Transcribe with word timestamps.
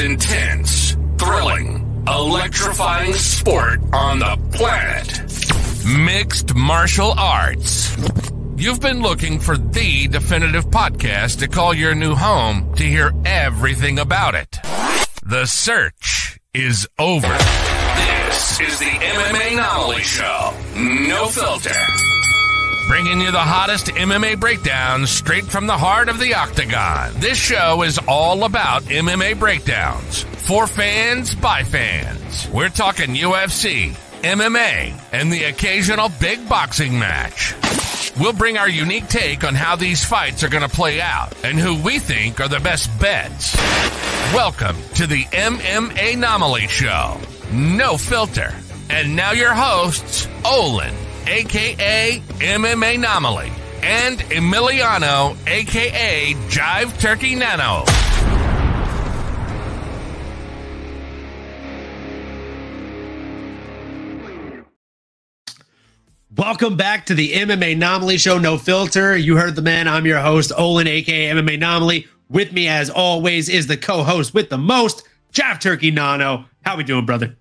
intense, 0.00 0.96
thrilling, 1.18 2.04
electrifying 2.08 3.12
sport 3.12 3.80
on 3.92 4.18
the 4.18 4.38
planet. 4.52 5.20
Mixed 5.86 6.54
martial 6.54 7.12
arts. 7.16 7.96
You've 8.56 8.80
been 8.80 9.00
looking 9.00 9.38
for 9.38 9.56
the 9.56 10.08
definitive 10.08 10.66
podcast 10.66 11.38
to 11.40 11.48
call 11.48 11.74
your 11.74 11.94
new 11.94 12.14
home 12.14 12.74
to 12.74 12.82
hear 12.84 13.12
everything 13.24 13.98
about 13.98 14.34
it. 14.34 14.58
The 15.24 15.46
search 15.46 16.38
is 16.54 16.88
over. 16.98 17.28
This 17.28 18.60
is 18.60 18.78
the 18.78 18.86
MMA 18.86 19.52
Anomaly 19.52 20.02
Show. 20.02 20.54
No 20.76 21.26
filter. 21.28 22.09
Bringing 22.90 23.20
you 23.20 23.30
the 23.30 23.38
hottest 23.38 23.86
MMA 23.86 24.40
breakdowns 24.40 25.10
straight 25.10 25.44
from 25.44 25.68
the 25.68 25.78
heart 25.78 26.08
of 26.08 26.18
the 26.18 26.34
octagon. 26.34 27.12
This 27.20 27.38
show 27.38 27.84
is 27.84 28.00
all 28.08 28.42
about 28.42 28.82
MMA 28.82 29.38
breakdowns. 29.38 30.24
For 30.24 30.66
fans, 30.66 31.36
by 31.36 31.62
fans. 31.62 32.48
We're 32.52 32.68
talking 32.68 33.14
UFC, 33.14 33.94
MMA, 34.22 35.00
and 35.12 35.32
the 35.32 35.44
occasional 35.44 36.10
big 36.20 36.48
boxing 36.48 36.98
match. 36.98 37.54
We'll 38.18 38.32
bring 38.32 38.58
our 38.58 38.68
unique 38.68 39.06
take 39.06 39.44
on 39.44 39.54
how 39.54 39.76
these 39.76 40.04
fights 40.04 40.42
are 40.42 40.48
going 40.48 40.68
to 40.68 40.76
play 40.76 41.00
out 41.00 41.32
and 41.44 41.56
who 41.60 41.80
we 41.80 42.00
think 42.00 42.40
are 42.40 42.48
the 42.48 42.58
best 42.58 42.90
bets. 42.98 43.54
Welcome 44.34 44.76
to 44.96 45.06
the 45.06 45.22
MMA 45.26 46.14
Anomaly 46.14 46.66
Show. 46.66 47.20
No 47.52 47.96
filter. 47.96 48.52
And 48.90 49.14
now 49.14 49.30
your 49.30 49.54
hosts, 49.54 50.26
Olin, 50.44 50.92
aka 51.26 52.22
MMA 52.38 52.94
Anomaly, 52.96 53.52
and 53.82 54.18
Emiliano, 54.30 55.36
aka 55.46 56.34
Jive 56.48 57.00
Turkey 57.00 57.34
Nano. 57.34 57.84
Welcome 66.36 66.76
back 66.76 67.04
to 67.06 67.14
the 67.14 67.32
MMA 67.32 67.72
Anomaly 67.72 68.16
Show, 68.16 68.38
No 68.38 68.56
Filter. 68.56 69.16
You 69.16 69.36
heard 69.36 69.56
the 69.56 69.62
man. 69.62 69.86
I'm 69.86 70.06
your 70.06 70.20
host, 70.20 70.52
Olin, 70.56 70.86
aka 70.86 71.28
MMA 71.34 71.54
Anomaly. 71.54 72.06
With 72.30 72.52
me, 72.52 72.68
as 72.68 72.88
always, 72.88 73.48
is 73.48 73.66
the 73.66 73.76
co-host 73.76 74.32
with 74.32 74.48
the 74.48 74.56
most, 74.56 75.02
Jive 75.32 75.60
Turkey 75.60 75.90
Nano. 75.90 76.46
How 76.64 76.76
we 76.76 76.84
doing, 76.84 77.04
brother? 77.04 77.36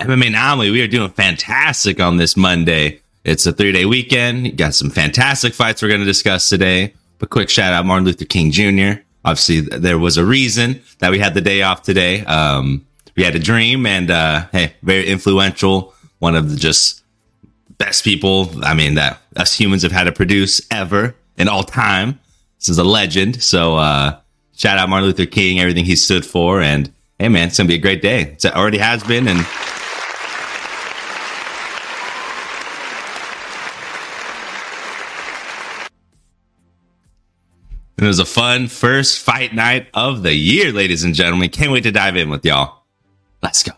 MMA 0.00 0.26
Anomaly, 0.26 0.70
we 0.70 0.82
are 0.82 0.88
doing 0.88 1.10
fantastic 1.10 2.00
on 2.00 2.16
this 2.16 2.36
Monday. 2.36 3.00
It's 3.24 3.46
a 3.46 3.52
three 3.52 3.72
day 3.72 3.86
weekend. 3.86 4.46
You 4.46 4.52
got 4.52 4.74
some 4.74 4.90
fantastic 4.90 5.54
fights 5.54 5.80
we're 5.80 5.88
going 5.88 6.00
to 6.00 6.06
discuss 6.06 6.48
today. 6.48 6.94
But 7.18 7.30
quick 7.30 7.48
shout 7.48 7.72
out 7.72 7.86
Martin 7.86 8.04
Luther 8.04 8.26
King 8.26 8.50
Jr. 8.50 9.00
Obviously, 9.24 9.60
there 9.60 9.98
was 9.98 10.18
a 10.18 10.24
reason 10.24 10.82
that 10.98 11.10
we 11.10 11.18
had 11.18 11.32
the 11.32 11.40
day 11.40 11.62
off 11.62 11.82
today. 11.82 12.22
Um, 12.26 12.86
we 13.16 13.22
had 13.22 13.34
a 13.34 13.38
dream, 13.38 13.86
and 13.86 14.10
uh, 14.10 14.46
hey, 14.52 14.74
very 14.82 15.06
influential. 15.06 15.94
One 16.18 16.34
of 16.34 16.50
the 16.50 16.56
just 16.56 17.02
best 17.78 18.04
people. 18.04 18.50
I 18.62 18.74
mean, 18.74 18.94
that 18.96 19.20
us 19.36 19.54
humans 19.54 19.82
have 19.82 19.92
had 19.92 20.04
to 20.04 20.12
produce 20.12 20.60
ever 20.70 21.14
in 21.38 21.48
all 21.48 21.62
time. 21.62 22.20
This 22.58 22.68
is 22.68 22.78
a 22.78 22.84
legend. 22.84 23.42
So, 23.42 23.76
uh, 23.76 24.18
shout 24.54 24.76
out 24.76 24.90
Martin 24.90 25.06
Luther 25.06 25.26
King, 25.26 25.60
everything 25.60 25.86
he 25.86 25.96
stood 25.96 26.26
for, 26.26 26.60
and 26.60 26.92
hey, 27.18 27.30
man, 27.30 27.48
it's 27.48 27.56
gonna 27.56 27.68
be 27.68 27.76
a 27.76 27.78
great 27.78 28.02
day. 28.02 28.36
It 28.36 28.44
already 28.46 28.78
has 28.78 29.02
been, 29.04 29.28
and 29.28 29.46
It 38.04 38.08
was 38.08 38.18
a 38.18 38.26
fun 38.26 38.68
first 38.68 39.20
fight 39.20 39.54
night 39.54 39.86
of 39.94 40.22
the 40.22 40.34
year, 40.34 40.72
ladies 40.72 41.04
and 41.04 41.14
gentlemen. 41.14 41.48
Can't 41.48 41.72
wait 41.72 41.84
to 41.84 41.90
dive 41.90 42.18
in 42.18 42.28
with 42.28 42.44
y'all. 42.44 42.82
Let's 43.42 43.62
go. 43.62 43.72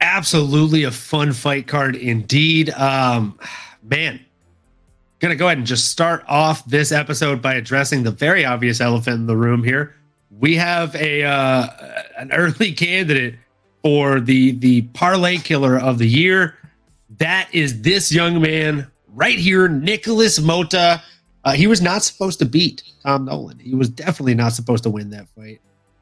Absolutely 0.00 0.84
a 0.84 0.92
fun 0.92 1.32
fight 1.32 1.66
card 1.66 1.96
indeed. 1.96 2.70
Um, 2.70 3.40
man, 3.82 4.20
gonna 5.18 5.34
go 5.34 5.46
ahead 5.46 5.58
and 5.58 5.66
just 5.66 5.90
start 5.90 6.24
off 6.28 6.64
this 6.66 6.92
episode 6.92 7.42
by 7.42 7.54
addressing 7.54 8.04
the 8.04 8.12
very 8.12 8.44
obvious 8.44 8.80
elephant 8.80 9.16
in 9.16 9.26
the 9.26 9.36
room 9.36 9.64
here. 9.64 9.96
We 10.38 10.54
have 10.56 10.94
a 10.94 11.24
uh, 11.24 11.66
an 12.18 12.30
early 12.30 12.72
candidate 12.74 13.34
for 13.82 14.20
the 14.20 14.52
the 14.52 14.82
parlay 14.82 15.38
killer 15.38 15.76
of 15.76 15.98
the 15.98 16.06
year. 16.06 16.56
That 17.18 17.52
is 17.52 17.82
this 17.82 18.12
young 18.12 18.40
man 18.40 18.88
right 19.14 19.38
here, 19.38 19.68
Nicholas 19.68 20.40
Mota. 20.40 21.02
Uh, 21.44 21.52
he 21.52 21.66
was 21.66 21.80
not 21.80 22.02
supposed 22.02 22.38
to 22.40 22.44
beat 22.44 22.82
Tom 23.02 23.24
Nolan. 23.24 23.58
He 23.58 23.74
was 23.74 23.88
definitely 23.88 24.34
not 24.34 24.52
supposed 24.52 24.82
to 24.84 24.90
win 24.90 25.10
that 25.10 25.28
fight, 25.36 25.60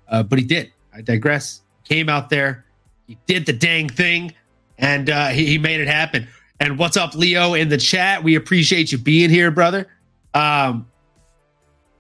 uh, 0.09 0.23
but 0.23 0.39
he 0.39 0.45
did. 0.45 0.73
I 0.93 1.01
digress. 1.01 1.63
Came 1.85 2.09
out 2.09 2.29
there, 2.29 2.65
he 3.07 3.17
did 3.27 3.47
the 3.47 3.53
dang 3.53 3.89
thing, 3.89 4.35
and 4.79 5.09
uh, 5.09 5.29
he, 5.29 5.47
he, 5.47 5.59
made 5.59 5.81
it 5.81 5.89
happen. 5.89 6.27
And 6.61 6.79
what's 6.79 6.97
up, 6.97 7.15
Leo, 7.15 7.55
in 7.55 7.69
the 7.69 7.79
chat? 7.79 8.23
We 8.23 8.35
appreciate 8.35 8.93
you 8.93 8.99
being 8.99 9.31
here, 9.31 9.51
brother. 9.51 9.87
Um, 10.35 10.87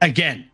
again, 0.02 0.50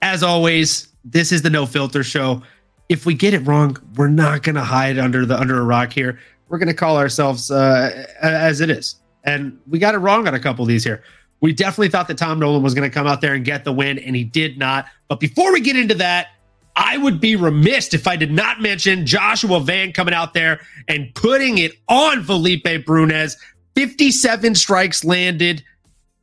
as 0.00 0.22
always, 0.22 0.88
this 1.04 1.32
is 1.32 1.42
the 1.42 1.50
No 1.50 1.66
Filter 1.66 2.02
Show. 2.02 2.42
If 2.88 3.04
we 3.04 3.14
get 3.14 3.34
it 3.34 3.40
wrong, 3.40 3.76
we're 3.96 4.08
not 4.08 4.42
going 4.42 4.54
to 4.54 4.62
hide 4.62 4.98
under 4.98 5.26
the 5.26 5.38
under 5.38 5.58
a 5.58 5.64
rock 5.64 5.92
here. 5.92 6.18
We're 6.48 6.58
going 6.58 6.68
to 6.68 6.74
call 6.74 6.96
ourselves 6.96 7.50
uh, 7.50 8.06
as 8.22 8.62
it 8.62 8.70
is 8.70 8.96
and 9.28 9.60
we 9.68 9.78
got 9.78 9.94
it 9.94 9.98
wrong 9.98 10.26
on 10.26 10.32
a 10.32 10.40
couple 10.40 10.62
of 10.62 10.68
these 10.68 10.82
here. 10.82 11.02
We 11.40 11.52
definitely 11.52 11.90
thought 11.90 12.08
that 12.08 12.16
Tom 12.16 12.38
Nolan 12.38 12.62
was 12.62 12.72
going 12.74 12.88
to 12.88 12.94
come 12.94 13.06
out 13.06 13.20
there 13.20 13.34
and 13.34 13.44
get 13.44 13.64
the 13.64 13.72
win, 13.72 13.98
and 13.98 14.16
he 14.16 14.24
did 14.24 14.56
not. 14.58 14.86
But 15.06 15.20
before 15.20 15.52
we 15.52 15.60
get 15.60 15.76
into 15.76 15.94
that, 15.96 16.28
I 16.74 16.96
would 16.96 17.20
be 17.20 17.36
remiss 17.36 17.92
if 17.92 18.06
I 18.06 18.16
did 18.16 18.32
not 18.32 18.62
mention 18.62 19.04
Joshua 19.04 19.60
Van 19.60 19.92
coming 19.92 20.14
out 20.14 20.32
there 20.32 20.62
and 20.88 21.14
putting 21.14 21.58
it 21.58 21.72
on 21.88 22.24
Felipe 22.24 22.86
Bunes. 22.86 23.36
57 23.74 24.54
strikes 24.54 25.04
landed 25.04 25.62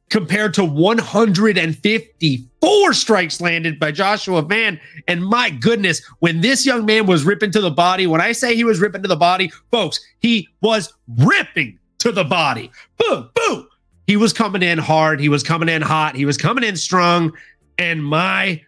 compared 0.09 0.55
to 0.55 0.65
154 0.65 2.93
strikes 2.93 3.39
landed 3.39 3.79
by 3.79 3.91
Joshua 3.91 4.41
Van. 4.41 4.79
And 5.07 5.23
my 5.23 5.51
goodness, 5.51 6.03
when 6.19 6.41
this 6.41 6.65
young 6.65 6.85
man 6.85 7.05
was 7.05 7.23
ripping 7.23 7.51
to 7.51 7.61
the 7.61 7.69
body, 7.69 8.07
when 8.07 8.21
I 8.21 8.31
say 8.31 8.55
he 8.55 8.63
was 8.63 8.79
ripping 8.79 9.03
to 9.03 9.07
the 9.07 9.15
body, 9.15 9.51
folks, 9.71 10.03
he 10.19 10.49
was 10.61 10.91
ripping 11.07 11.77
to 11.99 12.11
the 12.11 12.23
body. 12.23 12.71
Boom, 12.97 13.29
boom. 13.35 13.67
He 14.07 14.17
was 14.17 14.33
coming 14.33 14.61
in 14.61 14.77
hard. 14.77 15.19
He 15.19 15.29
was 15.29 15.43
coming 15.43 15.69
in 15.69 15.81
hot. 15.81 16.15
He 16.15 16.25
was 16.25 16.37
coming 16.37 16.63
in 16.63 16.75
strong. 16.75 17.33
And 17.77 18.03
my 18.03 18.61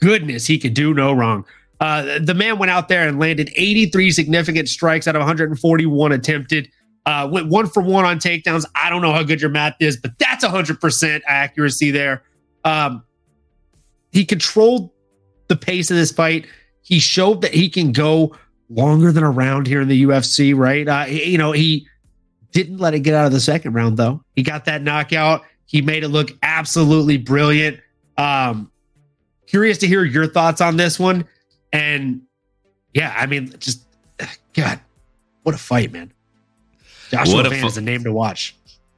goodness, 0.00 0.46
he 0.46 0.58
could 0.58 0.74
do 0.74 0.94
no 0.94 1.12
wrong. 1.12 1.44
Uh, 1.80 2.18
the 2.20 2.34
man 2.34 2.58
went 2.58 2.70
out 2.70 2.88
there 2.88 3.06
and 3.06 3.18
landed 3.18 3.50
83 3.56 4.10
significant 4.12 4.68
strikes 4.68 5.08
out 5.08 5.16
of 5.16 5.20
141 5.20 6.12
attempted. 6.12 6.70
Uh, 7.06 7.28
went 7.30 7.48
one 7.48 7.66
for 7.66 7.82
one 7.82 8.04
on 8.04 8.18
takedowns. 8.18 8.64
I 8.74 8.88
don't 8.88 9.02
know 9.02 9.12
how 9.12 9.22
good 9.22 9.40
your 9.40 9.50
math 9.50 9.74
is, 9.80 9.96
but 9.96 10.18
that's 10.18 10.44
100% 10.44 11.20
accuracy 11.26 11.90
there. 11.90 12.22
Um, 12.64 13.02
he 14.12 14.24
controlled 14.24 14.90
the 15.48 15.56
pace 15.56 15.90
of 15.90 15.96
this 15.96 16.12
fight. 16.12 16.46
He 16.82 16.98
showed 16.98 17.42
that 17.42 17.52
he 17.52 17.68
can 17.68 17.92
go 17.92 18.34
longer 18.70 19.12
than 19.12 19.22
a 19.22 19.30
round 19.30 19.66
here 19.66 19.80
in 19.80 19.88
the 19.88 20.04
UFC, 20.04 20.56
right? 20.56 20.88
Uh, 20.88 21.06
you 21.08 21.36
know, 21.36 21.52
he 21.52 21.86
didn't 22.54 22.78
let 22.78 22.94
it 22.94 23.00
get 23.00 23.14
out 23.14 23.26
of 23.26 23.32
the 23.32 23.40
second 23.40 23.74
round, 23.74 23.98
though. 23.98 24.22
He 24.34 24.42
got 24.42 24.64
that 24.64 24.80
knockout. 24.80 25.42
He 25.66 25.82
made 25.82 26.04
it 26.04 26.08
look 26.08 26.30
absolutely 26.42 27.18
brilliant. 27.18 27.80
Um, 28.16 28.70
curious 29.46 29.76
to 29.78 29.88
hear 29.88 30.04
your 30.04 30.28
thoughts 30.28 30.60
on 30.60 30.76
this 30.76 30.98
one. 30.98 31.26
And 31.72 32.22
yeah, 32.94 33.12
I 33.16 33.26
mean, 33.26 33.52
just 33.58 33.84
God, 34.54 34.80
what 35.42 35.54
a 35.54 35.58
fight, 35.58 35.92
man. 35.92 36.12
Joshua 37.10 37.34
what 37.34 37.50
Van 37.50 37.64
is 37.66 37.76
a 37.76 37.80
name 37.80 38.04
to 38.04 38.12
watch. 38.12 38.54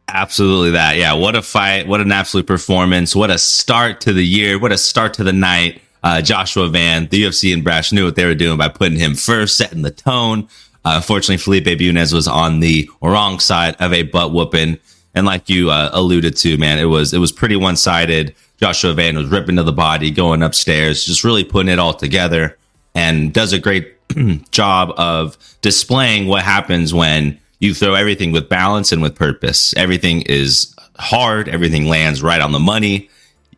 Absolutely 0.09 0.73
that. 0.73 0.97
Yeah. 0.97 1.15
What 1.15 1.35
a 1.35 1.43
fight. 1.43 1.89
What 1.89 2.01
an 2.01 2.13
absolute 2.13 2.47
performance. 2.47 3.17
What 3.17 3.31
a 3.31 3.39
start 3.39 4.03
to 4.03 4.13
the 4.13 4.25
year. 4.25 4.59
What 4.59 4.71
a 4.71 4.79
start 4.79 5.15
to 5.15 5.25
the 5.25 5.33
night. 5.33 5.81
Uh, 6.03 6.23
Joshua 6.23 6.69
Van, 6.69 7.09
the 7.09 7.25
UFC 7.25 7.53
and 7.53 7.65
Brash 7.65 7.91
knew 7.91 8.05
what 8.05 8.15
they 8.15 8.25
were 8.25 8.35
doing 8.35 8.57
by 8.57 8.69
putting 8.69 8.99
him 8.99 9.15
first, 9.15 9.57
setting 9.57 9.83
the 9.83 9.91
tone. 9.91 10.47
Uh, 10.87 10.95
unfortunately, 10.95 11.37
Felipe 11.37 11.79
Bunes 11.79 12.13
was 12.13 12.29
on 12.29 12.61
the 12.61 12.89
wrong 13.03 13.41
side 13.41 13.75
of 13.81 13.93
a 13.93 14.05
butt 14.05 14.33
whooping, 14.33 14.79
and 15.17 15.27
like 15.27 15.51
you 15.51 15.69
uh, 15.69 15.91
alluded 15.93 16.37
to, 16.37 16.57
man, 16.59 16.79
it 16.79 16.85
was 16.85 17.13
it 17.13 17.19
was 17.19 17.33
pretty 17.33 17.57
one 17.57 17.75
sided. 17.75 18.37
Joshua 18.61 18.93
Van 18.93 19.17
was 19.17 19.27
ripping 19.27 19.57
to 19.57 19.65
the 19.65 19.73
body, 19.73 20.13
going 20.13 20.45
upstairs, 20.45 21.05
just 21.05 21.25
really 21.25 21.43
putting 21.43 21.73
it 21.73 21.81
all 21.81 21.93
together, 21.93 22.57
and 22.95 23.33
does 23.33 23.53
a 23.53 23.59
great 23.59 23.95
job 24.53 24.93
of 24.97 25.37
displaying 25.61 26.29
what 26.29 26.45
happens 26.45 26.95
when 26.95 27.37
you 27.59 27.75
throw 27.75 27.95
everything 27.95 28.31
with 28.31 28.49
balance 28.49 28.93
and 28.93 29.03
with 29.03 29.17
purpose. 29.17 29.75
Everything 29.77 30.23
is 30.23 30.73
hard. 31.01 31.49
Everything 31.49 31.89
lands 31.89 32.23
right 32.23 32.41
on 32.41 32.53
the 32.53 32.61
money. 32.61 33.11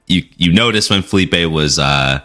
You 0.06 0.22
you 0.38 0.50
notice 0.50 0.88
when 0.88 1.02
Felipe 1.02 1.50
was 1.52 1.78
uh, 1.78 2.22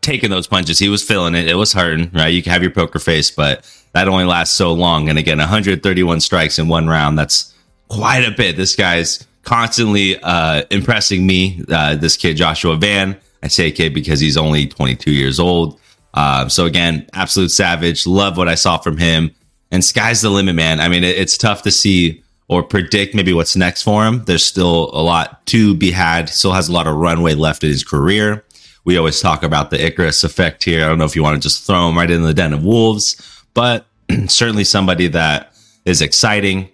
taking 0.00 0.30
those 0.30 0.46
punches, 0.46 0.78
he 0.78 0.88
was 0.88 1.02
feeling 1.02 1.34
it. 1.34 1.48
It 1.48 1.54
was 1.54 1.72
hurting, 1.72 2.10
right? 2.12 2.28
You 2.28 2.42
can 2.42 2.52
have 2.52 2.62
your 2.62 2.70
poker 2.70 2.98
face, 2.98 3.30
but 3.30 3.68
that 3.92 4.08
only 4.08 4.24
lasts 4.24 4.56
so 4.56 4.72
long. 4.72 5.08
And 5.08 5.18
again, 5.18 5.38
131 5.38 6.20
strikes 6.20 6.58
in 6.58 6.68
one 6.68 6.86
round. 6.86 7.18
That's 7.18 7.54
quite 7.88 8.24
a 8.24 8.30
bit. 8.30 8.56
This 8.56 8.76
guy's 8.76 9.26
constantly 9.42 10.20
uh, 10.22 10.64
impressing 10.70 11.26
me. 11.26 11.62
Uh, 11.68 11.96
this 11.96 12.16
kid, 12.16 12.36
Joshua 12.36 12.76
Van. 12.76 13.16
I 13.42 13.48
say 13.48 13.70
kid 13.70 13.94
because 13.94 14.20
he's 14.20 14.36
only 14.36 14.66
22 14.66 15.10
years 15.10 15.38
old. 15.38 15.80
Uh, 16.14 16.48
so 16.48 16.66
again, 16.66 17.08
absolute 17.12 17.50
savage. 17.50 18.06
Love 18.06 18.36
what 18.36 18.48
I 18.48 18.54
saw 18.54 18.78
from 18.78 18.96
him. 18.98 19.30
And 19.70 19.84
sky's 19.84 20.22
the 20.22 20.30
limit, 20.30 20.54
man. 20.54 20.80
I 20.80 20.88
mean, 20.88 21.04
it, 21.04 21.16
it's 21.16 21.36
tough 21.36 21.62
to 21.62 21.70
see 21.70 22.22
or 22.48 22.62
predict 22.62 23.14
maybe 23.14 23.32
what's 23.32 23.56
next 23.56 23.82
for 23.82 24.04
him. 24.04 24.24
There's 24.24 24.44
still 24.44 24.90
a 24.92 25.02
lot 25.02 25.44
to 25.46 25.74
be 25.74 25.90
had. 25.90 26.28
Still 26.28 26.52
has 26.52 26.68
a 26.68 26.72
lot 26.72 26.86
of 26.86 26.96
runway 26.96 27.34
left 27.34 27.64
in 27.64 27.70
his 27.70 27.84
career. 27.84 28.44
We 28.86 28.96
always 28.96 29.20
talk 29.20 29.42
about 29.42 29.70
the 29.70 29.84
Icarus 29.84 30.22
effect 30.22 30.62
here. 30.62 30.84
I 30.84 30.88
don't 30.88 30.96
know 30.96 31.04
if 31.04 31.16
you 31.16 31.22
want 31.22 31.34
to 31.34 31.46
just 31.46 31.66
throw 31.66 31.88
him 31.88 31.98
right 31.98 32.10
in 32.10 32.22
the 32.22 32.32
den 32.32 32.52
of 32.52 32.64
wolves, 32.64 33.44
but 33.52 33.84
certainly 34.28 34.62
somebody 34.62 35.08
that 35.08 35.52
is 35.84 36.00
exciting, 36.00 36.68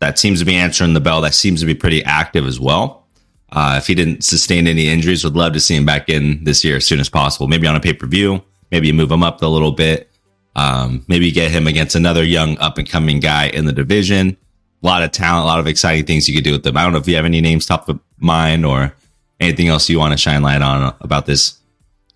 that 0.00 0.18
seems 0.18 0.38
to 0.40 0.44
be 0.44 0.54
answering 0.54 0.92
the 0.92 1.00
bell, 1.00 1.22
that 1.22 1.32
seems 1.32 1.60
to 1.60 1.66
be 1.66 1.74
pretty 1.74 2.04
active 2.04 2.46
as 2.46 2.60
well. 2.60 3.06
Uh, 3.52 3.76
if 3.78 3.86
he 3.86 3.94
didn't 3.94 4.22
sustain 4.22 4.66
any 4.66 4.88
injuries, 4.88 5.24
would 5.24 5.34
love 5.34 5.54
to 5.54 5.60
see 5.60 5.74
him 5.74 5.86
back 5.86 6.10
in 6.10 6.44
this 6.44 6.62
year 6.62 6.76
as 6.76 6.86
soon 6.86 7.00
as 7.00 7.08
possible. 7.08 7.48
Maybe 7.48 7.66
on 7.66 7.74
a 7.74 7.80
pay 7.80 7.94
per 7.94 8.06
view. 8.06 8.42
Maybe 8.70 8.92
move 8.92 9.10
him 9.10 9.22
up 9.22 9.40
a 9.40 9.46
little 9.46 9.72
bit. 9.72 10.10
Um, 10.56 11.04
maybe 11.08 11.30
get 11.30 11.50
him 11.50 11.66
against 11.66 11.94
another 11.94 12.22
young 12.22 12.58
up 12.58 12.76
and 12.76 12.88
coming 12.88 13.18
guy 13.18 13.46
in 13.48 13.64
the 13.64 13.72
division. 13.72 14.36
A 14.82 14.86
lot 14.86 15.02
of 15.02 15.12
talent, 15.12 15.44
a 15.44 15.46
lot 15.46 15.60
of 15.60 15.66
exciting 15.66 16.04
things 16.04 16.28
you 16.28 16.34
could 16.34 16.44
do 16.44 16.52
with 16.52 16.64
them. 16.64 16.76
I 16.76 16.82
don't 16.82 16.92
know 16.92 16.98
if 16.98 17.08
you 17.08 17.16
have 17.16 17.24
any 17.24 17.40
names 17.40 17.64
top 17.64 17.88
of 17.88 17.98
mind 18.18 18.66
or 18.66 18.94
anything 19.40 19.68
else 19.68 19.88
you 19.88 19.98
want 19.98 20.12
to 20.12 20.18
shine 20.18 20.42
light 20.42 20.62
on 20.62 20.94
about 21.00 21.26
this 21.26 21.58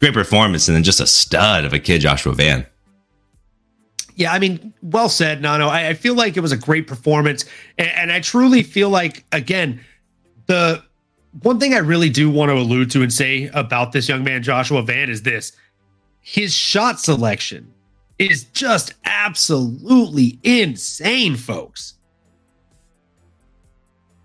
great 0.01 0.15
performance 0.15 0.69
and 0.69 0.77
then 0.77 0.83
just 0.83 1.01
a 1.01 1.07
stud 1.07 1.65
of 1.65 1.73
a 1.73 1.79
kid, 1.79 2.01
Joshua 2.01 2.33
Van. 2.33 2.67
Yeah, 4.17 4.33
I 4.33 4.39
mean, 4.39 4.75
well 4.83 5.09
said, 5.09 5.41
Nano. 5.41 5.69
I, 5.69 5.89
I 5.89 5.95
feel 5.95 6.15
like 6.15 6.37
it 6.37 6.41
was 6.41 6.53
a 6.53 6.57
great 6.57 6.87
performance, 6.87 7.45
and, 7.79 7.89
and 7.89 8.13
I 8.13 8.21
truly 8.21 8.63
feel 8.63 8.91
like 8.91 9.25
again, 9.33 9.81
the 10.47 10.83
one 11.43 11.59
thing 11.59 11.75
I 11.75 11.79
really 11.79 12.11
do 12.11 12.29
want 12.29 12.51
to 12.51 12.55
allude 12.55 12.91
to 12.91 13.03
and 13.03 13.13
say 13.13 13.49
about 13.55 13.93
this 13.93 14.09
young 14.09 14.23
man, 14.23 14.43
Joshua 14.43 14.83
Van, 14.83 15.09
is 15.09 15.23
this: 15.23 15.53
his 16.21 16.55
shot 16.55 17.01
selection 17.01 17.73
is 18.19 18.45
just 18.45 18.93
absolutely 19.05 20.39
insane, 20.43 21.37
folks. 21.37 21.95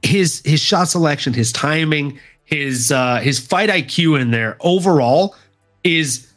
His 0.02 0.42
his 0.44 0.60
shot 0.60 0.90
selection, 0.90 1.34
his 1.34 1.54
timing, 1.54 2.20
his 2.46 2.92
uh 2.92 3.18
his 3.18 3.40
fight 3.40 3.70
IQ 3.70 4.20
in 4.22 4.32
there 4.32 4.58
overall 4.62 5.36
is 5.84 6.32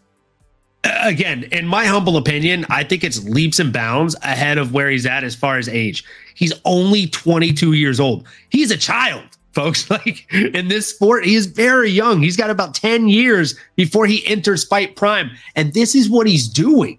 again, 0.84 1.44
in 1.52 1.66
my 1.66 1.84
humble 1.84 2.16
opinion, 2.16 2.66
I 2.68 2.84
think 2.84 3.04
it's 3.04 3.24
leaps 3.24 3.58
and 3.58 3.72
bounds 3.72 4.16
ahead 4.22 4.58
of 4.58 4.72
where 4.72 4.90
he's 4.90 5.06
at 5.06 5.24
as 5.24 5.34
far 5.34 5.58
as 5.58 5.68
age. 5.68 6.04
He's 6.34 6.52
only 6.64 7.06
22 7.06 7.72
years 7.72 8.00
old. 8.00 8.26
He's 8.50 8.70
a 8.70 8.76
child, 8.76 9.24
folks. 9.52 9.90
Like 9.90 10.32
in 10.32 10.68
this 10.68 10.88
sport, 10.88 11.24
he 11.24 11.34
is 11.34 11.46
very 11.46 11.90
young. 11.90 12.22
He's 12.22 12.36
got 12.36 12.50
about 12.50 12.74
10 12.74 13.08
years 13.08 13.58
before 13.76 14.06
he 14.06 14.26
enters 14.26 14.64
fight 14.64 14.96
prime. 14.96 15.30
And 15.56 15.72
this 15.74 15.94
is 15.94 16.08
what 16.08 16.26
he's 16.26 16.48
doing 16.48 16.98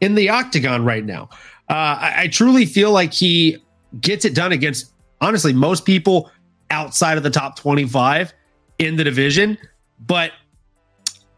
in 0.00 0.14
the 0.14 0.28
octagon 0.28 0.84
right 0.84 1.04
now. 1.04 1.28
Uh, 1.68 1.96
I, 2.00 2.14
I 2.22 2.28
truly 2.28 2.66
feel 2.66 2.90
like 2.90 3.12
he 3.12 3.58
gets 4.00 4.24
it 4.24 4.34
done 4.34 4.52
against, 4.52 4.92
honestly, 5.20 5.52
most 5.52 5.84
people 5.84 6.30
outside 6.70 7.16
of 7.16 7.22
the 7.22 7.30
top 7.30 7.56
25 7.56 8.32
in 8.86 8.96
the 8.96 9.04
division. 9.04 9.58
But 10.06 10.32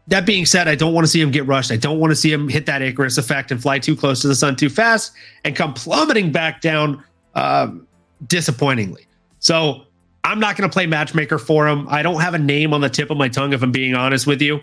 that 0.07 0.25
being 0.25 0.45
said, 0.45 0.67
I 0.67 0.75
don't 0.75 0.93
want 0.93 1.05
to 1.05 1.11
see 1.11 1.21
him 1.21 1.31
get 1.31 1.45
rushed. 1.47 1.71
I 1.71 1.77
don't 1.77 1.99
want 1.99 2.11
to 2.11 2.15
see 2.15 2.31
him 2.31 2.47
hit 2.47 2.65
that 2.67 2.81
Icarus 2.81 3.17
effect 3.17 3.51
and 3.51 3.61
fly 3.61 3.79
too 3.79 3.95
close 3.95 4.21
to 4.21 4.27
the 4.27 4.35
sun 4.35 4.55
too 4.55 4.69
fast 4.69 5.13
and 5.43 5.55
come 5.55 5.73
plummeting 5.73 6.31
back 6.31 6.61
down 6.61 7.03
um, 7.33 7.87
disappointingly. 8.27 9.07
So 9.39 9.85
I'm 10.23 10.39
not 10.39 10.57
going 10.57 10.69
to 10.69 10.73
play 10.73 10.85
matchmaker 10.85 11.37
for 11.37 11.67
him. 11.67 11.87
I 11.89 12.01
don't 12.01 12.21
have 12.21 12.33
a 12.33 12.39
name 12.39 12.73
on 12.73 12.81
the 12.81 12.89
tip 12.89 13.09
of 13.09 13.17
my 13.17 13.29
tongue, 13.29 13.53
if 13.53 13.61
I'm 13.61 13.71
being 13.71 13.95
honest 13.95 14.27
with 14.27 14.41
you. 14.41 14.59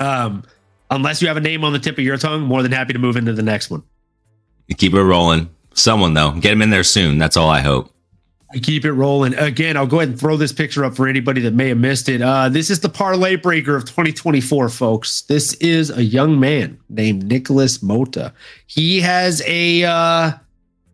Um, 0.00 0.44
unless 0.90 1.20
you 1.20 1.28
have 1.28 1.36
a 1.36 1.40
name 1.40 1.64
on 1.64 1.72
the 1.72 1.78
tip 1.78 1.98
of 1.98 2.04
your 2.04 2.16
tongue, 2.16 2.42
more 2.42 2.62
than 2.62 2.72
happy 2.72 2.92
to 2.92 2.98
move 2.98 3.16
into 3.16 3.32
the 3.32 3.42
next 3.42 3.70
one. 3.70 3.82
Keep 4.76 4.94
it 4.94 5.02
rolling. 5.02 5.48
Someone 5.74 6.14
though, 6.14 6.32
get 6.32 6.52
him 6.52 6.62
in 6.62 6.70
there 6.70 6.84
soon. 6.84 7.18
That's 7.18 7.36
all 7.36 7.48
I 7.48 7.60
hope. 7.60 7.92
I 8.50 8.58
keep 8.58 8.86
it 8.86 8.92
rolling. 8.92 9.34
Again, 9.34 9.76
I'll 9.76 9.86
go 9.86 9.98
ahead 9.98 10.08
and 10.08 10.18
throw 10.18 10.38
this 10.38 10.52
picture 10.52 10.84
up 10.84 10.96
for 10.96 11.06
anybody 11.06 11.42
that 11.42 11.52
may 11.52 11.68
have 11.68 11.78
missed 11.78 12.08
it. 12.08 12.22
Uh, 12.22 12.48
this 12.48 12.70
is 12.70 12.80
the 12.80 12.88
parlay 12.88 13.36
breaker 13.36 13.76
of 13.76 13.84
2024, 13.84 14.70
folks. 14.70 15.22
This 15.22 15.52
is 15.54 15.90
a 15.90 16.02
young 16.02 16.40
man 16.40 16.78
named 16.88 17.24
Nicholas 17.24 17.82
Mota. 17.82 18.32
He 18.66 19.00
has 19.00 19.42
a 19.46 19.84
uh, 19.84 20.32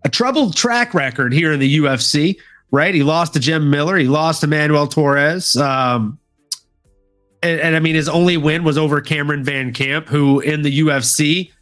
a 0.05 0.09
troubled 0.11 0.57
track 0.57 0.95
record 0.95 1.33
here 1.33 1.53
in 1.53 1.61
the 1.61 1.79
UFC. 1.79 2.37
Right, 2.73 2.93
he 2.93 3.05
lost 3.05 3.35
to 3.35 3.41
Jim 3.41 3.71
Miller. 3.71 3.97
He 3.97 4.09
lost 4.09 4.41
to 4.41 4.49
Manuel 4.49 4.89
Torres. 4.89 5.57
Um, 5.57 6.19
and, 7.41 7.61
and 7.61 7.77
I 7.77 7.79
mean, 7.79 7.95
his 7.95 8.09
only 8.09 8.37
win 8.37 8.65
was 8.65 8.77
over 8.77 9.01
Cameron 9.01 9.45
Van 9.45 9.73
Camp, 9.73 10.09
who 10.09 10.41
in 10.41 10.63
the 10.63 10.81
UFC 10.81 11.53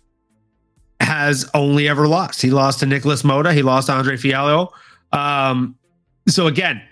has 1.00 1.50
only 1.53 1.87
ever 1.87 2.09
lost. 2.09 2.41
He 2.41 2.50
lost 2.50 2.81
to 2.81 2.87
Nicholas 2.87 3.25
Mota. 3.25 3.53
He 3.53 3.61
lost 3.61 3.88
to 3.88 3.93
Andre 3.93 4.17
Fialho. 4.17 4.71
Um, 5.12 5.77
so 6.29 6.47
again, 6.47 6.83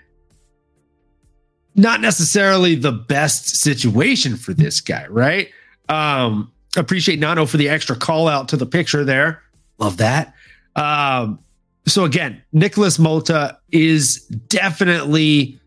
not 1.75 2.01
necessarily 2.01 2.75
the 2.75 2.93
best 2.93 3.57
situation 3.57 4.37
for 4.37 4.53
this 4.53 4.81
guy, 4.81 5.07
right? 5.09 5.49
Um, 5.89 6.53
appreciate 6.77 7.19
Nano 7.19 7.47
for 7.47 7.57
the 7.57 7.69
extra 7.69 7.97
call 7.97 8.29
out 8.29 8.49
to 8.49 8.57
the 8.57 8.67
picture 8.67 9.05
there. 9.05 9.43
Love 9.79 9.97
that. 9.99 10.35
Um, 10.77 11.39
so 11.87 12.05
again, 12.05 12.43
Nicholas 12.53 12.99
Mota 12.99 13.59
is 13.73 14.25
definitely 14.49 15.61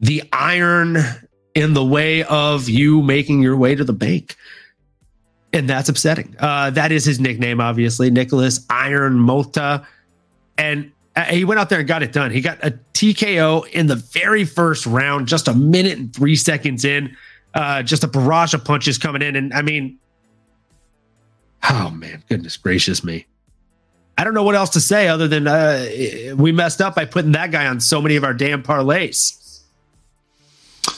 the 0.00 0.22
iron 0.32 0.98
in 1.54 1.74
the 1.74 1.84
way 1.84 2.22
of 2.24 2.68
you 2.68 3.02
making 3.02 3.42
your 3.42 3.56
way 3.56 3.74
to 3.74 3.84
the 3.84 3.92
bank. 3.92 4.36
And 5.52 5.68
that's 5.68 5.88
upsetting. 5.88 6.36
Uh, 6.38 6.70
that 6.70 6.92
is 6.92 7.04
his 7.04 7.18
nickname, 7.18 7.60
obviously, 7.60 8.10
Nicholas 8.10 8.64
Iron 8.70 9.18
Mota. 9.18 9.86
And 10.56 10.92
uh, 11.18 11.24
he 11.24 11.44
went 11.44 11.58
out 11.58 11.68
there 11.68 11.80
and 11.80 11.88
got 11.88 12.04
it 12.04 12.12
done. 12.12 12.30
He 12.30 12.40
got 12.40 12.64
a 12.64 12.70
TKO 12.94 13.68
in 13.70 13.88
the 13.88 13.96
very 13.96 14.44
first 14.44 14.86
round, 14.86 15.26
just 15.26 15.48
a 15.48 15.54
minute 15.54 15.98
and 15.98 16.14
three 16.14 16.36
seconds 16.36 16.84
in. 16.84 17.16
Uh, 17.54 17.82
just 17.82 18.04
a 18.04 18.06
barrage 18.06 18.54
of 18.54 18.64
punches 18.64 18.98
coming 18.98 19.20
in. 19.20 19.34
And 19.34 19.52
I 19.52 19.62
mean, 19.62 19.98
oh 21.68 21.90
man, 21.90 22.22
goodness 22.28 22.56
gracious 22.56 23.02
me. 23.02 23.26
I 24.16 24.22
don't 24.22 24.34
know 24.34 24.44
what 24.44 24.54
else 24.54 24.70
to 24.70 24.80
say 24.80 25.08
other 25.08 25.26
than 25.26 25.48
uh, 25.48 26.34
we 26.36 26.52
messed 26.52 26.80
up 26.80 26.94
by 26.94 27.04
putting 27.04 27.32
that 27.32 27.50
guy 27.50 27.66
on 27.66 27.80
so 27.80 28.00
many 28.00 28.14
of 28.14 28.22
our 28.22 28.34
damn 28.34 28.62
parlays. 28.62 29.62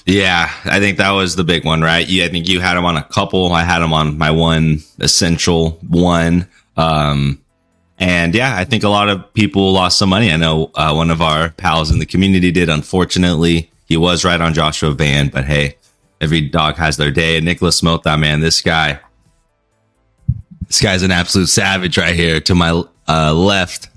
Yeah, 0.05 0.51
I 0.67 0.81
think 0.81 0.99
that 0.99 1.13
was 1.13 1.35
the 1.37 1.45
big 1.45 1.65
one, 1.65 1.81
right? 1.81 2.07
Yeah, 2.07 2.27
I 2.27 2.29
think 2.29 2.47
you 2.47 2.61
had 2.61 2.77
him 2.77 2.85
on 2.85 2.99
a 2.99 3.05
couple. 3.05 3.53
I 3.53 3.63
had 3.63 3.81
him 3.81 3.95
on 3.95 4.19
my 4.19 4.31
one 4.31 4.81
essential 4.99 5.79
one. 5.89 6.47
Um, 6.77 7.41
and 8.01 8.35
yeah, 8.35 8.57
I 8.57 8.65
think 8.65 8.83
a 8.83 8.89
lot 8.89 9.11
of 9.11 9.33
people 9.35 9.73
lost 9.73 9.99
some 9.99 10.09
money. 10.09 10.33
I 10.33 10.37
know 10.39 10.71
uh, 10.75 10.93
one 10.95 11.11
of 11.11 11.21
our 11.21 11.51
pals 11.51 11.91
in 11.91 11.99
the 11.99 12.07
community 12.07 12.51
did. 12.51 12.71
Unfortunately, 12.71 13.71
he 13.85 13.99
was 13.99 14.25
right 14.25 14.41
on 14.41 14.55
Joshua 14.55 14.93
Van, 14.93 15.29
but 15.29 15.45
hey, 15.45 15.77
every 16.19 16.41
dog 16.41 16.77
has 16.77 16.97
their 16.97 17.11
day. 17.11 17.37
And 17.37 17.45
Nicholas 17.45 17.83
Mota, 17.83 18.17
man, 18.17 18.41
this 18.41 18.63
guy, 18.63 19.01
this 20.67 20.81
guy's 20.81 21.03
an 21.03 21.11
absolute 21.11 21.49
savage 21.49 21.99
right 21.99 22.15
here 22.15 22.41
to 22.41 22.55
my 22.55 22.83
uh, 23.07 23.35
left. 23.35 23.91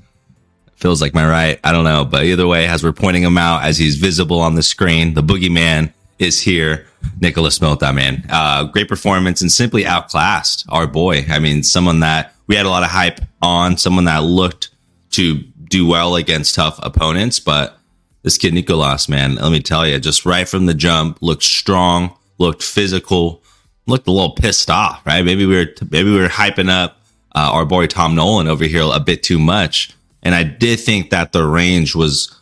Feels 0.75 1.01
like 1.01 1.13
my 1.13 1.25
right. 1.25 1.57
I 1.63 1.72
don't 1.72 1.86
know, 1.86 2.03
but 2.03 2.25
either 2.25 2.45
way, 2.45 2.67
as 2.67 2.83
we're 2.83 2.91
pointing 2.91 3.24
him 3.24 3.38
out, 3.38 3.63
as 3.63 3.77
he's 3.77 3.95
visible 3.95 4.41
on 4.41 4.55
the 4.55 4.63
screen, 4.63 5.13
the 5.13 5.24
boogeyman 5.24 5.93
is 6.19 6.41
here. 6.41 6.88
Nicholas 7.22 7.62
Mota, 7.62 7.93
man, 7.93 8.25
uh, 8.29 8.65
great 8.65 8.89
performance 8.89 9.41
and 9.41 9.51
simply 9.51 9.86
outclassed 9.86 10.65
our 10.67 10.88
boy. 10.88 11.25
I 11.29 11.39
mean, 11.39 11.63
someone 11.63 12.01
that 12.01 12.33
we 12.48 12.56
had 12.56 12.66
a 12.66 12.70
lot 12.70 12.84
of 12.84 12.90
hype 12.90 13.20
on 13.42 13.78
someone 13.78 14.06
that 14.06 14.24
looked 14.24 14.70
to 15.12 15.36
do 15.70 15.88
well 15.88 16.16
against 16.16 16.56
tough 16.56 16.80
opponents. 16.84 17.40
But 17.40 17.78
this 18.24 18.38
kid 18.38 18.54
Nicolas, 18.54 19.08
man, 19.10 19.36
let 19.36 19.52
me 19.52 19.62
tell 19.62 19.88
you, 19.88 20.00
just 20.00 20.26
right 20.26 20.48
from 20.48 20.66
the 20.66 20.74
jump, 20.74 21.18
looked 21.22 21.44
strong, 21.44 22.16
looked 22.38 22.64
physical, 22.64 23.42
looked 23.88 24.08
a 24.08 24.12
little 24.12 24.36
pissed 24.36 24.70
off. 24.70 25.06
Right? 25.06 25.24
Maybe 25.24 25.46
we 25.46 25.56
were 25.56 25.68
maybe 25.90 26.12
we 26.12 26.20
were 26.20 26.28
hyping 26.28 26.70
up 26.70 27.02
uh, 27.36 27.50
our 27.52 27.66
boy 27.66 27.88
Tom 27.88 28.16
Nolan 28.16 28.48
over 28.48 28.66
here 28.66 28.84
a 28.84 29.00
bit 29.00 29.24
too 29.24 29.40
much, 29.40 29.96
and 30.22 30.36
I 30.36 30.44
did 30.44 30.80
think 30.80 31.10
that 31.10 31.32
the 31.32 31.46
range 31.46 31.96
was 31.96 32.40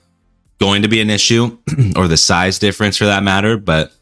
going 0.60 0.84
to 0.84 0.88
be 0.88 1.02
an 1.02 1.10
issue, 1.10 1.58
or 1.96 2.08
the 2.08 2.18
size 2.18 2.60
difference 2.60 2.98
for 2.98 3.06
that 3.06 3.24
matter, 3.24 3.58
but. 3.58 3.94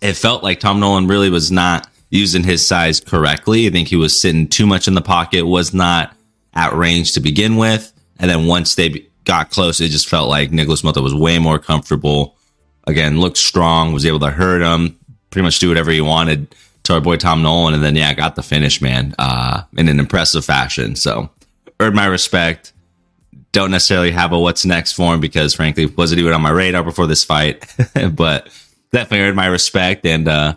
It 0.00 0.12
felt 0.12 0.44
like 0.44 0.60
Tom 0.60 0.78
Nolan 0.78 1.08
really 1.08 1.28
was 1.28 1.50
not 1.50 1.88
using 2.10 2.42
his 2.42 2.66
size 2.66 3.00
correctly. 3.00 3.66
I 3.66 3.70
think 3.70 3.88
he 3.88 3.96
was 3.96 4.20
sitting 4.20 4.48
too 4.48 4.66
much 4.66 4.88
in 4.88 4.94
the 4.94 5.02
pocket, 5.02 5.44
was 5.44 5.74
not 5.74 6.14
at 6.54 6.72
range 6.72 7.12
to 7.12 7.20
begin 7.20 7.56
with. 7.56 7.92
And 8.18 8.30
then 8.30 8.46
once 8.46 8.74
they 8.74 9.06
got 9.24 9.50
close, 9.50 9.80
it 9.80 9.88
just 9.88 10.08
felt 10.08 10.28
like 10.28 10.50
Nicholas 10.50 10.82
Mota 10.82 11.02
was 11.02 11.14
way 11.14 11.38
more 11.38 11.58
comfortable. 11.58 12.36
Again, 12.86 13.20
looked 13.20 13.36
strong, 13.36 13.92
was 13.92 14.06
able 14.06 14.20
to 14.20 14.30
hurt 14.30 14.62
him, 14.62 14.98
pretty 15.30 15.44
much 15.44 15.58
do 15.58 15.68
whatever 15.68 15.90
he 15.90 16.00
wanted 16.00 16.54
to 16.84 16.94
our 16.94 17.00
boy 17.00 17.16
Tom 17.16 17.42
Nolan. 17.42 17.74
And 17.74 17.82
then, 17.82 17.94
yeah, 17.94 18.14
got 18.14 18.34
the 18.34 18.42
finish, 18.42 18.80
man, 18.80 19.14
uh, 19.18 19.62
in 19.76 19.88
an 19.88 20.00
impressive 20.00 20.44
fashion. 20.44 20.96
So, 20.96 21.30
earned 21.80 21.94
my 21.94 22.06
respect. 22.06 22.72
Don't 23.52 23.70
necessarily 23.70 24.10
have 24.10 24.32
a 24.32 24.38
what's 24.38 24.64
next 24.64 24.92
for 24.92 25.14
him 25.14 25.20
because, 25.20 25.54
frankly, 25.54 25.86
wasn't 25.86 26.20
even 26.20 26.32
on 26.32 26.42
my 26.42 26.50
radar 26.50 26.82
before 26.82 27.06
this 27.06 27.24
fight. 27.24 27.64
but 28.12 28.48
definitely 28.92 29.26
earned 29.26 29.36
my 29.36 29.46
respect 29.46 30.06
and 30.06 30.28
uh, 30.28 30.54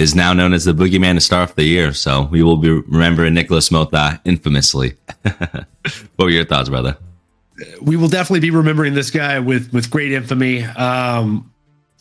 is 0.00 0.14
now 0.14 0.32
known 0.32 0.54
as 0.54 0.64
the 0.64 0.72
boogeyman 0.72 1.14
to 1.14 1.20
start 1.20 1.50
off 1.50 1.56
the 1.56 1.64
year. 1.64 1.92
So 1.92 2.22
we 2.22 2.42
will 2.42 2.56
be 2.56 2.70
remembering 2.70 3.34
Nicholas 3.34 3.70
Mota 3.70 4.18
infamously. 4.24 4.94
what 5.22 5.66
were 6.18 6.30
your 6.30 6.46
thoughts, 6.46 6.70
brother? 6.70 6.96
We 7.82 7.96
will 7.96 8.08
definitely 8.08 8.40
be 8.40 8.50
remembering 8.50 8.94
this 8.94 9.10
guy 9.10 9.38
with 9.38 9.70
with 9.72 9.90
great 9.90 10.12
infamy. 10.12 10.64
Um, 10.64 11.52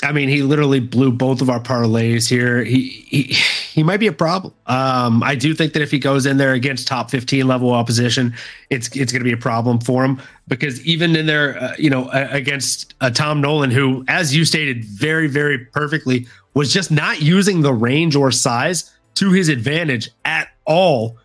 I 0.01 0.13
mean, 0.13 0.29
he 0.29 0.43
literally 0.43 0.79
blew 0.79 1.11
both 1.11 1.41
of 1.41 1.49
our 1.49 1.59
parlays 1.59 2.29
here. 2.29 2.63
He 2.63 3.05
he 3.09 3.35
he 3.79 3.83
might 3.83 4.01
be 4.01 4.07
a 4.07 4.11
problem. 4.11 4.53
Um, 4.65 5.23
I 5.23 5.35
do 5.35 5.55
think 5.55 5.71
that 5.71 5.81
if 5.81 5.89
he 5.89 5.99
goes 5.99 6.25
in 6.25 6.35
there 6.35 6.51
against 6.51 6.85
top 6.85 7.09
15 7.09 7.47
level 7.47 7.71
opposition, 7.71 8.35
it's 8.69 8.93
it's 8.93 9.13
going 9.13 9.21
to 9.21 9.23
be 9.23 9.31
a 9.31 9.37
problem 9.37 9.79
for 9.79 10.03
him 10.03 10.21
because 10.49 10.85
even 10.85 11.15
in 11.15 11.27
there, 11.27 11.57
uh, 11.57 11.75
you 11.79 11.89
know, 11.89 12.09
uh, 12.09 12.27
against 12.29 12.93
uh, 12.99 13.09
Tom 13.09 13.39
Nolan, 13.39 13.71
who, 13.71 14.03
as 14.09 14.35
you 14.35 14.43
stated 14.43 14.83
very 14.83 15.27
very 15.27 15.59
perfectly, 15.59 16.27
was 16.55 16.73
just 16.73 16.91
not 16.91 17.21
using 17.21 17.61
the 17.61 17.71
range 17.71 18.17
or 18.17 18.31
size 18.31 18.91
to 19.15 19.31
his 19.31 19.47
advantage 19.47 20.09
at 20.25 20.49
all. 20.65 21.15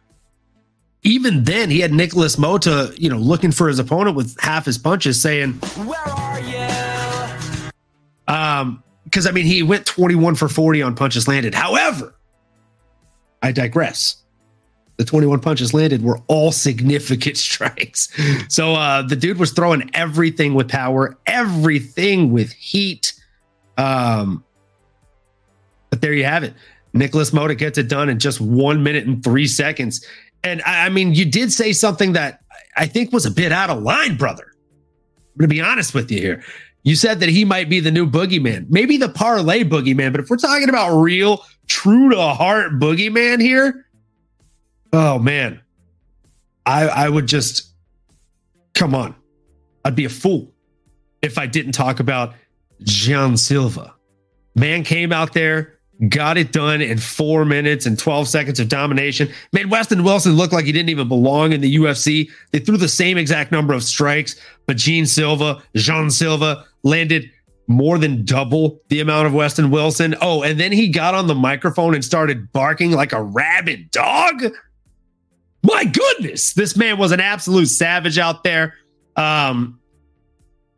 Even 1.03 1.43
then, 1.43 1.71
he 1.71 1.81
had 1.81 1.93
Nicholas 1.93 2.39
Mota, 2.39 2.95
you 2.97 3.11
know, 3.11 3.19
looking 3.19 3.51
for 3.51 3.67
his 3.67 3.81
opponent 3.81 4.15
with 4.15 4.39
half 4.39 4.65
his 4.65 4.79
punches, 4.79 5.21
saying, 5.21 5.55
"Where 5.55 6.09
are 6.09 6.41
you?" 6.41 7.73
Um, 8.33 8.85
because 9.03 9.27
I 9.27 9.33
mean, 9.33 9.47
he 9.47 9.65
went 9.65 9.87
21 9.87 10.37
for 10.37 10.49
40 10.49 10.83
on 10.83 10.95
punches 10.95 11.27
landed. 11.27 11.53
However, 11.53 12.15
I 13.45 13.53
digress. 13.53 14.17
The 14.97 15.05
21 15.05 15.41
punches 15.41 15.75
landed 15.75 16.03
were 16.03 16.19
all 16.29 16.51
significant 16.51 17.37
strikes. 17.49 18.09
So 18.49 18.75
uh, 18.75 19.03
the 19.03 19.17
dude 19.17 19.39
was 19.39 19.53
throwing 19.53 19.91
everything 19.93 20.55
with 20.55 20.69
power, 20.69 21.19
everything 21.27 22.33
with 22.33 22.53
heat. 22.53 23.13
Um, 23.77 24.43
but 25.91 26.01
there 26.01 26.15
you 26.15 26.25
have 26.25 26.43
it. 26.43 26.55
Nicholas 26.95 27.35
Mota 27.35 27.55
gets 27.55 27.77
it 27.77 27.89
done 27.89 28.09
in 28.09 28.19
just 28.19 28.41
one 28.41 28.83
minute 28.83 29.07
and 29.07 29.23
three 29.23 29.47
seconds. 29.47 30.07
And 30.43 30.63
I, 30.63 30.87
I 30.87 30.89
mean, 30.89 31.13
you 31.13 31.27
did 31.27 31.53
say 31.53 31.75
something 31.75 32.13
that 32.13 32.41
I 32.79 32.87
think 32.87 33.13
was 33.13 33.27
a 33.27 33.31
bit 33.31 33.53
out 33.53 33.69
of 33.69 33.83
line, 33.83 34.17
brother. 34.17 34.47
I'm 34.55 35.39
going 35.39 35.51
to 35.51 35.55
be 35.55 35.61
honest 35.61 35.93
with 35.93 36.11
you 36.11 36.19
here. 36.19 36.43
You 36.83 36.97
said 36.97 37.21
that 37.21 37.29
he 37.29 37.45
might 37.45 37.69
be 37.69 37.81
the 37.81 37.91
new 37.91 38.09
boogeyman, 38.09 38.71
maybe 38.71 38.97
the 38.97 39.09
parlay 39.11 39.65
boogeyman. 39.65 40.13
But 40.13 40.21
if 40.21 40.31
we're 40.31 40.37
talking 40.37 40.69
about 40.69 40.97
real, 40.97 41.45
true 41.67 42.11
to 42.11 42.21
heart 42.21 42.73
boogeyman 42.79 43.41
here, 43.41 43.87
oh 44.93 45.19
man, 45.19 45.61
I 46.67 46.89
I 46.89 47.09
would 47.09 47.27
just 47.27 47.73
come 48.75 48.95
on. 48.95 49.15
I'd 49.85 49.97
be 49.97 50.05
a 50.05 50.11
fool 50.11 50.53
if 51.23 51.39
I 51.39 51.47
didn't 51.47 51.73
talk 51.73 52.01
about 52.01 52.35
Jean 52.83 53.37
Silva. 53.37 53.95
Man 54.55 54.85
came 54.85 55.13
out 55.13 55.33
there, 55.33 55.79
got 56.09 56.37
it 56.37 56.53
done 56.53 56.81
in 56.81 56.99
four 56.99 57.45
minutes 57.45 57.87
and 57.87 57.99
12 57.99 58.29
seconds 58.29 58.61
of 58.61 58.69
domination. 58.69 59.29
Made 59.53 59.71
Weston 59.71 60.05
Wilson 60.05 60.33
look 60.33 60.53
like 60.53 60.65
he 60.65 60.73
didn't 60.73 60.91
even 60.91 61.09
belong 61.09 61.53
in 61.53 61.61
the 61.61 61.77
UFC. 61.77 62.31
They 62.53 62.59
threw 62.59 62.77
the 62.77 62.89
same 62.89 63.19
exact 63.19 63.53
number 63.53 63.75
of 63.75 63.83
strikes, 63.83 64.37
but 64.67 64.77
Gene 64.77 65.07
Silva, 65.07 65.63
Jean 65.75 66.11
Silva 66.11 66.65
landed 66.83 67.31
more 67.67 67.99
than 67.99 68.25
double 68.25 68.81
the 68.89 69.01
amount 69.01 69.27
of 69.27 69.35
Weston 69.35 69.71
Wilson. 69.71 70.15
Oh, 70.21 70.43
and 70.43 70.61
then 70.61 70.73
he 70.73 70.89
got 70.89 71.15
on 71.15 71.27
the 71.27 71.35
microphone 71.35 71.95
and 71.95 72.05
started 72.05 72.53
barking 72.53 72.93
like 72.93 73.13
a 73.13 73.23
rabid 73.23 73.91
dog. 73.91 74.45
My 75.63 75.85
goodness, 75.85 76.53
this 76.53 76.77
man 76.77 76.99
was 76.99 77.13
an 77.13 77.21
absolute 77.21 77.67
savage 77.67 78.19
out 78.19 78.45
there. 78.45 78.75
Um, 79.17 79.81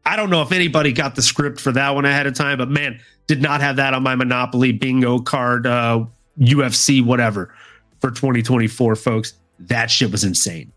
I 0.04 0.14
don't 0.14 0.30
know 0.30 0.42
if 0.42 0.52
anybody 0.52 0.92
got 0.92 1.16
the 1.16 1.22
script 1.22 1.60
for 1.60 1.72
that 1.72 1.94
one 1.94 2.04
ahead 2.04 2.28
of 2.28 2.34
time, 2.34 2.58
but 2.58 2.68
man, 2.70 3.00
did 3.26 3.42
not 3.42 3.60
have 3.60 3.76
that 3.76 3.92
on 3.92 4.04
my 4.04 4.14
Monopoly 4.14 4.70
bingo 4.70 5.18
card, 5.18 5.66
uh, 5.66 6.04
UFC, 6.38 7.04
whatever 7.04 7.52
for 8.00 8.10
2024, 8.10 8.94
folks. 8.94 9.32
That 9.58 9.90
shit 9.90 10.12
was 10.12 10.22
insane. 10.22 10.70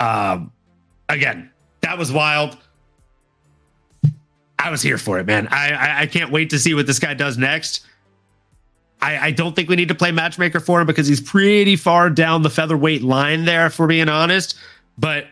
Um, 0.00 0.50
again, 1.08 1.50
that 1.82 1.96
was 1.96 2.10
wild. 2.10 2.56
I 4.58 4.70
was 4.70 4.82
here 4.82 4.98
for 4.98 5.18
it, 5.18 5.26
man. 5.26 5.48
I, 5.48 5.70
I, 5.72 6.00
I 6.00 6.06
can't 6.06 6.30
wait 6.30 6.50
to 6.50 6.58
see 6.58 6.74
what 6.74 6.86
this 6.86 6.98
guy 6.98 7.14
does 7.14 7.36
next. 7.36 7.86
I, 9.00 9.26
I 9.26 9.30
don't 9.30 9.54
think 9.54 9.68
we 9.68 9.76
need 9.76 9.88
to 9.88 9.94
play 9.94 10.10
matchmaker 10.10 10.60
for 10.60 10.80
him 10.80 10.86
because 10.86 11.06
he's 11.06 11.20
pretty 11.20 11.76
far 11.76 12.08
down 12.08 12.42
the 12.42 12.50
featherweight 12.50 13.02
line 13.02 13.44
there, 13.44 13.66
if 13.66 13.78
we're 13.78 13.86
being 13.86 14.08
honest. 14.08 14.56
But 14.96 15.26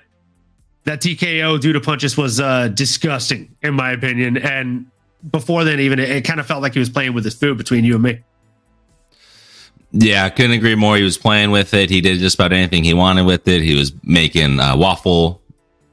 that 0.84 1.00
TKO 1.00 1.60
due 1.60 1.72
to 1.72 1.80
punches 1.80 2.16
was 2.16 2.40
uh, 2.40 2.68
disgusting, 2.68 3.54
in 3.62 3.74
my 3.74 3.92
opinion. 3.92 4.36
And 4.36 4.86
before 5.30 5.64
then, 5.64 5.80
even 5.80 5.98
it, 5.98 6.10
it 6.10 6.24
kind 6.24 6.40
of 6.40 6.46
felt 6.46 6.60
like 6.60 6.74
he 6.74 6.78
was 6.78 6.90
playing 6.90 7.14
with 7.14 7.24
his 7.24 7.34
food 7.34 7.56
between 7.56 7.84
you 7.84 7.94
and 7.94 8.02
me. 8.02 8.20
Yeah, 9.92 10.28
couldn't 10.28 10.52
agree 10.52 10.74
more. 10.74 10.96
He 10.96 11.04
was 11.04 11.16
playing 11.16 11.50
with 11.50 11.72
it. 11.72 11.88
He 11.88 12.00
did 12.00 12.18
just 12.18 12.34
about 12.34 12.52
anything 12.52 12.84
he 12.84 12.94
wanted 12.94 13.24
with 13.24 13.46
it. 13.46 13.62
He 13.62 13.76
was 13.76 13.92
making 14.02 14.58
uh, 14.58 14.76
waffle 14.76 15.40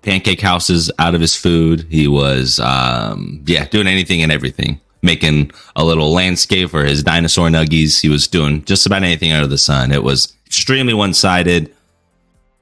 pancake 0.02 0.42
houses 0.42 0.92
out 1.00 1.16
of 1.16 1.22
his 1.22 1.36
food. 1.36 1.86
He 1.90 2.08
was, 2.08 2.60
um, 2.60 3.44
yeah, 3.46 3.66
doing 3.66 3.88
anything 3.88 4.22
and 4.22 4.32
everything. 4.32 4.80
Making 5.04 5.52
a 5.76 5.84
little 5.84 6.12
landscape 6.12 6.70
for 6.70 6.86
his 6.86 7.02
dinosaur 7.02 7.50
nuggies. 7.50 8.02
He 8.02 8.10
was 8.10 8.28
doing 8.28 8.64
just 8.66 8.86
about 8.86 9.02
anything 9.04 9.32
under 9.32 9.48
the 9.48 9.58
sun. 9.58 9.92
It 9.92 10.04
was 10.04 10.32
extremely 10.46 10.94
one 10.94 11.16
sided 11.16 11.74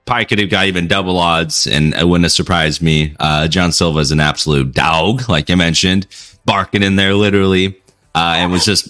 probably 0.10 0.26
could 0.26 0.40
have 0.40 0.50
got 0.50 0.66
even 0.66 0.88
double 0.88 1.20
odds, 1.20 1.68
and 1.68 1.94
it 1.94 2.08
wouldn't 2.08 2.26
have 2.26 2.32
surprised 2.32 2.82
me. 2.82 3.16
Uh, 3.20 3.48
John 3.48 3.72
Silva 3.72 4.00
is 4.00 4.12
an 4.12 4.20
absolute 4.20 4.74
dog, 4.74 5.30
like 5.30 5.52
I 5.52 5.56
mentioned, 5.56 6.08
barking 6.46 6.82
in 6.82 6.96
there 6.96 7.14
literally, 7.14 7.80
uh, 8.16 8.34
and 8.38 8.52
was 8.52 8.66
just 8.66 8.90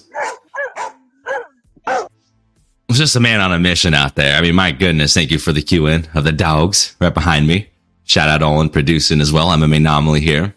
was 2.87 2.97
just 2.97 3.17
a 3.17 3.19
man 3.19 3.41
on 3.41 3.51
a 3.51 3.59
mission 3.59 3.93
out 3.93 4.15
there. 4.15 4.37
I 4.37 4.41
mean, 4.41 4.55
my 4.55 4.71
goodness, 4.71 5.13
thank 5.13 5.29
you 5.29 5.39
for 5.39 5.51
the 5.51 5.61
cue 5.61 5.87
in 5.87 6.07
of 6.15 6.23
the 6.23 6.31
dogs 6.31 6.95
right 7.01 7.13
behind 7.13 7.47
me. 7.47 7.69
Shout 8.09 8.27
out 8.27 8.41
Olin 8.41 8.69
producing 8.69 9.21
as 9.21 9.31
well. 9.31 9.49
I'm 9.49 9.61
an 9.61 9.71
anomaly 9.71 10.21
here. 10.21 10.55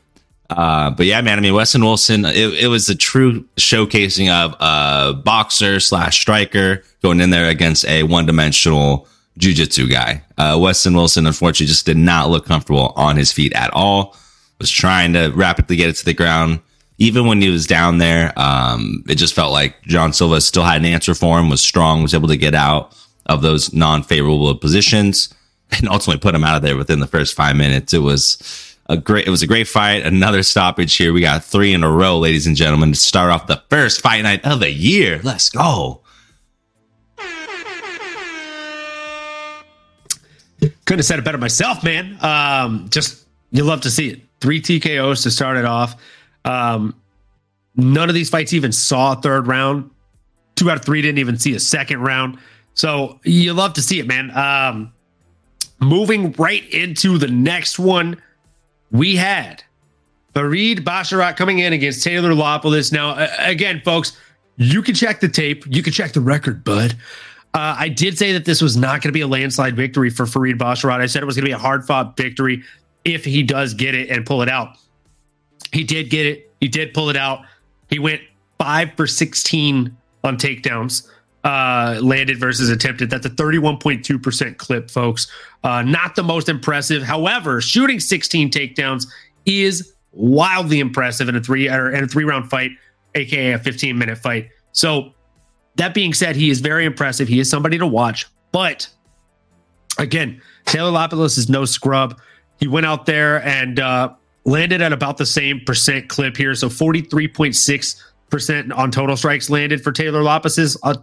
Uh, 0.49 0.91
but 0.91 1.05
yeah, 1.05 1.21
man, 1.21 1.37
I 1.37 1.43
mean, 1.43 1.53
Weston 1.53 1.85
Wilson, 1.85 2.25
it, 2.25 2.55
it 2.55 2.69
was 2.69 2.89
a 2.89 2.95
true 2.95 3.43
showcasing 3.59 4.31
of 4.31 4.57
a 4.59 5.13
boxer 5.13 5.79
slash 5.79 6.19
striker 6.19 6.83
going 7.03 7.21
in 7.21 7.29
there 7.29 7.51
against 7.51 7.85
a 7.85 8.05
one 8.05 8.25
dimensional 8.25 9.07
jujitsu 9.39 9.91
guy. 9.91 10.25
Uh, 10.39 10.59
Weston 10.59 10.95
Wilson, 10.95 11.27
unfortunately, 11.27 11.67
just 11.67 11.85
did 11.85 11.99
not 11.99 12.31
look 12.31 12.47
comfortable 12.47 12.95
on 12.97 13.19
his 13.19 13.35
feet 13.35 13.53
at 13.53 13.71
all. 13.75 14.17
Was 14.59 14.71
trying 14.71 15.13
to 15.13 15.29
rapidly 15.35 15.77
get 15.77 15.91
it 15.91 15.97
to 15.97 16.07
the 16.07 16.15
ground. 16.15 16.61
Even 16.97 17.27
when 17.27 17.43
he 17.43 17.51
was 17.51 17.67
down 17.67 17.99
there, 17.99 18.33
um, 18.39 19.05
it 19.11 19.17
just 19.17 19.35
felt 19.35 19.53
like 19.53 19.83
John 19.83 20.15
Silva 20.15 20.41
still 20.41 20.65
had 20.65 20.81
an 20.81 20.87
answer 20.87 21.15
for 21.15 21.39
him, 21.39 21.51
was 21.51 21.63
strong, 21.63 22.03
was 22.03 22.15
able 22.15 22.29
to 22.29 22.37
get 22.39 22.55
out 22.55 22.97
of 23.27 23.43
those 23.43 23.75
non 23.75 24.03
favorable 24.03 24.55
positions 24.57 25.35
and 25.73 25.89
ultimately 25.89 26.21
put 26.21 26.35
him 26.35 26.45
out 26.45 26.57
of 26.57 26.63
there 26.63 26.77
within 26.77 27.01
the 27.01 27.07
first 27.07 27.35
five 27.35 27.57
minutes. 27.57 27.93
It 27.93 27.99
was 27.99 28.77
a 28.87 28.97
great, 28.97 29.27
it 29.27 29.31
was 29.31 29.43
a 29.43 29.47
great 29.47 29.69
fight. 29.69 30.05
Another 30.05 30.43
stoppage 30.43 30.95
here. 30.97 31.13
We 31.13 31.21
got 31.21 31.45
three 31.45 31.73
in 31.73 31.83
a 31.83 31.91
row, 31.91 32.19
ladies 32.19 32.47
and 32.47 32.57
gentlemen, 32.57 32.93
to 32.93 32.99
start 32.99 33.31
off 33.31 33.47
the 33.47 33.63
first 33.71 34.01
fight 34.01 34.23
night 34.23 34.45
of 34.45 34.61
the 34.61 34.71
year. 34.71 35.21
Let's 35.23 35.51
go. 35.51 36.01
Couldn't 40.85 41.01
have 41.01 41.07
said 41.07 41.19
it 41.19 41.25
better 41.25 41.39
myself, 41.39 41.83
man. 41.83 42.17
Um, 42.21 42.89
just 42.89 43.27
you 43.51 43.65
love 43.65 43.81
to 43.83 43.91
see 43.91 44.11
it. 44.11 44.21
Three 44.41 44.61
TKOs 44.61 45.23
to 45.25 45.31
start 45.31 45.57
it 45.57 45.65
off. 45.65 45.97
Um, 46.45 46.95
none 47.75 48.09
of 48.09 48.15
these 48.15 48.31
fights 48.31 48.53
even 48.53 48.73
saw 48.73 49.13
a 49.13 49.17
third 49.17 49.47
round. 49.47 49.91
Two 50.55 50.71
out 50.71 50.77
of 50.77 50.85
three 50.85 51.03
didn't 51.03 51.19
even 51.19 51.39
see 51.39 51.55
a 51.55 51.61
second 51.61 52.01
round. 52.01 52.39
So 52.75 53.19
you 53.25 53.53
love 53.55 53.75
to 53.75 53.83
see 53.83 53.99
it, 53.99 54.07
man. 54.07 54.31
Um, 54.37 54.93
moving 55.83 56.33
right 56.33 56.69
into 56.71 57.19
the 57.19 57.29
next 57.29 57.79
one, 57.79 58.21
we 58.91 59.17
had 59.17 59.63
Farid 60.35 60.85
Basharat 60.85 61.37
coming 61.37 61.59
in 61.59 61.73
against 61.73 62.03
Taylor 62.03 62.31
Lapilus. 62.31 62.93
Now, 62.93 63.29
again, 63.39 63.83
folks, 63.85 64.17
you 64.57 64.83
can 64.83 64.95
check 64.95 65.21
the 65.21 65.29
tape, 65.29 65.65
you 65.67 65.83
can 65.83 65.93
check 65.93 66.13
the 66.13 66.21
record, 66.21 66.65
bud. 66.65 66.97
Uh, 67.55 67.77
I 67.79 67.89
did 67.89 68.17
say 68.17 68.33
that 68.33 68.47
this 68.47 68.63
was 68.63 68.77
not 68.77 69.03
going 69.03 69.11
to 69.11 69.13
be 69.13 69.21
a 69.21 69.27
landslide 69.27 69.77
victory 69.77 70.09
for 70.09 70.25
Farid 70.25 70.59
Basharat. 70.59 71.01
I 71.01 71.07
said 71.07 71.23
it 71.23 71.27
was 71.27 71.37
going 71.37 71.45
to 71.45 71.49
be 71.51 71.53
a 71.53 71.59
hard 71.59 71.85
fought 71.85 72.17
victory 72.17 72.63
if 73.05 73.25
he 73.25 73.43
does 73.43 73.75
get 73.75 73.95
it 73.95 74.09
and 74.09 74.25
pull 74.25 74.41
it 74.41 74.49
out. 74.49 74.79
He 75.71 75.85
did 75.85 76.09
get 76.09 76.25
it. 76.25 76.51
He 76.61 76.69
did 76.69 76.95
pull 76.95 77.11
it 77.11 77.17
out. 77.17 77.41
He 77.91 77.99
went 77.99 78.23
five 78.59 78.95
for 78.95 79.07
16 79.07 79.95
on 80.25 80.37
takedowns, 80.39 81.09
uh, 81.45 81.99
landed 82.03 82.39
versus 82.39 82.71
attempted. 82.71 83.11
That's 83.11 83.27
a 83.27 83.31
31.2% 83.31 84.57
clip, 84.59 84.91
folks. 84.91 85.27
Uh, 85.65 85.83
not 85.83 86.15
the 86.15 86.23
most 86.23 86.49
impressive. 86.49 87.03
However, 87.03 87.61
shooting 87.61 88.01
16 88.01 88.51
takedowns 88.51 89.07
is 89.47 89.93
wildly 90.13 90.79
impressive 90.79 91.29
in 91.29 91.37
a 91.37 91.41
three 91.41 91.69
or 91.69 91.91
in 91.91 92.05
a 92.05 92.09
three 92.09 92.25
round 92.25 92.51
fight, 92.51 92.71
aka 93.15 93.53
a 93.53 93.59
15 93.59 93.99
minute 93.99 94.19
fight. 94.19 94.51
So 94.73 95.13
that 95.77 95.95
being 95.95 96.15
said, 96.15 96.37
he 96.37 96.51
is 96.51 96.61
very 96.61 96.85
impressive. 96.85 97.29
He 97.29 97.41
is 97.41 97.51
somebody 97.51 97.79
to 97.79 97.87
watch. 97.87 98.27
But 98.53 98.89
again, 99.99 100.41
Taylor 100.67 100.91
Lapilus 100.91 101.39
is 101.39 101.49
no 101.49 101.65
scrub. 101.65 102.21
He 102.61 102.69
went 102.69 102.87
out 102.87 103.07
there 103.07 103.43
and 103.45 103.81
uh, 103.81 104.15
landed 104.45 104.81
at 104.81 104.93
about 104.93 105.17
the 105.17 105.27
same 105.27 105.61
percent 105.61 106.09
clip 106.09 106.37
here. 106.37 106.55
So 106.55 106.69
43.6% 106.69 108.03
percent 108.33 108.73
on 108.73 108.91
total 108.91 109.17
strikes 109.17 109.49
landed 109.49 109.85
for 109.85 109.93
Taylor 109.93 110.23
Lopez's 110.23 110.77
uh, 110.83 110.95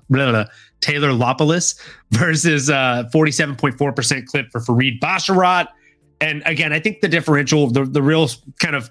Taylor 0.82 1.12
Lopolis 1.12 1.80
versus 2.12 2.70
uh, 2.70 3.04
47.4 3.14 3.96
percent 3.96 4.26
clip 4.26 4.52
for 4.52 4.60
Farid 4.60 5.00
Basharat. 5.00 5.68
And 6.20 6.44
again, 6.46 6.74
I 6.74 6.82
think 6.82 7.00
the 7.00 7.08
differential, 7.08 7.68
the 7.68 7.86
the 7.86 8.02
real 8.02 8.28
kind 8.60 8.76
of 8.76 8.90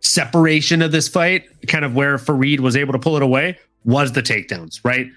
separation 0.00 0.80
of 0.80 0.92
this 0.92 1.08
fight, 1.08 1.44
kind 1.66 1.84
of 1.84 1.94
where 1.94 2.16
Farid 2.16 2.60
was 2.60 2.76
able 2.76 2.92
to 2.92 2.98
pull 2.98 3.16
it 3.16 3.22
away, 3.22 3.58
was 3.84 4.12
the 4.12 4.22
takedowns, 4.22 4.80
right? 4.84 5.08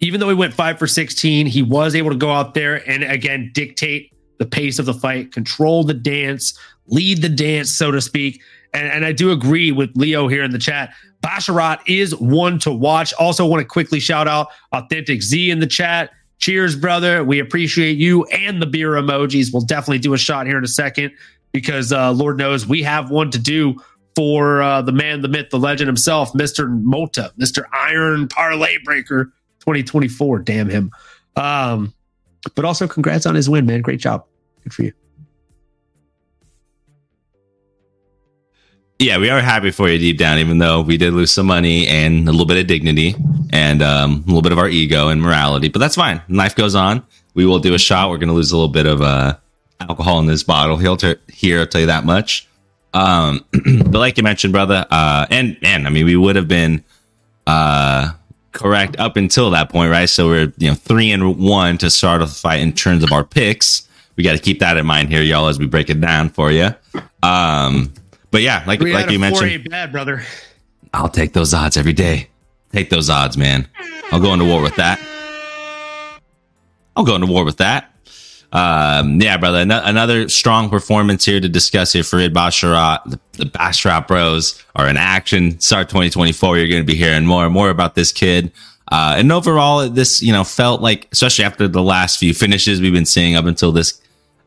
Even 0.00 0.20
though 0.20 0.28
he 0.28 0.34
went 0.34 0.54
five 0.54 0.78
for 0.78 0.86
16, 0.86 1.46
he 1.46 1.62
was 1.62 1.96
able 1.96 2.10
to 2.10 2.16
go 2.16 2.30
out 2.30 2.54
there 2.54 2.88
and 2.88 3.02
again 3.02 3.50
dictate 3.52 4.12
the 4.38 4.46
pace 4.46 4.78
of 4.78 4.86
the 4.86 4.94
fight, 4.94 5.32
control 5.32 5.82
the 5.82 5.94
dance, 5.94 6.56
lead 6.86 7.22
the 7.22 7.28
dance, 7.28 7.74
so 7.74 7.90
to 7.90 8.00
speak. 8.00 8.40
And, 8.74 8.86
and 8.88 9.04
I 9.04 9.12
do 9.12 9.30
agree 9.30 9.72
with 9.72 9.90
Leo 9.94 10.28
here 10.28 10.42
in 10.42 10.50
the 10.50 10.58
chat. 10.58 10.94
Basharat 11.22 11.80
is 11.86 12.14
one 12.16 12.58
to 12.60 12.72
watch. 12.72 13.12
Also, 13.14 13.46
want 13.46 13.60
to 13.60 13.66
quickly 13.66 14.00
shout 14.00 14.28
out 14.28 14.48
Authentic 14.72 15.22
Z 15.22 15.50
in 15.50 15.58
the 15.58 15.66
chat. 15.66 16.10
Cheers, 16.38 16.76
brother. 16.76 17.24
We 17.24 17.40
appreciate 17.40 17.98
you 17.98 18.24
and 18.26 18.62
the 18.62 18.66
beer 18.66 18.92
emojis. 18.92 19.52
We'll 19.52 19.62
definitely 19.62 19.98
do 19.98 20.14
a 20.14 20.18
shot 20.18 20.46
here 20.46 20.58
in 20.58 20.64
a 20.64 20.68
second 20.68 21.12
because 21.52 21.92
uh, 21.92 22.12
Lord 22.12 22.38
knows 22.38 22.66
we 22.66 22.82
have 22.82 23.10
one 23.10 23.30
to 23.32 23.38
do 23.38 23.76
for 24.14 24.62
uh, 24.62 24.82
the 24.82 24.92
man, 24.92 25.22
the 25.22 25.28
myth, 25.28 25.50
the 25.50 25.58
legend 25.58 25.88
himself, 25.88 26.32
Mr. 26.32 26.68
Mota, 26.82 27.32
Mr. 27.40 27.62
Iron 27.72 28.28
Parlay 28.28 28.76
Breaker 28.84 29.32
2024. 29.60 30.40
Damn 30.40 30.68
him. 30.68 30.90
Um, 31.36 31.94
but 32.54 32.64
also, 32.64 32.86
congrats 32.86 33.26
on 33.26 33.34
his 33.34 33.48
win, 33.48 33.66
man. 33.66 33.82
Great 33.82 34.00
job. 34.00 34.24
Good 34.62 34.74
for 34.74 34.82
you. 34.82 34.92
Yeah, 39.00 39.18
we 39.18 39.30
are 39.30 39.40
happy 39.40 39.70
for 39.70 39.88
you 39.88 39.96
deep 39.96 40.18
down, 40.18 40.38
even 40.38 40.58
though 40.58 40.80
we 40.80 40.96
did 40.96 41.12
lose 41.12 41.30
some 41.30 41.46
money 41.46 41.86
and 41.86 42.28
a 42.28 42.32
little 42.32 42.46
bit 42.46 42.56
of 42.56 42.66
dignity 42.66 43.14
and 43.52 43.80
um, 43.80 44.24
a 44.24 44.26
little 44.26 44.42
bit 44.42 44.50
of 44.50 44.58
our 44.58 44.68
ego 44.68 45.06
and 45.06 45.22
morality. 45.22 45.68
But 45.68 45.78
that's 45.78 45.94
fine. 45.94 46.20
Life 46.28 46.56
goes 46.56 46.74
on. 46.74 47.06
We 47.34 47.46
will 47.46 47.60
do 47.60 47.74
a 47.74 47.78
shot. 47.78 48.10
We're 48.10 48.18
going 48.18 48.30
to 48.30 48.34
lose 48.34 48.50
a 48.50 48.56
little 48.56 48.72
bit 48.72 48.86
of 48.86 49.00
uh, 49.00 49.36
alcohol 49.80 50.18
in 50.18 50.26
this 50.26 50.42
bottle. 50.42 50.78
He'll 50.78 50.98
here, 51.28 51.60
I'll 51.60 51.66
tell 51.68 51.80
you 51.80 51.86
that 51.86 52.04
much. 52.04 52.48
Um, 52.92 53.44
but 53.52 54.00
like 54.00 54.16
you 54.16 54.24
mentioned, 54.24 54.52
brother, 54.52 54.84
uh, 54.90 55.26
and 55.30 55.56
and 55.62 55.86
I 55.86 55.90
mean, 55.90 56.04
we 56.04 56.16
would 56.16 56.34
have 56.34 56.48
been 56.48 56.82
uh, 57.46 58.10
correct 58.50 58.98
up 58.98 59.16
until 59.16 59.50
that 59.50 59.70
point, 59.70 59.92
right? 59.92 60.08
So 60.08 60.26
we're 60.26 60.52
you 60.58 60.70
know 60.70 60.74
three 60.74 61.12
and 61.12 61.38
one 61.38 61.78
to 61.78 61.90
start 61.90 62.20
the 62.20 62.26
fight 62.26 62.62
in 62.62 62.72
terms 62.72 63.04
of 63.04 63.12
our 63.12 63.22
picks. 63.22 63.88
We 64.16 64.24
got 64.24 64.32
to 64.32 64.40
keep 64.40 64.58
that 64.58 64.76
in 64.76 64.86
mind 64.86 65.10
here, 65.10 65.22
y'all, 65.22 65.46
as 65.46 65.56
we 65.56 65.66
break 65.66 65.88
it 65.88 66.00
down 66.00 66.30
for 66.30 66.50
you. 66.50 66.70
Um, 67.22 67.92
but 68.30 68.42
yeah, 68.42 68.64
like 68.66 68.80
We 68.80 68.92
like 68.92 69.10
you 69.10 69.18
4A 69.18 69.20
mentioned, 69.20 69.70
bad 69.70 69.92
brother. 69.92 70.22
I'll 70.92 71.08
take 71.08 71.32
those 71.32 71.52
odds 71.54 71.76
every 71.76 71.92
day. 71.92 72.28
Take 72.72 72.90
those 72.90 73.08
odds, 73.10 73.36
man. 73.36 73.68
I'll 74.12 74.20
go 74.20 74.32
into 74.32 74.44
war 74.44 74.62
with 74.62 74.76
that. 74.76 75.00
I'll 76.96 77.04
go 77.04 77.14
into 77.14 77.26
war 77.26 77.44
with 77.44 77.58
that. 77.58 77.92
Um, 78.50 79.20
yeah, 79.20 79.36
brother. 79.36 79.58
An- 79.58 79.70
another 79.70 80.28
strong 80.28 80.70
performance 80.70 81.24
here 81.24 81.40
to 81.40 81.48
discuss 81.48 81.92
here. 81.92 82.02
Farid 82.02 82.34
Basharat, 82.34 83.04
the, 83.04 83.20
the 83.32 83.44
Basharat 83.44 84.06
Bros 84.08 84.62
are 84.74 84.88
in 84.88 84.96
action. 84.96 85.60
Start 85.60 85.88
2024. 85.88 86.58
You're 86.58 86.68
going 86.68 86.82
to 86.82 86.86
be 86.86 86.96
hearing 86.96 87.26
more 87.26 87.44
and 87.44 87.52
more 87.52 87.70
about 87.70 87.94
this 87.94 88.10
kid. 88.12 88.50
Uh, 88.90 89.16
and 89.18 89.30
overall, 89.30 89.86
this 89.88 90.22
you 90.22 90.32
know 90.32 90.44
felt 90.44 90.80
like, 90.80 91.08
especially 91.12 91.44
after 91.44 91.68
the 91.68 91.82
last 91.82 92.18
few 92.18 92.32
finishes 92.32 92.80
we've 92.80 92.92
been 92.92 93.04
seeing 93.04 93.36
up 93.36 93.44
until 93.44 93.70
this 93.70 94.00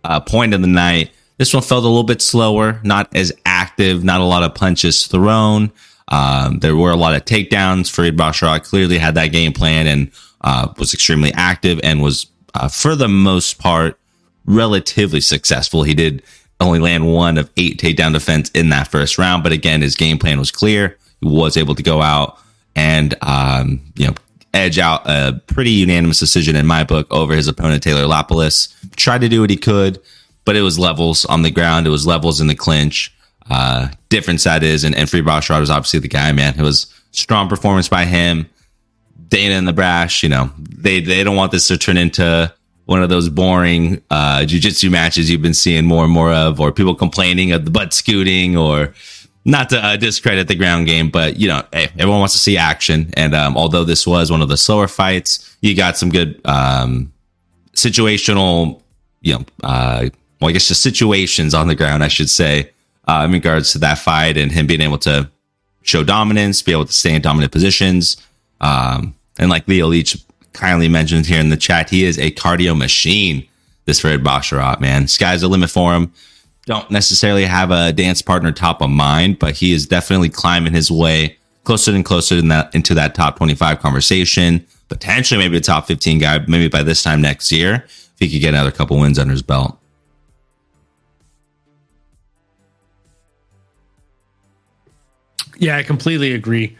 uh, 0.04 0.20
point 0.20 0.56
of 0.56 0.62
the 0.62 0.67
night, 0.67 1.12
this 1.42 1.56
one 1.56 1.64
felt 1.64 1.84
a 1.84 1.88
little 1.88 2.04
bit 2.04 2.22
slower, 2.22 2.80
not 2.84 3.10
as 3.16 3.34
active, 3.48 4.04
not 4.04 4.22
a 4.22 4.24
lot 4.24 4.44
of 4.44 4.54
punches 4.54 5.08
thrown. 5.08 5.72
Um, 6.10 6.60
there 6.60 6.76
were 6.76 6.92
a 6.92 6.96
lot 6.96 7.16
of 7.16 7.26
takedowns. 7.26 7.90
Farid 7.90 8.16
Basharat 8.16 8.64
clearly 8.64 9.00
had 9.00 9.16
that 9.16 9.30
game 9.30 9.52
plan 9.52 9.88
and 9.88 10.12
uh, 10.42 10.72
was 10.78 10.94
extremely 10.94 11.34
active 11.34 11.80
and 11.84 12.00
was, 12.00 12.28
uh, 12.54 12.68
for 12.68 12.96
the 12.96 13.08
most 13.08 13.58
part, 13.58 13.98
relatively 14.46 15.20
successful. 15.20 15.82
He 15.82 15.96
did 15.96 16.22
only 16.60 16.78
land 16.78 17.12
one 17.12 17.40
of 17.40 17.50
eight 17.58 17.82
takedown 17.82 18.14
defense 18.14 18.52
in 18.52 18.70
that 18.70 18.90
first 18.90 19.18
round, 19.18 19.42
but 19.42 19.52
again, 19.52 19.82
his 19.82 19.96
game 19.96 20.20
plan 20.20 20.38
was 20.38 20.52
clear. 20.52 20.96
He 21.22 21.28
was 21.28 21.58
able 21.58 21.74
to 21.74 21.82
go 21.82 22.04
out 22.04 22.38
and, 22.76 23.16
um, 23.24 23.82
you 23.96 24.06
know, 24.06 24.14
edge 24.54 24.78
out 24.78 25.10
a 25.10 25.42
pretty 25.48 25.72
unanimous 25.72 26.20
decision 26.20 26.56
in 26.56 26.68
my 26.68 26.84
book 26.84 27.08
over 27.10 27.34
his 27.34 27.48
opponent, 27.48 27.82
Taylor 27.82 28.04
Lapoulis. 28.04 28.72
Tried 28.96 29.22
to 29.22 29.30
do 29.30 29.42
what 29.42 29.50
he 29.50 29.58
could, 29.58 30.00
but 30.46 30.56
it 30.56 30.62
was 30.62 30.80
levels 30.80 31.26
on 31.26 31.42
the 31.42 31.52
ground. 31.52 31.88
It 31.88 31.92
was 31.92 32.08
levels 32.08 32.42
in 32.42 32.48
the 32.48 32.56
clinch. 32.56 33.14
Uh, 33.50 33.90
difference 34.10 34.44
that 34.44 34.64
is, 34.64 34.84
and, 34.84 34.96
and 34.96 35.10
Free 35.10 35.22
Basharat 35.22 35.60
was 35.60 35.70
obviously 35.70 36.00
the 36.00 36.08
guy, 36.08 36.32
man. 36.32 36.58
It 36.58 36.64
was 36.64 36.88
strong 37.12 37.50
performance 37.50 37.90
by 37.90 38.06
him. 38.06 38.50
Dana 39.28 39.56
and 39.56 39.68
the 39.68 39.74
Brash, 39.74 40.24
you 40.24 40.30
know, 40.30 40.52
they, 40.58 41.00
they 41.00 41.24
don't 41.24 41.36
want 41.36 41.52
this 41.52 41.68
to 41.68 41.78
turn 41.78 41.98
into 41.98 42.54
one 42.86 43.02
of 43.02 43.10
those 43.10 43.30
boring 43.30 44.02
uh, 44.10 44.40
jujitsu 44.40 44.92
matches 44.92 45.30
you've 45.30 45.42
been 45.42 45.54
seeing 45.54 45.86
more 45.86 46.04
and 46.04 46.12
more 46.14 46.34
of, 46.34 46.60
or 46.60 46.72
people 46.72 46.94
complaining 46.96 47.52
of 47.52 47.64
the 47.64 47.72
butt 47.72 47.94
scooting, 47.94 48.58
or 48.58 48.94
not 49.46 49.70
to 49.70 49.84
uh, 49.84 49.98
discredit 49.98 50.48
the 50.48 50.56
ground 50.56 50.88
game, 50.88 51.10
but 51.10 51.38
you 51.38 51.48
know, 51.48 51.64
hey, 51.72 51.90
everyone 51.98 52.20
wants 52.20 52.34
to 52.34 52.40
see 52.40 52.58
action. 52.58 53.10
And 53.16 53.34
um, 53.34 53.56
although 53.58 53.84
this 53.84 54.06
was 54.06 54.32
one 54.32 54.42
of 54.42 54.50
the 54.50 54.58
slower 54.58 54.88
fights, 54.88 55.56
you 55.62 55.76
got 55.76 55.98
some 55.98 56.10
good 56.10 56.42
um, 56.46 57.12
situational, 57.74 58.82
you 59.22 59.34
know, 59.34 59.46
uh, 59.64 60.10
well, 60.42 60.50
I 60.50 60.54
guess 60.54 60.68
just 60.68 60.82
situations 60.82 61.54
on 61.54 61.68
the 61.68 61.76
ground, 61.76 62.04
I 62.04 62.08
should 62.08 62.30
say, 62.30 62.72
uh, 63.08 63.24
in 63.26 63.32
regards 63.32 63.72
to 63.74 63.80
that 63.80 64.00
fight 64.00 64.38
and 64.38 64.52
him 64.52 64.66
being 64.66 64.82
able 64.82 64.98
to 65.00 65.30
show 65.84 66.04
dominance, 66.04 66.62
be 66.62 66.72
able 66.72 66.86
to 66.86 66.94
stay 66.94 67.14
in 67.14 67.22
dominant 67.22 67.52
positions. 67.52 68.18
Um, 68.60 69.16
and 69.40 69.50
like 69.50 69.68
Leo 69.68 69.88
Leach 69.88 70.18
kindly 70.54 70.90
mentioned 70.90 71.28
here 71.28 71.40
in 71.40 71.50
the 71.50 71.58
chat, 71.58 71.90
he 71.90 72.04
is 72.04 72.18
a 72.18 72.32
cardio 72.32 72.78
machine. 72.78 73.48
This 73.86 74.00
Fred 74.00 74.24
Basharat, 74.24 74.80
man, 74.80 75.08
sky's 75.08 75.42
the 75.42 75.48
limit 75.48 75.70
for 75.70 75.94
him. 75.94 76.12
Don't 76.66 76.90
necessarily 76.92 77.46
have 77.46 77.72
a 77.72 77.92
dance 77.92 78.22
partner 78.22 78.52
top 78.52 78.82
of 78.82 78.90
mind, 78.90 79.40
but 79.40 79.56
he 79.56 79.74
is 79.74 79.88
definitely 79.88 80.30
climbing 80.30 80.74
his 80.74 80.92
way 80.92 81.38
closer 81.64 81.92
and 81.92 82.06
closer 82.06 82.36
in 82.36 82.48
that, 82.50 82.74
into 82.76 82.94
that 82.94 83.16
top 83.16 83.38
25 83.38 83.80
conversation. 83.80 84.66
Potentially, 84.88 85.40
maybe 85.40 85.58
a 85.58 85.62
top 85.62 85.88
15 85.88 86.20
guy, 86.20 86.40
maybe 86.48 86.68
by 86.68 86.84
this 86.84 87.02
time 87.02 87.22
next 87.22 87.52
year, 87.52 87.86
if 87.86 88.14
he 88.20 88.30
could 88.30 88.42
get 88.42 88.54
another 88.54 88.72
couple 88.72 89.00
wins 89.00 89.18
under 89.18 89.32
his 89.32 89.42
belt. 89.42 89.81
Yeah, 95.62 95.78
I 95.78 95.84
completely 95.84 96.34
agree. 96.34 96.76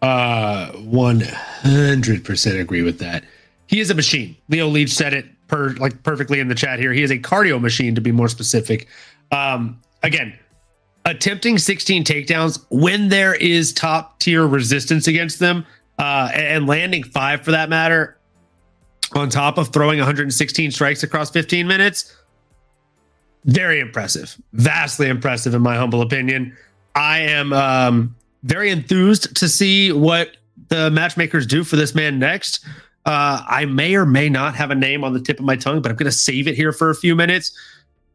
Uh, 0.00 0.70
one 0.70 1.20
hundred 1.20 2.24
percent 2.24 2.58
agree 2.58 2.82
with 2.82 3.00
that. 3.00 3.24
He 3.66 3.80
is 3.80 3.90
a 3.90 3.94
machine. 3.94 4.36
Leo 4.48 4.68
Leach 4.68 4.90
said 4.90 5.12
it 5.12 5.26
per 5.48 5.70
like 5.70 6.04
perfectly 6.04 6.38
in 6.38 6.46
the 6.46 6.54
chat 6.54 6.78
here. 6.78 6.92
He 6.92 7.02
is 7.02 7.10
a 7.10 7.18
cardio 7.18 7.60
machine, 7.60 7.96
to 7.96 8.00
be 8.00 8.12
more 8.12 8.28
specific. 8.28 8.86
Um, 9.32 9.80
again, 10.04 10.38
attempting 11.04 11.58
16 11.58 12.04
takedowns 12.04 12.64
when 12.70 13.08
there 13.08 13.34
is 13.34 13.72
top 13.72 14.20
tier 14.20 14.46
resistance 14.46 15.08
against 15.08 15.40
them, 15.40 15.66
uh, 15.98 16.30
and 16.32 16.68
landing 16.68 17.02
five 17.02 17.42
for 17.42 17.50
that 17.50 17.68
matter, 17.68 18.16
on 19.12 19.28
top 19.28 19.58
of 19.58 19.72
throwing 19.72 19.98
116 19.98 20.70
strikes 20.70 21.02
across 21.02 21.30
15 21.30 21.66
minutes. 21.66 22.16
Very 23.44 23.80
impressive, 23.80 24.40
vastly 24.52 25.08
impressive, 25.08 25.52
in 25.52 25.62
my 25.62 25.74
humble 25.74 26.00
opinion. 26.00 26.56
I 26.94 27.20
am 27.20 27.52
um, 27.52 28.14
very 28.42 28.70
enthused 28.70 29.36
to 29.36 29.48
see 29.48 29.92
what 29.92 30.36
the 30.68 30.90
matchmakers 30.90 31.46
do 31.46 31.64
for 31.64 31.76
this 31.76 31.94
man 31.94 32.18
next. 32.18 32.64
Uh, 33.06 33.42
I 33.46 33.64
may 33.64 33.94
or 33.94 34.06
may 34.06 34.28
not 34.28 34.54
have 34.54 34.70
a 34.70 34.74
name 34.74 35.04
on 35.04 35.14
the 35.14 35.20
tip 35.20 35.38
of 35.38 35.44
my 35.44 35.56
tongue, 35.56 35.80
but 35.82 35.90
I'm 35.90 35.96
going 35.96 36.10
to 36.10 36.16
save 36.16 36.46
it 36.46 36.54
here 36.54 36.72
for 36.72 36.90
a 36.90 36.94
few 36.94 37.16
minutes 37.16 37.56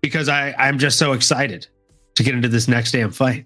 because 0.02 0.30
I, 0.30 0.54
I'm 0.58 0.78
just 0.78 1.00
so 1.00 1.14
excited 1.14 1.68
to 2.16 2.24
get 2.24 2.36
into 2.36 2.48
this 2.48 2.68
next 2.68 2.92
damn 2.92 3.12
fight. 3.12 3.46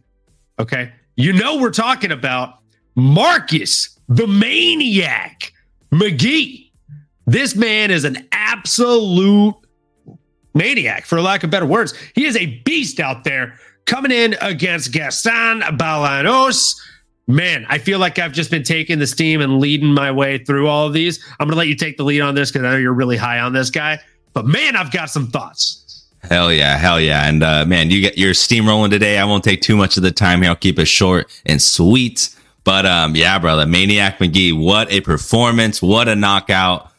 Okay. 0.60 0.92
You 1.16 1.34
know, 1.34 1.58
we're 1.58 1.72
talking 1.72 2.12
about 2.12 2.56
Marcus, 2.96 3.98
the 4.10 4.28
maniac 4.28 5.54
McGee. 5.92 6.72
This 7.26 7.56
man 7.56 7.92
is 7.92 8.04
an 8.04 8.28
absolute 8.32 9.56
maniac, 10.54 11.06
for 11.06 11.22
lack 11.22 11.44
of 11.44 11.50
better 11.50 11.66
words. 11.66 11.94
He 12.16 12.26
is 12.26 12.36
a 12.36 12.58
beast 12.64 13.00
out 13.00 13.24
there 13.24 13.58
coming 13.90 14.12
in 14.12 14.36
against 14.40 14.92
Gaston 14.92 15.62
Bolanos. 15.62 16.80
Man, 17.28 17.66
I 17.70 17.80
feel 17.80 17.98
like 17.98 18.20
I've 18.20 18.32
just 18.32 18.52
been 18.52 18.64
taking 18.64 19.00
the 19.00 19.08
steam 19.08 19.42
and 19.42 19.60
leading 19.60 19.94
my 19.94 20.12
way 20.12 20.38
through 20.38 20.68
all 20.68 20.86
of 20.86 20.94
these. 20.94 21.24
I'm 21.40 21.48
going 21.48 21.54
to 21.54 21.58
let 21.58 21.68
you 21.68 21.76
take 21.76 21.98
the 21.98 22.04
lead 22.04 22.22
on 22.22 22.36
this 22.36 22.52
because 22.52 22.66
I 22.66 22.72
know 22.72 22.78
you're 22.78 22.94
really 22.94 23.18
high 23.18 23.40
on 23.40 23.52
this 23.52 23.72
guy. 23.72 24.00
But 24.34 24.46
man, 24.46 24.76
I've 24.76 24.92
got 24.92 25.10
some 25.10 25.28
thoughts. 25.28 26.06
Hell 26.22 26.54
yeah, 26.54 26.78
hell 26.78 27.00
yeah. 27.00 27.28
And 27.28 27.42
uh, 27.42 27.66
man, 27.66 27.90
you 27.90 28.02
get 28.02 28.18
your 28.18 28.36
steam 28.36 28.68
rolling 28.68 28.92
today. 28.92 29.18
I 29.18 29.26
won't 29.26 29.44
take 29.44 29.62
too 29.62 29.76
much 29.76 29.98
of 29.98 30.04
the 30.04 30.12
time 30.12 30.44
here. 30.44 30.52
I'll 30.52 30.56
keep 30.56 30.78
it 30.78 30.86
short 30.86 31.28
and 31.48 31.60
sweet. 31.60 32.30
But 32.64 32.86
um, 32.86 33.16
yeah, 33.16 33.40
brother, 33.40 33.66
Maniac 33.66 34.20
McGee, 34.20 34.56
what 34.56 34.92
a 34.92 35.02
performance, 35.02 35.82
what 35.82 36.08
a 36.08 36.16
knockout. 36.16 36.92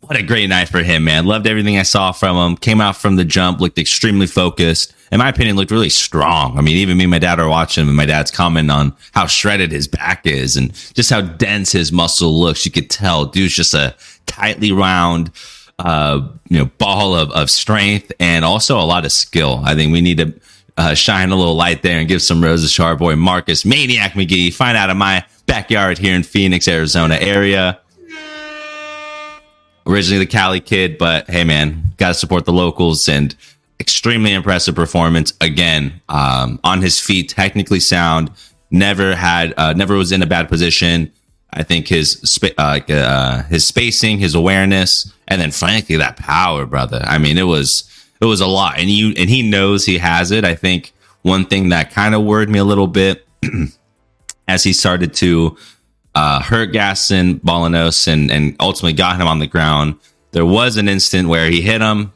What 0.00 0.18
a 0.18 0.22
great 0.22 0.50
night 0.50 0.68
for 0.68 0.82
him, 0.82 1.04
man. 1.04 1.24
Loved 1.24 1.46
everything 1.46 1.78
I 1.78 1.82
saw 1.82 2.12
from 2.12 2.36
him. 2.36 2.58
Came 2.58 2.82
out 2.82 2.96
from 2.96 3.16
the 3.16 3.24
jump, 3.24 3.60
looked 3.60 3.78
extremely 3.78 4.26
focused, 4.26 4.92
in 5.14 5.18
my 5.18 5.28
opinion, 5.28 5.54
looked 5.54 5.70
really 5.70 5.90
strong. 5.90 6.58
I 6.58 6.60
mean, 6.60 6.76
even 6.76 6.96
me 6.96 7.04
and 7.04 7.10
my 7.12 7.20
dad 7.20 7.38
are 7.38 7.48
watching 7.48 7.82
him 7.82 7.88
and 7.88 7.96
my 7.96 8.04
dad's 8.04 8.32
commenting 8.32 8.70
on 8.70 8.96
how 9.12 9.26
shredded 9.26 9.70
his 9.70 9.86
back 9.86 10.26
is 10.26 10.56
and 10.56 10.72
just 10.94 11.08
how 11.08 11.20
dense 11.20 11.70
his 11.70 11.92
muscle 11.92 12.40
looks. 12.40 12.66
You 12.66 12.72
could 12.72 12.90
tell 12.90 13.24
dude's 13.24 13.54
just 13.54 13.74
a 13.74 13.94
tightly 14.26 14.72
round, 14.72 15.30
uh, 15.78 16.20
you 16.48 16.58
know, 16.58 16.64
ball 16.78 17.14
of, 17.14 17.30
of 17.30 17.48
strength 17.48 18.10
and 18.18 18.44
also 18.44 18.76
a 18.80 18.82
lot 18.82 19.04
of 19.04 19.12
skill. 19.12 19.62
I 19.64 19.76
think 19.76 19.92
we 19.92 20.00
need 20.00 20.18
to 20.18 20.34
uh, 20.76 20.94
shine 20.94 21.30
a 21.30 21.36
little 21.36 21.54
light 21.54 21.82
there 21.82 22.00
and 22.00 22.08
give 22.08 22.20
some 22.20 22.42
roses 22.42 22.74
to 22.74 22.82
our 22.82 22.96
boy 22.96 23.14
Marcus 23.14 23.64
Maniac 23.64 24.14
McGee. 24.14 24.52
Find 24.52 24.76
out 24.76 24.90
of 24.90 24.96
my 24.96 25.24
backyard 25.46 25.96
here 25.96 26.16
in 26.16 26.24
Phoenix, 26.24 26.66
Arizona 26.66 27.14
area. 27.20 27.78
Originally 29.86 30.24
the 30.24 30.26
Cali 30.26 30.58
kid, 30.58 30.98
but 30.98 31.30
hey 31.30 31.44
man, 31.44 31.92
gotta 31.98 32.14
support 32.14 32.46
the 32.46 32.52
locals 32.52 33.08
and 33.08 33.36
extremely 33.84 34.32
impressive 34.32 34.74
performance 34.74 35.34
again. 35.42 36.00
Um, 36.08 36.58
on 36.64 36.80
his 36.80 36.98
feet, 36.98 37.28
technically 37.28 37.80
sound. 37.80 38.30
Never 38.70 39.14
had, 39.14 39.52
uh, 39.58 39.74
never 39.74 39.94
was 39.94 40.10
in 40.10 40.22
a 40.22 40.26
bad 40.26 40.48
position. 40.48 41.12
I 41.52 41.64
think 41.64 41.86
his 41.86 42.12
sp- 42.24 42.56
uh, 42.56 42.80
uh, 42.88 43.42
his 43.44 43.66
spacing, 43.66 44.18
his 44.18 44.34
awareness, 44.34 45.12
and 45.28 45.38
then 45.38 45.50
frankly 45.50 45.96
that 45.96 46.16
power, 46.16 46.64
brother. 46.64 47.02
I 47.04 47.18
mean, 47.18 47.36
it 47.36 47.44
was 47.44 47.84
it 48.22 48.24
was 48.24 48.40
a 48.40 48.46
lot, 48.46 48.78
and 48.78 48.88
you 48.90 49.12
and 49.18 49.28
he 49.28 49.42
knows 49.48 49.84
he 49.84 49.98
has 49.98 50.30
it. 50.30 50.44
I 50.44 50.54
think 50.54 50.92
one 51.22 51.44
thing 51.44 51.68
that 51.68 51.92
kind 51.92 52.14
of 52.14 52.24
worried 52.24 52.48
me 52.48 52.58
a 52.58 52.64
little 52.64 52.88
bit 52.88 53.28
as 54.48 54.64
he 54.64 54.72
started 54.72 55.14
to 55.14 55.56
uh, 56.14 56.40
hurt 56.40 56.72
Gaston 56.72 57.38
Bolanos 57.40 58.08
and 58.08 58.32
and 58.32 58.56
ultimately 58.58 58.94
got 58.94 59.20
him 59.20 59.28
on 59.28 59.38
the 59.40 59.46
ground. 59.46 59.96
There 60.32 60.46
was 60.46 60.78
an 60.78 60.88
instant 60.88 61.28
where 61.28 61.48
he 61.50 61.60
hit 61.60 61.82
him, 61.82 62.12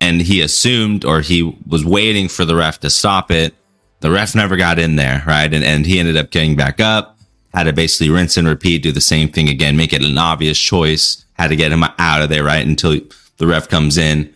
and 0.00 0.20
he 0.20 0.40
assumed 0.40 1.04
or 1.04 1.20
he 1.20 1.56
was 1.66 1.84
waiting 1.84 2.28
for 2.28 2.44
the 2.44 2.54
ref 2.54 2.80
to 2.80 2.90
stop 2.90 3.30
it. 3.30 3.54
The 4.00 4.10
ref 4.10 4.34
never 4.34 4.56
got 4.56 4.78
in 4.78 4.96
there, 4.96 5.22
right? 5.26 5.52
And 5.52 5.64
and 5.64 5.86
he 5.86 5.98
ended 5.98 6.16
up 6.16 6.30
getting 6.30 6.56
back 6.56 6.80
up 6.80 7.18
had 7.54 7.64
to 7.64 7.72
basically 7.72 8.10
rinse 8.10 8.36
and 8.36 8.46
repeat, 8.46 8.82
do 8.82 8.92
the 8.92 9.00
same 9.00 9.28
thing 9.28 9.48
again, 9.48 9.76
make 9.76 9.92
it 9.92 10.04
an 10.04 10.18
obvious 10.18 10.58
choice, 10.58 11.24
had 11.34 11.48
to 11.48 11.56
get 11.56 11.72
him 11.72 11.82
out 11.98 12.22
of 12.22 12.28
there, 12.28 12.44
right? 12.44 12.66
Until 12.66 13.00
the 13.38 13.46
ref 13.46 13.68
comes 13.68 13.96
in. 13.96 14.32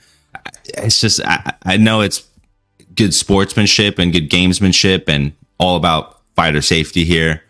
It's 0.65 1.01
just, 1.01 1.21
I, 1.25 1.55
I 1.65 1.77
know 1.77 2.01
it's 2.01 2.27
good 2.95 3.15
sportsmanship 3.15 3.99
and 3.99 4.13
good 4.13 4.31
gamesmanship 4.31 5.09
and 5.09 5.33
all 5.59 5.77
about 5.77 6.21
fighter 6.35 6.63
safety 6.63 7.05
here. 7.05 7.43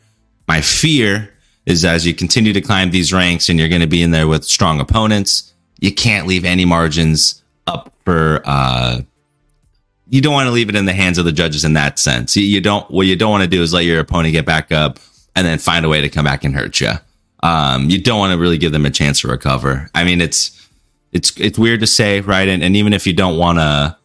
My 0.49 0.61
fear 0.61 1.33
is 1.65 1.85
as 1.85 2.07
you 2.07 2.15
continue 2.15 2.53
to 2.53 2.61
climb 2.61 2.91
these 2.91 3.13
ranks 3.13 3.49
and 3.49 3.59
you're 3.59 3.69
going 3.69 3.81
to 3.81 3.87
be 3.87 4.03
in 4.03 4.11
there 4.11 4.27
with 4.27 4.45
strong 4.45 4.81
opponents, 4.81 5.53
you 5.81 5.95
can't 5.95 6.27
leave 6.27 6.45
any 6.45 6.65
margins 6.65 7.42
up 7.67 7.93
for, 8.05 8.43
uh, 8.45 9.01
you 10.09 10.21
don't 10.21 10.33
want 10.33 10.47
to 10.47 10.53
leave 10.53 10.69
it 10.69 10.77
in 10.77 10.85
the 10.85 10.93
hands 10.93 11.19
of 11.19 11.25
the 11.25 11.33
judges 11.33 11.65
in 11.65 11.73
that 11.75 11.99
sense. 11.99 12.37
You 12.37 12.61
don't, 12.61 12.91
what 12.91 13.07
you 13.07 13.17
don't 13.17 13.31
want 13.31 13.45
to 13.45 13.49
do 13.49 13.63
is 13.63 13.73
let 13.73 13.85
your 13.85 14.01
opponent 14.01 14.33
get 14.33 14.45
back 14.45 14.71
up 14.71 14.99
and 15.35 15.47
then 15.47 15.59
find 15.59 15.85
a 15.85 15.89
way 15.89 16.01
to 16.01 16.09
come 16.09 16.25
back 16.25 16.45
and 16.45 16.55
hurt 16.55 16.81
you. 16.81 16.93
Um, 17.43 17.91
you 17.91 18.01
don't 18.01 18.19
want 18.19 18.33
to 18.33 18.39
really 18.39 18.59
give 18.59 18.73
them 18.73 18.87
a 18.87 18.91
chance 18.91 19.21
to 19.21 19.29
recover. 19.29 19.89
I 19.95 20.05
mean, 20.05 20.21
it's 20.21 20.59
it's 21.13 21.39
it's 21.39 21.59
weird 21.59 21.81
to 21.81 21.87
say, 21.87 22.21
right? 22.21 22.49
And, 22.49 22.63
and 22.63 22.77
even 22.77 22.93
if 22.93 23.07
you 23.07 23.13
don't 23.13 23.37
want 23.37 23.59
to 23.59 23.97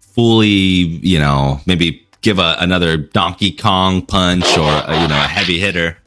fully, 0.00 0.48
you 0.48 1.18
know, 1.18 1.60
maybe 1.66 2.06
give 2.20 2.38
a, 2.38 2.56
another 2.58 2.96
Donkey 2.96 3.52
Kong 3.52 4.06
punch 4.06 4.46
or 4.56 4.70
a, 4.70 5.02
you 5.02 5.08
know 5.08 5.16
a 5.16 5.26
heavy 5.26 5.58
hitter, 5.58 5.98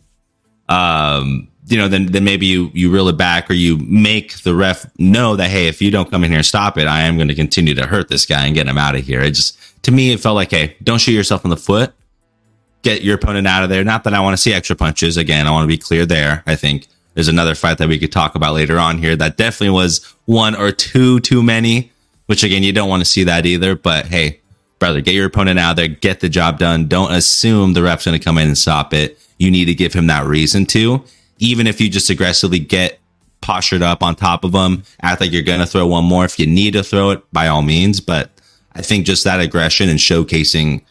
um, 0.70 1.48
you 1.68 1.78
know, 1.78 1.88
then 1.88 2.08
then 2.08 2.24
maybe 2.24 2.46
you 2.46 2.70
you 2.74 2.92
reel 2.92 3.08
it 3.08 3.18
back 3.18 3.50
or 3.50 3.54
you 3.54 3.78
make 3.78 4.40
the 4.44 4.54
ref 4.56 4.86
know 4.98 5.36
that 5.36 5.50
hey, 5.50 5.68
if 5.68 5.82
you 5.82 5.92
don't 5.92 6.10
come 6.10 6.24
in 6.24 6.30
here 6.32 6.38
and 6.38 6.46
stop 6.46 6.78
it, 6.78 6.88
I 6.88 7.02
am 7.02 7.18
going 7.18 7.28
to 7.28 7.36
continue 7.36 7.74
to 7.76 7.86
hurt 7.86 8.08
this 8.08 8.26
guy 8.26 8.46
and 8.46 8.56
get 8.56 8.68
him 8.68 8.78
out 8.78 8.96
of 8.96 9.04
here. 9.04 9.22
It 9.22 9.32
just 9.32 9.58
to 9.84 9.92
me, 9.92 10.12
it 10.12 10.20
felt 10.20 10.36
like 10.36 10.52
hey, 10.52 10.76
don't 10.84 11.00
shoot 11.00 11.14
yourself 11.14 11.44
in 11.44 11.50
the 11.50 11.58
foot 11.58 11.94
get 12.86 13.02
your 13.02 13.16
opponent 13.16 13.48
out 13.48 13.64
of 13.64 13.70
there. 13.70 13.84
Not 13.84 14.04
that 14.04 14.14
I 14.14 14.20
want 14.22 14.36
to 14.36 14.42
see 14.42 14.54
extra 14.54 14.76
punches. 14.76 15.18
Again, 15.18 15.48
I 15.48 15.52
want 15.52 15.64
to 15.64 15.68
be 15.68 15.78
clear 15.78 16.06
there. 16.06 16.44
I 16.46 16.56
think 16.56 16.88
there's 17.16 17.28
another 17.28 17.56
fight 17.56 17.80
that 17.80 17.90
we 17.90 17.98
could 17.98 18.12
talk 18.12 18.36
about 18.36 18.54
later 18.54 18.78
on 18.78 19.00
here 19.00 19.16
that 19.16 19.38
definitely 19.38 19.72
was 19.72 20.06
one 20.26 20.56
or 20.56 20.72
two 20.72 21.20
too 21.20 21.42
many, 21.42 21.92
which 22.28 22.44
again, 22.44 22.62
you 22.62 22.72
don't 22.72 22.88
want 22.88 23.02
to 23.02 23.06
see 23.06 23.24
that 23.24 23.48
either. 23.48 23.76
But 23.76 24.06
hey, 24.06 24.40
brother, 24.78 25.02
get 25.02 25.16
your 25.16 25.26
opponent 25.26 25.58
out 25.58 25.78
there, 25.78 25.88
get 25.88 26.20
the 26.20 26.30
job 26.30 26.60
done. 26.60 26.88
Don't 26.88 27.12
assume 27.12 27.74
the 27.74 27.82
ref's 27.82 28.06
going 28.06 28.18
to 28.18 28.24
come 28.24 28.38
in 28.38 28.48
and 28.48 28.58
stop 28.58 28.94
it. 28.94 29.20
You 29.40 29.50
need 29.50 29.66
to 29.66 29.74
give 29.74 29.92
him 29.92 30.06
that 30.08 30.26
reason 30.26 30.68
to, 30.68 31.04
even 31.38 31.68
if 31.68 31.82
you 31.82 31.90
just 31.90 32.10
aggressively 32.10 32.60
get 32.60 33.00
postured 33.42 33.82
up 33.82 34.02
on 34.02 34.16
top 34.16 34.44
of 34.44 34.52
them, 34.52 34.84
act 35.02 35.22
like 35.22 35.32
you're 35.32 35.44
going 35.44 35.60
to 35.60 35.66
throw 35.66 35.86
one 35.86 36.06
more. 36.06 36.26
If 36.26 36.40
you 36.40 36.48
need 36.48 36.74
to 36.74 36.84
throw 36.84 37.12
it, 37.12 37.24
by 37.32 37.48
all 37.48 37.62
means. 37.62 38.00
But 38.00 38.32
I 38.74 38.82
think 38.82 39.06
just 39.06 39.24
that 39.24 39.40
aggression 39.40 39.90
and 39.90 40.00
showcasing, 40.00 40.82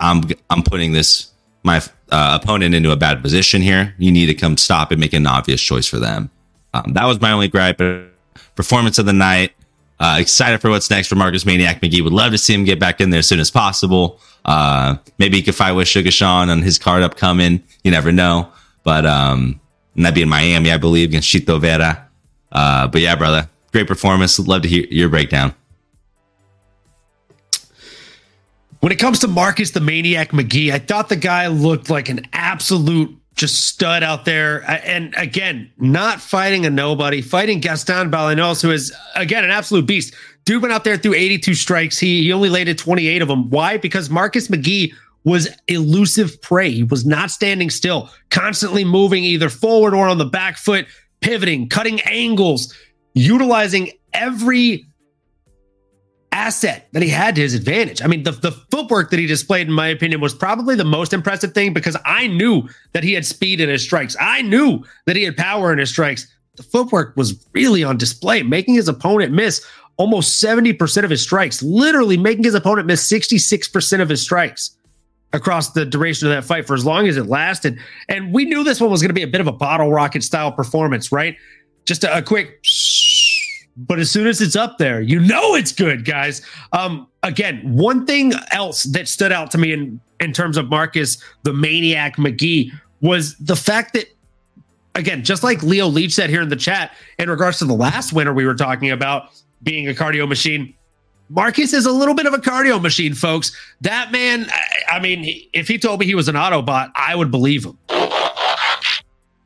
I'm, 0.00 0.22
I'm 0.50 0.62
putting 0.62 0.92
this 0.92 1.28
my 1.64 1.80
uh, 2.10 2.38
opponent 2.42 2.74
into 2.74 2.90
a 2.90 2.96
bad 2.96 3.22
position 3.22 3.62
here. 3.62 3.94
You 3.98 4.10
need 4.10 4.26
to 4.26 4.34
come 4.34 4.56
stop 4.56 4.90
and 4.90 5.00
make 5.00 5.12
an 5.12 5.26
obvious 5.26 5.60
choice 5.60 5.86
for 5.86 5.98
them. 5.98 6.30
Um, 6.74 6.92
that 6.94 7.04
was 7.04 7.20
my 7.20 7.32
only 7.32 7.48
gripe. 7.48 7.80
Performance 8.54 8.98
of 8.98 9.06
the 9.06 9.12
night. 9.12 9.52
Uh, 10.00 10.16
excited 10.18 10.60
for 10.60 10.68
what's 10.68 10.90
next 10.90 11.06
for 11.06 11.14
Marcus 11.14 11.46
Maniac 11.46 11.80
McGee. 11.80 12.02
Would 12.02 12.12
love 12.12 12.32
to 12.32 12.38
see 12.38 12.52
him 12.52 12.64
get 12.64 12.80
back 12.80 13.00
in 13.00 13.10
there 13.10 13.20
as 13.20 13.28
soon 13.28 13.38
as 13.38 13.50
possible. 13.52 14.18
Uh, 14.44 14.96
maybe 15.18 15.36
he 15.36 15.42
could 15.42 15.54
fight 15.54 15.72
with 15.72 15.86
Sugar 15.86 16.10
Sean 16.10 16.50
on 16.50 16.60
his 16.62 16.78
card 16.78 17.04
upcoming. 17.04 17.62
You 17.84 17.92
never 17.92 18.10
know. 18.10 18.50
But 18.82 19.06
um, 19.06 19.60
and 19.94 20.04
that'd 20.04 20.14
be 20.14 20.22
in 20.22 20.28
Miami, 20.28 20.72
I 20.72 20.78
believe, 20.78 21.10
against 21.10 21.28
Chito 21.28 21.60
Vera. 21.60 22.08
Uh, 22.50 22.86
but 22.86 23.00
yeah, 23.00 23.14
brother, 23.14 23.48
great 23.72 23.86
performance. 23.86 24.38
Love 24.38 24.62
to 24.62 24.68
hear 24.68 24.86
your 24.90 25.08
breakdown. 25.08 25.54
When 28.80 28.90
it 28.90 28.98
comes 28.98 29.20
to 29.20 29.28
Marcus 29.28 29.70
the 29.70 29.80
Maniac 29.80 30.30
McGee, 30.30 30.72
I 30.72 30.78
thought 30.78 31.08
the 31.08 31.16
guy 31.16 31.46
looked 31.46 31.88
like 31.88 32.08
an 32.08 32.26
absolute 32.32 33.16
just 33.34 33.66
stud 33.66 34.02
out 34.02 34.24
there. 34.24 34.68
And 34.68 35.14
again, 35.16 35.70
not 35.78 36.20
fighting 36.20 36.66
a 36.66 36.70
nobody, 36.70 37.22
fighting 37.22 37.60
Gaston 37.60 38.10
Bolanos, 38.10 38.60
who 38.60 38.70
is 38.70 38.92
again 39.14 39.44
an 39.44 39.50
absolute 39.50 39.86
beast. 39.86 40.14
Dude 40.44 40.60
went 40.60 40.74
out 40.74 40.82
there 40.84 40.96
through 40.96 41.14
82 41.14 41.54
strikes. 41.54 41.98
He 41.98 42.24
he 42.24 42.32
only 42.32 42.50
landed 42.50 42.76
28 42.76 43.22
of 43.22 43.28
them. 43.28 43.50
Why? 43.50 43.76
Because 43.76 44.10
Marcus 44.10 44.48
McGee 44.48 44.92
was 45.24 45.48
elusive 45.68 46.40
prey. 46.42 46.70
He 46.70 46.82
was 46.82 47.06
not 47.06 47.30
standing 47.30 47.70
still, 47.70 48.10
constantly 48.30 48.84
moving 48.84 49.24
either 49.24 49.48
forward 49.48 49.94
or 49.94 50.08
on 50.08 50.18
the 50.18 50.24
back 50.24 50.56
foot, 50.56 50.86
pivoting, 51.20 51.68
cutting 51.68 52.00
angles, 52.02 52.74
utilizing 53.14 53.90
every 54.12 54.86
asset 56.32 56.88
that 56.92 57.02
he 57.02 57.08
had 57.08 57.34
to 57.36 57.42
his 57.42 57.54
advantage. 57.54 58.02
I 58.02 58.06
mean, 58.06 58.22
the, 58.22 58.32
the 58.32 58.52
footwork 58.52 59.10
that 59.10 59.18
he 59.18 59.26
displayed, 59.26 59.68
in 59.68 59.72
my 59.72 59.88
opinion, 59.88 60.20
was 60.20 60.34
probably 60.34 60.74
the 60.74 60.84
most 60.84 61.12
impressive 61.12 61.52
thing 61.52 61.72
because 61.72 61.96
I 62.04 62.26
knew 62.26 62.68
that 62.92 63.04
he 63.04 63.12
had 63.12 63.26
speed 63.26 63.60
in 63.60 63.68
his 63.68 63.82
strikes. 63.82 64.16
I 64.18 64.42
knew 64.42 64.82
that 65.06 65.14
he 65.14 65.22
had 65.22 65.36
power 65.36 65.72
in 65.72 65.78
his 65.78 65.90
strikes. 65.90 66.26
The 66.56 66.62
footwork 66.62 67.16
was 67.16 67.46
really 67.52 67.84
on 67.84 67.96
display, 67.96 68.42
making 68.42 68.74
his 68.74 68.88
opponent 68.88 69.32
miss 69.32 69.64
almost 69.98 70.42
70% 70.42 71.04
of 71.04 71.10
his 71.10 71.22
strikes, 71.22 71.62
literally 71.62 72.16
making 72.16 72.44
his 72.44 72.54
opponent 72.54 72.86
miss 72.86 73.10
66% 73.10 74.00
of 74.00 74.08
his 74.08 74.22
strikes 74.22 74.76
across 75.32 75.70
the 75.70 75.84
duration 75.84 76.28
of 76.28 76.34
that 76.34 76.44
fight 76.44 76.66
for 76.66 76.74
as 76.74 76.84
long 76.84 77.08
as 77.08 77.16
it 77.16 77.26
lasted. 77.26 77.78
And 78.08 78.32
we 78.32 78.44
knew 78.44 78.64
this 78.64 78.80
one 78.80 78.90
was 78.90 79.00
going 79.00 79.10
to 79.10 79.14
be 79.14 79.22
a 79.22 79.28
bit 79.28 79.40
of 79.40 79.46
a 79.46 79.52
bottle 79.52 79.90
rocket 79.90 80.22
style 80.22 80.52
performance, 80.52 81.10
right? 81.10 81.36
Just 81.84 82.04
a, 82.04 82.18
a 82.18 82.22
quick 82.22 82.62
but 83.76 83.98
as 83.98 84.10
soon 84.10 84.26
as 84.26 84.40
it's 84.40 84.56
up 84.56 84.78
there, 84.78 85.00
you 85.00 85.18
know 85.18 85.54
it's 85.54 85.72
good, 85.72 86.04
guys. 86.04 86.42
Um, 86.72 87.08
again, 87.22 87.60
one 87.64 88.06
thing 88.06 88.32
else 88.50 88.84
that 88.84 89.08
stood 89.08 89.32
out 89.32 89.50
to 89.52 89.58
me 89.58 89.72
in 89.72 90.00
in 90.20 90.32
terms 90.32 90.56
of 90.56 90.68
Marcus 90.68 91.18
the 91.42 91.52
Maniac 91.52 92.16
McGee 92.16 92.70
was 93.00 93.36
the 93.38 93.56
fact 93.56 93.94
that 93.94 94.06
again, 94.94 95.24
just 95.24 95.42
like 95.42 95.62
Leo 95.62 95.86
Leach 95.86 96.12
said 96.12 96.30
here 96.30 96.42
in 96.42 96.48
the 96.48 96.56
chat, 96.56 96.94
in 97.18 97.28
regards 97.28 97.58
to 97.58 97.64
the 97.64 97.74
last 97.74 98.12
winner 98.12 98.32
we 98.32 98.46
were 98.46 98.54
talking 98.54 98.90
about 98.90 99.30
being 99.62 99.88
a 99.88 99.92
cardio 99.92 100.28
machine, 100.28 100.74
Marcus 101.32 101.72
is 101.72 101.86
a 101.86 101.92
little 101.92 102.14
bit 102.14 102.26
of 102.26 102.34
a 102.34 102.38
cardio 102.38 102.80
machine, 102.80 103.14
folks. 103.14 103.56
That 103.80 104.12
man, 104.12 104.46
I 104.90 105.00
mean, 105.00 105.48
if 105.54 105.66
he 105.66 105.78
told 105.78 106.00
me 106.00 106.06
he 106.06 106.14
was 106.14 106.28
an 106.28 106.34
Autobot, 106.34 106.92
I 106.94 107.14
would 107.14 107.30
believe 107.30 107.64
him. 107.64 107.78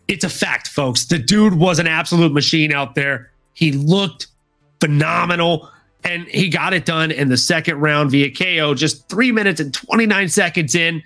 It's 0.08 0.24
a 0.24 0.28
fact, 0.28 0.68
folks. 0.68 1.04
The 1.04 1.18
dude 1.18 1.54
was 1.54 1.78
an 1.78 1.86
absolute 1.86 2.32
machine 2.32 2.72
out 2.72 2.96
there. 2.96 3.30
He 3.54 3.70
looked 3.72 4.26
phenomenal 4.80 5.70
and 6.02 6.26
he 6.26 6.48
got 6.48 6.72
it 6.72 6.84
done 6.86 7.10
in 7.12 7.28
the 7.28 7.36
second 7.36 7.78
round 7.78 8.10
via 8.10 8.32
KO, 8.32 8.74
just 8.74 9.08
three 9.08 9.30
minutes 9.30 9.60
and 9.60 9.72
29 9.72 10.28
seconds 10.28 10.74
in. 10.74 11.02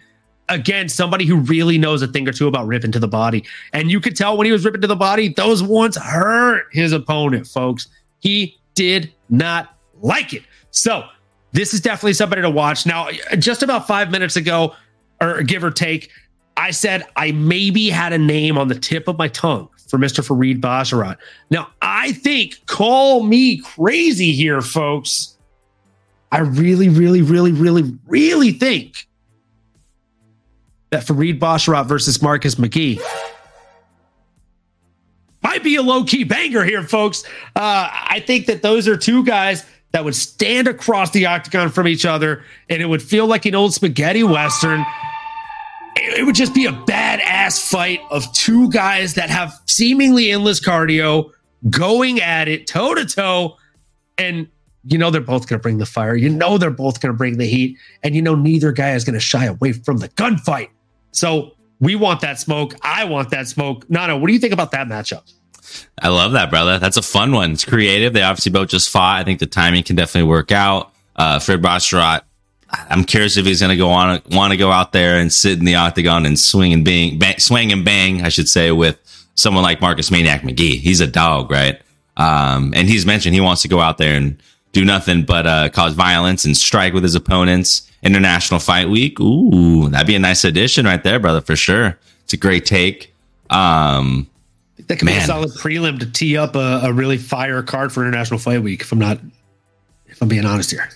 Again, 0.49 0.89
somebody 0.89 1.27
who 1.27 1.37
really 1.37 1.79
knows 1.79 2.03
a 2.03 2.09
thing 2.09 2.27
or 2.27 2.33
two 2.33 2.49
about 2.49 2.67
ripping 2.67 2.93
to 2.93 2.99
the 2.99 3.09
body. 3.09 3.45
And 3.73 3.91
you 3.91 4.01
could 4.01 4.17
tell 4.17 4.37
when 4.37 4.47
he 4.47 4.53
was 4.53 4.65
ripping 4.65 4.81
to 4.81 4.87
the 4.87 4.97
body, 4.97 5.29
those 5.29 5.63
ones 5.63 5.97
hurt 5.97 6.67
his 6.73 6.93
opponent, 6.93 7.47
folks. 7.47 7.87
He 8.19 8.59
did 8.75 9.13
not 9.29 9.77
like 10.03 10.33
it. 10.33 10.43
So, 10.71 11.05
this 11.53 11.75
is 11.75 11.81
definitely 11.81 12.13
somebody 12.13 12.43
to 12.43 12.51
watch. 12.51 12.87
Now, 12.87 13.09
just 13.39 13.63
about 13.63 13.87
five 13.87 14.11
minutes 14.11 14.37
ago, 14.37 14.75
or 15.21 15.43
give 15.43 15.65
or 15.65 15.71
take, 15.71 16.11
I 16.57 16.71
said 16.71 17.07
I 17.17 17.33
maybe 17.33 17.89
had 17.89 18.13
a 18.13 18.19
name 18.19 18.57
on 18.57 18.69
the 18.69 18.75
tip 18.75 19.09
of 19.09 19.19
my 19.19 19.29
tongue 19.29 19.69
for 19.89 19.99
Mr. 19.99 20.25
Farid 20.25 20.61
Basharat. 20.61 21.17
Now, 21.51 21.69
I 21.83 22.13
think, 22.13 22.65
call 22.67 23.23
me 23.23 23.59
crazy 23.59 24.33
here, 24.33 24.61
folks. 24.61 25.37
I 26.33 26.39
really, 26.39 26.89
really, 26.89 27.23
really, 27.23 27.53
really, 27.53 27.99
really 28.07 28.53
think 28.53 29.09
that 30.91 31.05
Farid 31.05 31.41
Basharat 31.41 31.87
versus 31.87 32.23
Marcus 32.23 32.55
McGee 32.55 33.01
might 35.43 35.65
be 35.65 35.77
a 35.77 35.83
low 35.83 36.05
key 36.05 36.23
banger 36.23 36.65
here, 36.65 36.85
folks. 36.85 37.25
Uh, 37.57 37.89
I 37.91 38.23
think 38.25 38.47
that 38.47 38.63
those 38.63 38.87
are 38.87 38.97
two 38.97 39.25
guys 39.25 39.65
that 39.93 40.05
would 40.05 40.15
stand 40.15 40.69
across 40.69 41.11
the 41.11 41.27
octagon 41.27 41.69
from 41.69 41.89
each 41.89 42.05
other 42.05 42.45
and 42.69 42.81
it 42.81 42.87
would 42.87 43.03
feel 43.03 43.27
like 43.27 43.45
an 43.47 43.55
old 43.55 43.75
spaghetti 43.75 44.23
western. 44.23 44.85
It 45.97 46.25
would 46.25 46.35
just 46.35 46.55
be 46.55 46.67
a 46.67 46.73
badass 46.73 47.69
fight 47.69 48.01
of 48.11 48.33
two 48.33 48.71
guys 48.71 49.15
that 49.15 49.31
have 49.31 49.53
seemingly 49.67 50.31
endless 50.31 50.61
cardio 50.61 51.31
going 51.69 52.21
at 52.21 52.49
it 52.49 52.67
toe 52.67 52.95
to 52.95 53.05
toe. 53.05 53.57
And 54.17 54.49
you 54.85 54.97
know 54.97 55.11
they're 55.11 55.21
both 55.21 55.49
going 55.49 55.59
to 55.59 55.63
bring 55.63 55.79
the 55.79 55.87
fire. 55.87 56.15
You 56.15 56.29
know 56.29 56.57
they're 56.57 56.71
both 56.71 57.01
going 57.01 57.13
to 57.13 57.17
bring 57.17 57.39
the 57.39 57.47
heat. 57.47 57.77
And 58.03 58.15
you 58.15 58.23
know 58.23 58.35
neither 58.35 58.73
guy 58.73 58.95
is 58.95 59.05
going 59.05 59.15
to 59.15 59.21
shy 59.21 59.45
away 59.47 59.73
from 59.73 59.99
the 59.99 60.09
gunfight. 60.11 60.69
So 61.13 61.57
we 61.81 61.97
want 61.97 62.21
that 62.21 62.39
smoke. 62.39 62.75
I 62.83 63.05
want 63.05 63.31
that 63.31 63.49
smoke. 63.49 63.89
Nana, 63.91 64.17
what 64.17 64.29
do 64.29 64.33
you 64.33 64.39
think 64.39 64.53
about 64.53 64.71
that 64.71 64.87
matchup? 64.87 65.33
I 66.01 66.09
love 66.09 66.33
that, 66.33 66.51
brother. 66.51 66.79
That's 66.79 66.97
a 66.97 67.03
fun 67.03 67.33
one. 67.33 67.53
It's 67.53 67.65
creative. 67.65 68.13
They 68.13 68.23
obviously 68.23 68.53
both 68.53 68.69
just 68.69 68.91
fought. 68.91 69.21
I 69.21 69.25
think 69.25 69.41
the 69.41 69.47
timing 69.47 69.83
can 69.83 69.97
definitely 69.97 70.29
work 70.29 70.53
out. 70.53 70.93
Uh, 71.17 71.39
Fred 71.39 71.61
Basharat, 71.61 72.23
I'm 72.71 73.05
curious 73.05 73.37
if 73.37 73.45
he's 73.47 73.61
going 73.61 73.71
to 73.71 73.77
go 73.77 73.91
on, 73.91 74.23
want 74.31 74.53
to 74.53 74.57
go 74.57 74.71
out 74.71 74.93
there 74.93 75.19
and 75.19 75.33
sit 75.33 75.59
in 75.59 75.65
the 75.65 75.75
octagon 75.75 76.25
and 76.25 76.39
swing 76.39 76.73
and 76.73 76.85
bang, 76.85 77.19
bang, 77.19 77.39
swing 77.39 77.73
and 77.73 77.85
bang, 77.85 78.23
I 78.23 78.29
should 78.29 78.49
say, 78.49 78.71
with 78.73 78.99
someone 79.35 79.63
like 79.63 79.81
Marcus 79.81 80.11
Maniac 80.11 80.43
McGee. 80.43 80.79
He's 80.79 81.01
a 81.01 81.07
dog, 81.07 81.51
right? 81.51 81.81
Um, 82.17 82.73
and 82.77 82.89
he's 82.89 83.07
mentioned 83.07 83.35
he 83.35 83.41
wants 83.41 83.63
to 83.63 83.69
go 83.69 83.81
out 83.81 83.99
there 83.99 84.17
and 84.17 84.41
do 84.73 84.85
nothing 84.85 85.25
but 85.25 85.47
uh, 85.47 85.69
cause 85.71 85.95
violence 85.95 86.45
and 86.45 86.57
strike 86.57 86.93
with 86.93 87.03
his 87.03 87.15
opponents. 87.15 87.91
International 88.03 88.61
Fight 88.61 88.89
Week. 88.89 89.21
Ooh, 89.21 89.89
that'd 89.89 90.07
be 90.07 90.15
a 90.15 90.19
nice 90.19 90.45
addition 90.45 90.87
right 90.87 91.03
there, 91.03 91.19
brother, 91.19 91.41
for 91.41 91.57
sure. 91.57 91.99
It's 92.25 92.33
a 92.33 92.37
great 92.37 92.65
take. 92.65 93.15
Um, 93.51 94.27
that 94.91 94.99
could 94.99 95.07
Man. 95.07 95.19
be 95.19 95.23
a 95.23 95.27
solid 95.27 95.51
prelim 95.51 96.01
to 96.01 96.11
tee 96.11 96.37
up 96.37 96.57
a, 96.57 96.81
a, 96.83 96.93
really 96.93 97.17
fire 97.17 97.63
card 97.63 97.93
for 97.93 98.03
International 98.03 98.41
Fight 98.41 98.61
Week. 98.61 98.81
If 98.81 98.91
I'm 98.91 98.99
not, 98.99 99.21
if 100.07 100.21
I'm 100.21 100.27
being 100.27 100.45
honest 100.45 100.73
here. 100.73 100.89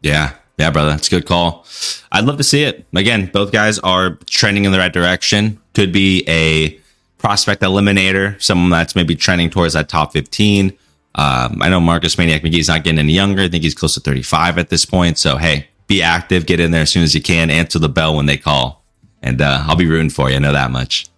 Yeah, 0.00 0.34
yeah, 0.58 0.70
brother, 0.70 0.90
that's 0.90 1.08
a 1.08 1.10
good 1.10 1.26
call. 1.26 1.66
I'd 2.12 2.24
love 2.24 2.36
to 2.38 2.44
see 2.44 2.62
it. 2.62 2.86
Again, 2.94 3.30
both 3.32 3.50
guys 3.50 3.80
are 3.80 4.14
trending 4.26 4.64
in 4.64 4.70
the 4.70 4.78
right 4.78 4.92
direction. 4.92 5.60
Could 5.74 5.92
be 5.92 6.24
a 6.28 6.78
prospect 7.18 7.62
eliminator, 7.62 8.40
someone 8.40 8.70
that's 8.70 8.94
maybe 8.94 9.16
trending 9.16 9.50
towards 9.50 9.74
that 9.74 9.88
top 9.88 10.12
15. 10.12 10.70
Um, 11.16 11.60
I 11.60 11.68
know 11.68 11.80
Marcus 11.80 12.16
Maniac 12.16 12.42
McGee's 12.42 12.68
not 12.68 12.84
getting 12.84 13.00
any 13.00 13.12
younger. 13.12 13.42
I 13.42 13.48
think 13.48 13.64
he's 13.64 13.74
close 13.74 13.94
to 13.94 14.00
35 14.00 14.58
at 14.58 14.70
this 14.70 14.84
point. 14.84 15.18
So, 15.18 15.36
hey, 15.36 15.66
be 15.88 16.00
active, 16.00 16.46
get 16.46 16.60
in 16.60 16.70
there 16.70 16.82
as 16.82 16.92
soon 16.92 17.02
as 17.02 17.12
you 17.12 17.20
can, 17.20 17.50
answer 17.50 17.80
the 17.80 17.88
bell 17.88 18.14
when 18.14 18.26
they 18.26 18.36
call. 18.36 18.84
And 19.20 19.40
uh, 19.40 19.64
I'll 19.66 19.76
be 19.76 19.86
rooting 19.86 20.10
for 20.10 20.30
you. 20.30 20.36
I 20.36 20.38
know 20.38 20.52
that 20.52 20.70
much. 20.70 21.08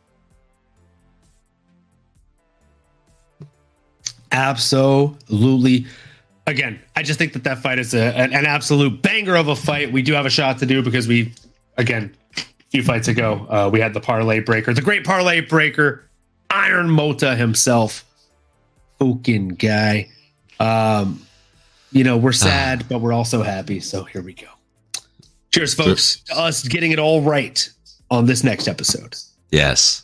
Absolutely. 4.35 5.87
Again, 6.47 6.81
I 6.97 7.03
just 7.03 7.19
think 7.19 7.33
that 7.35 7.45
that 7.45 7.61
fight 7.61 7.79
is 7.79 7.95
a, 7.95 8.15
an, 8.17 8.35
an, 8.35 8.47
absolute 8.47 9.01
banger 9.01 9.37
of 9.37 9.49
a 9.49 9.57
fight. 9.57 9.93
We 9.93 10.03
do 10.03 10.13
have 10.13 10.27
a 10.27 10.31
shot 10.31 10.59
to 10.59 10.67
do 10.67 10.83
because 10.83 11.07
we, 11.07 11.33
again, 11.79 12.15
a 12.37 12.43
few 12.71 12.83
fights 12.83 13.09
ago, 13.09 13.47
uh, 13.49 13.71
we 13.73 13.81
had 13.81 13.95
the 13.95 14.01
parlay 14.01 14.41
breaker, 14.41 14.75
the 14.75 14.83
great 14.83 15.05
parlay 15.05 15.41
breaker, 15.41 16.05
Iron 16.51 16.91
Mota 16.91 17.37
himself. 17.37 18.05
Fucking 18.99 19.51
guy. 19.51 20.09
Um, 20.59 21.25
you 21.93 22.03
know, 22.03 22.17
we're 22.17 22.31
ah. 22.31 22.33
sad, 22.33 22.89
but 22.89 23.01
we're 23.01 23.13
also 23.13 23.43
happy. 23.43 23.79
So 23.81 24.03
here 24.03 24.21
we 24.21 24.35
go. 24.35 24.49
Cheers, 25.53 25.75
folks. 25.75 26.21
To 26.27 26.39
us 26.39 26.67
getting 26.67 26.91
it 26.91 26.99
all 26.99 27.23
right 27.23 27.69
on 28.11 28.27
this 28.27 28.43
next 28.43 28.67
episode. 28.67 29.15
Yes. 29.51 30.03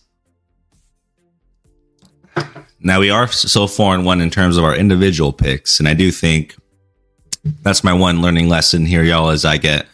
Now 2.82 3.00
we 3.00 3.10
are 3.10 3.28
so 3.28 3.66
four 3.66 3.94
and 3.94 4.06
one 4.06 4.20
in 4.20 4.30
terms 4.30 4.56
of 4.56 4.64
our 4.64 4.74
individual 4.74 5.32
picks, 5.32 5.78
and 5.78 5.88
I 5.88 5.94
do 5.94 6.10
think 6.10 6.56
that's 7.62 7.84
my 7.84 7.92
one 7.92 8.22
learning 8.22 8.48
lesson 8.48 8.86
here, 8.86 9.02
y'all, 9.02 9.30
as 9.30 9.44
I 9.44 9.58
get 9.58 9.86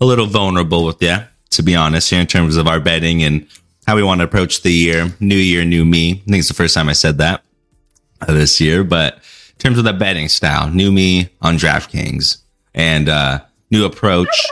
a 0.00 0.04
little 0.04 0.26
vulnerable 0.26 0.84
with 0.84 1.00
you, 1.00 1.16
to 1.50 1.62
be 1.62 1.76
honest, 1.76 2.10
here 2.10 2.20
in 2.20 2.26
terms 2.26 2.56
of 2.56 2.66
our 2.66 2.80
betting 2.80 3.22
and 3.22 3.46
how 3.86 3.94
we 3.94 4.02
want 4.02 4.20
to 4.20 4.24
approach 4.24 4.62
the 4.62 4.72
year. 4.72 5.12
New 5.20 5.36
year, 5.36 5.64
new 5.64 5.84
me. 5.84 6.12
I 6.12 6.30
think 6.30 6.38
it's 6.38 6.48
the 6.48 6.54
first 6.54 6.74
time 6.74 6.88
I 6.88 6.94
said 6.94 7.18
that 7.18 7.42
this 8.26 8.60
year, 8.60 8.82
but 8.82 9.14
in 9.14 9.58
terms 9.58 9.78
of 9.78 9.84
the 9.84 9.92
betting 9.92 10.28
style, 10.28 10.68
new 10.68 10.90
me 10.90 11.28
on 11.42 11.56
DraftKings 11.56 12.38
and 12.74 13.08
uh 13.08 13.40
new 13.70 13.84
approach. 13.84 14.46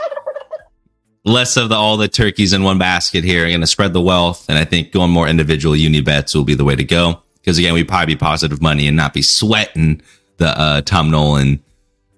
Less 1.25 1.57
of 1.57 1.69
the 1.69 1.75
all 1.75 1.97
the 1.97 2.07
turkeys 2.07 2.53
in 2.53 2.63
one 2.63 2.77
basket 2.77 3.23
here. 3.23 3.47
I'm 3.47 3.59
to 3.61 3.67
spread 3.67 3.93
the 3.93 4.01
wealth, 4.01 4.45
and 4.47 4.57
I 4.57 4.63
think 4.63 4.91
going 4.91 5.09
more 5.09 5.27
individual 5.27 5.75
uni 5.75 6.01
bets 6.01 6.35
will 6.35 6.43
be 6.43 6.53
the 6.53 6.63
way 6.63 6.75
to 6.75 6.83
go 6.83 7.23
because 7.45 7.59
again, 7.59 7.75
we 7.75 7.83
probably 7.83 8.15
be 8.15 8.17
positive 8.17 8.59
money 8.59 8.87
and 8.87 8.97
not 8.97 9.13
be 9.13 9.21
sweating 9.21 10.01
the 10.37 10.47
uh, 10.47 10.81
Tom 10.81 11.11
Nolan, 11.11 11.63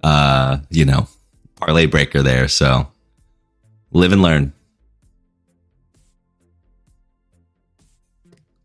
uh, 0.01 0.59
you 0.69 0.85
know, 0.85 1.09
parlay 1.57 1.85
breaker 1.85 2.23
there. 2.23 2.47
So 2.47 2.87
live 3.91 4.13
and 4.13 4.21
learn. 4.21 4.53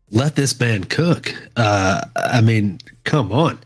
Let 0.09 0.37
this 0.37 0.57
man 0.57 0.85
cook. 0.85 1.35
Uh, 1.57 2.05
I 2.15 2.39
mean, 2.39 2.79
come 3.03 3.33
on. 3.33 3.59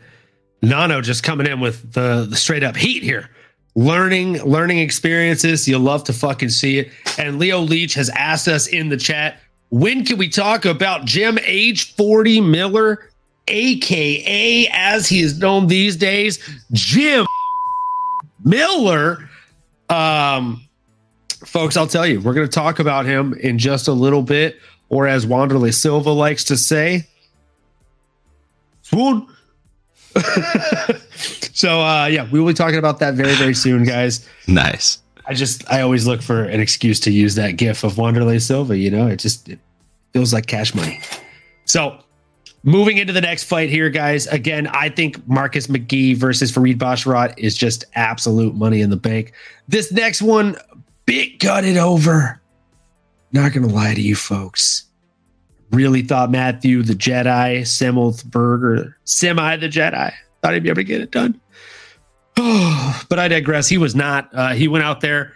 Nano 0.60 1.00
just 1.00 1.22
coming 1.22 1.46
in 1.46 1.60
with 1.60 1.92
the, 1.92 2.26
the 2.28 2.34
straight 2.34 2.64
up 2.64 2.74
heat 2.74 3.04
here. 3.04 3.30
Learning, 3.76 4.42
learning 4.42 4.78
experiences. 4.78 5.68
You'll 5.68 5.82
love 5.82 6.02
to 6.04 6.12
fucking 6.12 6.48
see 6.48 6.80
it. 6.80 6.90
And 7.16 7.38
Leo 7.38 7.60
Leach 7.60 7.94
has 7.94 8.08
asked 8.08 8.48
us 8.48 8.66
in 8.66 8.88
the 8.88 8.96
chat 8.96 9.38
when 9.70 10.04
can 10.04 10.18
we 10.18 10.28
talk 10.28 10.64
about 10.64 11.04
Jim 11.04 11.38
Age 11.42 11.94
40 11.94 12.40
Miller, 12.40 13.10
aka 13.48 14.68
as 14.72 15.08
he 15.08 15.20
is 15.20 15.38
known 15.38 15.66
these 15.66 15.96
days, 15.96 16.38
Jim 16.72 17.26
Miller? 18.44 19.28
Um, 19.88 20.62
folks, 21.44 21.76
I'll 21.76 21.86
tell 21.86 22.06
you, 22.06 22.20
we're 22.20 22.34
going 22.34 22.46
to 22.46 22.52
talk 22.52 22.78
about 22.78 23.06
him 23.06 23.34
in 23.34 23.58
just 23.58 23.88
a 23.88 23.92
little 23.92 24.22
bit, 24.22 24.58
or 24.88 25.06
as 25.06 25.26
Wanderlei 25.26 25.74
Silva 25.74 26.10
likes 26.10 26.44
to 26.44 26.56
say, 26.56 27.06
swoon. 28.82 29.26
so 31.52 31.80
uh 31.80 32.06
yeah, 32.06 32.28
we 32.30 32.40
will 32.40 32.48
be 32.48 32.54
talking 32.54 32.78
about 32.78 32.98
that 32.98 33.14
very, 33.14 33.34
very 33.34 33.54
soon, 33.54 33.84
guys. 33.84 34.26
Nice. 34.46 34.98
I 35.28 35.34
just 35.34 35.70
I 35.70 35.82
always 35.82 36.06
look 36.06 36.22
for 36.22 36.44
an 36.44 36.58
excuse 36.58 36.98
to 37.00 37.10
use 37.10 37.34
that 37.34 37.52
gif 37.52 37.84
of 37.84 37.94
Wanderlei 37.94 38.40
Silva. 38.40 38.76
You 38.76 38.90
know, 38.90 39.06
it 39.06 39.18
just 39.18 39.48
it 39.48 39.60
feels 40.14 40.32
like 40.32 40.46
cash 40.46 40.74
money. 40.74 41.00
So 41.66 41.98
moving 42.62 42.96
into 42.96 43.12
the 43.12 43.20
next 43.20 43.44
fight 43.44 43.68
here, 43.68 43.90
guys. 43.90 44.26
Again, 44.28 44.66
I 44.68 44.88
think 44.88 45.26
Marcus 45.28 45.66
McGee 45.66 46.16
versus 46.16 46.50
Farid 46.50 46.78
Basharat 46.78 47.34
is 47.36 47.56
just 47.58 47.84
absolute 47.94 48.54
money 48.54 48.80
in 48.80 48.88
the 48.88 48.96
bank. 48.96 49.32
This 49.68 49.92
next 49.92 50.22
one, 50.22 50.56
big 51.04 51.38
gutted 51.40 51.76
over. 51.76 52.40
Not 53.32 53.52
gonna 53.52 53.66
lie 53.66 53.92
to 53.92 54.00
you 54.00 54.14
folks. 54.14 54.86
Really 55.72 56.00
thought 56.00 56.30
Matthew 56.30 56.82
the 56.82 56.94
Jedi 56.94 57.60
Semelsberger, 57.60 58.94
Semi 59.04 59.56
the 59.56 59.68
Jedi, 59.68 60.10
thought 60.40 60.54
he'd 60.54 60.62
be 60.62 60.70
able 60.70 60.76
to 60.76 60.84
get 60.84 61.02
it 61.02 61.10
done. 61.10 61.38
but 63.08 63.18
I 63.18 63.26
digress. 63.26 63.68
He 63.68 63.78
was 63.78 63.96
not. 63.96 64.28
Uh, 64.32 64.50
he 64.50 64.68
went 64.68 64.84
out 64.84 65.00
there, 65.00 65.32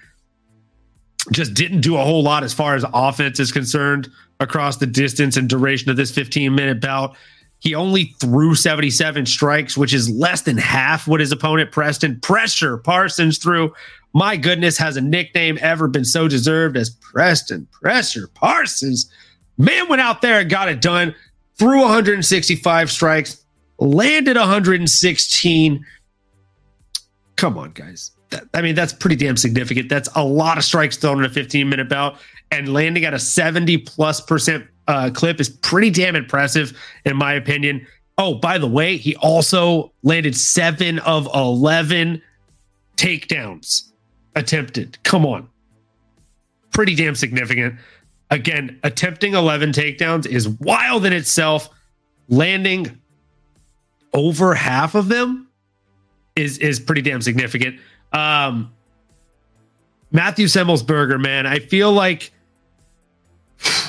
just 1.33 1.53
didn't 1.55 1.81
do 1.81 1.97
a 1.97 2.05
whole 2.05 2.23
lot 2.23 2.45
as 2.45 2.55
far 2.55 2.77
as 2.77 2.85
offense 2.95 3.41
is 3.41 3.51
concerned 3.51 4.09
across 4.39 4.77
the 4.77 4.87
distance 4.87 5.37
and 5.37 5.49
duration 5.49 5.91
of 5.91 5.97
this 5.97 6.13
15 6.13 6.55
minute 6.55 6.81
bout. 6.81 7.17
He 7.59 7.75
only 7.75 8.15
threw 8.21 8.55
77 8.55 9.27
strikes, 9.27 9.77
which 9.77 9.93
is 9.93 10.11
less 10.11 10.43
than 10.43 10.57
half 10.59 11.09
what 11.09 11.21
his 11.21 11.33
opponent 11.33 11.73
Preston 11.73 12.21
Pressure 12.21 12.77
Parsons 12.77 13.39
threw. 13.39 13.73
My 14.15 14.37
goodness, 14.37 14.79
has 14.79 14.97
a 14.97 15.01
nickname 15.01 15.59
ever 15.61 15.89
been 15.89 16.05
so 16.05 16.29
deserved 16.29 16.77
as 16.77 16.91
Preston 16.91 17.67
Pressure 17.73 18.29
Parsons? 18.35 19.11
Man 19.59 19.89
went 19.89 20.03
out 20.03 20.23
there 20.23 20.41
and 20.41 20.51
got 20.51 20.69
it 20.69 20.81
done. 20.81 21.15
Threw 21.59 21.81
165 21.83 22.91
strikes, 22.91 23.43
landed 23.79 24.37
116 24.37 25.85
come 27.37 27.59
on, 27.59 27.73
guys. 27.73 28.13
That, 28.31 28.45
I 28.55 28.63
mean, 28.63 28.75
that's 28.75 28.93
pretty 28.93 29.17
damn 29.17 29.37
significant. 29.37 29.89
That's 29.89 30.09
a 30.15 30.25
lot 30.25 30.59
of 30.59 30.65
strikes 30.65 30.97
thrown 30.97 31.19
in 31.19 31.25
a 31.25 31.31
15 31.33 31.69
minute 31.69 31.89
bout, 31.89 32.19
and 32.51 32.73
landing 32.73 33.05
at 33.05 33.15
a 33.15 33.19
70 33.19 33.79
plus 33.79 34.21
percent 34.21 34.67
uh, 34.89 35.11
clip 35.13 35.41
is 35.41 35.49
pretty 35.49 35.91
damn 35.91 36.17
impressive, 36.17 36.77
in 37.05 37.17
my 37.17 37.33
opinion. 37.35 37.87
Oh, 38.19 38.35
by 38.35 38.59
the 38.59 38.69
way, 38.69 38.97
he 38.97 39.17
also 39.17 39.93
landed 40.03 40.37
seven 40.37 40.99
of 41.01 41.29
11 41.35 42.21
takedowns 42.97 43.91
attempted. 44.37 45.03
Come 45.03 45.27
on. 45.27 45.49
Pretty 46.73 46.95
damn 46.95 47.15
significant. 47.15 47.79
Again, 48.31 48.79
attempting 48.83 49.35
11 49.35 49.73
takedowns 49.73 50.27
is 50.27 50.49
wild 50.49 51.05
in 51.05 51.13
itself. 51.13 51.69
Landing 52.29 52.99
over 54.15 54.55
half 54.55 54.95
of 54.95 55.09
them 55.09 55.49
is 56.37 56.59
is 56.59 56.81
pretty 56.81 57.03
damn 57.03 57.23
significant. 57.23 57.79
Um, 58.13 58.73
Matthew 60.11 60.47
Semelsberger, 60.47 61.21
man, 61.21 61.47
I 61.47 61.59
feel 61.59 61.91
like 61.93 62.33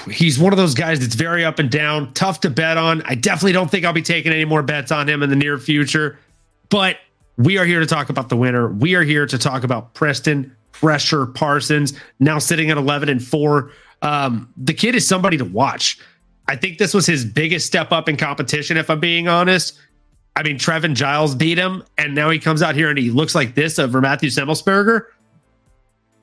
he's 0.10 0.40
one 0.40 0.54
of 0.54 0.58
those 0.58 0.74
guys 0.74 1.00
that's 1.00 1.16
very 1.16 1.44
up 1.44 1.60
and 1.60 1.70
down, 1.70 2.14
tough 2.14 2.40
to 2.42 2.50
bet 2.50 2.78
on. 2.78 3.02
I 3.06 3.16
definitely 3.16 3.54
don't 3.54 3.70
think 3.70 3.86
I'll 3.86 3.94
be 3.94 4.02
taking 4.02 4.32
any 4.32 4.46
more 4.46 4.64
bets 4.64 4.92
on 4.92 5.10
him 5.10 5.24
in 5.24 5.30
the 5.30 5.36
near 5.36 5.58
future. 5.58 6.18
But 6.70 6.98
we 7.38 7.58
are 7.58 7.66
here 7.66 7.80
to 7.80 7.86
talk 7.86 8.10
about 8.10 8.30
the 8.30 8.38
winner. 8.38 8.70
We 8.70 8.96
are 8.96 9.04
here 9.04 9.26
to 9.26 9.38
talk 9.38 9.64
about 9.64 9.94
Preston 9.94 10.56
Pressure 10.72 11.26
Parsons, 11.26 11.94
now 12.20 12.40
sitting 12.40 12.70
at 12.70 12.78
11 12.78 13.10
and 13.10 13.24
4. 13.24 13.72
Um, 14.02 14.52
the 14.58 14.74
kid 14.74 14.96
is 14.96 15.08
somebody 15.08 15.38
to 15.38 15.46
watch. 15.46 16.00
I 16.48 16.56
think 16.56 16.78
this 16.78 16.94
was 16.94 17.06
his 17.06 17.26
biggest 17.26 17.66
step 17.66 17.92
up 17.92 18.10
in 18.10 18.18
competition, 18.18 18.78
if 18.78 18.90
I'm 18.90 19.00
being 19.00 19.28
honest. 19.28 19.80
I 20.36 20.44
mean, 20.44 20.58
Trevin 20.58 20.96
Giles 20.96 21.36
beat 21.36 21.58
him, 21.58 21.84
and 21.98 22.16
now 22.16 22.30
he 22.30 22.40
comes 22.40 22.62
out 22.62 22.76
here 22.76 22.90
and 22.90 22.98
he 22.98 23.12
looks 23.12 23.36
like 23.36 23.54
this 23.54 23.78
over 23.78 24.02
Matthew 24.02 24.30
Semelsberger. 24.30 25.06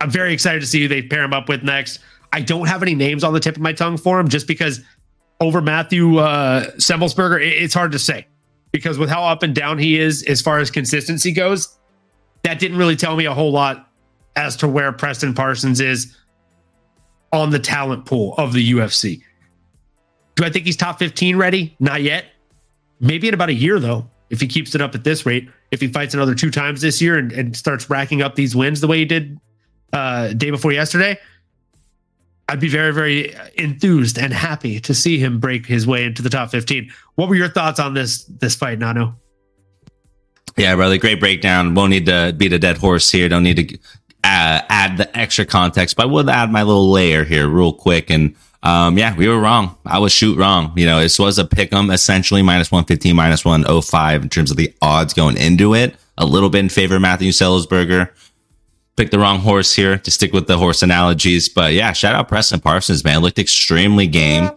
I'm 0.00 0.10
very 0.10 0.32
excited 0.32 0.60
to 0.60 0.66
see 0.66 0.82
who 0.82 0.88
they 0.88 1.02
pair 1.02 1.22
him 1.22 1.32
up 1.32 1.48
with 1.48 1.62
next. 1.62 2.00
I 2.32 2.40
don't 2.40 2.66
have 2.66 2.82
any 2.82 2.94
names 2.94 3.22
on 3.22 3.32
the 3.32 3.40
tip 3.40 3.56
of 3.56 3.62
my 3.62 3.72
tongue 3.72 3.96
for 3.96 4.18
him 4.18 4.28
just 4.28 4.46
because 4.46 4.80
over 5.40 5.60
Matthew 5.60 6.18
uh, 6.18 6.70
Semelsberger, 6.72 7.40
it, 7.40 7.62
it's 7.62 7.74
hard 7.74 7.92
to 7.92 7.98
say 7.98 8.26
because 8.72 8.98
with 8.98 9.08
how 9.08 9.22
up 9.24 9.42
and 9.42 9.54
down 9.54 9.78
he 9.78 9.98
is 9.98 10.22
as 10.24 10.40
far 10.40 10.58
as 10.58 10.70
consistency 10.70 11.32
goes, 11.32 11.78
that 12.42 12.58
didn't 12.58 12.78
really 12.78 12.96
tell 12.96 13.16
me 13.16 13.26
a 13.26 13.34
whole 13.34 13.52
lot 13.52 13.90
as 14.36 14.56
to 14.56 14.68
where 14.68 14.92
Preston 14.92 15.34
Parsons 15.34 15.80
is 15.80 16.16
on 17.32 17.50
the 17.50 17.58
talent 17.58 18.06
pool 18.06 18.34
of 18.38 18.52
the 18.52 18.72
UFC. 18.72 19.22
Do 20.36 20.44
I 20.44 20.50
think 20.50 20.66
he's 20.66 20.76
top 20.76 20.98
15 20.98 21.36
ready? 21.36 21.76
Not 21.80 22.02
yet. 22.02 22.26
Maybe 23.00 23.28
in 23.28 23.34
about 23.34 23.48
a 23.48 23.54
year, 23.54 23.80
though, 23.80 24.08
if 24.28 24.40
he 24.40 24.46
keeps 24.46 24.74
it 24.74 24.80
up 24.80 24.94
at 24.94 25.04
this 25.04 25.26
rate. 25.26 25.48
If 25.70 25.80
he 25.80 25.88
fights 25.88 26.14
another 26.14 26.34
two 26.34 26.50
times 26.50 26.80
this 26.80 27.00
year 27.00 27.18
and, 27.18 27.32
and 27.32 27.56
starts 27.56 27.88
racking 27.88 28.22
up 28.22 28.34
these 28.34 28.54
wins 28.54 28.80
the 28.80 28.86
way 28.86 28.98
he 28.98 29.04
did 29.04 29.38
uh, 29.92 30.32
day 30.32 30.50
before 30.50 30.72
yesterday, 30.72 31.18
I'd 32.48 32.60
be 32.60 32.68
very, 32.68 32.92
very 32.92 33.34
enthused 33.56 34.18
and 34.18 34.32
happy 34.32 34.80
to 34.80 34.92
see 34.92 35.18
him 35.18 35.38
break 35.38 35.66
his 35.66 35.86
way 35.86 36.04
into 36.04 36.20
the 36.20 36.30
top 36.30 36.50
15. 36.50 36.90
What 37.14 37.28
were 37.28 37.36
your 37.36 37.48
thoughts 37.48 37.78
on 37.78 37.94
this 37.94 38.24
this 38.24 38.56
fight, 38.56 38.80
Nano? 38.80 39.14
Yeah, 40.56 40.74
brother, 40.74 40.98
great 40.98 41.20
breakdown. 41.20 41.74
Won't 41.74 41.90
need 41.90 42.06
to 42.06 42.34
beat 42.36 42.52
a 42.52 42.58
dead 42.58 42.78
horse 42.78 43.10
here. 43.10 43.28
Don't 43.28 43.44
need 43.44 43.68
to 43.68 43.78
uh, 44.24 44.62
add 44.68 44.96
the 44.96 45.16
extra 45.16 45.46
context, 45.46 45.96
but 45.96 46.02
I 46.02 46.06
will 46.06 46.28
add 46.28 46.50
my 46.50 46.64
little 46.64 46.90
layer 46.90 47.24
here 47.24 47.48
real 47.48 47.72
quick. 47.72 48.10
And 48.10 48.34
um, 48.62 48.98
yeah, 48.98 49.16
we 49.16 49.26
were 49.28 49.40
wrong. 49.40 49.76
I 49.86 49.98
was 49.98 50.12
shoot 50.12 50.36
wrong. 50.36 50.72
You 50.76 50.86
know, 50.86 51.00
this 51.00 51.18
was 51.18 51.38
a 51.38 51.44
pick 51.44 51.72
'em 51.72 51.90
essentially 51.90 52.42
minus 52.42 52.70
115, 52.70 53.16
minus 53.16 53.44
105 53.44 54.22
in 54.22 54.28
terms 54.28 54.50
of 54.50 54.56
the 54.56 54.72
odds 54.82 55.14
going 55.14 55.36
into 55.36 55.74
it. 55.74 55.96
A 56.18 56.26
little 56.26 56.50
bit 56.50 56.58
in 56.60 56.68
favor 56.68 56.96
of 56.96 57.02
Matthew 57.02 57.30
Semelsberger 57.32 58.10
picked 58.96 59.12
the 59.12 59.18
wrong 59.18 59.38
horse 59.38 59.74
here 59.74 59.96
to 59.96 60.10
stick 60.10 60.34
with 60.34 60.46
the 60.46 60.58
horse 60.58 60.82
analogies. 60.82 61.48
But 61.48 61.72
yeah, 61.72 61.92
shout 61.92 62.14
out 62.14 62.28
Preston 62.28 62.60
Parsons, 62.60 63.02
man. 63.02 63.20
Looked 63.20 63.38
extremely 63.38 64.06
game. 64.06 64.50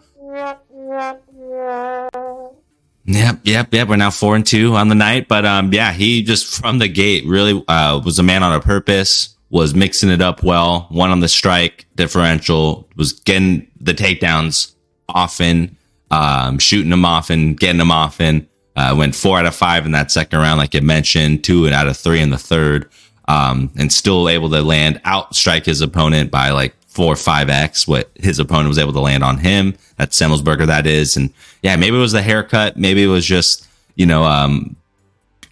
Yep, 3.06 3.40
yep, 3.44 3.74
yep. 3.74 3.88
We're 3.88 3.98
now 3.98 4.12
four 4.12 4.36
and 4.36 4.46
two 4.46 4.76
on 4.76 4.88
the 4.88 4.96
night, 4.96 5.28
but 5.28 5.46
um, 5.46 5.74
yeah, 5.74 5.92
he 5.92 6.24
just 6.24 6.62
from 6.62 6.80
the 6.80 6.88
gate 6.88 7.26
really 7.26 7.64
uh, 7.68 8.02
was 8.04 8.18
a 8.20 8.24
man 8.24 8.44
on 8.44 8.54
a 8.54 8.62
purpose. 8.62 9.33
Was 9.54 9.74
mixing 9.74 10.10
it 10.10 10.22
up 10.22 10.44
well. 10.44 10.88
Won 10.92 11.12
on 11.12 11.20
the 11.22 11.30
strike 11.30 11.86
differential. 11.96 12.90
Was 12.96 13.14
getting 13.14 13.68
the 13.80 13.94
takedowns 13.94 14.74
often, 15.08 15.78
um, 16.12 16.60
shooting 16.60 16.90
them 16.90 17.06
often, 17.06 17.54
getting 17.54 17.78
them 17.78 17.92
often. 17.92 18.50
Uh, 18.76 18.96
went 18.98 19.16
four 19.16 19.38
out 19.38 19.46
of 19.46 19.56
five 19.56 19.86
in 19.86 19.92
that 19.92 20.12
second 20.12 20.40
round, 20.40 20.58
like 20.58 20.74
you 20.74 20.82
mentioned. 20.82 21.44
Two 21.44 21.66
and 21.66 21.74
out 21.74 21.88
of 21.88 21.96
three 21.96 22.20
in 22.20 22.32
the 22.32 22.38
third 22.38 22.90
um, 23.28 23.72
and 23.78 23.92
still 23.92 24.28
able 24.28 24.50
to 24.50 24.62
land 24.62 25.02
outstrike 25.06 25.66
his 25.66 25.82
opponent 25.82 26.32
by 26.32 26.50
like 26.50 26.76
four 26.88 27.14
or 27.14 27.18
five 27.18 27.50
X 27.50 27.88
what 27.88 28.12
his 28.16 28.40
opponent 28.40 28.68
was 28.68 28.78
able 28.78 28.94
to 28.94 29.00
land 29.00 29.24
on 29.24 29.38
him. 29.38 29.76
That's 29.98 30.20
Semelsberger, 30.20 30.68
that 30.68 30.86
is. 30.86 31.18
And 31.18 31.34
yeah, 31.62 31.76
maybe 31.76 31.98
it 31.98 32.02
was 32.02 32.12
the 32.12 32.22
haircut. 32.22 32.78
Maybe 32.78 33.04
it 33.04 33.08
was 33.08 33.26
just, 33.26 33.68
you 33.96 34.06
know, 34.06 34.24
um, 34.24 34.76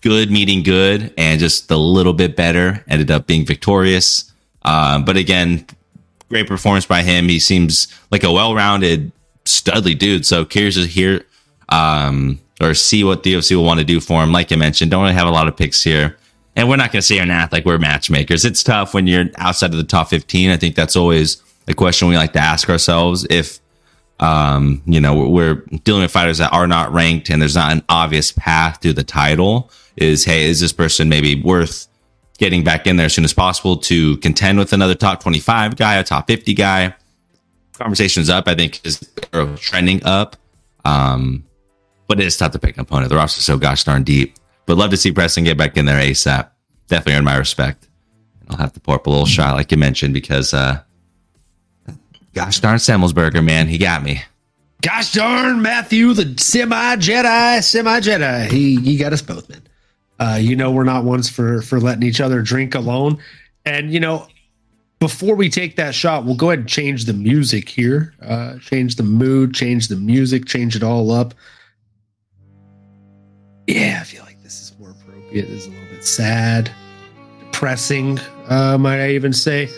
good 0.02 0.32
meeting 0.32 0.64
good 0.64 1.14
and 1.18 1.40
just 1.40 1.70
a 1.72 1.78
little 1.78 2.14
bit 2.14 2.36
better. 2.36 2.84
Ended 2.88 3.12
up 3.12 3.28
being 3.28 3.46
victorious. 3.46 4.32
Uh, 4.64 5.00
but 5.00 5.18
again, 5.18 5.66
great 6.30 6.48
performance 6.48 6.86
by 6.86 7.02
him. 7.02 7.28
He 7.28 7.40
seems 7.40 7.88
like 8.12 8.24
a 8.24 8.32
well 8.32 8.54
rounded, 8.54 9.12
studly 9.46 9.98
dude. 9.98 10.26
So 10.26 10.46
curious 10.46 10.76
to 10.76 10.86
hear 10.86 11.26
um, 11.70 12.40
or 12.60 12.74
see 12.74 13.04
what 13.04 13.24
the 13.24 13.34
UFC 13.34 13.56
will 13.56 13.64
want 13.64 13.80
to 13.80 13.86
do 13.86 14.00
for 14.00 14.22
him. 14.24 14.32
Like 14.32 14.52
I 14.52 14.56
mentioned, 14.56 14.92
don't 14.92 15.04
really 15.04 15.16
have 15.16 15.28
a 15.28 15.32
lot 15.32 15.48
of 15.48 15.56
picks 15.56 15.84
here 15.84 16.18
and 16.56 16.68
we're 16.68 16.76
not 16.76 16.92
going 16.92 17.02
to 17.02 17.08
say 17.08 17.20
on 17.20 17.32
ath 17.32 17.54
like 17.54 17.66
we're 17.66 17.78
matchmakers. 17.78 18.44
It's 18.46 18.64
tough 18.64 18.94
when 18.94 19.08
you're 19.08 19.26
outside 19.38 19.72
of 19.72 19.78
the 19.78 19.84
top 19.84 20.10
15. 20.10 20.50
I 20.50 20.58
think 20.58 20.76
that's 20.76 20.96
always 20.96 21.42
a 21.68 21.74
question 21.74 22.08
we 22.08 22.18
like 22.18 22.34
to 22.34 22.40
ask 22.40 22.70
ourselves. 22.70 23.26
If, 23.30 23.60
um, 24.20 24.82
you 24.86 25.00
know, 25.00 25.28
we're 25.30 25.56
dealing 25.84 26.02
with 26.02 26.12
fighters 26.12 26.40
that 26.40 26.52
are 26.52 26.68
not 26.68 26.92
ranked 26.92 27.30
and 27.30 27.42
there's 27.42 27.56
not 27.56 27.72
an 27.72 27.84
obvious 27.88 28.32
path 28.32 28.82
to 28.82 28.94
the 28.94 29.04
title 29.04 29.72
is, 29.95 30.25
Hey, 30.25 30.45
is 30.49 30.60
this 30.60 30.73
person 30.73 31.10
maybe 31.10 31.41
worth 31.41 31.88
getting 32.38 32.63
back 32.63 32.88
in 32.88 32.97
there 32.97 33.06
as 33.06 33.13
soon 33.13 33.25
as 33.25 33.34
possible 33.34 33.77
to 33.77 34.17
contend 34.17 34.58
with 34.58 34.73
another 34.73 34.95
top 34.95 35.21
25 35.21 35.75
guy, 35.75 35.95
a 35.95 36.04
top 36.04 36.27
50 36.27 36.54
guy? 36.54 36.93
Conversations 37.73 38.30
up, 38.30 38.47
I 38.47 38.56
think 38.56 38.86
is 38.86 38.99
trending 39.58 40.04
up. 40.04 40.36
Um, 40.86 41.43
but 42.08 42.19
it 42.19 42.27
is 42.27 42.36
tough 42.38 42.51
to 42.51 42.60
pick 42.60 42.75
an 42.75 42.82
opponent. 42.82 43.10
The 43.10 43.15
roster's 43.15 43.45
so 43.45 43.58
gosh 43.58 43.84
darn 43.84 44.04
deep. 44.04 44.36
But 44.65 44.77
love 44.77 44.91
to 44.91 44.97
see 44.97 45.12
Preston 45.12 45.43
get 45.43 45.58
back 45.58 45.77
in 45.77 45.86
there 45.86 45.99
ASAP. 45.99 46.49
Definitely 46.88 47.13
earn 47.13 47.23
my 47.23 47.38
respect. 47.38 47.88
I'll 48.49 48.58
have 48.58 48.73
to 48.73 48.80
pour 48.80 48.95
up 48.95 49.08
a 49.08 49.10
little 49.10 49.25
shot, 49.25 49.56
like 49.56 49.71
you 49.71 49.77
mentioned, 49.77 50.13
because 50.13 50.54
uh, 50.54 50.82
gosh 52.34 52.60
darn 52.60 52.77
Semelsberger, 52.77 53.43
man, 53.43 53.67
he 53.67 53.77
got 53.77 54.04
me. 54.04 54.21
Gosh 54.82 55.13
darn 55.13 55.62
Matthew, 55.62 56.13
the 56.13 56.36
semi 56.38 56.95
Jedi, 56.97 57.63
semi 57.63 57.99
Jedi. 57.99 58.51
He 58.51 58.80
he 58.82 58.97
got 58.97 59.13
us 59.13 59.21
both, 59.21 59.47
man. 59.49 59.62
Uh, 60.21 60.38
you 60.39 60.55
know 60.55 60.69
we're 60.69 60.84
not 60.84 61.03
ones 61.03 61.27
for 61.27 61.63
for 61.63 61.79
letting 61.79 62.03
each 62.03 62.21
other 62.21 62.43
drink 62.43 62.75
alone. 62.75 63.17
And 63.65 63.91
you 63.91 63.99
know, 63.99 64.27
before 64.99 65.36
we 65.36 65.49
take 65.49 65.77
that 65.77 65.95
shot, 65.95 66.25
we'll 66.25 66.36
go 66.36 66.51
ahead 66.51 66.60
and 66.60 66.69
change 66.69 67.05
the 67.05 67.13
music 67.13 67.67
here. 67.67 68.13
Uh, 68.21 68.60
change 68.60 68.97
the 68.97 69.03
mood, 69.03 69.55
change 69.55 69.88
the 69.88 69.95
music, 69.95 70.45
change 70.45 70.75
it 70.75 70.84
all 70.84 71.12
up. 71.12 71.34
Yeah, 73.65 73.97
I 73.99 74.03
feel 74.03 74.21
like 74.23 74.43
this 74.43 74.62
is 74.62 74.77
more 74.79 74.91
appropriate. 74.91 75.47
This 75.47 75.62
is 75.62 75.67
a 75.67 75.71
little 75.71 75.89
bit 75.89 76.05
sad, 76.05 76.69
depressing, 77.39 78.19
uh, 78.47 78.77
might 78.77 79.03
I 79.03 79.12
even 79.13 79.34
say. 79.34 79.69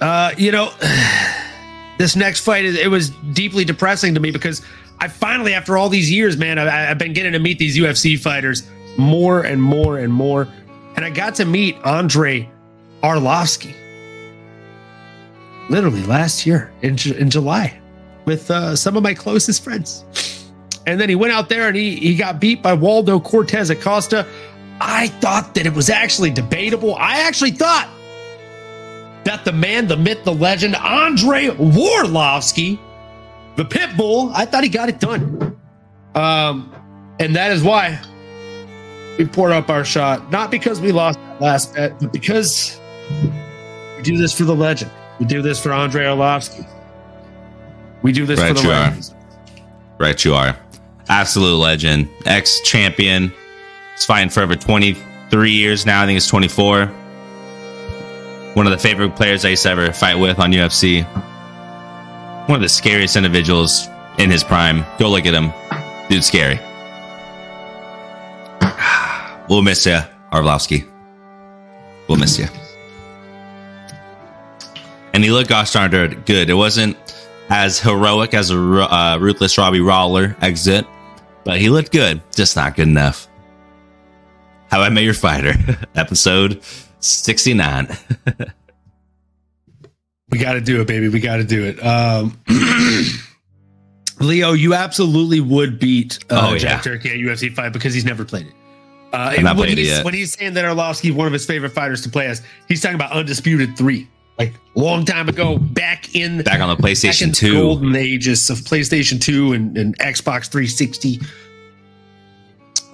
Uh, 0.00 0.30
you 0.38 0.52
know, 0.52 0.70
this 1.98 2.14
next 2.14 2.44
fight 2.44 2.64
it 2.64 2.88
was 2.88 3.10
deeply 3.32 3.64
depressing 3.64 4.14
to 4.14 4.20
me 4.20 4.30
because 4.30 4.62
I 5.00 5.08
finally, 5.08 5.52
after 5.52 5.76
all 5.76 5.88
these 5.88 6.12
years, 6.12 6.36
man, 6.36 6.60
I, 6.60 6.92
I've 6.92 6.98
been 6.98 7.12
getting 7.12 7.32
to 7.32 7.40
meet 7.40 7.58
these 7.58 7.76
UFC 7.76 8.16
fighters 8.16 8.62
more 8.96 9.42
and 9.42 9.62
more 9.62 9.98
and 9.98 10.12
more, 10.12 10.48
and 10.96 11.04
I 11.04 11.10
got 11.10 11.34
to 11.36 11.44
meet 11.44 11.76
Andre 11.84 12.48
Arlovski 13.02 13.74
literally 15.68 16.02
last 16.04 16.46
year 16.46 16.72
in, 16.82 16.96
in 17.16 17.30
July 17.30 17.80
with 18.24 18.50
uh, 18.50 18.76
some 18.76 18.96
of 18.96 19.02
my 19.02 19.14
closest 19.14 19.64
friends. 19.64 20.04
And 20.86 21.00
then 21.00 21.08
he 21.08 21.14
went 21.14 21.32
out 21.32 21.48
there 21.48 21.68
and 21.68 21.76
he, 21.76 21.96
he 21.96 22.16
got 22.16 22.40
beat 22.40 22.62
by 22.62 22.74
Waldo 22.74 23.20
Cortes 23.20 23.70
Acosta. 23.70 24.26
I 24.80 25.08
thought 25.08 25.54
that 25.54 25.66
it 25.66 25.72
was 25.72 25.90
actually 25.90 26.30
debatable. 26.30 26.94
I 26.96 27.20
actually 27.20 27.52
thought 27.52 27.88
that 29.24 29.44
the 29.44 29.52
man, 29.52 29.86
the 29.86 29.96
myth, 29.96 30.24
the 30.24 30.34
legend, 30.34 30.74
Andre 30.74 31.46
Arlovski, 31.48 32.78
the 33.56 33.64
pit 33.64 33.96
bull, 33.96 34.32
I 34.34 34.44
thought 34.44 34.64
he 34.64 34.68
got 34.68 34.88
it 34.88 34.98
done. 34.98 35.56
Um, 36.14 36.74
and 37.20 37.36
that 37.36 37.52
is 37.52 37.62
why 37.62 38.00
we 39.18 39.26
poured 39.26 39.52
up 39.52 39.68
our 39.68 39.84
shot. 39.84 40.30
Not 40.30 40.50
because 40.50 40.80
we 40.80 40.92
lost 40.92 41.18
that 41.18 41.40
last 41.40 41.74
bet, 41.74 41.98
but 42.00 42.12
because 42.12 42.80
we 43.96 44.02
do 44.02 44.16
this 44.16 44.36
for 44.36 44.44
the 44.44 44.54
legend. 44.54 44.90
We 45.18 45.26
do 45.26 45.42
this 45.42 45.62
for 45.62 45.72
Andrei 45.72 46.04
Arlovski. 46.04 46.66
We 48.02 48.12
do 48.12 48.26
this 48.26 48.40
right 48.40 48.48
for 48.48 48.54
the 48.54 48.62
you 48.62 48.68
legend. 48.68 49.14
Are. 49.14 49.62
Right, 49.98 50.24
you 50.24 50.34
are. 50.34 50.56
Absolute 51.08 51.56
legend, 51.56 52.08
ex 52.26 52.60
champion. 52.60 53.32
He's 53.94 54.04
fighting 54.04 54.30
for 54.30 54.42
over 54.42 54.56
23 54.56 55.50
years 55.50 55.86
now. 55.86 56.02
I 56.02 56.06
think 56.06 56.16
it's 56.16 56.26
24. 56.28 56.86
One 58.54 58.66
of 58.66 58.72
the 58.72 58.78
favorite 58.78 59.14
players 59.16 59.44
I 59.44 59.50
used 59.50 59.62
to 59.62 59.70
ever 59.70 59.92
fight 59.92 60.16
with 60.16 60.38
on 60.38 60.52
UFC. 60.52 61.04
One 62.48 62.56
of 62.56 62.62
the 62.62 62.68
scariest 62.68 63.16
individuals 63.16 63.88
in 64.18 64.30
his 64.30 64.42
prime. 64.42 64.84
Go 64.98 65.08
look 65.10 65.26
at 65.26 65.34
him. 65.34 65.52
Dude's 66.08 66.26
scary. 66.26 66.58
We'll 69.52 69.60
miss 69.60 69.84
you, 69.84 69.98
Arlovski. 70.32 70.88
We'll 72.08 72.16
miss 72.16 72.38
you. 72.38 72.46
And 75.12 75.22
he 75.22 75.30
looked 75.30 75.50
gosh 75.50 75.74
good. 75.74 76.48
It 76.48 76.54
wasn't 76.54 76.96
as 77.50 77.78
heroic 77.78 78.32
as 78.32 78.50
a 78.50 78.56
uh, 78.56 79.18
ruthless 79.20 79.58
Robbie 79.58 79.80
Lawler 79.80 80.34
exit, 80.40 80.86
but 81.44 81.60
he 81.60 81.68
looked 81.68 81.92
good. 81.92 82.22
Just 82.34 82.56
not 82.56 82.76
good 82.76 82.88
enough. 82.88 83.28
How 84.70 84.80
I 84.80 84.88
Met 84.88 85.04
Your 85.04 85.12
Fighter, 85.12 85.52
episode 85.94 86.62
69. 87.00 87.88
we 90.30 90.38
got 90.38 90.54
to 90.54 90.62
do 90.62 90.80
it, 90.80 90.86
baby. 90.86 91.10
We 91.10 91.20
got 91.20 91.36
to 91.36 91.44
do 91.44 91.62
it. 91.62 91.78
Um, 91.84 92.40
Leo, 94.18 94.54
you 94.54 94.72
absolutely 94.72 95.42
would 95.42 95.78
beat 95.78 96.24
uh, 96.30 96.52
Oh, 96.52 96.56
Jack 96.56 96.86
yeah. 96.86 96.92
Turkey 96.92 97.10
at 97.10 97.16
UFC 97.16 97.54
fight 97.54 97.74
because 97.74 97.92
he's 97.92 98.06
never 98.06 98.24
played 98.24 98.46
it. 98.46 98.54
Uh, 99.12 99.34
I've 99.36 99.42
not 99.42 99.56
when, 99.56 99.68
he's, 99.68 99.88
yet. 99.88 100.04
when 100.04 100.14
he's 100.14 100.32
saying 100.32 100.54
that 100.54 100.64
Arlovski 100.64 101.12
one 101.14 101.26
of 101.26 101.32
his 101.32 101.44
favorite 101.44 101.72
fighters 101.72 102.00
to 102.02 102.08
play 102.08 102.26
as, 102.26 102.42
he's 102.68 102.80
talking 102.80 102.94
about 102.94 103.12
Undisputed 103.12 103.76
3. 103.76 104.08
Like, 104.38 104.54
long 104.74 105.04
time 105.04 105.28
ago, 105.28 105.58
back 105.58 106.14
in 106.14 106.42
Back 106.42 106.60
on 106.60 106.70
the 106.70 106.76
back 106.76 106.90
in 106.90 106.96
PlayStation 106.96 107.28
the 107.28 107.48
2. 107.48 107.52
golden 107.52 107.94
ages 107.94 108.48
of 108.48 108.58
PlayStation 108.58 109.20
2 109.20 109.52
and, 109.52 109.76
and 109.76 109.98
Xbox 109.98 110.50
360. 110.50 111.20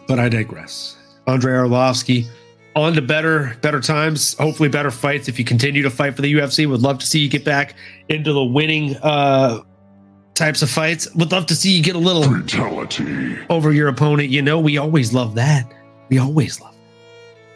But 0.09 0.19
I 0.19 0.29
digress. 0.29 0.97
Andre 1.27 1.53
Arlovski 1.53 2.27
on 2.75 2.95
to 2.95 3.03
better 3.03 3.57
better 3.61 3.81
times, 3.81 4.35
hopefully 4.35 4.69
better 4.69 4.91
fights. 4.91 5.29
If 5.29 5.39
you 5.39 5.45
continue 5.45 5.83
to 5.83 5.91
fight 5.91 6.17
for 6.17 6.23
the 6.23 6.33
UFC, 6.33 6.69
would 6.69 6.81
love 6.81 6.99
to 6.99 7.07
see 7.07 7.19
you 7.21 7.29
get 7.29 7.45
back 7.45 7.75
into 8.09 8.33
the 8.33 8.45
winning 8.45 8.97
uh 8.97 9.61
types 10.35 10.63
of 10.63 10.71
fights. 10.71 11.13
Would 11.15 11.33
love 11.33 11.47
to 11.47 11.55
see 11.55 11.73
you 11.73 11.83
get 11.83 11.97
a 11.97 11.99
little 11.99 12.23
Fatality. 12.23 13.39
over 13.51 13.73
your 13.73 13.89
opponent. 13.89 14.31
You 14.31 14.43
know, 14.43 14.59
we 14.61 14.79
always 14.79 15.13
love 15.13 15.35
that. 15.35 15.71
We 16.09 16.19
always 16.19 16.61
love. 16.61 16.75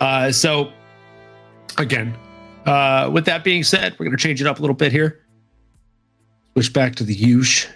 Uh, 0.00 0.32
so 0.32 0.72
again, 1.78 2.14
uh, 2.66 3.10
with 3.12 3.24
that 3.26 3.44
being 3.44 3.64
said, 3.64 3.92
we're 3.98 4.06
going 4.06 4.16
to 4.16 4.22
change 4.22 4.40
it 4.40 4.46
up 4.46 4.58
a 4.58 4.60
little 4.60 4.76
bit 4.76 4.92
here. 4.92 5.20
Switch 6.52 6.72
back 6.72 6.94
to 6.96 7.04
the 7.04 7.14
huge 7.14 7.68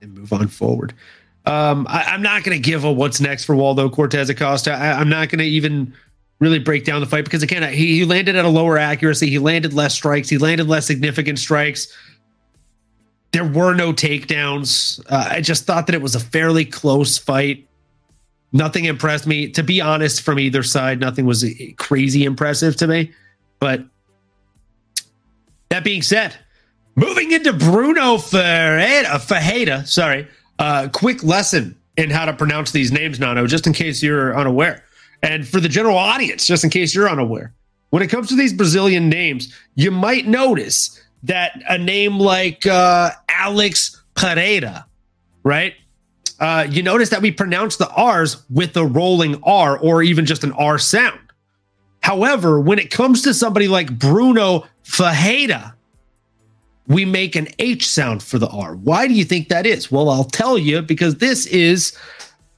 and 0.00 0.14
move 0.14 0.32
on 0.32 0.48
forward. 0.48 0.94
Um, 1.44 1.86
I, 1.88 2.04
I'm 2.04 2.22
not 2.22 2.44
going 2.44 2.56
to 2.56 2.62
give 2.62 2.84
a 2.84 2.92
what's 2.92 3.20
next 3.20 3.44
for 3.44 3.54
Waldo 3.54 3.88
Cortes 3.88 4.28
Acosta. 4.28 4.72
I, 4.72 4.92
I'm 4.92 5.08
not 5.08 5.28
going 5.28 5.38
to 5.40 5.44
even 5.44 5.94
really 6.38 6.58
break 6.58 6.84
down 6.84 7.00
the 7.00 7.06
fight 7.06 7.24
because 7.24 7.42
again, 7.42 7.72
he, 7.72 7.98
he 7.98 8.04
landed 8.04 8.36
at 8.36 8.44
a 8.44 8.48
lower 8.48 8.78
accuracy. 8.78 9.30
He 9.30 9.38
landed 9.38 9.72
less 9.72 9.94
strikes. 9.94 10.28
He 10.28 10.38
landed 10.38 10.68
less 10.68 10.86
significant 10.86 11.38
strikes. 11.38 11.86
There 13.32 13.44
were 13.44 13.74
no 13.74 13.92
takedowns. 13.92 15.00
Uh, 15.08 15.28
I 15.30 15.40
just 15.40 15.64
thought 15.64 15.86
that 15.86 15.94
it 15.94 16.02
was 16.02 16.14
a 16.14 16.20
fairly 16.20 16.64
close 16.64 17.16
fight. 17.16 17.66
Nothing 18.52 18.84
impressed 18.84 19.26
me. 19.26 19.48
To 19.50 19.62
be 19.62 19.80
honest, 19.80 20.22
from 20.22 20.38
either 20.38 20.62
side, 20.62 21.00
nothing 21.00 21.24
was 21.24 21.44
crazy 21.78 22.24
impressive 22.24 22.76
to 22.76 22.86
me. 22.86 23.12
But 23.60 23.84
that 25.70 25.84
being 25.84 26.02
said, 26.02 26.36
moving 26.94 27.32
into 27.32 27.52
Bruno 27.52 28.18
Ferreira, 28.18 29.18
Fajeda, 29.18 29.86
sorry, 29.86 30.28
uh, 30.58 30.88
quick 30.92 31.22
lesson 31.24 31.78
in 31.96 32.10
how 32.10 32.24
to 32.26 32.32
pronounce 32.32 32.72
these 32.72 32.92
names, 32.92 33.18
Nano, 33.18 33.46
just 33.46 33.66
in 33.66 33.72
case 33.72 34.02
you're 34.02 34.36
unaware. 34.36 34.84
And 35.22 35.46
for 35.46 35.60
the 35.60 35.68
general 35.68 35.96
audience, 35.96 36.46
just 36.46 36.64
in 36.64 36.70
case 36.70 36.94
you're 36.94 37.08
unaware, 37.08 37.54
when 37.90 38.02
it 38.02 38.08
comes 38.08 38.28
to 38.28 38.36
these 38.36 38.52
Brazilian 38.52 39.08
names, 39.08 39.54
you 39.74 39.90
might 39.90 40.26
notice 40.26 41.00
that 41.22 41.62
a 41.68 41.78
name 41.78 42.18
like 42.18 42.66
uh, 42.66 43.10
Alex 43.28 44.02
Pereira, 44.14 44.86
right? 45.42 45.74
Uh, 46.40 46.66
you 46.68 46.82
notice 46.82 47.08
that 47.10 47.22
we 47.22 47.30
pronounce 47.30 47.76
the 47.76 47.88
R's 47.90 48.42
with 48.50 48.76
a 48.76 48.84
rolling 48.84 49.42
R 49.44 49.78
or 49.78 50.02
even 50.02 50.26
just 50.26 50.44
an 50.44 50.52
R 50.52 50.78
sound. 50.78 51.20
However, 52.00 52.60
when 52.60 52.78
it 52.78 52.90
comes 52.90 53.22
to 53.22 53.34
somebody 53.34 53.68
like 53.68 53.98
Bruno 53.98 54.66
Fajeda, 54.84 55.74
we 56.88 57.04
make 57.04 57.36
an 57.36 57.48
H 57.58 57.88
sound 57.88 58.22
for 58.22 58.38
the 58.38 58.48
R. 58.48 58.74
Why 58.74 59.06
do 59.06 59.14
you 59.14 59.24
think 59.24 59.48
that 59.48 59.66
is? 59.66 59.90
Well, 59.90 60.10
I'll 60.10 60.24
tell 60.24 60.58
you 60.58 60.82
because 60.82 61.16
this 61.16 61.46
is 61.46 61.96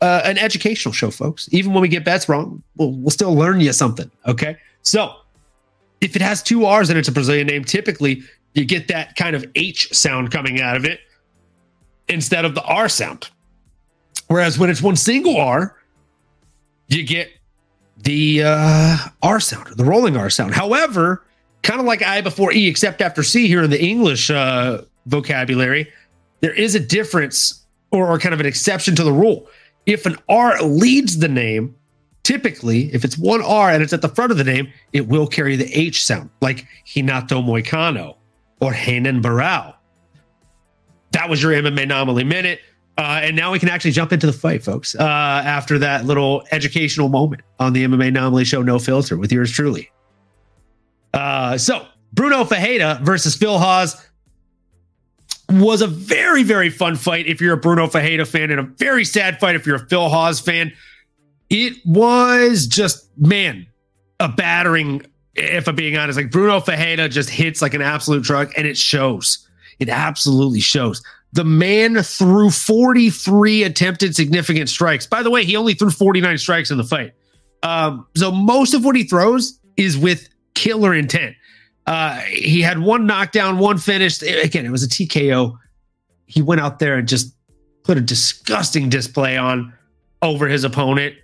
uh, 0.01 0.23
an 0.25 0.39
educational 0.39 0.93
show, 0.93 1.11
folks. 1.11 1.49
Even 1.53 1.73
when 1.73 1.83
we 1.83 1.89
get 1.89 2.05
bets 2.05 2.29
wrong, 2.29 2.63
we'll, 2.77 2.93
we'll 2.93 3.11
still 3.11 3.35
learn 3.35 3.61
you 3.61 3.73
something. 3.73 4.11
Okay. 4.27 4.57
So 4.83 5.15
if 6.01 6.17
it 6.17 6.23
has 6.23 6.43
two 6.43 6.65
R's 6.65 6.89
and 6.89 6.99
it's 6.99 7.09
a 7.09 7.13
Brazilian 7.13 7.47
name, 7.47 7.65
typically 7.65 8.23
you 8.55 8.65
get 8.65 8.89
that 8.89 9.17
kind 9.17 9.37
of 9.37 9.45
H 9.55 9.93
sound 9.93 10.31
coming 10.31 10.61
out 10.61 10.77
of 10.77 10.85
it 10.85 11.01
instead 12.09 12.45
of 12.45 12.55
the 12.55 12.63
R 12.63 12.89
sound. 12.89 13.29
Whereas 14.29 14.59
when 14.59 14.71
it's 14.71 14.83
one 14.83 14.97
single 14.97 15.37
R, 15.37 15.77
you 16.89 17.05
get 17.05 17.31
the 17.99 18.43
uh, 18.45 18.97
R 19.23 19.41
sound, 19.41 19.77
the 19.77 19.85
rolling 19.85 20.17
R 20.17 20.31
sound. 20.31 20.55
However, 20.55 21.25
kind 21.63 21.81
of 21.81 21.87
like 21.87 22.03
I 22.03 22.21
before 22.21 22.53
E, 22.53 22.69
except 22.69 23.01
after 23.01 23.23
C 23.23 23.47
here 23.47 23.63
in 23.63 23.71
the 23.71 23.83
English 23.83 24.31
uh, 24.31 24.83
vocabulary, 25.07 25.91
there 26.41 26.53
is 26.53 26.75
a 26.75 26.81
difference 26.81 27.65
or, 27.91 28.07
or 28.07 28.19
kind 28.19 28.35
of 28.35 28.41
an 28.41 28.47
exception 28.47 28.95
to 28.97 29.05
the 29.05 29.13
rule. 29.13 29.49
If 29.87 30.07
an 30.07 30.17
R 30.29 30.63
leads 30.63 31.19
the 31.19 31.29
name, 31.29 31.75
typically, 32.23 32.93
if 32.93 33.05
it's 33.05 33.17
one 33.17 33.43
R 33.43 33.71
and 33.71 33.83
it's 33.83 33.93
at 33.93 34.03
the 34.03 34.09
front 34.09 34.33
of 34.33 34.39
the 34.39 34.45
name, 34.45 34.73
it 34.93 35.09
will 35.09 35.27
carry 35.27 35.57
the 35.57 35.71
H 35.79 36.05
sound, 36.05 36.31
like 36.41 36.67
Hinato 36.87 37.43
Moicano 37.45 38.17
or 38.61 38.73
Hanan 38.73 39.23
Barao. 39.23 39.75
That 41.13 41.29
was 41.29 41.43
your 41.43 41.53
MMAnomaly 41.53 42.27
Minute. 42.27 42.61
Uh, 42.97 43.21
and 43.25 43.35
now 43.35 43.51
we 43.51 43.59
can 43.59 43.69
actually 43.69 43.91
jump 43.91 44.13
into 44.13 44.27
the 44.27 44.33
fight, 44.33 44.63
folks, 44.63 44.95
uh, 44.95 45.03
after 45.03 45.79
that 45.81 46.05
little 46.05 46.45
educational 46.53 47.09
moment 47.09 47.43
on 47.59 47.73
the 47.73 47.85
MMAnomaly 47.85 48.47
Show 48.47 48.63
No 48.63 48.79
Filter 48.79 49.17
with 49.17 49.33
yours 49.33 49.51
truly. 49.51 49.91
Uh, 51.13 51.59
so, 51.59 51.87
Bruno 52.13 52.45
Fajeda 52.45 53.01
versus 53.01 53.35
Phil 53.35 53.59
Hawes 53.59 54.01
was 55.51 55.83
a 55.83 55.89
very, 55.89 56.45
very 56.45 56.71
fun 56.71 56.95
fight 56.95 57.27
if 57.27 57.41
you're 57.41 57.55
a 57.55 57.57
Bruno 57.57 57.89
Fajeda 57.89 58.27
fan, 58.27 58.51
and 58.51 58.61
a 58.61 58.63
very 58.63 59.05
sad 59.05 59.41
fight 59.41 59.57
if 59.57 59.67
you're 59.67 59.77
a 59.77 59.87
Phil 59.87 60.09
Hawes 60.09 60.39
fan. 60.39 60.73
It 61.51 61.75
was 61.85 62.67
just, 62.67 63.09
man, 63.19 63.67
a 64.21 64.29
battering, 64.29 65.05
if 65.35 65.69
I'm 65.69 65.75
being 65.75 65.97
honest. 65.97 66.17
Like, 66.17 66.31
Bruno 66.31 66.61
Fajeda 66.61 67.11
just 67.11 67.29
hits 67.29 67.61
like 67.61 67.75
an 67.75 67.83
absolute 67.83 68.23
truck, 68.23 68.53
and 68.57 68.67
it 68.69 68.77
shows. 68.77 69.49
It 69.81 69.89
absolutely 69.89 70.61
shows. 70.61 71.03
The 71.35 71.45
man 71.45 72.01
threw 72.03 72.49
43 72.49 73.65
attempted 73.65 74.15
significant 74.15 74.69
strikes. 74.69 75.05
By 75.05 75.25
the 75.25 75.31
way, 75.31 75.45
he 75.45 75.57
only 75.57 75.75
threw 75.75 75.91
49 75.91 76.39
strikes 76.39 76.71
in 76.71 76.79
the 76.79 76.85
fight. 76.85 77.13
Um, 77.65 78.07
so 78.17 78.31
most 78.31 78.73
of 78.73 78.85
what 78.85 78.95
he 78.95 79.03
throws 79.03 79.59
is 79.77 79.99
with 79.99 80.29
killer 80.55 80.95
intent. 80.95 81.35
Uh, 81.87 82.19
he 82.21 82.63
had 82.63 82.79
one 82.79 83.07
knockdown, 83.07 83.59
one 83.59 83.79
finished. 83.79 84.23
Again, 84.23 84.65
it 84.65 84.71
was 84.71 84.85
a 84.85 84.89
TKO. 84.89 85.59
He 86.27 86.41
went 86.41 86.61
out 86.61 86.79
there 86.79 86.95
and 86.95 87.09
just 87.09 87.35
put 87.83 87.99
a 87.99 88.01
disgusting 88.01 88.89
display 88.89 89.37
on 89.37 89.73
over 90.23 90.47
his 90.47 90.63
opponent. 90.63 91.17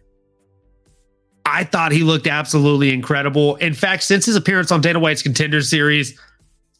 I 1.46 1.64
thought 1.64 1.92
he 1.92 2.02
looked 2.02 2.26
absolutely 2.26 2.92
incredible. 2.92 3.56
In 3.56 3.74
fact, 3.74 4.02
since 4.02 4.26
his 4.26 4.34
appearance 4.34 4.72
on 4.72 4.80
Dana 4.80 4.98
White's 4.98 5.22
Contender 5.22 5.62
Series, 5.62 6.18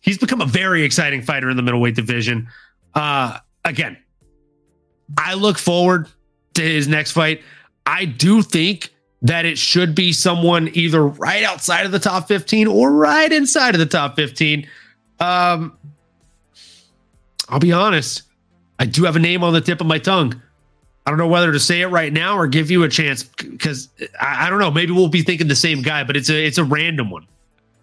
he's 0.01 0.19
become 0.19 0.41
a 0.41 0.47
very 0.47 0.83
exciting 0.83 1.23
fighter 1.23 1.49
in 1.49 1.57
the 1.57 1.63
middleweight 1.63 1.95
division. 1.95 2.49
Uh, 2.95 3.39
again, 3.65 3.97
I 5.17 5.35
look 5.35 5.59
forward 5.59 6.09
to 6.55 6.63
his 6.63 6.89
next 6.89 7.13
fight. 7.13 7.43
I 7.87 8.05
do 8.05 8.43
think 8.43 8.91
that 9.23 9.45
it 9.45 9.59
should 9.59 9.95
be 9.95 10.13
someone 10.13 10.71
either 10.73 11.07
right 11.07 11.45
outside 11.45 11.85
of 11.87 11.93
the 11.93 11.99
top 11.99 12.27
15 12.29 12.67
or 12.67 12.93
right 12.93 13.31
inside 13.31 13.75
of 13.75 13.79
the 13.79 13.87
top 13.87 14.17
15. 14.17 14.67
Um, 15.19 15.77
I'll 17.49 17.59
be 17.59 17.73
honest, 17.73 18.23
I 18.79 18.87
do 18.87 19.05
have 19.05 19.17
a 19.17 19.19
name 19.19 19.45
on 19.45 19.53
the 19.53 19.61
tip 19.61 19.81
of 19.81 19.87
my 19.87 19.99
tongue. 19.99 20.41
I 21.05 21.11
don't 21.11 21.19
know 21.19 21.29
whether 21.29 21.53
to 21.53 21.61
say 21.61 21.81
it 21.81 21.89
right 21.89 22.13
now 22.13 22.37
or 22.37 22.47
give 22.47 22.71
you 22.71 22.83
a 22.85 22.89
chance 22.89 23.23
because 23.23 23.89
I, 24.21 24.47
I 24.47 24.51
don't 24.51 24.59
know. 24.59 24.71
Maybe 24.71 24.93
we'll 24.93 25.09
be 25.09 25.23
thinking 25.23 25.49
the 25.49 25.57
same 25.57 25.83
guy, 25.83 26.05
but 26.05 26.17
it's 26.17 26.31
a 26.31 26.47
it's 26.47 26.59
a 26.59 26.65
random 26.65 27.11
one. 27.11 27.27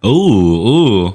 Ooh, 0.06 0.10
ooh. 0.10 1.08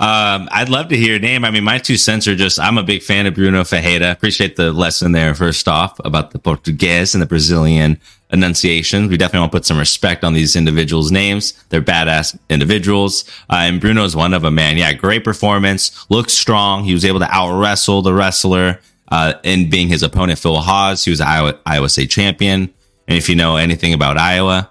Um, 0.00 0.48
I'd 0.50 0.68
love 0.68 0.88
to 0.88 0.96
hear 0.96 1.12
your 1.12 1.18
name. 1.20 1.44
I 1.44 1.50
mean, 1.50 1.64
my 1.64 1.78
two 1.78 1.96
cents 1.96 2.26
are 2.26 2.34
just 2.34 2.58
I'm 2.58 2.78
a 2.78 2.82
big 2.82 3.02
fan 3.02 3.26
of 3.26 3.34
Bruno 3.34 3.64
Ferreira. 3.64 4.10
Appreciate 4.10 4.56
the 4.56 4.72
lesson 4.72 5.12
there, 5.12 5.34
first 5.34 5.68
off, 5.68 5.98
about 6.04 6.32
the 6.32 6.38
Portuguese 6.38 7.14
and 7.14 7.22
the 7.22 7.26
Brazilian 7.26 8.00
enunciation. 8.30 9.08
We 9.08 9.16
definitely 9.16 9.40
want 9.40 9.52
to 9.52 9.58
put 9.58 9.64
some 9.64 9.78
respect 9.78 10.24
on 10.24 10.32
these 10.34 10.56
individuals' 10.56 11.12
names. 11.12 11.52
They're 11.68 11.80
badass 11.80 12.36
individuals. 12.50 13.24
Uh, 13.48 13.60
and 13.60 13.80
Bruno's 13.80 14.16
one 14.16 14.34
of 14.34 14.42
them, 14.42 14.56
man. 14.56 14.76
Yeah, 14.76 14.92
great 14.92 15.22
performance. 15.22 16.04
Looks 16.10 16.32
strong. 16.32 16.84
He 16.84 16.92
was 16.92 17.04
able 17.04 17.20
to 17.20 17.30
out 17.30 17.56
wrestle 17.58 18.02
the 18.02 18.12
wrestler 18.12 18.80
uh, 19.12 19.34
in 19.44 19.70
being 19.70 19.88
his 19.88 20.02
opponent, 20.02 20.40
Phil 20.40 20.56
Hawes. 20.56 21.04
He 21.04 21.10
was 21.10 21.20
Iowa, 21.20 21.58
Iowa 21.64 21.88
State 21.88 22.10
champion. 22.10 22.74
And 23.06 23.16
if 23.16 23.28
you 23.28 23.36
know 23.36 23.56
anything 23.56 23.92
about 23.92 24.18
Iowa, 24.18 24.70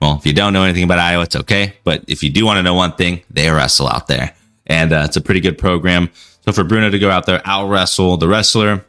well, 0.00 0.16
if 0.16 0.26
you 0.26 0.32
don't 0.32 0.52
know 0.52 0.64
anything 0.64 0.84
about 0.84 0.98
Iowa, 0.98 1.24
it's 1.24 1.36
okay. 1.36 1.74
But 1.84 2.04
if 2.08 2.22
you 2.22 2.30
do 2.30 2.46
want 2.46 2.58
to 2.58 2.62
know 2.62 2.74
one 2.74 2.92
thing, 2.92 3.22
they 3.30 3.50
wrestle 3.50 3.88
out 3.88 4.06
there. 4.06 4.34
And 4.66 4.92
uh, 4.92 5.02
it's 5.04 5.16
a 5.16 5.20
pretty 5.20 5.40
good 5.40 5.58
program. 5.58 6.10
So 6.44 6.52
for 6.52 6.64
Bruno 6.64 6.90
to 6.90 6.98
go 6.98 7.10
out 7.10 7.26
there, 7.26 7.42
out 7.44 7.68
wrestle 7.68 8.16
the 8.16 8.28
wrestler, 8.28 8.84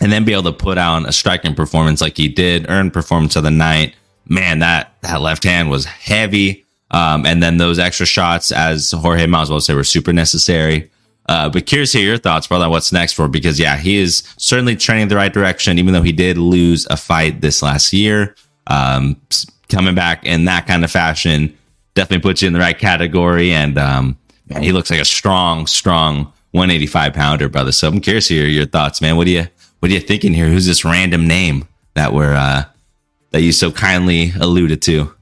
and 0.00 0.12
then 0.12 0.24
be 0.24 0.32
able 0.32 0.44
to 0.44 0.52
put 0.52 0.78
on 0.78 1.06
a 1.06 1.12
striking 1.12 1.54
performance 1.54 2.00
like 2.00 2.16
he 2.16 2.28
did, 2.28 2.68
earn 2.68 2.90
performance 2.90 3.36
of 3.36 3.42
the 3.42 3.50
night, 3.50 3.94
man, 4.26 4.58
that, 4.60 4.94
that 5.00 5.20
left 5.20 5.44
hand 5.44 5.70
was 5.70 5.86
heavy. 5.86 6.64
Um, 6.90 7.26
and 7.26 7.42
then 7.42 7.56
those 7.56 7.78
extra 7.78 8.06
shots, 8.06 8.52
as 8.52 8.92
Jorge 8.92 9.26
might 9.26 9.42
as 9.42 9.50
well 9.50 9.60
say, 9.60 9.74
were 9.74 9.84
super 9.84 10.12
necessary. 10.12 10.90
Uh, 11.26 11.48
but 11.48 11.66
curious 11.66 11.92
to 11.92 11.98
hear 11.98 12.08
your 12.08 12.18
thoughts, 12.18 12.46
brother, 12.46 12.66
on 12.66 12.70
what's 12.70 12.92
next 12.92 13.12
for, 13.12 13.28
because 13.28 13.58
yeah, 13.60 13.76
he 13.76 13.98
is 13.98 14.22
certainly 14.38 14.76
trending 14.76 15.08
the 15.08 15.16
right 15.16 15.32
direction, 15.32 15.78
even 15.78 15.92
though 15.92 16.02
he 16.02 16.12
did 16.12 16.38
lose 16.38 16.86
a 16.90 16.96
fight 16.96 17.40
this 17.40 17.62
last 17.62 17.92
year. 17.92 18.34
Um, 18.66 19.20
coming 19.68 19.94
back 19.94 20.24
in 20.24 20.44
that 20.46 20.66
kind 20.66 20.84
of 20.84 20.90
fashion 20.90 21.56
definitely 21.94 22.22
puts 22.22 22.42
you 22.42 22.46
in 22.46 22.52
the 22.52 22.60
right 22.60 22.78
category. 22.78 23.52
And 23.52 23.78
um, 23.78 24.16
man, 24.46 24.62
he 24.62 24.72
looks 24.72 24.90
like 24.90 25.00
a 25.00 25.04
strong, 25.04 25.66
strong 25.66 26.32
185 26.52 27.14
pounder, 27.14 27.48
brother. 27.48 27.72
So 27.72 27.88
I'm 27.88 28.00
curious 28.00 28.28
to 28.28 28.34
hear 28.34 28.46
your 28.46 28.66
thoughts, 28.66 29.00
man. 29.00 29.16
What 29.16 29.24
do 29.24 29.32
you 29.32 29.46
what 29.80 29.90
are 29.90 29.94
you 29.94 30.00
thinking 30.00 30.34
here? 30.34 30.48
Who's 30.48 30.66
this 30.66 30.84
random 30.84 31.26
name 31.26 31.66
that 31.94 32.12
we're 32.12 32.34
uh, 32.34 32.64
that 33.30 33.42
you 33.42 33.52
so 33.52 33.70
kindly 33.70 34.32
alluded 34.40 34.82
to? 34.82 35.14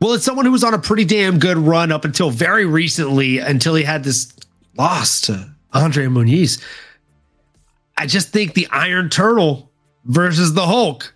Well, 0.00 0.12
it's 0.12 0.24
someone 0.24 0.44
who 0.44 0.52
was 0.52 0.62
on 0.62 0.74
a 0.74 0.78
pretty 0.78 1.04
damn 1.04 1.38
good 1.38 1.56
run 1.56 1.90
up 1.90 2.04
until 2.04 2.30
very 2.30 2.66
recently, 2.66 3.38
until 3.38 3.74
he 3.74 3.82
had 3.82 4.04
this 4.04 4.32
loss 4.76 5.22
to 5.22 5.50
Andre 5.72 6.06
Muniz. 6.06 6.62
I 7.96 8.06
just 8.06 8.28
think 8.28 8.52
the 8.52 8.68
Iron 8.70 9.08
Turtle 9.08 9.72
versus 10.04 10.52
the 10.52 10.66
Hulk 10.66 11.14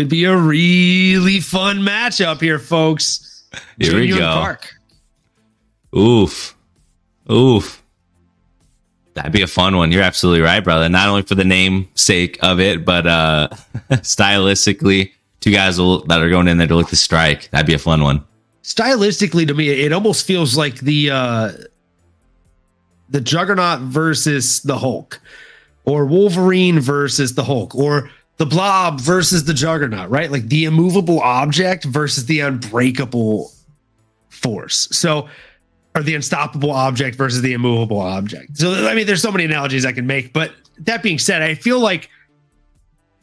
could 0.00 0.08
be 0.08 0.24
a 0.24 0.34
really 0.34 1.40
fun 1.40 1.80
matchup 1.80 2.40
here, 2.40 2.58
folks. 2.58 3.44
Here 3.78 3.94
we 3.94 4.08
go. 4.08 4.18
Park. 4.18 4.74
Oof. 5.94 6.56
Oof. 7.30 7.82
That'd 9.12 9.32
be 9.32 9.42
a 9.42 9.46
fun 9.46 9.76
one. 9.76 9.92
You're 9.92 10.02
absolutely 10.02 10.40
right, 10.40 10.64
brother. 10.64 10.88
Not 10.88 11.10
only 11.10 11.20
for 11.20 11.34
the 11.34 11.44
name 11.44 11.86
sake 11.96 12.38
of 12.42 12.60
it, 12.60 12.82
but 12.86 13.06
uh 13.06 13.48
stylistically, 13.90 15.12
two 15.40 15.52
guys 15.52 15.76
that 15.76 16.18
are 16.22 16.30
going 16.30 16.48
in 16.48 16.56
there 16.56 16.66
to 16.66 16.76
look 16.76 16.88
the 16.88 16.96
strike. 16.96 17.50
That'd 17.50 17.66
be 17.66 17.74
a 17.74 17.78
fun 17.78 18.02
one. 18.02 18.24
Stylistically, 18.62 19.46
to 19.48 19.52
me, 19.52 19.68
it 19.68 19.92
almost 19.92 20.26
feels 20.26 20.56
like 20.56 20.80
the 20.80 21.10
uh 21.10 21.52
the 23.10 23.20
Juggernaut 23.20 23.80
versus 23.80 24.62
the 24.62 24.78
Hulk, 24.78 25.20
or 25.84 26.06
Wolverine 26.06 26.80
versus 26.80 27.34
the 27.34 27.44
Hulk, 27.44 27.74
or 27.74 28.10
the 28.40 28.46
Blob 28.46 29.02
versus 29.02 29.44
the 29.44 29.52
Juggernaut, 29.52 30.08
right? 30.08 30.30
Like 30.30 30.48
the 30.48 30.64
immovable 30.64 31.20
object 31.20 31.84
versus 31.84 32.24
the 32.24 32.40
unbreakable 32.40 33.52
force. 34.30 34.88
So 34.92 35.28
or 35.94 36.02
the 36.02 36.14
unstoppable 36.14 36.70
object 36.70 37.18
versus 37.18 37.42
the 37.42 37.52
immovable 37.52 38.00
object. 38.00 38.56
So 38.56 38.88
I 38.88 38.94
mean, 38.94 39.06
there's 39.06 39.20
so 39.20 39.30
many 39.30 39.44
analogies 39.44 39.84
I 39.84 39.92
can 39.92 40.06
make. 40.06 40.32
But 40.32 40.52
that 40.78 41.02
being 41.02 41.18
said, 41.18 41.42
I 41.42 41.54
feel 41.54 41.80
like 41.80 42.08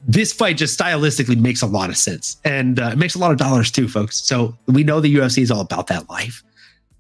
this 0.08 0.32
fight 0.32 0.56
just 0.56 0.80
stylistically 0.80 1.40
makes 1.42 1.64
a 1.64 1.68
lot 1.68 1.90
of 1.90 1.98
sense, 1.98 2.40
and 2.46 2.80
uh, 2.80 2.90
it 2.94 3.00
makes 3.00 3.16
a 3.16 3.20
lot 3.20 3.32
of 3.32 3.40
dollars 3.40 3.72
too, 3.72 3.88
folks. 3.88 4.24
So 4.24 4.56
we 4.68 4.84
know 4.84 5.00
the 5.00 5.16
UFC 5.16 5.42
is 5.42 5.50
all 5.50 5.62
about 5.62 5.88
that 5.88 6.08
life. 6.12 6.44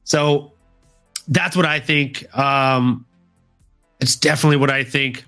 So 0.05 0.53
that's 1.28 1.55
what 1.55 1.68
I 1.68 1.80
think. 1.80 2.36
Um, 2.36 3.05
it's 3.99 4.15
definitely 4.15 4.57
what 4.57 4.72
I 4.72 4.84
think. 4.84 5.24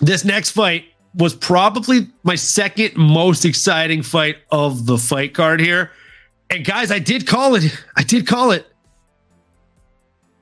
This 0.00 0.24
next 0.24 0.50
fight 0.50 0.84
was 1.14 1.34
probably 1.34 2.08
my 2.22 2.34
second 2.34 2.96
most 2.96 3.44
exciting 3.44 4.02
fight 4.02 4.36
of 4.50 4.86
the 4.86 4.96
fight 4.96 5.34
card 5.34 5.60
here. 5.60 5.90
And 6.50 6.64
guys, 6.64 6.90
I 6.90 6.98
did 6.98 7.26
call 7.26 7.54
it. 7.54 7.64
I 7.96 8.02
did 8.02 8.26
call 8.26 8.50
it. 8.50 8.66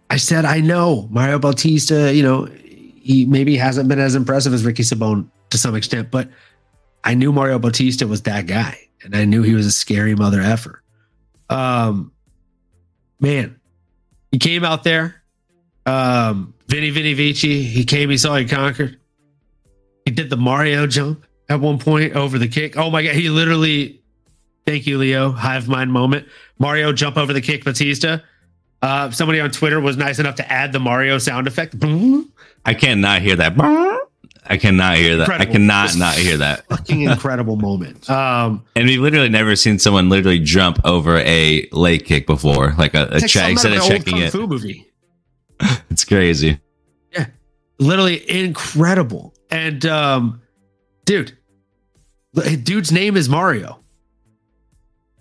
I 0.09 0.17
said, 0.17 0.45
I 0.45 0.61
know 0.61 1.07
Mario 1.11 1.39
Bautista, 1.39 2.13
you 2.13 2.23
know, 2.23 2.47
he 2.47 3.27
maybe 3.27 3.57
hasn't 3.57 3.89
been 3.89 4.01
as 4.01 4.15
impressive 4.15 4.53
as 4.53 4.65
Ricky 4.65 4.83
Sabone 4.83 5.29
to 5.51 5.59
some 5.59 5.77
extent, 5.77 6.11
but 6.11 6.29
I 7.05 7.15
knew 7.15 7.33
Mario 7.33 7.59
Bautista 7.59 8.07
was 8.07 8.23
that 8.23 8.47
guy. 8.47 8.77
And 9.03 9.17
I 9.17 9.25
knew 9.25 9.43
he 9.43 9.55
was 9.55 9.67
a 9.67 9.71
scary 9.71 10.15
mother 10.15 10.41
effer. 10.41 10.83
Um, 11.49 12.13
man, 13.19 13.59
he 14.31 14.39
came 14.39 14.65
out 14.65 14.85
there. 14.85 15.23
Um, 15.87 16.55
Vinny 16.67 16.91
Vinny 16.91 17.15
Vici, 17.15 17.63
he 17.63 17.85
came, 17.85 18.11
he 18.11 18.19
saw, 18.19 18.37
he 18.37 18.45
conquered. 18.45 19.00
He 20.05 20.11
did 20.11 20.31
the 20.31 20.37
Mario 20.37 20.87
jump 20.87 21.25
at 21.49 21.61
one 21.61 21.79
point 21.79 22.15
over 22.15 22.39
the 22.39 22.49
kick. 22.49 22.77
Oh 22.77 22.91
my 22.91 23.03
God. 23.03 23.15
He 23.15 23.29
literally, 23.29 24.01
thank 24.67 24.87
you, 24.87 24.99
Leo, 24.99 25.33
hive 25.33 25.69
mind 25.69 25.93
moment. 25.93 26.27
Mario 26.59 26.93
jump 26.93 27.17
over 27.17 27.33
the 27.33 27.41
kick, 27.41 27.65
Batista. 27.65 28.19
Uh, 28.83 29.11
somebody 29.11 29.41
on 29.41 29.51
Twitter 29.51 29.81
was 29.81 29.97
nice 29.97 30.19
enough 30.19 30.37
to 30.37 30.53
add 30.53 30.73
the 30.73 30.81
Mario 30.81 31.19
sound 31.19 31.47
effect. 31.47 31.75
I 32.65 32.75
cannot 32.75 33.21
hear 33.21 33.37
that. 33.37 33.55
I 34.47 34.57
cannot 34.57 34.97
hear 34.97 35.17
that. 35.19 35.23
Incredible. 35.25 35.49
I 35.49 35.53
cannot 35.53 35.97
not 35.97 36.15
hear 36.15 36.37
that. 36.39 36.67
Fucking 36.67 37.03
incredible 37.03 37.57
moment. 37.57 38.09
Um, 38.21 38.65
and 38.75 38.87
we've 38.87 39.01
literally 39.01 39.29
never 39.29 39.55
seen 39.57 39.79
someone 39.79 40.09
literally 40.09 40.41
jump 40.41 40.81
over 40.85 41.19
a 41.19 41.69
leg 41.73 42.05
kick 42.05 42.27
before, 42.27 42.75
like 42.77 42.95
a, 42.95 43.09
a 43.13 43.21
check 43.21 43.53
instead 43.53 43.73
of 43.73 43.83
checking 43.85 44.19
it. 44.19 44.35
Movie. 44.35 44.91
it's 45.91 46.05
crazy. 46.05 46.59
Yeah, 47.13 47.27
literally 47.79 48.29
incredible. 48.29 49.35
And 49.51 49.85
um, 49.87 50.43
dude, 51.05 51.37
dude's 52.63 52.93
name 52.93 53.17
is 53.17 53.29
Mario 53.29 53.81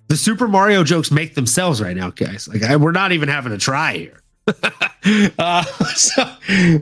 the 0.10 0.18
Super 0.18 0.48
Mario 0.48 0.84
jokes 0.84 1.12
make 1.12 1.36
themselves 1.36 1.82
right 1.82 1.96
now, 1.96 2.10
guys. 2.10 2.48
Like 2.48 2.64
I, 2.64 2.76
we're 2.76 2.92
not 2.92 3.12
even 3.14 3.30
having 3.30 3.52
to 3.52 3.58
try 3.58 3.96
here. 3.96 4.20
uh, 5.40 5.64
so, 5.96 6.24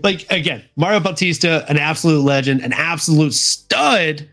like 0.02 0.26
again, 0.32 0.64
Mario 0.76 1.02
Bautista, 1.02 1.70
an 1.70 1.78
absolute 1.78 2.24
legend, 2.24 2.62
an 2.62 2.74
absolute 2.74 3.34
stud. 3.34 4.28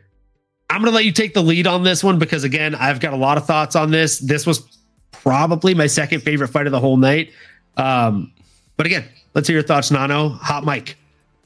I'm 0.71 0.81
gonna 0.81 0.95
let 0.95 1.05
you 1.05 1.13
take 1.13 1.35
the 1.35 1.43
lead 1.43 1.67
on 1.67 1.83
this 1.83 2.03
one 2.03 2.19
because 2.19 2.45
again, 2.45 2.75
I've 2.75 3.01
got 3.01 3.13
a 3.13 3.17
lot 3.17 3.37
of 3.37 3.47
thoughts 3.47 3.77
on 3.77 3.91
this. 3.91 4.21
This 4.21 4.47
was 4.47 4.61
probably 5.11 5.75
my 5.75 5.89
second 5.89 6.21
favorite 6.21 6.49
fight 6.49 6.67
of 6.67 6.73
the 6.73 6.81
whole 6.81 6.97
night. 6.97 7.33
Um, 7.77 8.33
but 8.77 8.87
again, 8.87 9.05
let's 9.35 9.49
hear 9.49 9.57
your 9.57 9.67
thoughts, 9.67 9.91
Nano. 9.91 10.29
Hot 10.29 10.65
mic. 10.65 10.97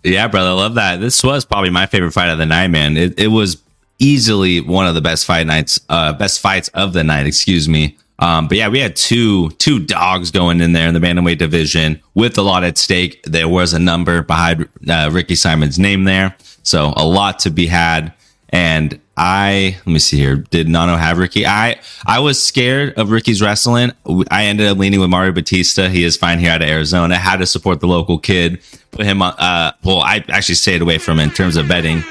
Yeah, 0.05 0.29
brother, 0.29 0.51
I 0.51 0.53
love 0.53 0.75
that. 0.75 1.01
This 1.01 1.23
was 1.25 1.45
probably 1.45 1.71
my 1.71 1.87
favorite 1.87 2.13
fight 2.13 2.31
of 2.31 2.39
the 2.39 2.47
night, 2.47 2.69
man. 2.69 2.97
It, 2.97 3.19
it 3.19 3.29
was 3.29 3.63
easily 3.99 4.61
one 4.61 4.87
of 4.87 4.95
the 4.95 5.01
best 5.01 5.27
fight 5.27 5.47
nights, 5.47 5.81
uh, 5.89 6.13
best 6.13 6.41
fights 6.41 6.69
of 6.69 6.93
the 6.93 7.03
night, 7.03 7.27
excuse 7.27 7.69
me. 7.69 7.97
Um, 8.21 8.49
but 8.49 8.57
yeah, 8.57 8.69
we 8.69 8.81
had 8.81 8.97
two 8.97 9.51
two 9.51 9.79
dogs 9.79 10.31
going 10.33 10.61
in 10.61 10.73
there 10.73 10.89
in 10.89 10.95
the 10.95 11.01
bantamweight 11.01 11.39
division 11.39 12.01
with 12.15 12.37
a 12.37 12.43
lot 12.43 12.65
at 12.65 12.77
stake. 12.77 13.23
There 13.25 13.49
was 13.49 13.73
a 13.73 13.79
number 13.79 14.23
behind 14.23 14.69
uh, 14.89 15.11
Ricky 15.13 15.37
Simon's 15.37 15.79
name 15.79 16.05
there, 16.05 16.35
so 16.63 16.93
a 16.97 17.07
lot 17.07 17.39
to 17.41 17.51
be 17.51 17.67
had. 17.67 18.13
And 18.51 18.99
I 19.17 19.77
let 19.79 19.87
me 19.87 19.99
see 19.99 20.17
here. 20.17 20.37
Did 20.37 20.69
Nano 20.69 20.97
have 20.97 21.19
Ricky? 21.19 21.45
I 21.45 21.81
I 22.07 22.21
was 22.21 22.43
scared 22.43 22.95
of 22.99 23.11
Ricky's 23.11 23.43
wrestling. 23.43 23.93
I 24.31 24.45
ended 24.45 24.69
up 24.69 24.79
leaning 24.79 25.01
with 25.01 25.11
Mario 25.11 25.33
Batista. 25.33 25.89
He 25.89 26.05
is 26.05 26.17
fine 26.17 26.39
here 26.39 26.53
out 26.53 26.63
of 26.63 26.69
Arizona. 26.69 27.17
Had 27.17 27.39
to 27.39 27.47
support 27.47 27.81
the 27.81 27.89
local 27.89 28.19
kid. 28.19 28.61
Put 28.91 29.05
him 29.05 29.21
on. 29.21 29.35
Uh, 29.39 29.73
well, 29.85 30.01
I 30.01 30.25
actually 30.29 30.55
stayed 30.55 30.81
away 30.81 30.99
from 30.99 31.19
him 31.19 31.29
in 31.29 31.35
terms 31.35 31.57
of 31.57 31.69
betting 31.69 32.03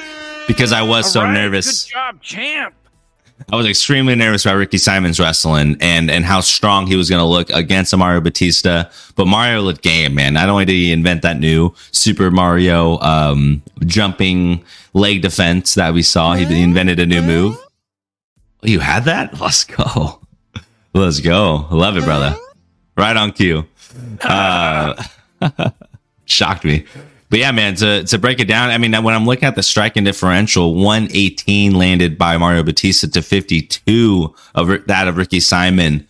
because 0.48 0.72
I 0.72 0.82
was 0.84 1.06
All 1.06 1.12
so 1.12 1.22
right, 1.24 1.34
nervous. 1.34 1.86
Good 1.86 1.92
job, 1.92 2.22
champ. 2.22 2.76
I 3.50 3.56
was 3.56 3.66
extremely 3.66 4.14
nervous 4.16 4.45
about 4.45 4.58
Ricky 4.58 4.78
Simon's 4.78 5.22
wrestling 5.22 5.78
and 5.80 6.12
and 6.12 6.26
how 6.26 6.41
strong 6.41 6.86
he 6.86 6.98
was 6.98 7.10
going 7.10 7.22
to 7.22 7.26
look 7.26 7.50
against 7.52 7.95
Mario 7.95 8.20
Batista. 8.20 8.89
But 9.16 9.28
Mario 9.28 9.62
looked 9.62 9.82
game, 9.82 10.16
man. 10.16 10.34
Not 10.34 10.50
only 10.50 10.66
did 10.66 10.74
he 10.74 10.91
invent 10.91 11.22
that 11.22 11.39
new 11.39 11.74
Super 11.91 12.30
Mario 12.30 13.00
um, 13.00 13.64
jumping 13.86 14.66
leg 14.93 15.22
defense 15.22 15.76
that 15.76 15.93
we 15.93 16.04
saw, 16.04 16.34
he 16.34 16.62
invented 16.62 17.00
a 17.00 17.06
new 17.06 17.22
move. 17.22 17.58
Oh, 18.64 18.68
you 18.68 18.80
had 18.80 19.06
that? 19.06 19.39
Let's 19.39 19.64
go. 19.64 20.20
Let's 20.93 21.22
go. 21.22 21.68
Love 21.72 21.95
it, 21.95 22.04
brother. 22.04 22.36
Right 22.98 23.16
on 23.16 23.32
cue. 23.32 23.66
Uh, 24.22 25.02
shocked 26.26 26.66
me. 26.66 26.86
But 27.30 27.39
yeah, 27.39 27.51
man, 27.51 27.75
to, 27.75 28.03
to 28.05 28.17
break 28.17 28.39
it 28.39 28.47
down, 28.47 28.69
I 28.69 28.78
mean, 28.78 28.93
when 29.03 29.13
I'm 29.13 29.25
looking 29.25 29.47
at 29.47 29.55
the 29.55 29.63
striking 29.63 30.05
differential, 30.05 30.75
118 30.75 31.75
landed 31.75 32.17
by 32.17 32.38
Mario 32.38 32.63
Batista 32.63 33.07
to 33.07 33.21
52 33.21 34.34
of 34.55 34.88
that 34.88 35.07
of 35.07 35.17
Ricky 35.17 35.41
Simon. 35.41 36.07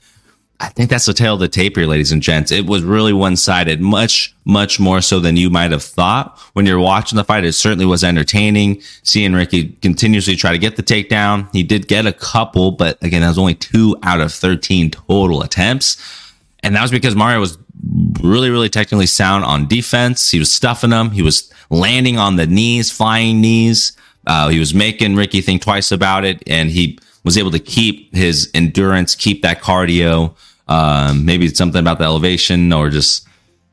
I 0.60 0.70
think 0.70 0.90
that's 0.90 1.06
the 1.06 1.14
tale 1.14 1.36
of 1.36 1.40
the 1.40 1.48
tape 1.48 1.76
here, 1.76 1.86
ladies 1.86 2.12
and 2.12 2.22
gents. 2.22 2.52
It 2.52 2.66
was 2.66 2.82
really 2.82 3.14
one 3.14 3.36
sided, 3.36 3.80
much, 3.80 4.36
much 4.46 4.80
more 4.80 5.02
so 5.02 5.20
than 5.20 5.38
you 5.38 5.52
might 5.52 5.72
have 5.72 5.84
thought. 5.84 6.40
When 6.54 6.66
you're 6.66 6.80
watching 6.80 7.16
the 7.16 7.24
fight, 7.24 7.46
it 7.46 7.54
certainly 7.54 7.86
was 7.86 8.04
entertaining. 8.04 8.82
Seeing 9.04 9.34
Ricky 9.34 9.70
continuously 9.84 10.36
try 10.36 10.52
to 10.52 10.58
get 10.58 10.76
the 10.76 10.84
takedown. 10.84 11.48
He 11.54 11.62
did 11.62 11.88
get 11.88 12.08
a 12.08 12.14
couple, 12.14 12.72
but 12.72 13.02
again, 13.04 13.22
that 13.22 13.28
was 13.28 13.38
only 13.38 13.54
two 13.54 13.96
out 14.02 14.20
of 14.20 14.34
13 14.34 14.90
total 14.90 15.44
attempts. 15.44 15.98
And 16.64 16.76
that 16.76 16.82
was 16.82 16.92
because 16.92 17.16
Mario 17.16 17.40
was 17.40 17.58
really, 18.22 18.50
really 18.50 18.70
technically 18.70 19.06
sound 19.06 19.44
on 19.46 19.68
defense. 19.68 20.32
He 20.32 20.40
was 20.40 20.52
stuffing 20.52 20.90
them. 20.90 21.12
He 21.12 21.22
was 21.22 21.52
landing 21.70 22.18
on 22.18 22.36
the 22.36 22.48
knees, 22.48 22.92
flying 22.92 23.42
knees. 23.42 23.96
Uh, 24.26 24.50
he 24.50 24.60
was 24.60 24.74
making 24.74 25.16
Ricky 25.16 25.42
think 25.42 25.62
twice 25.62 25.92
about 25.92 26.26
it, 26.26 26.44
and 26.48 26.70
he 26.70 27.00
was 27.24 27.38
able 27.38 27.52
to 27.52 27.60
keep 27.60 28.14
his 28.14 28.50
endurance, 28.54 29.16
keep 29.16 29.42
that 29.42 29.62
cardio. 29.62 30.36
Um, 30.68 31.26
maybe 31.26 31.46
it's 31.46 31.58
something 31.58 31.80
about 31.80 31.98
the 31.98 32.04
elevation 32.04 32.74
or 32.74 32.90
just 32.90 33.28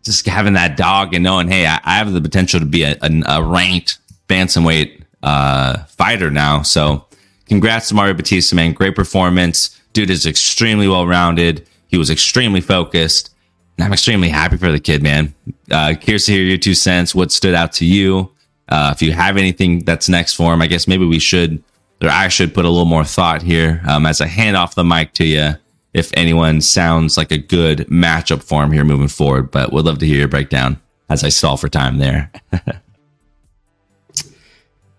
just 0.05 0.27
having 0.27 0.53
that 0.53 0.77
dog 0.77 1.15
and 1.15 1.25
knowing, 1.25 1.49
hey, 1.49 1.67
I, 1.67 1.81
I 1.83 1.95
have 1.97 2.13
the 2.13 2.21
potential 2.21 2.61
to 2.61 2.67
be 2.67 2.83
a, 2.83 2.97
a, 3.01 3.23
a 3.27 3.43
ranked 3.43 3.99
bantamweight 4.29 5.03
uh, 5.23 5.85
fighter 5.85 6.31
now. 6.31 6.63
So, 6.63 7.07
congrats 7.47 7.89
to 7.89 7.95
Mario 7.95 8.15
Batista, 8.15 8.55
man. 8.55 8.75
Great 8.75 8.95
performance. 8.95 9.81
Dude 9.95 10.11
is 10.11 10.27
extremely 10.27 10.89
well 10.89 11.07
rounded. 11.07 11.67
He 11.95 11.99
was 11.99 12.11
extremely 12.11 12.61
focused. 12.61 13.33
I'm 13.79 13.93
extremely 13.93 14.29
happy 14.29 14.57
for 14.57 14.73
the 14.73 14.81
kid, 14.81 15.01
man. 15.01 15.33
Uh, 15.71 15.95
curious 15.95 16.27
to 16.27 16.33
hear 16.33 16.43
your 16.43 16.59
two 16.59 16.75
cents. 16.75 17.15
What 17.15 17.31
stood 17.31 17.55
out 17.55 17.71
to 17.75 17.85
you? 17.85 18.33
Uh, 18.69 18.93
if 18.93 19.01
you 19.01 19.13
have 19.13 19.37
anything 19.37 19.85
that's 19.85 20.09
next 20.09 20.35
for 20.35 20.53
him, 20.53 20.61
I 20.61 20.67
guess 20.67 20.89
maybe 20.89 21.07
we 21.07 21.21
should 21.21 21.63
or 22.03 22.09
I 22.09 22.27
should 22.27 22.53
put 22.53 22.65
a 22.65 22.69
little 22.69 22.85
more 22.85 23.05
thought 23.05 23.43
here 23.43 23.81
um, 23.87 24.07
as 24.07 24.21
I 24.21 24.27
hand 24.27 24.57
off 24.57 24.75
the 24.75 24.83
mic 24.83 25.13
to 25.13 25.25
you. 25.25 25.53
If 25.93 26.11
anyone 26.15 26.61
sounds 26.63 27.17
like 27.17 27.31
a 27.31 27.39
good 27.39 27.87
matchup 27.87 28.43
for 28.43 28.65
him 28.65 28.73
here 28.73 28.83
moving 28.83 29.07
forward, 29.07 29.53
but 29.53 29.73
would 29.73 29.85
love 29.85 30.01
to 30.01 30.07
hear 30.07 30.19
your 30.19 30.27
breakdown 30.27 30.81
as 31.09 31.23
I 31.23 31.29
stall 31.29 31.57
for 31.57 31.69
time 31.69 31.99
there. 31.99 32.33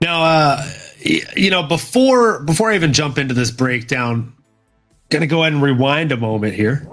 now, 0.01 0.23
uh, 0.23 0.65
you 1.03 1.49
know, 1.49 1.63
before 1.63 2.39
before 2.39 2.71
I 2.71 2.75
even 2.75 2.93
jump 2.93 3.17
into 3.17 3.33
this 3.33 3.51
breakdown, 3.51 4.34
gonna 5.09 5.27
go 5.27 5.41
ahead 5.41 5.53
and 5.53 5.61
rewind 5.61 6.11
a 6.11 6.17
moment 6.17 6.53
here 6.53 6.87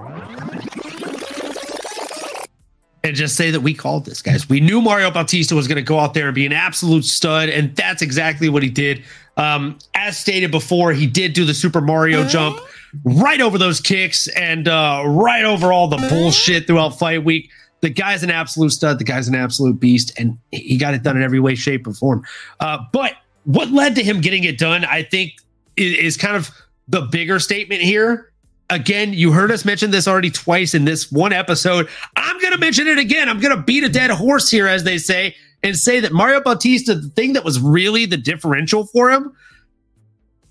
and 3.04 3.16
just 3.16 3.36
say 3.36 3.50
that 3.50 3.60
we 3.60 3.74
called 3.74 4.04
this, 4.04 4.22
guys. 4.22 4.48
We 4.48 4.60
knew 4.60 4.80
Mario 4.80 5.10
Bautista 5.10 5.54
was 5.54 5.66
going 5.66 5.76
to 5.76 5.82
go 5.82 5.98
out 5.98 6.14
there 6.14 6.26
and 6.26 6.34
be 6.34 6.46
an 6.46 6.52
absolute 6.52 7.04
stud, 7.04 7.48
and 7.48 7.74
that's 7.74 8.02
exactly 8.02 8.48
what 8.48 8.62
he 8.62 8.70
did. 8.70 9.02
Um, 9.36 9.78
as 9.94 10.16
stated 10.16 10.50
before, 10.50 10.92
he 10.92 11.06
did 11.06 11.32
do 11.32 11.44
the 11.44 11.54
Super 11.54 11.80
Mario 11.80 12.26
jump 12.26 12.60
right 13.04 13.40
over 13.40 13.58
those 13.58 13.80
kicks 13.80 14.28
and 14.28 14.68
uh, 14.68 15.02
right 15.06 15.44
over 15.44 15.72
all 15.72 15.88
the 15.88 15.96
bullshit 16.08 16.66
throughout 16.66 16.98
fight 16.98 17.24
week. 17.24 17.50
The 17.80 17.90
guy's 17.90 18.22
an 18.22 18.30
absolute 18.30 18.70
stud. 18.70 19.00
The 19.00 19.04
guy's 19.04 19.26
an 19.26 19.34
absolute 19.34 19.80
beast, 19.80 20.12
and 20.18 20.38
he 20.52 20.76
got 20.76 20.94
it 20.94 21.02
done 21.02 21.16
in 21.16 21.22
every 21.22 21.40
way, 21.40 21.56
shape, 21.56 21.86
or 21.86 21.94
form. 21.94 22.24
Uh, 22.60 22.78
but 22.92 23.14
what 23.44 23.70
led 23.70 23.96
to 23.96 24.04
him 24.04 24.20
getting 24.20 24.44
it 24.44 24.58
done, 24.58 24.84
I 24.84 25.02
think, 25.02 25.32
is, 25.76 25.96
is 25.96 26.16
kind 26.16 26.36
of 26.36 26.50
the 26.92 27.02
bigger 27.02 27.40
statement 27.40 27.82
here 27.82 28.32
again, 28.72 29.12
you 29.12 29.32
heard 29.32 29.50
us 29.50 29.64
mention 29.64 29.90
this 29.90 30.08
already 30.08 30.30
twice 30.30 30.74
in 30.74 30.84
this 30.84 31.12
one 31.12 31.32
episode. 31.32 31.88
I'm 32.16 32.38
going 32.40 32.52
to 32.52 32.58
mention 32.58 32.86
it 32.86 32.98
again. 32.98 33.28
I'm 33.28 33.40
going 33.40 33.56
to 33.56 33.62
beat 33.62 33.84
a 33.84 33.88
dead 33.88 34.10
horse 34.10 34.50
here, 34.50 34.66
as 34.66 34.84
they 34.84 34.98
say, 34.98 35.34
and 35.62 35.76
say 35.76 36.00
that 36.00 36.12
Mario 36.12 36.40
Bautista, 36.40 36.94
the 36.94 37.08
thing 37.10 37.34
that 37.34 37.44
was 37.44 37.60
really 37.60 38.06
the 38.06 38.16
differential 38.16 38.86
for 38.86 39.10
him, 39.10 39.32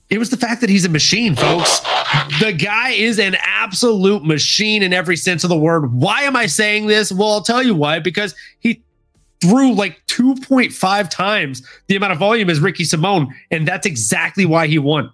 it 0.10 0.20
was 0.20 0.30
the 0.30 0.38
fact 0.38 0.62
that 0.62 0.70
he's 0.70 0.86
a 0.86 0.90
machine, 0.90 1.36
folks. 1.36 1.80
The 2.42 2.52
guy 2.52 2.90
is 2.90 3.18
an 3.18 3.38
absolute 3.40 4.26
machine 4.26 4.84
in 4.84 4.92
every 4.92 5.16
sense 5.16 5.44
of 5.44 5.50
the 5.50 5.58
word. 5.58 5.94
Why 5.94 6.24
am 6.24 6.36
I 6.36 6.48
saying 6.48 6.88
this? 6.88 7.14
Well, 7.14 7.32
I'll 7.32 7.44
tell 7.44 7.64
you 7.64 7.74
why. 7.74 8.00
Because 8.00 8.36
he 8.60 8.84
threw 9.40 9.74
like 9.74 10.06
2.5 10.08 11.10
times 11.10 11.66
the 11.88 11.96
amount 11.96 12.12
of 12.12 12.20
volume 12.20 12.50
as 12.50 12.60
Ricky 12.60 12.84
Simon, 12.84 13.30
and 13.52 13.66
that's 13.66 13.88
exactly 13.88 14.46
why 14.46 14.68
he 14.68 14.78
won. 14.78 15.12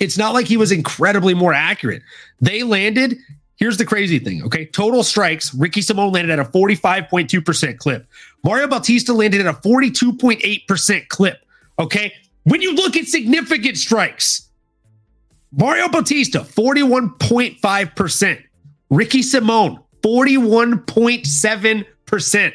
It's 0.00 0.18
not 0.18 0.34
like 0.34 0.46
he 0.46 0.56
was 0.56 0.72
incredibly 0.72 1.34
more 1.34 1.52
accurate. 1.52 2.02
They 2.40 2.62
landed. 2.62 3.18
Here's 3.56 3.76
the 3.76 3.84
crazy 3.84 4.18
thing. 4.18 4.42
Okay. 4.44 4.64
Total 4.66 5.04
strikes. 5.04 5.54
Ricky 5.54 5.82
Simon 5.82 6.10
landed 6.10 6.32
at 6.32 6.40
a 6.40 6.44
45.2% 6.44 7.78
clip. 7.78 8.06
Mario 8.44 8.66
Bautista 8.66 9.12
landed 9.12 9.40
at 9.40 9.46
a 9.46 9.52
42.8% 9.58 11.08
clip. 11.08 11.44
Okay. 11.78 12.12
When 12.44 12.60
you 12.60 12.74
look 12.74 12.96
at 12.96 13.06
significant 13.06 13.78
strikes, 13.78 14.48
Mario 15.52 15.88
Bautista, 15.88 16.40
41.5%. 16.40 18.42
Ricky 18.90 19.22
Simon, 19.22 19.78
41.7%. 20.02 22.52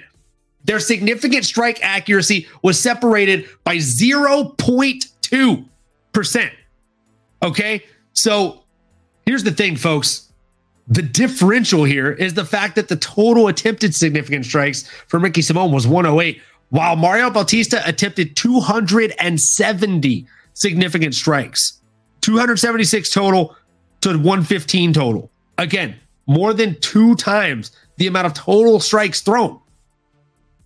Their 0.65 0.79
significant 0.79 1.45
strike 1.45 1.79
accuracy 1.81 2.47
was 2.61 2.77
separated 2.79 3.47
by 3.63 3.77
0.2%. 3.77 6.51
Okay. 7.43 7.83
So 8.13 8.63
here's 9.25 9.43
the 9.43 9.51
thing, 9.51 9.75
folks. 9.75 10.31
The 10.87 11.01
differential 11.01 11.83
here 11.83 12.13
is 12.13 12.33
the 12.33 12.45
fact 12.45 12.75
that 12.75 12.87
the 12.87 12.95
total 12.95 13.49
attempted 13.49 13.93
significant 13.93 14.45
strikes 14.45 14.87
for 15.07 15.19
Ricky 15.19 15.41
Simon 15.41 15.71
was 15.71 15.85
108, 15.85 16.41
while 16.69 16.95
Mario 16.95 17.29
Bautista 17.29 17.81
attempted 17.85 18.37
270 18.37 20.27
significant 20.53 21.13
strikes, 21.13 21.81
276 22.21 23.09
total 23.09 23.55
to 24.01 24.09
115 24.11 24.93
total. 24.93 25.29
Again, 25.57 25.95
more 26.25 26.53
than 26.53 26.79
two 26.79 27.15
times 27.15 27.71
the 27.97 28.07
amount 28.07 28.27
of 28.27 28.33
total 28.33 28.79
strikes 28.79 29.21
thrown. 29.21 29.59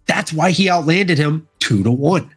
That's 0.06 0.32
why 0.32 0.52
he 0.52 0.70
outlanded 0.70 1.18
him 1.18 1.48
two 1.60 1.84
to 1.84 1.92
one 1.92 2.34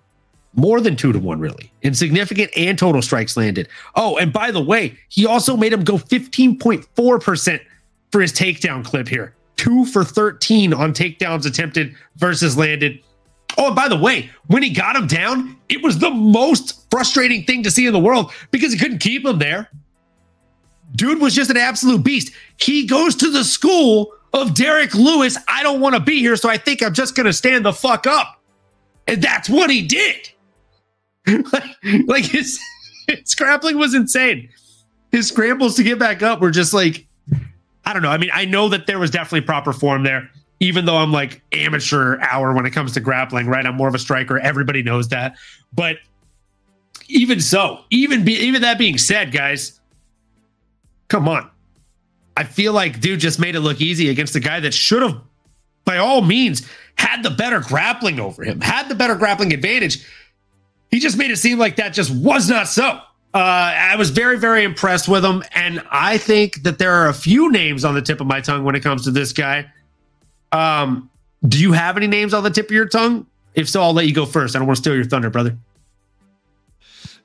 more 0.57 0.81
than 0.81 0.97
two 0.97 1.13
to 1.13 1.19
one, 1.19 1.41
really, 1.41 1.73
in 1.83 1.95
significant 1.95 2.51
and 2.57 2.79
total 2.79 3.03
strikes 3.03 3.37
landed. 3.37 3.69
Oh, 3.95 4.17
and 4.17 4.33
by 4.33 4.51
the 4.51 4.63
way, 4.63 4.97
he 5.09 5.27
also 5.27 5.57
made 5.57 5.73
him 5.73 5.85
go 5.85 5.99
15.4% 5.99 7.61
for 8.13 8.21
his 8.21 8.33
takedown 8.33 8.85
clip 8.85 9.09
here. 9.09 9.35
Two 9.57 9.85
for 9.87 10.05
13 10.05 10.73
on 10.73 10.93
takedowns 10.93 11.47
attempted 11.47 11.95
versus 12.17 12.57
landed. 12.57 13.01
Oh, 13.57 13.69
and 13.69 13.77
by 13.77 13.89
the 13.89 13.97
way, 13.97 14.31
when 14.47 14.63
he 14.63 14.71
got 14.71 14.97
him 14.97 15.07
down, 15.07 15.57
it 15.69 15.83
was 15.83 15.99
the 15.99 16.11
most 16.11 16.89
frustrating 16.91 17.45
thing 17.45 17.63
to 17.63 17.71
see 17.71 17.87
in 17.87 17.93
the 17.93 18.01
world 18.01 18.33
because 18.51 18.73
he 18.73 18.79
couldn't 18.79 18.99
keep 18.99 19.25
him 19.25 19.39
there. 19.39 19.69
Dude 20.97 21.21
was 21.21 21.35
just 21.35 21.51
an 21.51 21.57
absolute 21.57 22.05
beast. 22.05 22.33
He 22.57 22.87
goes 22.87 23.17
to 23.17 23.31
the 23.31 23.43
school 23.43 24.13
of 24.33 24.55
Derrick 24.55 24.95
Lewis. 24.95 25.37
I 25.49 25.63
don't 25.63 25.81
want 25.81 25.95
to 25.95 26.01
be 26.01 26.21
here, 26.21 26.37
so 26.37 26.49
I 26.49 26.57
think 26.57 26.83
I'm 26.83 26.95
just 26.95 27.17
going 27.17 27.27
to 27.27 27.33
stand 27.33 27.65
the 27.65 27.73
fuck 27.73 28.07
up. 28.07 28.41
And 29.07 29.21
that's 29.21 29.49
what 29.49 29.71
he 29.71 29.83
did. 29.83 30.31
like, 32.07 32.25
his, 32.25 32.59
his 33.09 33.35
grappling 33.35 33.79
was 33.79 33.95
insane. 33.95 34.49
His 35.13 35.29
scrambles 35.29 35.77
to 35.77 35.83
get 35.83 35.99
back 35.99 36.23
up 36.23 36.41
were 36.41 36.51
just 36.51 36.75
like, 36.75 37.07
I 37.85 37.93
don't 37.93 38.03
know. 38.03 38.11
I 38.11 38.19
mean, 38.19 38.31
I 38.33 38.45
know 38.45 38.69
that 38.71 38.87
there 38.87 38.99
was 38.99 39.11
definitely 39.11 39.43
proper 39.43 39.73
form 39.73 40.03
there, 40.03 40.31
even 40.61 40.87
though 40.87 40.97
I'm 40.97 41.13
like 41.13 41.43
amateur 41.53 42.19
hour 42.21 42.53
when 42.53 42.67
it 42.67 42.71
comes 42.71 42.93
to 42.93 43.01
grappling, 43.01 43.47
right? 43.47 43.65
I'm 43.67 43.77
more 43.77 43.89
of 43.89 43.95
a 43.95 43.99
striker. 43.99 44.39
Everybody 44.39 44.83
knows 44.83 45.09
that. 45.11 45.37
But 45.73 45.99
even 47.09 47.41
so, 47.41 47.85
even 47.91 48.25
be, 48.25 48.33
even 48.33 48.63
that 48.63 48.79
being 48.79 48.99
said, 48.99 49.33
guys, 49.33 49.81
come 51.09 51.29
on. 51.29 51.51
I 52.37 52.45
feel 52.45 52.73
like 52.73 53.01
dude 53.01 53.21
just 53.21 53.39
made 53.39 53.55
it 53.55 53.61
look 53.61 53.81
easy 53.81 54.09
against 54.09 54.35
a 54.35 54.41
guy 54.41 54.61
that 54.61 54.75
should 54.75 55.03
have, 55.03 55.21
by 55.85 55.99
all 55.99 56.23
means, 56.23 56.69
had 56.97 57.23
the 57.23 57.31
better 57.31 57.61
grappling 57.61 58.19
over 58.19 58.43
him, 58.43 58.61
had 58.61 58.89
the 58.89 58.95
better 58.95 59.15
grappling 59.15 59.53
advantage 59.53 60.05
he 60.95 61.01
just 61.01 61.19
made 61.19 61.33
it 61.33 61.39
seem 61.39 61.59
like 61.59 61.75
that 61.75 61.93
just 61.93 62.13
was 62.13 62.49
not 62.49 62.69
so. 62.69 62.85
Uh, 62.85 63.01
I 63.35 63.97
was 63.97 64.11
very, 64.11 64.39
very 64.39 64.63
impressed 64.63 65.09
with 65.09 65.25
him. 65.25 65.43
And 65.53 65.83
I 65.91 66.19
think 66.19 66.63
that 66.63 66.79
there 66.79 66.93
are 66.93 67.09
a 67.09 67.13
few 67.13 67.51
names 67.51 67.85
on 67.85 67.95
the 67.95 68.01
tip 68.01 68.21
of 68.21 68.29
my 68.29 68.41
tongue 68.41 68.63
when 68.63 68.77
it 68.77 68.81
comes 68.85 69.03
to 69.03 69.11
this 69.11 69.33
guy. 69.33 69.67
Um, 70.53 71.11
do 71.49 71.61
you 71.61 71.73
have 71.73 71.97
any 71.97 72.07
names 72.07 72.33
on 72.33 72.45
the 72.45 72.51
tip 72.51 72.67
of 72.67 72.71
your 72.71 72.87
tongue? 72.87 73.27
If 73.57 73.69
so, 73.69 73.83
I'll 73.83 73.93
let 73.93 74.07
you 74.07 74.15
go 74.15 74.25
first. 74.25 74.55
I 74.55 74.61
don't 74.61 74.69
want 74.69 74.77
to 74.77 74.83
steal 74.83 74.95
your 74.95 75.05
thunder, 75.05 75.31
brother. 75.31 75.59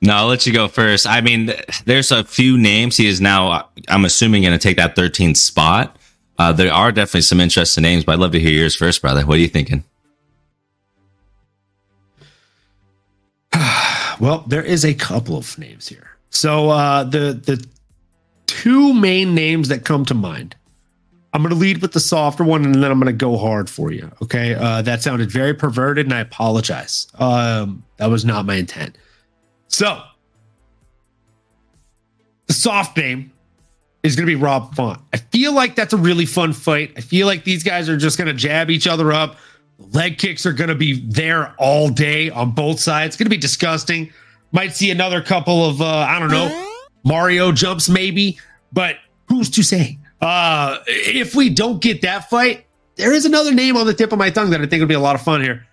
No, 0.02 0.14
I'll 0.14 0.26
let 0.26 0.48
you 0.48 0.52
go 0.52 0.66
first. 0.66 1.06
I 1.06 1.20
mean, 1.20 1.52
there's 1.84 2.10
a 2.10 2.24
few 2.24 2.58
names. 2.58 2.96
He 2.96 3.06
is 3.06 3.20
now, 3.20 3.68
I'm 3.86 4.04
assuming, 4.04 4.42
going 4.42 4.52
to 4.52 4.58
take 4.58 4.78
that 4.78 4.96
13th 4.96 5.36
spot. 5.36 5.96
Uh, 6.40 6.50
there 6.50 6.72
are 6.72 6.90
definitely 6.90 7.20
some 7.20 7.38
interesting 7.38 7.82
names, 7.82 8.02
but 8.02 8.14
I'd 8.14 8.18
love 8.18 8.32
to 8.32 8.40
hear 8.40 8.50
yours 8.50 8.74
first, 8.74 9.00
brother. 9.00 9.24
What 9.24 9.36
are 9.36 9.40
you 9.40 9.46
thinking? 9.48 9.84
Well, 14.20 14.44
there 14.46 14.62
is 14.62 14.84
a 14.84 14.94
couple 14.94 15.36
of 15.36 15.58
names 15.58 15.88
here. 15.88 16.10
So 16.30 16.70
uh, 16.70 17.04
the 17.04 17.32
the 17.32 17.64
two 18.46 18.92
main 18.92 19.34
names 19.34 19.68
that 19.68 19.84
come 19.84 20.04
to 20.06 20.14
mind. 20.14 20.54
I'm 21.32 21.42
going 21.42 21.54
to 21.54 21.60
lead 21.60 21.80
with 21.80 21.92
the 21.92 22.00
softer 22.00 22.42
one, 22.42 22.64
and 22.64 22.74
then 22.74 22.90
I'm 22.90 22.98
going 22.98 23.06
to 23.06 23.12
go 23.12 23.36
hard 23.36 23.70
for 23.70 23.92
you. 23.92 24.10
Okay, 24.20 24.54
uh, 24.54 24.82
that 24.82 25.00
sounded 25.00 25.30
very 25.30 25.54
perverted, 25.54 26.06
and 26.06 26.12
I 26.12 26.18
apologize. 26.18 27.06
Um, 27.20 27.84
that 27.98 28.10
was 28.10 28.24
not 28.24 28.46
my 28.46 28.56
intent. 28.56 28.98
So 29.68 30.02
the 32.48 32.52
soft 32.52 32.96
name 32.96 33.30
is 34.02 34.16
going 34.16 34.26
to 34.26 34.36
be 34.36 34.42
Rob 34.42 34.74
Font. 34.74 35.00
I 35.12 35.18
feel 35.18 35.52
like 35.52 35.76
that's 35.76 35.92
a 35.92 35.96
really 35.96 36.26
fun 36.26 36.52
fight. 36.52 36.92
I 36.96 37.00
feel 37.00 37.28
like 37.28 37.44
these 37.44 37.62
guys 37.62 37.88
are 37.88 37.96
just 37.96 38.18
going 38.18 38.26
to 38.26 38.34
jab 38.34 38.68
each 38.68 38.88
other 38.88 39.12
up. 39.12 39.36
Leg 39.92 40.18
kicks 40.18 40.46
are 40.46 40.52
going 40.52 40.68
to 40.68 40.74
be 40.74 41.00
there 41.08 41.54
all 41.58 41.88
day 41.88 42.30
on 42.30 42.52
both 42.52 42.78
sides. 42.78 43.14
It's 43.14 43.16
going 43.16 43.26
to 43.26 43.30
be 43.30 43.36
disgusting. 43.36 44.12
Might 44.52 44.74
see 44.74 44.90
another 44.90 45.22
couple 45.22 45.64
of, 45.64 45.80
uh, 45.80 45.86
I 45.86 46.18
don't 46.18 46.30
know, 46.30 46.70
Mario 47.04 47.52
jumps 47.52 47.88
maybe, 47.88 48.38
but 48.72 48.96
who's 49.28 49.50
to 49.50 49.62
say? 49.62 49.98
Uh, 50.20 50.78
if 50.86 51.34
we 51.34 51.48
don't 51.48 51.80
get 51.80 52.02
that 52.02 52.28
fight, 52.28 52.66
there 52.96 53.12
is 53.12 53.24
another 53.24 53.54
name 53.54 53.76
on 53.76 53.86
the 53.86 53.94
tip 53.94 54.12
of 54.12 54.18
my 54.18 54.30
tongue 54.30 54.50
that 54.50 54.60
I 54.60 54.66
think 54.66 54.80
would 54.80 54.88
be 54.88 54.94
a 54.94 55.00
lot 55.00 55.14
of 55.14 55.22
fun 55.22 55.40
here. 55.40 55.66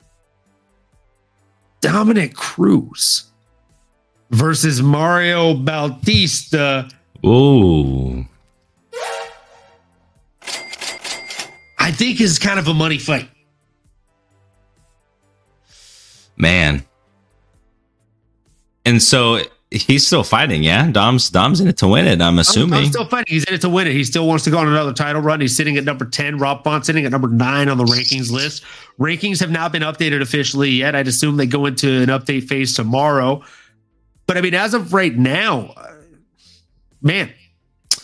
Dominick 1.81 2.33
Cruz 2.33 3.25
versus 4.31 4.81
Mario 4.81 5.53
Bautista. 5.53 6.89
Ooh. 7.25 8.25
I 11.79 11.91
think 11.91 12.21
is 12.21 12.39
kind 12.39 12.59
of 12.59 12.67
a 12.67 12.73
money 12.73 12.97
fight. 12.97 13.29
Man. 16.37 16.83
And 18.85 19.01
so 19.03 19.41
he's 19.71 20.07
still 20.07 20.23
fighting, 20.23 20.63
yeah. 20.63 20.89
Dom's 20.89 21.29
Dom's 21.29 21.59
in 21.59 21.67
it 21.67 21.77
to 21.77 21.87
win 21.87 22.07
it. 22.07 22.21
I'm 22.21 22.39
assuming. 22.39 22.79
Dom's 22.79 22.89
still 22.89 23.07
fighting. 23.07 23.33
He's 23.33 23.43
in 23.45 23.53
it 23.53 23.61
to 23.61 23.69
win 23.69 23.87
it. 23.87 23.93
He 23.93 24.03
still 24.03 24.27
wants 24.27 24.43
to 24.45 24.49
go 24.49 24.59
on 24.59 24.67
another 24.67 24.93
title 24.93 25.21
run. 25.21 25.41
He's 25.41 25.55
sitting 25.55 25.77
at 25.77 25.83
number 25.83 26.05
ten. 26.05 26.37
Rob 26.37 26.63
Font 26.63 26.85
sitting 26.85 27.05
at 27.05 27.11
number 27.11 27.27
nine 27.27 27.67
on 27.67 27.77
the 27.77 27.83
rankings 27.83 28.31
list. 28.31 28.63
Rankings 28.99 29.39
have 29.39 29.51
not 29.51 29.71
been 29.71 29.81
updated 29.83 30.21
officially 30.21 30.69
yet. 30.69 30.95
I'd 30.95 31.07
assume 31.07 31.37
they 31.37 31.45
go 31.45 31.65
into 31.65 32.01
an 32.01 32.07
update 32.07 32.47
phase 32.47 32.75
tomorrow. 32.75 33.43
But 34.25 34.37
I 34.37 34.41
mean, 34.41 34.53
as 34.53 34.73
of 34.73 34.93
right 34.93 35.15
now, 35.15 35.73
uh, 35.75 35.93
man, 37.01 37.33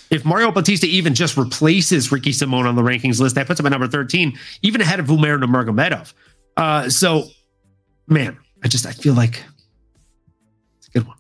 if 0.10 0.26
Mario 0.26 0.52
Batista 0.52 0.88
even 0.88 1.14
just 1.14 1.38
replaces 1.38 2.12
Ricky 2.12 2.32
Simon 2.32 2.66
on 2.66 2.76
the 2.76 2.82
rankings 2.82 3.20
list, 3.20 3.36
that 3.36 3.48
puts 3.48 3.60
him 3.60 3.66
at 3.66 3.70
number 3.70 3.88
13, 3.88 4.38
even 4.62 4.82
ahead 4.82 5.00
of 5.00 5.10
Umar 5.10 5.38
Nurmagomedov. 5.38 6.14
Uh, 6.56 6.90
so, 6.90 7.24
man, 8.08 8.38
I 8.64 8.68
just 8.68 8.86
I 8.86 8.92
feel 8.92 9.14
like 9.14 9.44
it's 10.78 10.88
a 10.88 10.92
good 10.92 11.08
one. 11.08 11.18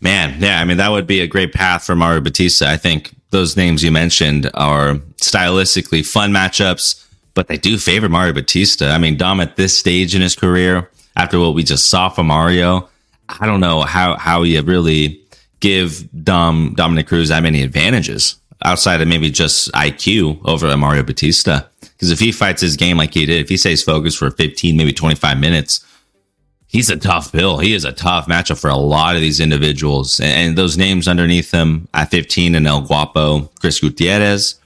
Man, 0.00 0.40
yeah, 0.40 0.60
I 0.60 0.64
mean 0.64 0.76
that 0.76 0.90
would 0.90 1.06
be 1.06 1.20
a 1.20 1.26
great 1.26 1.52
path 1.52 1.84
for 1.84 1.96
Mario 1.96 2.20
Batista. 2.20 2.70
I 2.70 2.76
think 2.76 3.14
those 3.30 3.56
names 3.56 3.82
you 3.82 3.90
mentioned 3.90 4.50
are 4.54 4.94
stylistically 5.16 6.06
fun 6.06 6.32
matchups, 6.32 7.04
but 7.34 7.48
they 7.48 7.56
do 7.56 7.78
favor 7.78 8.08
Mario 8.08 8.32
Batista. 8.32 8.90
I 8.90 8.98
mean, 8.98 9.16
Dom 9.16 9.40
at 9.40 9.56
this 9.56 9.76
stage 9.76 10.14
in 10.14 10.22
his 10.22 10.34
career, 10.34 10.90
after 11.16 11.38
what 11.38 11.54
we 11.54 11.62
just 11.62 11.90
saw 11.90 12.08
from 12.08 12.28
Mario, 12.28 12.88
I 13.28 13.46
don't 13.46 13.60
know 13.60 13.82
how 13.82 14.16
how 14.16 14.42
you 14.42 14.62
really 14.62 15.20
give 15.60 16.08
Dom 16.24 16.74
Dominick 16.74 17.08
Cruz 17.08 17.28
that 17.28 17.42
many 17.42 17.62
advantages 17.62 18.36
outside 18.64 19.00
of 19.00 19.08
maybe 19.08 19.30
just 19.30 19.70
IQ 19.72 20.40
over 20.44 20.74
Mario 20.76 21.02
Batista. 21.02 21.62
Because 21.80 22.10
if 22.10 22.18
he 22.18 22.32
fights 22.32 22.60
his 22.60 22.76
game 22.76 22.96
like 22.96 23.14
he 23.14 23.26
did, 23.26 23.40
if 23.40 23.48
he 23.48 23.56
stays 23.56 23.82
focused 23.82 24.18
for 24.18 24.30
15, 24.30 24.76
maybe 24.76 24.92
25 24.92 25.38
minutes, 25.38 25.84
he's 26.68 26.90
a 26.90 26.96
tough 26.96 27.32
bill. 27.32 27.58
He 27.58 27.74
is 27.74 27.84
a 27.84 27.92
tough 27.92 28.26
matchup 28.26 28.60
for 28.60 28.70
a 28.70 28.76
lot 28.76 29.16
of 29.16 29.20
these 29.20 29.40
individuals. 29.40 30.20
And, 30.20 30.56
those 30.56 30.78
names 30.78 31.08
underneath 31.08 31.50
him 31.50 31.88
at 31.94 32.10
15 32.10 32.54
and 32.54 32.66
El 32.66 32.82
Guapo, 32.82 33.50
Chris 33.60 33.80
Gutierrez 33.80 34.58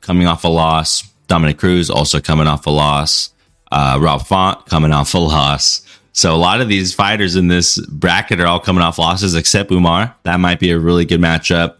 coming 0.00 0.26
off 0.26 0.44
a 0.44 0.48
loss, 0.48 1.02
Dominick 1.28 1.58
Cruz 1.58 1.90
also 1.90 2.20
coming 2.20 2.46
off 2.46 2.66
a 2.66 2.70
loss, 2.70 3.30
uh, 3.72 3.98
Rob 4.00 4.26
Font 4.26 4.66
coming 4.66 4.92
off 4.92 5.14
a 5.14 5.18
loss. 5.18 5.82
So 6.12 6.34
a 6.34 6.36
lot 6.36 6.60
of 6.60 6.68
these 6.68 6.94
fighters 6.94 7.34
in 7.34 7.48
this 7.48 7.78
bracket 7.86 8.40
are 8.40 8.46
all 8.46 8.60
coming 8.60 8.84
off 8.84 8.98
losses 8.98 9.34
except 9.34 9.72
Umar. 9.72 10.14
That 10.22 10.38
might 10.38 10.60
be 10.60 10.70
a 10.70 10.78
really 10.78 11.04
good 11.04 11.20
matchup. 11.20 11.76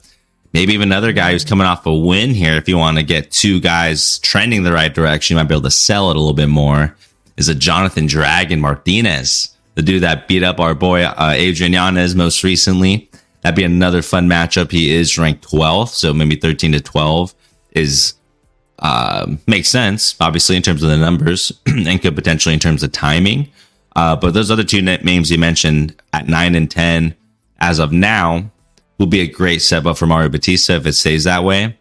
Maybe 0.52 0.72
even 0.72 0.88
another 0.88 1.12
guy 1.12 1.32
who's 1.32 1.44
coming 1.44 1.66
off 1.66 1.86
a 1.86 1.94
win 1.94 2.30
here. 2.30 2.54
If 2.54 2.68
you 2.68 2.76
want 2.76 2.96
to 2.96 3.02
get 3.02 3.30
two 3.30 3.60
guys 3.60 4.18
trending 4.20 4.62
the 4.62 4.72
right 4.72 4.92
direction, 4.92 5.34
you 5.34 5.40
might 5.40 5.48
be 5.48 5.54
able 5.54 5.62
to 5.62 5.70
sell 5.70 6.10
it 6.10 6.16
a 6.16 6.18
little 6.18 6.34
bit 6.34 6.48
more. 6.48 6.96
Is 7.36 7.48
a 7.48 7.54
Jonathan 7.54 8.06
Dragon 8.06 8.60
Martinez, 8.60 9.53
the 9.74 9.82
dude 9.82 10.02
that 10.02 10.28
beat 10.28 10.42
up 10.42 10.60
our 10.60 10.74
boy 10.74 11.04
uh, 11.04 11.32
Adrian 11.34 11.72
Yanez 11.72 12.14
most 12.14 12.42
recently. 12.44 13.10
That'd 13.42 13.56
be 13.56 13.64
another 13.64 14.00
fun 14.00 14.28
matchup. 14.28 14.70
He 14.70 14.94
is 14.94 15.18
ranked 15.18 15.46
12th, 15.48 15.88
so 15.88 16.14
maybe 16.14 16.36
13 16.36 16.72
to 16.72 16.80
12 16.80 17.34
is 17.72 18.14
uh, 18.78 19.26
makes 19.46 19.68
sense, 19.68 20.14
obviously 20.20 20.56
in 20.56 20.62
terms 20.62 20.82
of 20.82 20.90
the 20.90 20.96
numbers, 20.96 21.52
and 21.66 22.00
could 22.00 22.14
potentially 22.14 22.54
in 22.54 22.60
terms 22.60 22.82
of 22.82 22.92
timing. 22.92 23.48
Uh, 23.96 24.16
but 24.16 24.34
those 24.34 24.50
other 24.50 24.64
two 24.64 24.82
names 24.82 25.30
you 25.30 25.38
mentioned 25.38 25.94
at 26.12 26.26
nine 26.26 26.54
and 26.54 26.70
10 26.70 27.14
as 27.60 27.78
of 27.78 27.92
now 27.92 28.50
will 28.98 29.06
be 29.06 29.20
a 29.20 29.26
great 29.26 29.62
step 29.62 29.86
up 29.86 29.96
for 29.96 30.06
Mario 30.06 30.28
Batista 30.28 30.74
if 30.74 30.86
it 30.86 30.94
stays 30.94 31.24
that 31.24 31.44
way. 31.44 31.76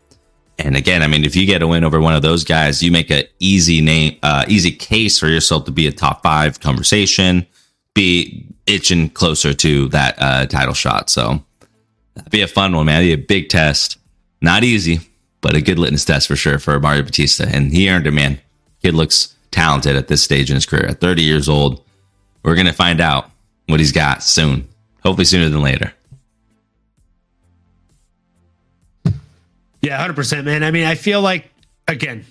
And 0.60 0.78
again, 0.78 1.02
I 1.02 1.08
mean, 1.08 1.24
if 1.24 1.36
you 1.36 1.48
get 1.48 1.64
a 1.64 1.68
win 1.68 1.84
over 1.84 2.00
one 2.00 2.14
of 2.14 2.22
those 2.22 2.44
guys, 2.44 2.84
you 2.84 2.92
make 2.92 3.10
an 3.10 3.24
easy 3.40 3.82
name, 3.82 4.18
uh, 4.22 4.46
easy 4.48 4.72
case 4.72 5.18
for 5.18 5.28
yourself 5.28 5.66
to 5.66 5.72
be 5.72 5.88
a 5.88 5.92
top 5.92 6.22
five 6.22 6.60
conversation, 6.60 7.48
be 7.94 8.46
itching 8.66 9.10
closer 9.10 9.54
to 9.54 9.88
that 9.90 10.16
uh, 10.18 10.46
title 10.46 10.74
shot. 10.74 11.10
So 11.10 11.44
that'd 12.16 12.32
be 12.32 12.42
a 12.42 12.48
fun 12.48 12.76
one, 12.76 12.86
man. 12.86 12.96
That'd 12.96 13.18
be 13.18 13.24
a 13.24 13.28
big 13.28 13.50
test. 13.50 13.98
Not 14.42 14.64
easy, 14.64 15.00
but 15.42 15.56
a 15.56 15.62
good 15.62 15.80
litmus 15.80 16.06
test 16.06 16.28
for 16.28 16.36
sure 16.36 16.60
for 16.60 16.80
Mario 16.80 17.04
Batista. 17.04 17.46
And 17.46 17.72
he 17.72 17.90
earned 17.90 18.08
it, 18.08 18.12
man. 18.12 18.40
Kid 18.82 18.94
looks 18.94 19.36
talented 19.52 19.96
at 19.96 20.08
this 20.08 20.24
stage 20.24 20.50
in 20.50 20.56
his 20.56 20.66
career. 20.66 20.88
At 20.88 21.00
30 21.00 21.22
years 21.22 21.48
old, 21.48 21.84
we're 22.44 22.56
going 22.56 22.68
to 22.68 22.74
find 22.74 23.00
out 23.00 23.30
what 23.68 23.80
he's 23.80 23.92
got 23.92 24.24
soon. 24.24 24.68
Hopefully 25.04 25.26
sooner 25.26 25.50
than 25.50 25.62
later. 25.62 25.94
Yeah, 29.82 30.08
100%, 30.08 30.46
man. 30.46 30.64
I 30.64 30.72
mean, 30.72 30.86
I 30.86 30.96
feel 30.96 31.22
like, 31.22 31.50
again, 31.90 32.26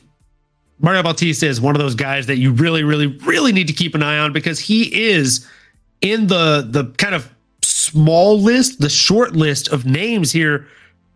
Mario 0.83 1.03
Bautista 1.03 1.47
is 1.47 1.61
one 1.61 1.75
of 1.75 1.81
those 1.81 1.95
guys 1.95 2.27
that 2.27 2.39
you 2.39 2.53
really, 2.53 2.83
really, 2.83 3.07
really 3.07 3.53
need 3.53 3.69
to 3.69 3.73
keep 3.73 3.95
an 3.95 4.03
eye 4.03 4.19
on 4.19 4.33
because 4.33 4.59
he 4.59 5.03
is 5.11 5.49
in 6.01 6.27
the 6.27 6.67
the 6.69 6.87
kind 6.99 7.15
of 7.15 7.33
small 7.63 8.39
list, 8.39 8.81
the 8.81 8.89
short 8.89 9.35
list 9.35 9.69
of 9.69 9.87
names 9.87 10.33
here 10.33 10.67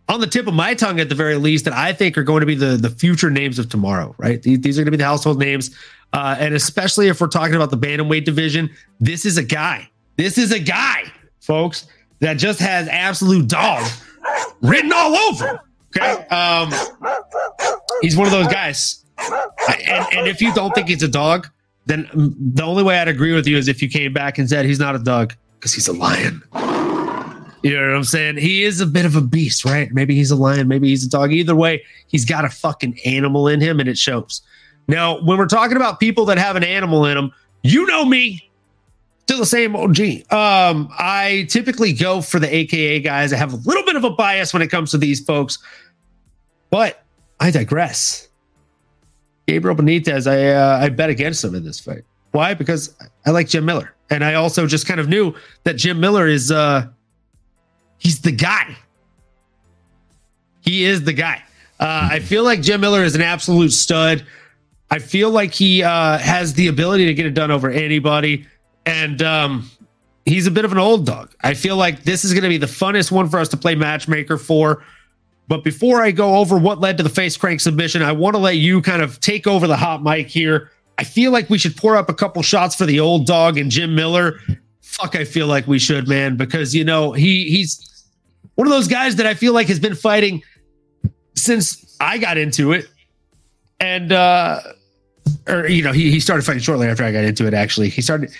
on 0.08 0.20
the 0.20 0.26
tip 0.26 0.46
of 0.46 0.54
my 0.54 0.72
tongue 0.72 1.00
at 1.00 1.08
the 1.08 1.16
very 1.16 1.34
least 1.34 1.64
that 1.64 1.74
I 1.74 1.92
think 1.92 2.16
are 2.16 2.22
going 2.22 2.40
to 2.40 2.46
be 2.46 2.54
the 2.54 2.76
the 2.76 2.90
future 2.90 3.28
names 3.28 3.58
of 3.58 3.68
tomorrow, 3.68 4.14
right? 4.18 4.40
These, 4.40 4.60
these 4.60 4.78
are 4.78 4.82
going 4.82 4.92
to 4.92 4.92
be 4.92 4.98
the 4.98 5.04
household 5.04 5.38
names. 5.38 5.76
Uh, 6.12 6.36
and 6.38 6.54
especially 6.54 7.08
if 7.08 7.20
we're 7.20 7.26
talking 7.26 7.56
about 7.56 7.70
the 7.70 7.76
bantamweight 7.76 8.24
division, 8.24 8.70
this 9.00 9.26
is 9.26 9.36
a 9.36 9.42
guy. 9.42 9.90
This 10.16 10.38
is 10.38 10.52
a 10.52 10.60
guy, 10.60 11.02
folks, 11.40 11.88
that 12.20 12.34
just 12.34 12.60
has 12.60 12.86
absolute 12.88 13.48
dog 13.48 13.84
written 14.62 14.92
all 14.94 15.16
over. 15.16 15.60
Okay. 15.88 16.26
Um, 16.28 16.72
he's 18.00 18.16
one 18.16 18.26
of 18.26 18.32
those 18.32 18.46
guys. 18.46 19.04
And, 19.18 20.06
and 20.12 20.26
if 20.28 20.40
you 20.40 20.52
don't 20.54 20.74
think 20.74 20.88
he's 20.88 21.02
a 21.02 21.08
dog, 21.08 21.48
then 21.86 22.08
the 22.12 22.62
only 22.62 22.82
way 22.82 22.98
I'd 22.98 23.08
agree 23.08 23.32
with 23.32 23.46
you 23.46 23.56
is 23.56 23.68
if 23.68 23.80
you 23.80 23.88
came 23.88 24.12
back 24.12 24.38
and 24.38 24.48
said 24.48 24.64
he's 24.64 24.80
not 24.80 24.94
a 24.94 24.98
dog 24.98 25.34
because 25.58 25.72
he's 25.72 25.88
a 25.88 25.92
lion. 25.92 26.42
You 27.62 27.74
know 27.74 27.88
what 27.88 27.96
I'm 27.96 28.04
saying? 28.04 28.36
He 28.36 28.64
is 28.64 28.80
a 28.80 28.86
bit 28.86 29.06
of 29.06 29.16
a 29.16 29.20
beast, 29.20 29.64
right? 29.64 29.90
Maybe 29.92 30.14
he's 30.14 30.30
a 30.30 30.36
lion, 30.36 30.68
maybe 30.68 30.88
he's 30.88 31.04
a 31.04 31.08
dog. 31.08 31.32
Either 31.32 31.56
way, 31.56 31.82
he's 32.06 32.24
got 32.24 32.44
a 32.44 32.48
fucking 32.48 32.98
animal 33.04 33.48
in 33.48 33.60
him 33.60 33.80
and 33.80 33.88
it 33.88 33.98
shows. 33.98 34.42
Now, 34.88 35.20
when 35.22 35.38
we're 35.38 35.46
talking 35.46 35.76
about 35.76 35.98
people 35.98 36.26
that 36.26 36.38
have 36.38 36.56
an 36.56 36.64
animal 36.64 37.06
in 37.06 37.16
them, 37.16 37.32
you 37.62 37.86
know 37.86 38.04
me, 38.04 38.48
still 39.22 39.38
the 39.38 39.46
same 39.46 39.74
OG. 39.74 39.98
Um, 40.32 40.88
I 40.96 41.46
typically 41.50 41.92
go 41.92 42.20
for 42.20 42.38
the 42.38 42.54
AKA 42.54 43.00
guys. 43.00 43.32
I 43.32 43.36
have 43.36 43.52
a 43.52 43.56
little 43.56 43.84
bit 43.84 43.96
of 43.96 44.04
a 44.04 44.10
bias 44.10 44.52
when 44.52 44.62
it 44.62 44.68
comes 44.68 44.92
to 44.92 44.98
these 44.98 45.20
folks, 45.24 45.58
but 46.70 47.02
I 47.40 47.50
digress. 47.50 48.25
Gabriel 49.46 49.76
Benitez, 49.76 50.30
I 50.30 50.52
uh, 50.52 50.84
I 50.84 50.88
bet 50.88 51.10
against 51.10 51.44
him 51.44 51.54
in 51.54 51.64
this 51.64 51.78
fight. 51.80 52.02
Why? 52.32 52.54
Because 52.54 52.94
I 53.24 53.30
like 53.30 53.48
Jim 53.48 53.64
Miller, 53.64 53.94
and 54.10 54.24
I 54.24 54.34
also 54.34 54.66
just 54.66 54.86
kind 54.86 55.00
of 55.00 55.08
knew 55.08 55.34
that 55.64 55.74
Jim 55.74 56.00
Miller 56.00 56.26
is 56.26 56.50
uh 56.50 56.86
he's 57.98 58.20
the 58.20 58.32
guy. 58.32 58.76
He 60.60 60.84
is 60.84 61.04
the 61.04 61.12
guy. 61.12 61.42
Uh, 61.78 62.08
I 62.10 62.18
feel 62.20 62.42
like 62.42 62.62
Jim 62.62 62.80
Miller 62.80 63.04
is 63.04 63.14
an 63.14 63.20
absolute 63.20 63.70
stud. 63.70 64.26
I 64.90 64.98
feel 64.98 65.30
like 65.30 65.52
he 65.52 65.82
uh, 65.82 66.18
has 66.18 66.54
the 66.54 66.68
ability 66.68 67.06
to 67.06 67.14
get 67.14 67.26
it 67.26 67.34
done 67.34 67.50
over 67.50 67.70
anybody, 67.70 68.46
and 68.84 69.20
um, 69.22 69.70
he's 70.24 70.46
a 70.46 70.50
bit 70.50 70.64
of 70.64 70.72
an 70.72 70.78
old 70.78 71.06
dog. 71.06 71.34
I 71.42 71.54
feel 71.54 71.76
like 71.76 72.02
this 72.04 72.24
is 72.24 72.32
going 72.32 72.42
to 72.42 72.48
be 72.48 72.58
the 72.58 72.66
funnest 72.66 73.12
one 73.12 73.28
for 73.28 73.38
us 73.38 73.48
to 73.50 73.56
play 73.56 73.74
matchmaker 73.74 74.38
for. 74.38 74.84
But 75.48 75.62
before 75.62 76.02
I 76.02 76.10
go 76.10 76.36
over 76.36 76.58
what 76.58 76.80
led 76.80 76.96
to 76.96 77.02
the 77.02 77.08
face 77.08 77.36
crank 77.36 77.60
submission, 77.60 78.02
I 78.02 78.12
want 78.12 78.34
to 78.34 78.38
let 78.38 78.56
you 78.56 78.82
kind 78.82 79.02
of 79.02 79.20
take 79.20 79.46
over 79.46 79.66
the 79.66 79.76
hot 79.76 80.02
mic 80.02 80.28
here. 80.28 80.70
I 80.98 81.04
feel 81.04 81.30
like 81.30 81.48
we 81.50 81.58
should 81.58 81.76
pour 81.76 81.96
up 81.96 82.08
a 82.08 82.14
couple 82.14 82.42
shots 82.42 82.74
for 82.74 82.86
the 82.86 83.00
old 83.00 83.26
dog 83.26 83.58
and 83.58 83.70
Jim 83.70 83.94
Miller. 83.94 84.40
Fuck, 84.80 85.14
I 85.14 85.24
feel 85.24 85.46
like 85.46 85.66
we 85.66 85.78
should, 85.78 86.08
man, 86.08 86.36
because 86.36 86.74
you 86.74 86.84
know 86.84 87.12
he 87.12 87.44
he's 87.50 88.06
one 88.54 88.66
of 88.66 88.72
those 88.72 88.88
guys 88.88 89.16
that 89.16 89.26
I 89.26 89.34
feel 89.34 89.52
like 89.52 89.68
has 89.68 89.78
been 89.78 89.94
fighting 89.94 90.42
since 91.34 91.96
I 92.00 92.18
got 92.18 92.38
into 92.38 92.72
it, 92.72 92.86
and 93.78 94.10
uh, 94.10 94.60
or 95.46 95.68
you 95.68 95.82
know 95.82 95.92
he 95.92 96.10
he 96.10 96.18
started 96.18 96.44
fighting 96.44 96.62
shortly 96.62 96.88
after 96.88 97.04
I 97.04 97.12
got 97.12 97.24
into 97.24 97.46
it. 97.46 97.54
Actually, 97.54 97.90
he 97.90 98.00
started. 98.02 98.30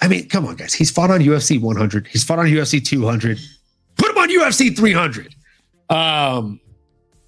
I 0.00 0.08
mean, 0.08 0.28
come 0.28 0.46
on, 0.46 0.56
guys. 0.56 0.74
He's 0.74 0.90
fought 0.90 1.10
on 1.10 1.20
UFC 1.20 1.60
100. 1.60 2.06
He's 2.08 2.24
fought 2.24 2.38
on 2.38 2.46
UFC 2.46 2.84
200. 2.84 3.38
Put 3.96 4.10
him 4.10 4.18
on 4.18 4.28
UFC 4.28 4.76
300. 4.76 5.34
Um, 5.88 6.60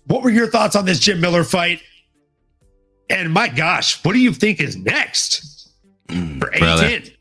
what 0.06 0.22
were 0.22 0.30
your 0.30 0.46
thoughts 0.46 0.76
on 0.76 0.84
this 0.84 0.98
Jim 0.98 1.20
Miller 1.20 1.44
fight? 1.44 1.80
And 3.08 3.32
my 3.32 3.48
gosh, 3.48 4.02
what 4.04 4.12
do 4.12 4.18
you 4.18 4.32
think 4.32 4.60
is 4.60 4.76
next 4.76 5.70
for 6.08 6.50
Brother. 6.58 6.84
A10? 6.84 7.12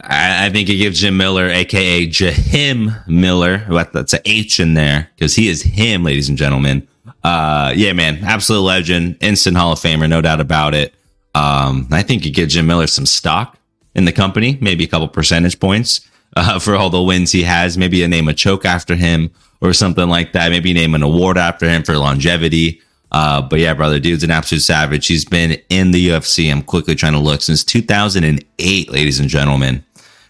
I, 0.00 0.46
I 0.46 0.50
think 0.50 0.68
it 0.68 0.76
gives 0.76 1.00
Jim 1.00 1.16
Miller, 1.16 1.48
aka 1.48 2.06
Jahim 2.06 3.06
Miller, 3.06 3.58
that's 3.92 4.14
a 4.14 4.28
H 4.28 4.60
in 4.60 4.74
there 4.74 5.10
because 5.14 5.34
he 5.34 5.48
is 5.48 5.62
him, 5.62 6.04
ladies 6.04 6.28
and 6.28 6.38
gentlemen. 6.38 6.86
Uh, 7.24 7.72
yeah, 7.74 7.92
man, 7.92 8.22
absolute 8.24 8.62
legend, 8.62 9.16
instant 9.20 9.56
Hall 9.56 9.72
of 9.72 9.78
Famer, 9.78 10.08
no 10.08 10.20
doubt 10.20 10.40
about 10.40 10.74
it. 10.74 10.94
Um, 11.34 11.88
I 11.90 12.02
think 12.02 12.24
it 12.24 12.30
gives 12.30 12.54
Jim 12.54 12.66
Miller 12.66 12.86
some 12.86 13.06
stock 13.06 13.58
in 13.94 14.04
the 14.04 14.12
company, 14.12 14.56
maybe 14.60 14.84
a 14.84 14.88
couple 14.88 15.08
percentage 15.08 15.58
points 15.58 16.08
uh, 16.36 16.58
for 16.58 16.74
all 16.74 16.90
the 16.90 17.02
wins 17.02 17.32
he 17.32 17.42
has. 17.42 17.78
Maybe 17.78 18.02
a 18.02 18.08
name 18.08 18.28
a 18.28 18.34
choke 18.34 18.64
after 18.64 18.94
him 18.94 19.30
or 19.60 19.72
something 19.72 20.08
like 20.08 20.32
that. 20.32 20.50
Maybe 20.50 20.72
name 20.72 20.94
an 20.94 21.02
award 21.02 21.38
after 21.38 21.68
him 21.68 21.82
for 21.82 21.96
longevity. 21.96 22.80
Uh, 23.10 23.40
but 23.40 23.58
yeah, 23.58 23.74
brother, 23.74 23.98
dude's 23.98 24.22
an 24.22 24.30
absolute 24.30 24.60
savage. 24.60 25.06
He's 25.06 25.24
been 25.24 25.60
in 25.70 25.92
the 25.92 26.08
UFC. 26.08 26.50
I'm 26.50 26.62
quickly 26.62 26.94
trying 26.94 27.14
to 27.14 27.18
look 27.18 27.40
since 27.40 27.64
2008, 27.64 28.90
ladies 28.90 29.20
and 29.20 29.28
gentlemen. 29.28 29.84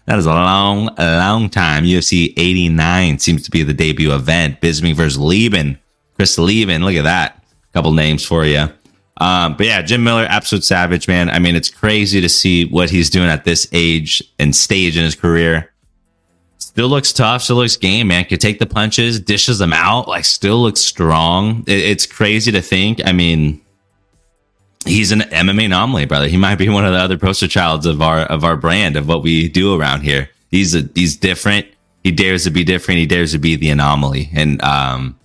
That 0.05 0.17
is 0.17 0.25
a 0.25 0.33
long, 0.33 0.89
long 0.97 1.49
time. 1.49 1.83
UFC 1.83 2.33
89 2.35 3.19
seems 3.19 3.43
to 3.43 3.51
be 3.51 3.63
the 3.63 3.73
debut 3.73 4.13
event. 4.13 4.59
Bisping 4.61 4.95
versus 4.95 5.19
Leben. 5.19 5.77
Chris 6.15 6.37
Leben. 6.39 6.83
Look 6.83 6.95
at 6.95 7.03
that. 7.03 7.43
A 7.69 7.73
couple 7.73 7.91
names 7.91 8.25
for 8.25 8.43
you. 8.45 8.69
Um, 9.17 9.55
but 9.55 9.65
yeah, 9.65 9.81
Jim 9.81 10.03
Miller, 10.03 10.25
absolute 10.27 10.63
savage, 10.63 11.07
man. 11.07 11.29
I 11.29 11.39
mean, 11.39 11.55
it's 11.55 11.69
crazy 11.69 12.21
to 12.21 12.29
see 12.29 12.65
what 12.65 12.89
he's 12.89 13.09
doing 13.09 13.29
at 13.29 13.43
this 13.43 13.67
age 13.71 14.23
and 14.39 14.55
stage 14.55 14.97
in 14.97 15.03
his 15.03 15.15
career. 15.15 15.71
Still 16.79 16.87
looks 16.87 17.11
tough. 17.11 17.41
Still 17.41 17.57
looks 17.57 17.75
game, 17.75 18.07
man. 18.07 18.23
Could 18.23 18.39
take 18.39 18.59
the 18.59 18.65
punches, 18.65 19.19
dishes 19.19 19.59
them 19.59 19.73
out. 19.73 20.07
Like, 20.07 20.23
still 20.23 20.61
looks 20.61 20.79
strong. 20.79 21.65
It, 21.67 21.77
it's 21.77 22.05
crazy 22.05 22.53
to 22.53 22.61
think. 22.61 23.01
I 23.05 23.11
mean, 23.11 23.59
he's 24.85 25.11
an 25.11 25.19
MMA 25.19 25.65
anomaly, 25.65 26.05
brother. 26.05 26.29
He 26.29 26.37
might 26.37 26.55
be 26.55 26.69
one 26.69 26.85
of 26.85 26.93
the 26.93 26.99
other 26.99 27.17
poster 27.17 27.49
childs 27.49 27.85
of 27.85 28.01
our 28.01 28.19
of 28.19 28.45
our 28.45 28.55
brand 28.55 28.95
of 28.95 29.09
what 29.09 29.23
we 29.23 29.49
do 29.49 29.77
around 29.77 30.03
here. 30.03 30.29
He's 30.51 30.73
a, 30.73 30.87
he's 30.95 31.17
different. 31.17 31.67
He 32.01 32.13
dares 32.13 32.45
to 32.45 32.49
be 32.49 32.63
different. 32.63 32.99
He 32.99 33.05
dares 33.05 33.33
to 33.33 33.39
be 33.39 33.57
the 33.57 33.71
anomaly. 33.71 34.29
And 34.33 34.61
um, 34.61 35.19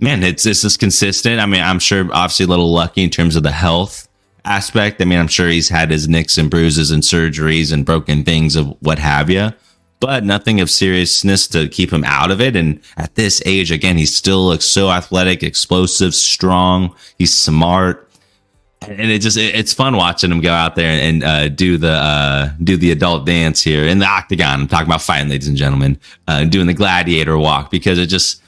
man, 0.00 0.24
it's 0.24 0.44
it's 0.44 0.62
just 0.62 0.80
consistent. 0.80 1.38
I 1.38 1.46
mean, 1.46 1.62
I'm 1.62 1.78
sure 1.78 2.00
obviously 2.12 2.46
a 2.46 2.48
little 2.48 2.72
lucky 2.72 3.04
in 3.04 3.10
terms 3.10 3.36
of 3.36 3.44
the 3.44 3.52
health 3.52 4.08
aspect. 4.44 5.00
I 5.00 5.04
mean, 5.04 5.20
I'm 5.20 5.28
sure 5.28 5.48
he's 5.48 5.68
had 5.68 5.92
his 5.92 6.08
nicks 6.08 6.36
and 6.36 6.50
bruises 6.50 6.90
and 6.90 7.04
surgeries 7.04 7.72
and 7.72 7.86
broken 7.86 8.24
things 8.24 8.56
of 8.56 8.76
what 8.80 8.98
have 8.98 9.30
you, 9.30 9.52
but 10.04 10.22
nothing 10.22 10.60
of 10.60 10.68
seriousness 10.68 11.48
to 11.48 11.66
keep 11.66 11.90
him 11.90 12.04
out 12.04 12.30
of 12.30 12.38
it. 12.38 12.56
And 12.56 12.78
at 12.98 13.14
this 13.14 13.40
age, 13.46 13.72
again, 13.72 13.96
he 13.96 14.04
still 14.04 14.46
looks 14.46 14.66
so 14.66 14.90
athletic, 14.90 15.42
explosive, 15.42 16.14
strong. 16.14 16.94
He's 17.16 17.34
smart. 17.34 18.06
And 18.82 19.10
it 19.10 19.22
just 19.22 19.38
it's 19.38 19.72
fun 19.72 19.96
watching 19.96 20.30
him 20.30 20.42
go 20.42 20.52
out 20.52 20.76
there 20.76 20.90
and 20.90 21.24
uh, 21.24 21.48
do 21.48 21.78
the 21.78 21.92
uh, 21.92 22.50
do 22.62 22.76
the 22.76 22.90
adult 22.90 23.24
dance 23.24 23.62
here 23.62 23.86
in 23.86 23.98
the 23.98 24.04
octagon. 24.04 24.60
I'm 24.60 24.68
talking 24.68 24.88
about 24.88 25.00
fighting, 25.00 25.30
ladies 25.30 25.48
and 25.48 25.56
gentlemen, 25.56 25.98
uh, 26.28 26.44
doing 26.44 26.66
the 26.66 26.74
gladiator 26.74 27.38
walk 27.38 27.70
because 27.70 27.98
it 27.98 28.08
just 28.08 28.42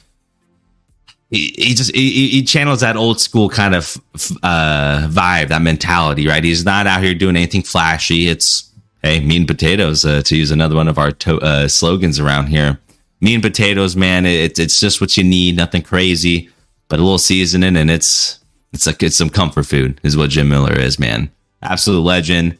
he, 1.31 1.55
he 1.57 1.73
just 1.73 1.95
he, 1.95 2.27
he, 2.29 2.43
channels 2.43 2.81
that 2.81 2.97
old 2.97 3.19
school 3.19 3.49
kind 3.49 3.73
of 3.73 3.97
uh, 4.43 5.07
vibe, 5.09 5.47
that 5.47 5.63
mentality, 5.63 6.27
right? 6.27 6.43
He's 6.43 6.63
not 6.63 6.85
out 6.85 7.01
here 7.01 7.15
doing 7.15 7.35
anything 7.35 7.63
flashy. 7.63 8.27
It's 8.27 8.66
hey, 9.07 9.19
mean 9.19 9.47
potatoes 9.47 10.05
uh, 10.05 10.21
to 10.23 10.35
use 10.35 10.51
another 10.51 10.75
one 10.75 10.87
of 10.87 10.97
our 10.97 11.11
to- 11.11 11.39
uh, 11.39 11.67
slogans 11.67 12.19
around 12.19 12.47
here. 12.47 12.79
Mean 13.21 13.41
potatoes, 13.41 13.95
man. 13.95 14.25
It's 14.25 14.59
it's 14.59 14.79
just 14.79 15.01
what 15.01 15.17
you 15.17 15.23
need. 15.23 15.55
Nothing 15.55 15.81
crazy, 15.81 16.49
but 16.87 16.99
a 16.99 17.03
little 17.03 17.17
seasoning, 17.17 17.75
and 17.75 17.89
it's 17.89 18.39
it's 18.73 18.85
like 18.85 19.01
it's 19.01 19.15
some 19.15 19.29
comfort 19.29 19.65
food. 19.65 19.99
Is 20.03 20.15
what 20.15 20.29
Jim 20.29 20.49
Miller 20.49 20.77
is, 20.77 20.99
man. 20.99 21.31
Absolute 21.63 22.01
legend. 22.01 22.57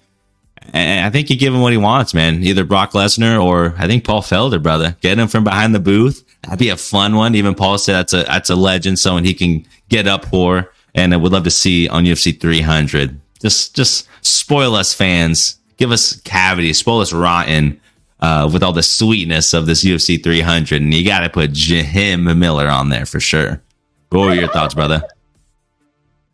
And 0.74 1.06
I 1.06 1.10
think 1.12 1.30
you 1.30 1.38
give 1.38 1.54
him 1.54 1.62
what 1.62 1.72
he 1.72 1.78
wants, 1.78 2.14
man. 2.14 2.44
Either 2.44 2.66
Brock 2.66 2.92
Lesnar 2.92 3.42
or 3.42 3.74
I 3.78 3.88
think 3.88 4.04
Paul 4.04 4.22
Felder, 4.22 4.62
brother. 4.62 4.98
Get 5.00 5.18
him 5.18 5.30
from 5.30 5.46
behind 5.46 5.74
the 5.74 5.80
booth 5.80 6.26
That'd 6.44 6.60
be 6.60 6.70
a 6.70 6.78
fun 6.78 7.16
one. 7.16 7.36
Even 7.36 7.56
Paul 7.56 7.78
said 7.78 7.94
that's 7.94 8.14
a 8.14 8.24
that's 8.24 8.50
a 8.50 8.56
legend, 8.56 9.00
someone 9.00 9.26
he 9.26 9.34
can 9.34 9.66
get 9.90 10.08
up 10.08 10.26
for, 10.26 10.72
and 10.96 11.14
I 11.14 11.18
would 11.18 11.32
love 11.32 11.44
to 11.44 11.52
see 11.52 11.90
on 11.90 12.06
UFC 12.06 12.40
300. 12.40 13.20
Just 13.42 13.76
just 13.76 14.08
spoil 14.22 14.76
us 14.76 14.94
fans, 14.94 15.58
give 15.78 15.92
us 15.92 16.20
cavity, 16.22 16.74
spoil 16.74 17.00
us 17.02 17.14
rotten 17.14 17.80
uh, 18.20 18.50
with 18.52 18.64
all 18.64 18.74
the 18.74 18.84
sweetness 18.84 19.54
of 19.54 19.66
this 19.66 19.84
UFC 19.84 20.22
300, 20.22 20.82
and 20.82 20.94
you 20.94 21.06
got 21.06 21.22
to 21.22 21.30
put 21.30 21.54
Jim 21.54 22.24
Miller 22.40 22.68
on 22.68 22.90
there 22.90 23.06
for 23.06 23.20
sure. 23.20 23.62
What 24.10 24.28
were 24.28 24.34
your 24.34 24.48
thoughts, 24.48 24.74
brother? 24.74 25.02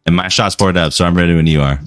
And 0.06 0.16
my 0.16 0.28
shot's 0.28 0.56
poured 0.56 0.76
up, 0.76 0.92
so 0.92 1.06
I'm 1.06 1.16
ready 1.16 1.34
when 1.34 1.48
you 1.48 1.62
are. 1.62 1.80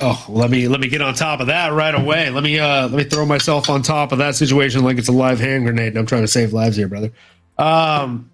Oh, 0.00 0.24
let 0.28 0.50
me 0.50 0.66
let 0.66 0.80
me 0.80 0.88
get 0.88 1.02
on 1.02 1.14
top 1.14 1.38
of 1.38 1.46
that 1.46 1.72
right 1.72 1.94
away. 1.94 2.28
Let 2.30 2.42
me 2.42 2.58
uh 2.58 2.88
let 2.88 2.92
me 2.92 3.04
throw 3.04 3.24
myself 3.24 3.70
on 3.70 3.82
top 3.82 4.10
of 4.10 4.18
that 4.18 4.34
situation 4.34 4.82
like 4.82 4.98
it's 4.98 5.08
a 5.08 5.12
live 5.12 5.38
hand 5.38 5.64
grenade. 5.64 5.88
And 5.88 5.98
I'm 5.98 6.06
trying 6.06 6.22
to 6.22 6.28
save 6.28 6.52
lives 6.52 6.76
here, 6.76 6.88
brother. 6.88 7.12
Um, 7.58 8.28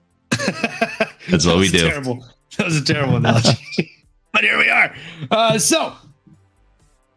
That's 1.29 1.45
what 1.45 1.59
we 1.59 1.69
do. 1.69 1.81
Terrible. 1.81 2.25
That 2.57 2.65
was 2.65 2.79
a 2.79 2.85
terrible 2.85 3.17
analogy. 3.17 3.59
but 4.33 4.43
here 4.43 4.57
we 4.57 4.71
are. 4.71 4.95
Uh, 5.31 5.59
so 5.59 5.93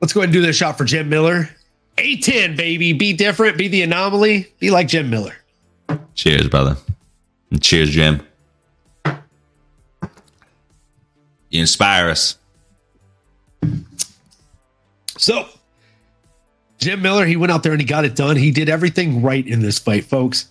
let's 0.02 0.14
go 0.14 0.22
ahead 0.22 0.30
and 0.30 0.34
do 0.34 0.41
this 0.41 0.56
shot 0.56 0.78
for 0.78 0.86
Jim 0.86 1.10
Miller. 1.10 1.50
A10, 1.97 2.56
baby. 2.56 2.93
Be 2.93 3.14
different. 3.14 3.58
Be 3.58 3.68
the 3.68 3.82
anomaly. 3.82 4.52
Be 4.60 4.72
like 4.72 4.88
Jim 4.88 5.10
Miller. 5.10 5.36
Cheers, 6.16 6.47
brother. 6.47 6.78
And 7.52 7.62
cheers, 7.62 7.89
Jim. 7.89 8.22
You 11.50 11.62
inspire 11.62 12.10
us. 12.10 12.38
So, 15.18 15.47
Jim 16.78 17.02
Miller, 17.02 17.26
he 17.26 17.36
went 17.36 17.52
out 17.52 17.64
there 17.64 17.74
and 17.74 17.82
he 17.82 17.88
got 17.88 18.06
it 18.06 18.16
done. 18.16 18.38
He 18.38 18.52
did 18.52 18.70
everything 18.70 19.22
right 19.22 19.45
in 19.45 19.62
this 19.62 19.80
fight, 19.80 20.06
folks 20.06 20.47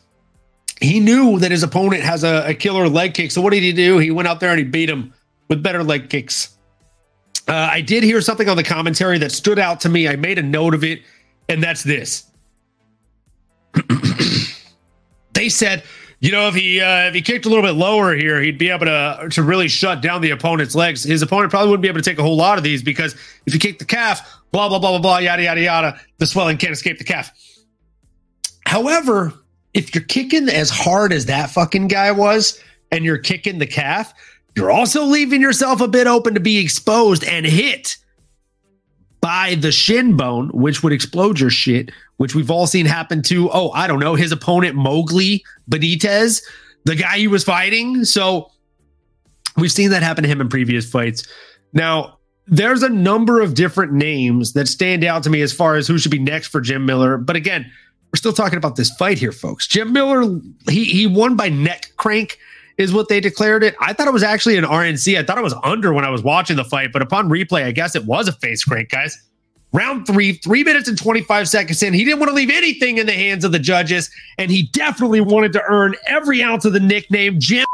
he 0.80 1.00
knew 1.00 1.38
that 1.38 1.50
his 1.50 1.62
opponent 1.62 2.02
has 2.02 2.24
a, 2.24 2.48
a, 2.48 2.54
killer 2.54 2.88
leg 2.88 3.14
kick. 3.14 3.30
So 3.30 3.40
what 3.40 3.52
did 3.52 3.62
he 3.62 3.72
do? 3.72 3.98
He 3.98 4.10
went 4.10 4.28
out 4.28 4.40
there 4.40 4.50
and 4.50 4.58
he 4.58 4.64
beat 4.64 4.88
him 4.88 5.12
with 5.48 5.62
better 5.62 5.82
leg 5.82 6.08
kicks. 6.08 6.56
Uh, 7.46 7.68
I 7.72 7.80
did 7.80 8.02
hear 8.02 8.20
something 8.20 8.48
on 8.48 8.56
the 8.56 8.64
commentary 8.64 9.18
that 9.18 9.32
stood 9.32 9.58
out 9.58 9.80
to 9.80 9.88
me. 9.88 10.08
I 10.08 10.16
made 10.16 10.38
a 10.38 10.42
note 10.42 10.74
of 10.74 10.84
it, 10.84 11.02
and 11.48 11.62
that's 11.62 11.82
this. 11.82 12.24
they 15.34 15.48
said, 15.48 15.82
you 16.20 16.32
know, 16.32 16.48
if 16.48 16.54
he 16.54 16.80
uh, 16.80 17.06
if 17.06 17.14
he 17.14 17.22
kicked 17.22 17.46
a 17.46 17.48
little 17.48 17.64
bit 17.64 17.72
lower 17.72 18.14
here, 18.14 18.40
he'd 18.40 18.58
be 18.58 18.70
able 18.70 18.86
to 18.86 19.28
to 19.30 19.42
really 19.42 19.68
shut 19.68 20.02
down 20.02 20.20
the 20.20 20.30
opponent's 20.30 20.74
legs. 20.74 21.04
His 21.04 21.22
opponent 21.22 21.50
probably 21.50 21.70
wouldn't 21.70 21.82
be 21.82 21.88
able 21.88 22.00
to 22.00 22.10
take 22.10 22.18
a 22.18 22.22
whole 22.22 22.36
lot 22.36 22.58
of 22.58 22.64
these 22.64 22.82
because 22.82 23.14
if 23.46 23.54
you 23.54 23.60
kick 23.60 23.78
the 23.78 23.84
calf, 23.84 24.40
blah 24.50 24.68
blah 24.68 24.78
blah 24.78 24.90
blah 24.90 24.98
blah, 24.98 25.18
yada 25.18 25.44
yada 25.44 25.60
yada, 25.60 26.00
the 26.18 26.26
swelling 26.26 26.56
can't 26.56 26.72
escape 26.72 26.98
the 26.98 27.04
calf. 27.04 27.30
However, 28.66 29.32
if 29.74 29.94
you're 29.94 30.04
kicking 30.04 30.48
as 30.48 30.70
hard 30.70 31.12
as 31.12 31.26
that 31.26 31.50
fucking 31.50 31.88
guy 31.88 32.10
was 32.10 32.60
and 32.90 33.04
you're 33.04 33.18
kicking 33.18 33.58
the 33.58 33.66
calf, 33.66 34.12
you're 34.58 34.72
also 34.72 35.04
leaving 35.04 35.40
yourself 35.40 35.80
a 35.80 35.86
bit 35.86 36.08
open 36.08 36.34
to 36.34 36.40
be 36.40 36.58
exposed 36.58 37.22
and 37.22 37.46
hit 37.46 37.96
by 39.20 39.54
the 39.54 39.70
shin 39.70 40.16
bone, 40.16 40.48
which 40.48 40.82
would 40.82 40.92
explode 40.92 41.38
your 41.38 41.48
shit, 41.48 41.92
which 42.16 42.34
we've 42.34 42.50
all 42.50 42.66
seen 42.66 42.84
happen 42.84 43.22
to, 43.22 43.48
oh, 43.52 43.70
I 43.70 43.86
don't 43.86 44.00
know, 44.00 44.16
his 44.16 44.32
opponent, 44.32 44.76
Moggly 44.76 45.42
Benitez, 45.70 46.42
the 46.84 46.96
guy 46.96 47.18
he 47.18 47.28
was 47.28 47.44
fighting. 47.44 48.04
So 48.04 48.50
we've 49.56 49.70
seen 49.70 49.90
that 49.90 50.02
happen 50.02 50.24
to 50.24 50.28
him 50.28 50.40
in 50.40 50.48
previous 50.48 50.90
fights. 50.90 51.26
Now, 51.72 52.18
there's 52.48 52.82
a 52.82 52.88
number 52.88 53.40
of 53.40 53.54
different 53.54 53.92
names 53.92 54.54
that 54.54 54.66
stand 54.66 55.04
out 55.04 55.22
to 55.22 55.30
me 55.30 55.40
as 55.40 55.52
far 55.52 55.76
as 55.76 55.86
who 55.86 55.98
should 55.98 56.10
be 56.10 56.18
next 56.18 56.48
for 56.48 56.60
Jim 56.60 56.84
Miller. 56.84 57.16
But 57.16 57.36
again, 57.36 57.70
we're 58.10 58.16
still 58.16 58.32
talking 58.32 58.56
about 58.56 58.74
this 58.74 58.90
fight 58.96 59.18
here, 59.18 59.32
folks. 59.32 59.68
Jim 59.68 59.92
Miller, 59.92 60.40
he 60.68 60.84
he 60.84 61.06
won 61.06 61.36
by 61.36 61.48
neck 61.48 61.92
crank, 61.96 62.38
is 62.78 62.92
what 62.92 63.08
they 63.08 63.20
declared 63.20 63.64
it. 63.64 63.74
I 63.80 63.92
thought 63.92 64.06
it 64.06 64.12
was 64.12 64.22
actually 64.22 64.56
an 64.56 64.64
RNC. 64.64 65.18
I 65.18 65.24
thought 65.24 65.36
it 65.36 65.44
was 65.44 65.54
under 65.64 65.92
when 65.92 66.04
I 66.04 66.10
was 66.10 66.22
watching 66.22 66.56
the 66.56 66.64
fight, 66.64 66.92
but 66.92 67.02
upon 67.02 67.28
replay, 67.28 67.64
I 67.64 67.72
guess 67.72 67.94
it 67.94 68.06
was 68.06 68.28
a 68.28 68.32
face 68.32 68.64
crank, 68.64 68.90
guys. 68.90 69.20
Round 69.72 70.06
three, 70.06 70.34
three 70.34 70.64
minutes 70.64 70.88
and 70.88 70.96
25 70.96 71.48
seconds 71.48 71.82
in. 71.82 71.92
He 71.92 72.04
didn't 72.04 72.20
want 72.20 72.30
to 72.30 72.34
leave 72.34 72.50
anything 72.50 72.96
in 72.96 73.06
the 73.06 73.12
hands 73.12 73.44
of 73.44 73.52
the 73.52 73.58
judges, 73.58 74.08
and 74.38 74.50
he 74.50 74.68
definitely 74.72 75.20
wanted 75.20 75.52
to 75.54 75.62
earn 75.68 75.94
every 76.06 76.42
ounce 76.42 76.64
of 76.64 76.72
the 76.72 76.80
nickname 76.80 77.38
Jim 77.38 77.66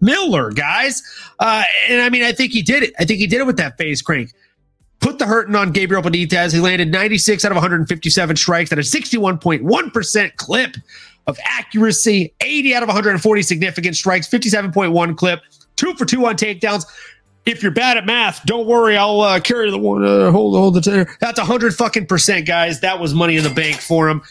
Miller, 0.00 0.50
guys. 0.50 1.02
Uh, 1.38 1.62
and 1.88 2.02
I 2.02 2.10
mean, 2.10 2.24
I 2.24 2.32
think 2.32 2.52
he 2.52 2.60
did 2.60 2.82
it. 2.82 2.94
I 2.98 3.04
think 3.04 3.20
he 3.20 3.26
did 3.26 3.40
it 3.40 3.46
with 3.46 3.56
that 3.56 3.78
face 3.78 4.02
crank 4.02 4.32
put 5.00 5.18
the 5.18 5.26
hurting 5.26 5.54
on 5.54 5.70
Gabriel 5.72 6.02
Benitez. 6.02 6.52
He 6.52 6.60
landed 6.60 6.90
96 6.90 7.44
out 7.44 7.52
of 7.52 7.56
157 7.56 8.36
strikes 8.36 8.72
at 8.72 8.78
a 8.78 8.82
61.1% 8.82 10.36
clip 10.36 10.76
of 11.28 11.38
accuracy, 11.44 12.32
80 12.40 12.74
out 12.74 12.82
of 12.82 12.88
140 12.88 13.42
significant 13.42 13.94
strikes, 13.94 14.26
57.1 14.26 15.16
clip, 15.16 15.40
two 15.76 15.94
for 15.94 16.06
two 16.06 16.26
on 16.26 16.36
takedowns. 16.36 16.86
If 17.46 17.62
you're 17.62 17.72
bad 17.72 17.96
at 17.96 18.06
math, 18.06 18.44
don't 18.46 18.66
worry. 18.66 18.96
I'll 18.96 19.20
uh, 19.20 19.38
carry 19.38 19.70
the 19.70 19.78
one. 19.78 20.04
Uh, 20.04 20.30
hold, 20.30 20.56
hold 20.56 20.74
the 20.74 20.80
tenor. 20.80 21.06
That's 21.20 21.38
100 21.38 21.74
fucking 21.74 22.06
percent, 22.06 22.46
guys. 22.46 22.80
That 22.80 22.98
was 22.98 23.14
money 23.14 23.36
in 23.36 23.44
the 23.44 23.50
bank 23.50 23.76
for 23.76 24.08
him. 24.08 24.22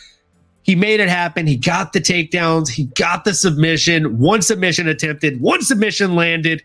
He 0.63 0.75
made 0.75 0.99
it 0.99 1.07
happen. 1.07 1.47
He 1.47 1.55
got 1.55 1.93
the 1.93 2.01
takedowns. 2.01 2.67
He 2.67 2.85
got 2.85 3.23
the 3.23 3.33
submission. 3.33 4.17
One 4.19 4.41
submission 4.41 4.87
attempted. 4.87 5.39
One 5.39 5.61
submission 5.61 6.15
landed. 6.15 6.61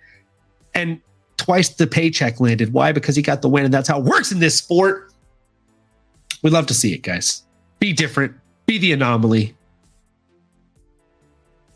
And 0.75 1.01
twice 1.37 1.69
the 1.69 1.87
paycheck 1.87 2.41
landed. 2.41 2.73
Why? 2.73 2.93
Because 2.93 3.17
he 3.17 3.23
got 3.23 3.43
the 3.43 3.49
win, 3.49 3.65
and 3.65 3.73
that's 3.73 3.89
how 3.89 3.99
it 3.99 4.05
works 4.05 4.33
in 4.33 4.41
this 4.41 4.57
sport. 4.57 5.13
We'd 6.43 6.53
love 6.53 6.67
to 6.67 6.75
see 6.75 6.93
it, 6.93 7.03
guys. 7.03 7.45
Be 7.79 7.93
different. 7.93 8.35
Be 8.67 8.79
the 8.79 8.93
anomaly. 8.93 9.55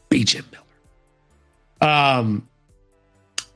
Be 0.09 0.25
Jim 0.25 0.45
Miller. 0.53 1.93
Um, 1.93 2.49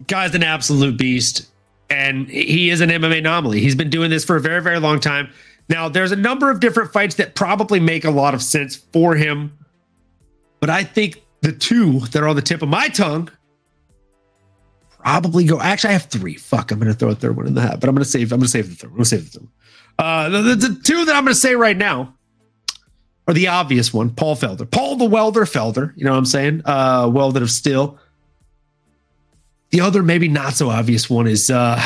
guy's 0.06 0.34
an 0.34 0.42
absolute 0.42 0.96
beast, 0.96 1.48
and 1.88 2.28
he 2.28 2.70
is 2.70 2.80
an 2.80 2.90
MMA 2.90 3.18
anomaly. 3.18 3.60
He's 3.60 3.74
been 3.74 3.90
doing 3.90 4.10
this 4.10 4.24
for 4.24 4.36
a 4.36 4.40
very, 4.40 4.62
very 4.62 4.78
long 4.78 5.00
time. 5.00 5.30
Now, 5.68 5.88
there's 5.88 6.12
a 6.12 6.16
number 6.16 6.50
of 6.50 6.60
different 6.60 6.92
fights 6.92 7.14
that 7.16 7.34
probably 7.34 7.80
make 7.80 8.04
a 8.04 8.10
lot 8.10 8.34
of 8.34 8.42
sense 8.42 8.76
for 8.76 9.14
him, 9.14 9.56
but 10.58 10.68
I 10.68 10.84
think 10.84 11.22
the 11.42 11.52
two 11.52 12.00
that 12.00 12.22
are 12.22 12.28
on 12.28 12.36
the 12.36 12.42
tip 12.42 12.62
of 12.62 12.68
my 12.68 12.88
tongue 12.88 13.30
probably 14.98 15.44
go. 15.44 15.60
Actually, 15.60 15.90
I 15.90 15.92
have 15.94 16.04
three. 16.04 16.34
Fuck, 16.34 16.70
I'm 16.72 16.80
to 16.80 16.92
throw 16.94 17.10
a 17.10 17.14
third 17.14 17.36
one 17.36 17.46
in 17.46 17.54
the 17.54 17.62
hat, 17.62 17.80
but 17.80 17.88
I'm 17.88 17.96
to 17.96 18.04
save. 18.04 18.32
I'm 18.32 18.40
to 18.40 18.48
save 18.48 18.68
the 18.68 18.74
third. 18.74 18.90
I'm 18.92 18.98
to 18.98 19.04
save 19.04 19.32
the 19.32 19.38
third. 19.38 19.48
Uh, 19.98 20.28
the, 20.28 20.42
the, 20.42 20.54
the 20.54 20.80
two 20.82 21.04
that 21.04 21.14
I'm 21.14 21.26
to 21.26 21.34
say 21.34 21.54
right 21.54 21.76
now 21.76 22.14
are 23.30 23.34
the 23.34 23.48
obvious 23.48 23.94
one, 23.94 24.10
Paul 24.10 24.36
Felder, 24.36 24.70
Paul 24.70 24.96
the 24.96 25.04
Welder 25.04 25.44
Felder. 25.44 25.92
You 25.96 26.04
know 26.04 26.10
what 26.10 26.18
I'm 26.18 26.26
saying? 26.26 26.62
Uh, 26.64 27.08
welded 27.12 27.42
of 27.42 27.50
steel. 27.50 27.98
The 29.70 29.80
other, 29.80 30.02
maybe 30.02 30.28
not 30.28 30.54
so 30.54 30.68
obvious 30.68 31.08
one 31.08 31.28
is 31.28 31.48
uh, 31.48 31.80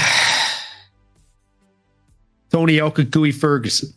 Tony 2.51 2.79
Gooey 2.79 3.31
Ferguson. 3.31 3.91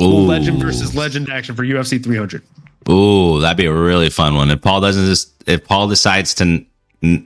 Ooh. 0.00 0.26
Legend 0.26 0.60
versus 0.60 0.94
legend 0.94 1.30
action 1.30 1.54
for 1.54 1.62
UFC 1.62 2.02
300. 2.02 2.42
Ooh, 2.90 3.40
that'd 3.40 3.56
be 3.56 3.66
a 3.66 3.72
really 3.72 4.10
fun 4.10 4.34
one. 4.34 4.50
If 4.50 4.60
Paul 4.60 4.80
doesn't 4.80 5.06
just, 5.06 5.32
if 5.46 5.64
Paul 5.64 5.88
decides 5.88 6.34
to, 6.34 6.64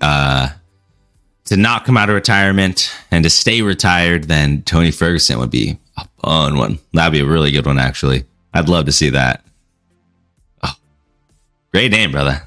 uh, 0.01 0.51
to 1.47 1.57
not 1.57 1.85
come 1.85 1.97
out 1.97 2.09
of 2.09 2.15
retirement 2.15 2.95
and 3.11 3.25
to 3.25 3.31
stay 3.31 3.63
retired, 3.63 4.25
then 4.25 4.63
Tony 4.63 4.93
Ferguson 4.93 5.39
would 5.39 5.51
be 5.51 5.79
a 5.99 6.09
fun 6.20 6.59
one. 6.59 6.78
That'd 6.92 7.12
be 7.12 7.20
a 7.20 7.26
really 7.26 7.51
good 7.51 7.66
one, 7.66 7.78
actually. 7.78 8.24
I'd 8.55 8.68
love 8.68 8.86
to 8.86 8.92
see 8.92 9.11
that. 9.11 9.44
Oh, 10.62 10.74
great 11.72 11.90
name, 11.90 12.12
brother. 12.12 12.42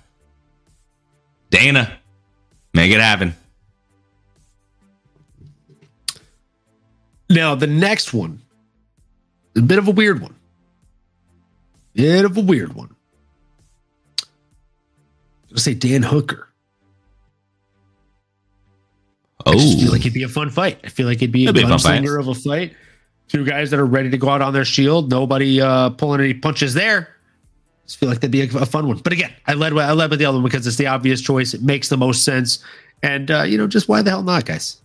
Dana, 1.50 2.00
make 2.74 2.92
it 2.92 3.02
happen. 3.02 3.36
Now, 7.30 7.56
the 7.56 7.68
next 7.68 8.14
one, 8.14 8.42
a 9.56 9.62
bit 9.62 9.78
of 9.78 9.88
a 9.88 9.92
weird 9.92 10.22
one. 10.22 10.36
Bit 11.94 12.26
of 12.26 12.38
a 12.38 12.42
weird 12.42 12.74
one. 12.74 12.96
I'm 15.50 15.58
say 15.58 15.74
Dan 15.74 16.04
Hooker. 16.04 16.48
Oh, 19.46 19.54
I 19.54 19.58
feel 19.58 19.92
like 19.92 20.02
oh. 20.02 20.06
it'd 20.06 20.14
be 20.14 20.24
a 20.24 20.30
fun 20.30 20.50
fight. 20.50 20.80
I 20.84 20.90
feel 20.90 21.08
like 21.08 21.18
it'd 21.18 21.32
be 21.32 21.46
it'd 21.46 21.58
a 21.58 21.62
gunslinger 21.62 22.20
of 22.20 22.28
a 22.28 22.36
fight. 22.36 22.74
Two 23.32 23.46
guys 23.46 23.72
that 23.72 23.80
are 23.80 23.86
ready 23.86 24.10
to 24.10 24.18
go 24.18 24.28
out 24.28 24.42
on 24.42 24.52
their 24.52 24.66
shield. 24.66 25.10
Nobody 25.10 25.62
uh, 25.62 25.92
pulling 25.92 26.20
any 26.20 26.34
punches 26.34 26.74
there. 26.74 27.16
I 27.16 27.86
just 27.86 27.98
feel 27.98 28.10
like 28.10 28.20
that'd 28.20 28.30
be 28.30 28.42
a, 28.42 28.58
a, 28.58 28.66
fun 28.66 28.90
one. 28.90 28.98
But 28.98 29.14
again, 29.14 29.32
I 29.48 29.54
led 29.54 29.72
with, 29.72 29.86
I 29.86 29.94
led 29.94 30.10
with 30.10 30.20
the 30.20 30.26
other 30.26 30.38
one 30.38 30.44
because 30.44 30.68
it's 30.68 30.76
the 30.76 30.88
obvious 30.88 31.22
choice. 31.22 31.54
It 31.54 31.62
makes 31.62 31.88
the 31.88 31.96
most 31.96 32.26
sense, 32.26 32.60
and 33.02 33.32
uh, 33.32 33.44
you 33.44 33.58
know, 33.58 33.68
just 33.68 33.88
why 33.88 34.02
the 34.02 34.10
hell 34.10 34.22
not, 34.22 34.44
guys? 34.44 34.82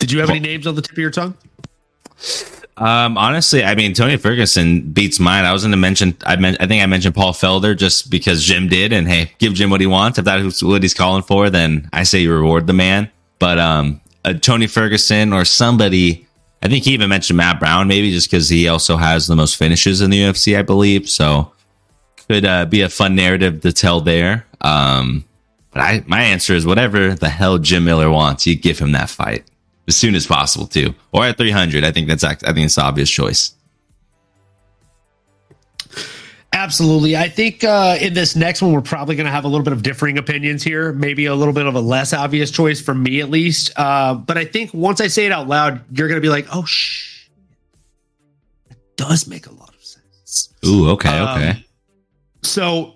Did 0.00 0.10
you 0.10 0.18
have 0.18 0.30
any 0.30 0.40
names 0.40 0.66
on 0.66 0.74
the 0.74 0.82
tip 0.82 0.90
of 0.90 0.98
your 0.98 1.12
tongue? 1.12 1.36
Um, 2.78 3.18
honestly, 3.18 3.64
I 3.64 3.74
mean, 3.74 3.92
Tony 3.92 4.16
Ferguson 4.16 4.92
beats 4.92 5.18
mine. 5.18 5.44
I 5.44 5.52
was 5.52 5.62
going 5.62 5.72
to 5.72 5.76
mention, 5.76 6.16
I 6.24 6.36
meant, 6.36 6.58
I 6.60 6.66
think 6.66 6.82
I 6.82 6.86
mentioned 6.86 7.14
Paul 7.14 7.32
Felder 7.32 7.76
just 7.76 8.10
because 8.10 8.44
Jim 8.44 8.68
did, 8.68 8.92
and 8.92 9.08
hey, 9.08 9.32
give 9.38 9.54
Jim 9.54 9.70
what 9.70 9.80
he 9.80 9.86
wants. 9.86 10.18
If 10.18 10.24
that's 10.24 10.62
what 10.62 10.82
he's 10.82 10.94
calling 10.94 11.22
for, 11.22 11.50
then 11.50 11.88
I 11.92 12.04
say 12.04 12.20
you 12.20 12.32
reward 12.32 12.66
the 12.66 12.72
man. 12.72 13.10
But 13.40 13.58
um, 13.58 14.00
Tony 14.40 14.68
Ferguson 14.68 15.32
or 15.32 15.44
somebody, 15.44 16.26
I 16.62 16.68
think 16.68 16.84
he 16.84 16.92
even 16.92 17.08
mentioned 17.08 17.36
Matt 17.36 17.58
Brown, 17.58 17.88
maybe 17.88 18.12
just 18.12 18.30
because 18.30 18.48
he 18.48 18.68
also 18.68 18.96
has 18.96 19.26
the 19.26 19.36
most 19.36 19.56
finishes 19.56 20.00
in 20.00 20.10
the 20.10 20.20
UFC, 20.20 20.56
I 20.56 20.62
believe. 20.62 21.08
So 21.08 21.52
could 22.28 22.44
uh, 22.44 22.66
be 22.66 22.82
a 22.82 22.88
fun 22.88 23.16
narrative 23.16 23.60
to 23.62 23.72
tell 23.72 24.00
there. 24.00 24.46
Um, 24.60 25.24
but 25.72 25.80
I, 25.80 26.04
my 26.06 26.22
answer 26.22 26.54
is 26.54 26.64
whatever 26.64 27.14
the 27.14 27.28
hell 27.28 27.58
Jim 27.58 27.84
Miller 27.84 28.10
wants, 28.10 28.46
you 28.46 28.54
give 28.54 28.78
him 28.78 28.92
that 28.92 29.10
fight 29.10 29.44
as 29.88 29.96
soon 29.96 30.14
as 30.14 30.26
possible 30.26 30.66
too, 30.66 30.94
or 31.12 31.24
at 31.24 31.36
300. 31.36 31.82
I 31.82 31.90
think 31.90 32.06
that's 32.06 32.22
I 32.22 32.34
think 32.34 32.58
it's 32.58 32.78
obvious 32.78 33.10
choice. 33.10 33.54
Absolutely. 36.52 37.16
I 37.16 37.28
think 37.28 37.62
uh, 37.62 37.96
in 38.00 38.14
this 38.14 38.34
next 38.34 38.62
one, 38.62 38.72
we're 38.72 38.80
probably 38.80 39.16
going 39.16 39.26
to 39.26 39.32
have 39.32 39.44
a 39.44 39.48
little 39.48 39.64
bit 39.64 39.72
of 39.72 39.82
differing 39.82 40.18
opinions 40.18 40.62
here. 40.62 40.92
Maybe 40.92 41.26
a 41.26 41.34
little 41.34 41.52
bit 41.54 41.66
of 41.66 41.74
a 41.74 41.80
less 41.80 42.12
obvious 42.12 42.50
choice 42.50 42.80
for 42.80 42.94
me, 42.94 43.20
at 43.20 43.30
least. 43.30 43.70
Uh, 43.76 44.14
but 44.14 44.38
I 44.38 44.44
think 44.44 44.72
once 44.72 45.00
I 45.00 45.08
say 45.08 45.26
it 45.26 45.32
out 45.32 45.46
loud, 45.46 45.84
you're 45.96 46.08
going 46.08 46.20
to 46.20 46.22
be 46.22 46.30
like, 46.30 46.46
oh, 46.52 46.64
shh. 46.64 47.28
That 48.68 48.78
does 48.96 49.26
make 49.26 49.46
a 49.46 49.52
lot 49.52 49.68
of 49.74 49.84
sense. 49.84 50.52
Ooh, 50.66 50.90
okay, 50.90 51.18
um, 51.18 51.38
okay. 51.38 51.64
So 52.42 52.94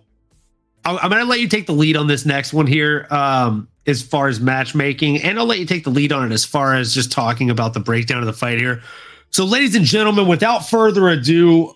I'm 0.84 1.10
going 1.10 1.22
to 1.22 1.28
let 1.28 1.40
you 1.40 1.48
take 1.48 1.66
the 1.66 1.72
lead 1.72 1.96
on 1.96 2.06
this 2.06 2.24
next 2.26 2.52
one 2.52 2.66
here. 2.66 3.06
Um, 3.10 3.68
as 3.86 4.02
far 4.02 4.28
as 4.28 4.40
matchmaking, 4.40 5.22
and 5.22 5.38
I'll 5.38 5.46
let 5.46 5.58
you 5.58 5.66
take 5.66 5.84
the 5.84 5.90
lead 5.90 6.12
on 6.12 6.30
it 6.30 6.34
as 6.34 6.44
far 6.44 6.74
as 6.74 6.94
just 6.94 7.10
talking 7.10 7.50
about 7.50 7.74
the 7.74 7.80
breakdown 7.80 8.20
of 8.20 8.26
the 8.26 8.32
fight 8.32 8.58
here. 8.58 8.82
So, 9.30 9.44
ladies 9.44 9.74
and 9.74 9.84
gentlemen, 9.84 10.26
without 10.28 10.68
further 10.68 11.08
ado, 11.08 11.74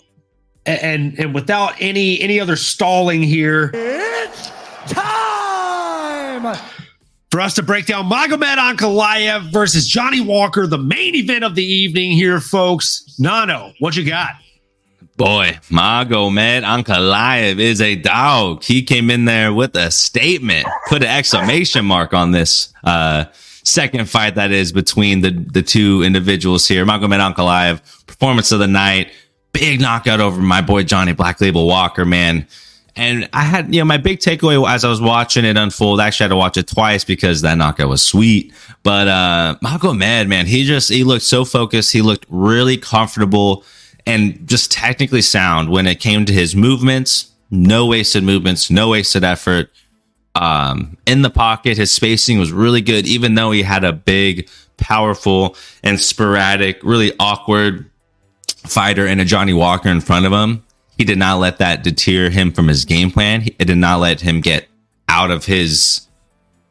and 0.66 1.18
and 1.18 1.34
without 1.34 1.74
any 1.80 2.20
any 2.20 2.38
other 2.40 2.56
stalling 2.56 3.22
here, 3.22 3.70
it's 3.74 4.50
time 4.92 6.56
for 7.30 7.40
us 7.40 7.54
to 7.54 7.62
break 7.62 7.86
down 7.86 8.08
Magomed 8.08 8.56
Ankalaev 8.56 9.52
versus 9.52 9.86
Johnny 9.86 10.20
Walker, 10.20 10.66
the 10.66 10.78
main 10.78 11.14
event 11.14 11.44
of 11.44 11.54
the 11.54 11.64
evening 11.64 12.12
here, 12.12 12.40
folks. 12.40 13.16
Nano, 13.18 13.72
what 13.78 13.96
you 13.96 14.04
got? 14.04 14.36
Boy, 15.16 15.58
Magomed 15.70 16.62
Ankalaev 16.62 17.58
is 17.58 17.80
a 17.80 17.96
dog. 17.96 18.62
He 18.62 18.82
came 18.82 19.10
in 19.10 19.24
there 19.24 19.50
with 19.50 19.74
a 19.74 19.90
statement, 19.90 20.66
put 20.88 21.02
an 21.02 21.08
exclamation 21.08 21.86
mark 21.86 22.12
on 22.12 22.32
this 22.32 22.74
uh, 22.84 23.24
second 23.64 24.10
fight 24.10 24.34
that 24.34 24.50
is 24.50 24.72
between 24.72 25.22
the, 25.22 25.30
the 25.30 25.62
two 25.62 26.02
individuals 26.02 26.68
here. 26.68 26.84
Magomed 26.84 27.34
Ankalaev, 27.34 27.80
performance 28.06 28.52
of 28.52 28.58
the 28.58 28.66
night, 28.66 29.10
big 29.52 29.80
knockout 29.80 30.20
over 30.20 30.38
my 30.42 30.60
boy 30.60 30.82
Johnny 30.82 31.14
Black 31.14 31.40
Label 31.40 31.66
Walker, 31.66 32.04
man. 32.04 32.46
And 32.94 33.26
I 33.32 33.44
had, 33.44 33.74
you 33.74 33.80
know, 33.80 33.86
my 33.86 33.96
big 33.98 34.18
takeaway 34.18 34.68
as 34.68 34.84
I 34.84 34.90
was 34.90 35.00
watching 35.00 35.46
it 35.46 35.56
unfold, 35.56 35.98
I 35.98 36.08
actually 36.08 36.24
had 36.24 36.30
to 36.30 36.36
watch 36.36 36.58
it 36.58 36.66
twice 36.66 37.04
because 37.04 37.40
that 37.40 37.54
knockout 37.54 37.88
was 37.88 38.02
sweet. 38.02 38.52
But 38.82 39.08
uh 39.08 39.56
Magomed, 39.64 40.28
man, 40.28 40.44
he 40.44 40.64
just 40.64 40.90
he 40.90 41.04
looked 41.04 41.24
so 41.24 41.46
focused. 41.46 41.92
He 41.92 42.02
looked 42.02 42.26
really 42.28 42.76
comfortable 42.76 43.64
and 44.06 44.46
just 44.48 44.70
technically 44.70 45.22
sound 45.22 45.68
when 45.68 45.86
it 45.86 46.00
came 46.00 46.24
to 46.24 46.32
his 46.32 46.54
movements. 46.54 47.32
No 47.50 47.86
wasted 47.86 48.24
movements, 48.24 48.70
no 48.70 48.90
wasted 48.90 49.24
effort. 49.24 49.70
Um, 50.34 50.96
in 51.06 51.22
the 51.22 51.30
pocket, 51.30 51.76
his 51.76 51.90
spacing 51.90 52.38
was 52.38 52.52
really 52.52 52.80
good, 52.80 53.06
even 53.06 53.34
though 53.34 53.50
he 53.50 53.62
had 53.62 53.84
a 53.84 53.92
big, 53.92 54.48
powerful, 54.76 55.56
and 55.82 56.00
sporadic, 56.00 56.78
really 56.82 57.12
awkward 57.18 57.90
fighter 58.56 59.06
and 59.06 59.20
a 59.20 59.24
Johnny 59.24 59.52
Walker 59.52 59.88
in 59.88 60.00
front 60.00 60.26
of 60.26 60.32
him. 60.32 60.64
He 60.98 61.04
did 61.04 61.18
not 61.18 61.38
let 61.38 61.58
that 61.58 61.82
deter 61.82 62.30
him 62.30 62.52
from 62.52 62.68
his 62.68 62.84
game 62.84 63.10
plan. 63.10 63.46
It 63.58 63.66
did 63.66 63.78
not 63.78 64.00
let 64.00 64.20
him 64.20 64.40
get 64.40 64.68
out 65.08 65.30
of 65.30 65.44
his 65.44 66.02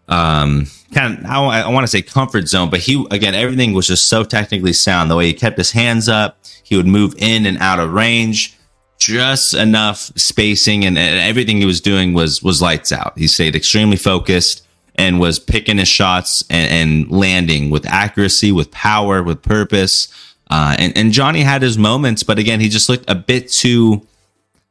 um 0.08 0.68
kind 0.96 1.20
of 1.20 1.26
I, 1.26 1.62
I 1.62 1.70
want 1.70 1.84
to 1.84 1.88
say 1.88 2.02
comfort 2.02 2.48
zone, 2.48 2.70
but 2.70 2.80
he 2.80 3.06
again 3.12 3.36
everything 3.36 3.74
was 3.74 3.88
just 3.88 4.08
so 4.08 4.24
technically 4.24 4.74
sound. 4.74 5.12
The 5.12 5.16
way 5.16 5.28
he 5.28 5.34
kept 5.34 5.58
his 5.58 5.72
hands 5.72 6.10
up, 6.10 6.40
he 6.64 6.76
would 6.78 6.88
move 6.88 7.14
in 7.18 7.46
and 7.46 7.58
out 7.60 7.80
of 7.80 7.92
range, 7.92 8.58
just 8.98 9.54
enough 9.54 10.12
spacing, 10.16 10.86
and, 10.86 10.98
and 10.98 11.20
everything 11.20 11.58
he 11.58 11.66
was 11.66 11.82
doing 11.82 12.14
was 12.14 12.42
was 12.42 12.62
lights 12.62 12.92
out. 12.92 13.18
He 13.18 13.28
stayed 13.28 13.56
extremely 13.56 13.98
focused 13.98 14.66
and 14.96 15.20
was 15.20 15.38
picking 15.40 15.78
his 15.78 15.90
shots 15.90 16.44
and, 16.50 16.72
and 16.72 17.12
landing 17.12 17.70
with 17.70 17.86
accuracy, 17.86 18.52
with 18.54 18.72
power, 18.72 19.22
with 19.22 19.42
purpose. 19.42 20.08
Uh, 20.50 20.76
and, 20.80 20.98
and 20.98 21.12
Johnny 21.12 21.42
had 21.42 21.62
his 21.62 21.78
moments, 21.78 22.24
but 22.24 22.40
again, 22.40 22.62
he 22.62 22.70
just 22.70 22.88
looked 22.88 23.10
a 23.10 23.16
bit 23.16 23.52
too 23.52 24.08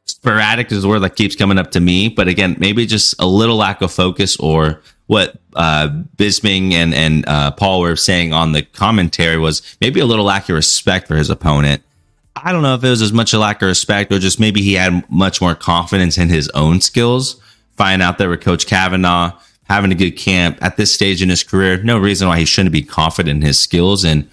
sporadic 0.06 0.70
is 0.72 0.82
the 0.82 0.88
word 0.88 1.00
that 1.00 1.16
keeps 1.16 1.36
coming 1.36 1.58
up 1.58 1.70
to 1.72 1.80
me. 1.80 2.08
But 2.08 2.28
again, 2.28 2.56
maybe 2.58 2.86
just 2.86 3.14
a 3.18 3.26
little 3.26 3.56
lack 3.56 3.82
of 3.82 3.92
focus 3.92 4.36
or 4.36 4.80
what 5.06 5.38
uh, 5.54 5.88
Bisping 6.16 6.72
and 6.72 6.94
and 6.94 7.26
uh, 7.28 7.50
Paul 7.52 7.80
were 7.80 7.96
saying 7.96 8.32
on 8.32 8.52
the 8.52 8.62
commentary 8.62 9.38
was 9.38 9.76
maybe 9.80 10.00
a 10.00 10.06
little 10.06 10.24
lack 10.24 10.48
of 10.48 10.54
respect 10.54 11.08
for 11.08 11.16
his 11.16 11.30
opponent. 11.30 11.82
I 12.36 12.52
don't 12.52 12.62
know 12.62 12.74
if 12.74 12.82
it 12.82 12.90
was 12.90 13.02
as 13.02 13.12
much 13.12 13.32
a 13.32 13.38
lack 13.38 13.62
of 13.62 13.68
respect 13.68 14.12
or 14.12 14.18
just 14.18 14.40
maybe 14.40 14.60
he 14.60 14.74
had 14.74 15.08
much 15.10 15.40
more 15.40 15.54
confidence 15.54 16.18
in 16.18 16.28
his 16.28 16.48
own 16.50 16.80
skills. 16.80 17.40
Find 17.76 18.02
out 18.02 18.18
there 18.18 18.28
with 18.28 18.40
Coach 18.40 18.66
Kavanagh 18.66 19.32
having 19.64 19.92
a 19.92 19.94
good 19.94 20.12
camp 20.12 20.58
at 20.62 20.76
this 20.76 20.92
stage 20.92 21.22
in 21.22 21.28
his 21.28 21.42
career. 21.42 21.82
No 21.82 21.98
reason 21.98 22.28
why 22.28 22.38
he 22.38 22.44
shouldn't 22.44 22.72
be 22.72 22.82
confident 22.82 23.42
in 23.42 23.46
his 23.46 23.58
skills. 23.58 24.04
And 24.04 24.28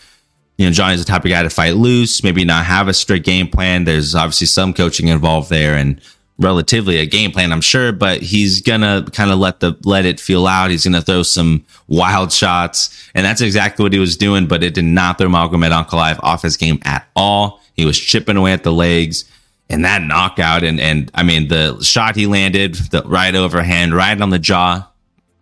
you 0.62 0.68
know, 0.68 0.74
Johnny's 0.74 1.00
the 1.00 1.06
type 1.06 1.26
of 1.26 1.32
guy 1.32 1.42
to 1.42 1.50
fight 1.50 1.74
loose, 1.74 2.24
maybe 2.24 2.46
not 2.46 2.66
have 2.66 2.88
a 2.88 2.94
strict 2.94 3.26
game 3.26 3.48
plan. 3.48 3.84
There's 3.84 4.14
obviously 4.14 4.46
some 4.46 4.76
coaching 4.76 5.08
involved 5.08 5.50
there, 5.50 5.74
and 5.74 6.00
relatively 6.38 6.98
a 6.98 7.08
game 7.08 7.32
plan, 7.32 7.52
I'm 7.52 7.62
sure, 7.62 7.92
but 7.92 8.22
he's 8.22 8.62
gonna 8.62 9.08
kind 9.12 9.32
of 9.32 9.40
let 9.40 9.60
the 9.60 9.76
let 9.86 10.06
it 10.06 10.20
feel 10.20 10.46
out. 10.46 10.70
He's 10.70 10.84
gonna 10.84 11.02
throw 11.02 11.24
some 11.24 11.66
wild 11.88 12.32
shots, 12.32 13.10
and 13.16 13.26
that's 13.26 13.42
exactly 13.42 13.82
what 13.82 13.92
he 13.92 13.98
was 13.98 14.16
doing. 14.16 14.46
But 14.46 14.62
it 14.62 14.76
did 14.76 14.86
not 14.86 15.18
throw 15.18 15.30
Malcolm 15.30 15.62
Magomed 15.62 15.88
Ankalaev 15.88 16.20
off 16.22 16.44
his 16.44 16.58
game 16.58 16.78
at 16.86 17.08
all. 17.16 17.60
He 17.74 17.84
was 17.84 18.00
chipping 18.00 18.38
away 18.38 18.54
at 18.54 18.62
the 18.62 18.72
legs, 18.72 19.26
and 19.68 19.84
that 19.84 20.04
knockout, 20.04 20.64
and 20.64 20.80
and 20.80 21.10
I 21.16 21.24
mean 21.24 21.48
the 21.48 21.82
shot 21.82 22.16
he 22.16 22.28
landed, 22.28 22.76
the 22.76 23.02
right 23.02 23.34
overhand, 23.34 23.96
right 23.96 24.22
on 24.22 24.30
the 24.30 24.38
jaw, 24.38 24.88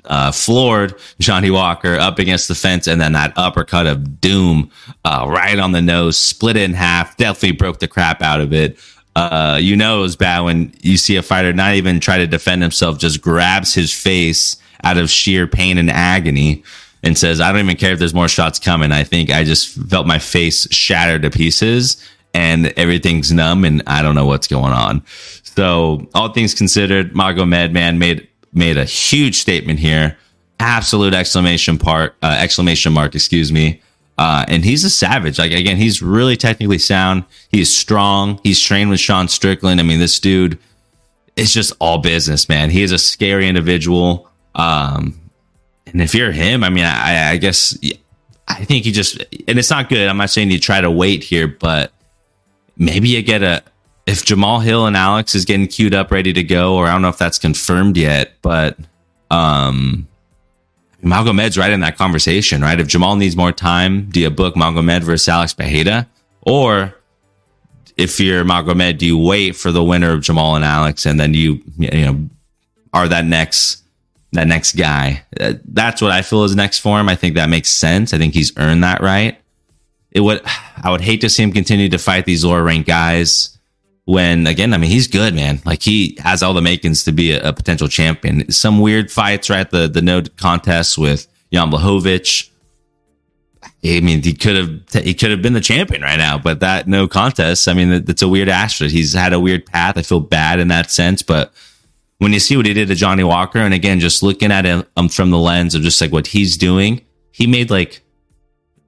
uh, 0.10 0.32
floored 0.32 0.95
Johnny 1.20 1.49
Walker 1.49 1.95
up 1.95 2.20
against 2.20 2.47
the 2.47 2.55
fence, 2.55 2.88
and 2.88 2.99
then 2.99 3.14
that 3.14 3.34
uppercut 3.38 3.88
of 3.88 4.20
doom 4.20 4.70
uh, 5.05 5.26
right 5.28 5.57
on 5.57 5.72
the 5.72 5.82
nose, 5.82 6.18
split 6.18 6.57
it 6.57 6.64
in 6.64 6.74
half, 6.74 7.16
definitely 7.16 7.53
broke 7.53 7.80
the 7.80 7.88
crap 7.88 8.22
out 8.22 8.41
of 8.41 8.51
it 8.51 8.78
uh, 9.20 9.57
you 9.60 9.76
know 9.76 9.99
it 9.99 10.01
was 10.01 10.16
bad 10.16 10.41
when 10.41 10.74
you 10.82 10.95
see 10.95 11.18
a 11.18 11.22
fighter 11.22 11.51
not 11.51 11.76
even 11.76 11.99
try 11.99 12.18
to 12.18 12.26
defend 12.26 12.62
himself, 12.62 12.97
just 12.97 13.22
grabs 13.22 13.74
his 13.74 13.93
face 13.93 14.55
out 14.86 14.97
of 14.97 15.10
sheer 15.10 15.45
pain 15.45 15.78
and 15.78 15.89
agony 15.89 16.64
and 17.03 17.18
says, 17.18 17.41
I 17.41 17.51
don't 17.51 17.60
even 17.66 17.76
care 17.76 17.91
if 17.91 17.99
there's 17.99 18.14
more 18.14 18.30
shots 18.30 18.60
coming. 18.60 18.93
I 18.93 19.03
think 19.03 19.30
I 19.30 19.43
just 19.43 19.76
felt 19.89 20.07
my 20.07 20.20
face 20.20 20.72
shattered 20.74 21.24
to 21.24 21.30
pieces 21.30 21.97
and 22.34 22.68
everything's 22.78 23.32
numb 23.32 23.66
and 23.66 23.84
I 23.88 24.01
don't 24.01 24.16
know 24.16 24.26
what's 24.26 24.47
going 24.47 24.72
on. 24.72 25.03
So 25.43 26.07
all 26.14 26.32
things 26.32 26.53
considered, 26.53 27.14
Magomed 27.14 27.74
man 27.74 27.99
made 27.99 28.29
made 28.54 28.78
a 28.78 28.86
huge 28.86 29.39
statement 29.39 29.80
here. 29.80 30.18
absolute 30.60 31.14
exclamation 31.14 31.78
part, 31.78 32.16
uh, 32.22 32.36
exclamation 32.39 32.91
mark, 32.91 33.16
excuse 33.16 33.52
me. 33.52 33.82
Uh, 34.18 34.43
and 34.50 34.66
he's 34.66 34.84
a 34.84 34.89
savage. 34.89 35.39
Like 35.39 35.54
again, 35.54 35.78
he's 35.78 36.02
really 36.02 36.36
technically 36.36 36.78
sound. 36.78 37.24
He's 37.50 37.74
strong. 37.74 38.39
He's 38.43 38.60
trained 38.60 38.89
with 38.89 39.00
Sean 39.00 39.30
Strickland. 39.30 39.80
I 39.80 39.84
mean, 39.84 40.00
this 40.00 40.20
dude 40.20 40.60
is 41.38 41.54
just 41.54 41.72
all 41.80 42.00
business, 42.00 42.50
man. 42.50 42.70
He 42.70 42.84
is 42.84 42.91
a 42.91 42.97
scary 42.97 43.47
individual. 43.47 44.30
Um, 44.56 45.18
and 45.86 46.02
if 46.02 46.14
you're 46.14 46.34
him, 46.34 46.66
I 46.66 46.70
mean, 46.70 46.84
I, 46.84 47.32
I 47.32 47.38
guess 47.38 47.78
I 48.50 48.66
think 48.66 48.86
you 48.86 48.91
just, 48.91 49.20
and 49.47 49.58
it's 49.58 49.70
not 49.70 49.88
good. 49.88 50.10
I'm 50.10 50.18
not 50.18 50.30
saying 50.30 50.52
you 50.52 50.60
try 50.60 50.82
to 50.82 50.91
wait 50.91 51.24
here, 51.24 51.47
but 51.47 51.93
maybe 52.76 53.08
you 53.08 53.22
get 53.22 53.41
a, 53.41 53.64
if 54.10 54.26
Jamal 54.26 54.60
Hill 54.60 54.88
and 54.88 54.97
Alex 54.97 55.36
is 55.36 55.45
getting 55.45 55.68
queued 55.68 55.93
up, 55.93 56.10
ready 56.10 56.34
to 56.34 56.41
go, 56.41 56.76
or 56.76 56.88
I 56.88 56.91
don't 56.91 57.03
know 57.03 57.10
if 57.10 57.20
that's 57.20 57.38
confirmed 57.38 57.95
yet, 57.95 58.34
but 58.41 58.76
um, 59.30 60.07
Magomed's 61.03 61.60
right 61.60 61.72
in 61.72 61.82
that 61.82 61.95
conversation, 61.95 62.64
right? 62.64 62.80
If 62.80 62.88
Jamal 62.88 63.18
needs 63.18 63.36
more 63.36 63.51
time, 63.51 64.10
do 64.10 64.20
you 64.20 64.32
book 64.32 64.55
Magomed 64.55 65.03
versus 65.03 65.30
Alex 65.30 65.53
Pereira? 65.53 66.07
Or 66.41 66.95
if 67.97 68.20
you're 68.20 68.43
Magomed, 68.43 68.97
do 68.97 69.05
you 69.05 69.16
wait 69.16 69.55
for 69.55 69.72
the 69.72 69.84
winner 69.84 70.12
of 70.14 70.22
Jamal 70.22 70.55
and 70.55 70.66
Alex 70.66 71.05
and 71.05 71.20
then 71.20 71.36
you, 71.36 71.62
you 71.78 72.05
know, 72.05 72.30
are 72.95 73.07
that 73.07 73.26
next, 73.26 73.84
that 74.32 74.47
next 74.47 74.76
guy? 74.76 75.24
Uh, 75.39 75.53
that's 75.66 76.01
what 76.01 76.10
I 76.10 76.24
feel 76.24 76.45
is 76.45 76.55
next 76.55 76.80
for 76.80 76.99
him. 76.99 77.10
I 77.10 77.16
think 77.16 77.36
that 77.36 77.49
makes 77.49 77.70
sense. 77.70 78.12
I 78.12 78.18
think 78.18 78.34
he's 78.34 78.57
earned 78.57 78.84
that 78.84 79.01
right. 79.01 79.39
It 80.10 80.22
would, 80.22 80.41
I 80.84 80.89
would 80.89 81.01
hate 81.01 81.22
to 81.22 81.30
see 81.30 81.43
him 81.43 81.51
continue 81.51 81.89
to 81.89 81.99
fight 81.99 82.26
these 82.26 82.43
lower 82.43 82.64
ranked 82.64 82.88
guys 82.88 83.59
when 84.10 84.47
again, 84.47 84.74
I 84.74 84.78
mean, 84.78 84.89
he's 84.89 85.05
good, 85.05 85.36
man. 85.36 85.62
Like 85.66 85.84
he 85.84 86.18
has 86.20 86.41
all 86.41 86.55
the 86.55 86.64
makings 86.64 87.03
to 87.03 87.12
be 87.12 87.32
a, 87.32 87.49
a 87.49 87.53
potential 87.53 87.88
champion. 87.88 88.49
Some 88.51 88.80
weird 88.80 89.12
fights, 89.12 89.51
right? 89.51 89.70
The 89.70 89.88
the 89.88 90.01
no 90.01 90.24
contest 90.36 90.97
with 90.97 91.28
Jan 91.53 91.70
Blachowicz. 91.70 92.49
I 93.64 93.99
mean, 93.99 94.24
he 94.24 94.34
could 94.34 94.55
have 94.55 95.03
he 95.05 95.14
could 95.14 95.30
have 95.30 95.43
been 95.43 95.53
the 95.53 95.62
champion 95.62 96.01
right 96.01 96.18
now, 96.18 96.39
but 96.39 96.62
that 96.62 96.88
no 96.88 97.07
contest. 97.07 97.68
I 97.68 97.76
mean, 97.76 98.03
that's 98.03 98.24
a 98.24 98.28
weird 98.28 98.49
asterisk. 98.49 98.95
He's 98.95 99.14
had 99.14 99.32
a 99.32 99.39
weird 99.39 99.68
path. 99.68 99.95
I 99.95 100.01
feel 100.01 100.22
bad 100.22 100.60
in 100.60 100.70
that 100.70 100.89
sense, 100.89 101.22
but 101.22 101.53
when 102.18 102.34
you 102.34 102.39
see 102.39 102.57
what 102.57 102.66
he 102.66 102.74
did 102.74 102.88
to 102.88 102.95
Johnny 102.95 103.24
Walker, 103.24 103.60
and 103.60 103.76
again, 103.76 103.99
just 103.99 104.24
looking 104.24 104.51
at 104.51 104.66
him 104.66 104.86
um, 104.97 105.10
from 105.10 105.30
the 105.30 105.38
lens 105.38 105.76
of 105.76 105.84
just 105.84 106.01
like 106.01 106.12
what 106.12 106.26
he's 106.26 106.57
doing, 106.57 107.05
he 107.32 107.45
made 107.45 107.70
like 107.70 108.01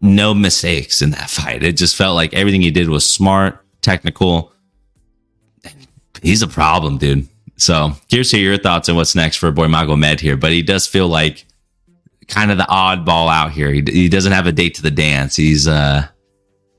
no 0.01 0.33
mistakes 0.33 0.99
in 0.99 1.11
that 1.11 1.29
fight. 1.29 1.61
It 1.61 1.77
just 1.77 1.95
felt 1.95 2.15
like 2.15 2.33
everything 2.33 2.61
he 2.61 2.71
did 2.71 2.89
was 2.89 3.05
smart, 3.05 3.63
technical 3.83 4.51
he's 6.21 6.41
a 6.41 6.47
problem, 6.47 6.97
dude. 6.97 7.27
So 7.57 7.91
here's 8.09 8.33
your 8.33 8.57
thoughts 8.57 8.89
on 8.89 8.95
what's 8.95 9.15
next 9.15 9.37
for 9.37 9.51
boy 9.51 9.67
Magomed 9.67 10.19
here, 10.19 10.35
but 10.35 10.51
he 10.51 10.61
does 10.61 10.87
feel 10.87 11.07
like 11.07 11.45
kind 12.27 12.49
of 12.49 12.57
the 12.57 12.63
oddball 12.63 13.31
out 13.31 13.51
here. 13.51 13.71
He, 13.71 13.83
he 13.85 14.09
doesn't 14.09 14.31
have 14.31 14.47
a 14.47 14.51
date 14.51 14.75
to 14.75 14.81
the 14.81 14.91
dance. 14.91 15.35
He's 15.35 15.67
uh 15.67 16.07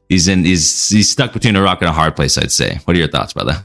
he's 0.08 0.28
in 0.28 0.44
he's 0.44 0.88
he's 0.88 1.10
stuck 1.10 1.32
between 1.32 1.56
a 1.56 1.62
rock 1.62 1.80
and 1.82 1.88
a 1.88 1.92
hard 1.92 2.16
place. 2.16 2.36
I'd 2.36 2.50
say. 2.50 2.80
What 2.84 2.96
are 2.96 2.98
your 2.98 3.08
thoughts, 3.08 3.32
brother? 3.32 3.64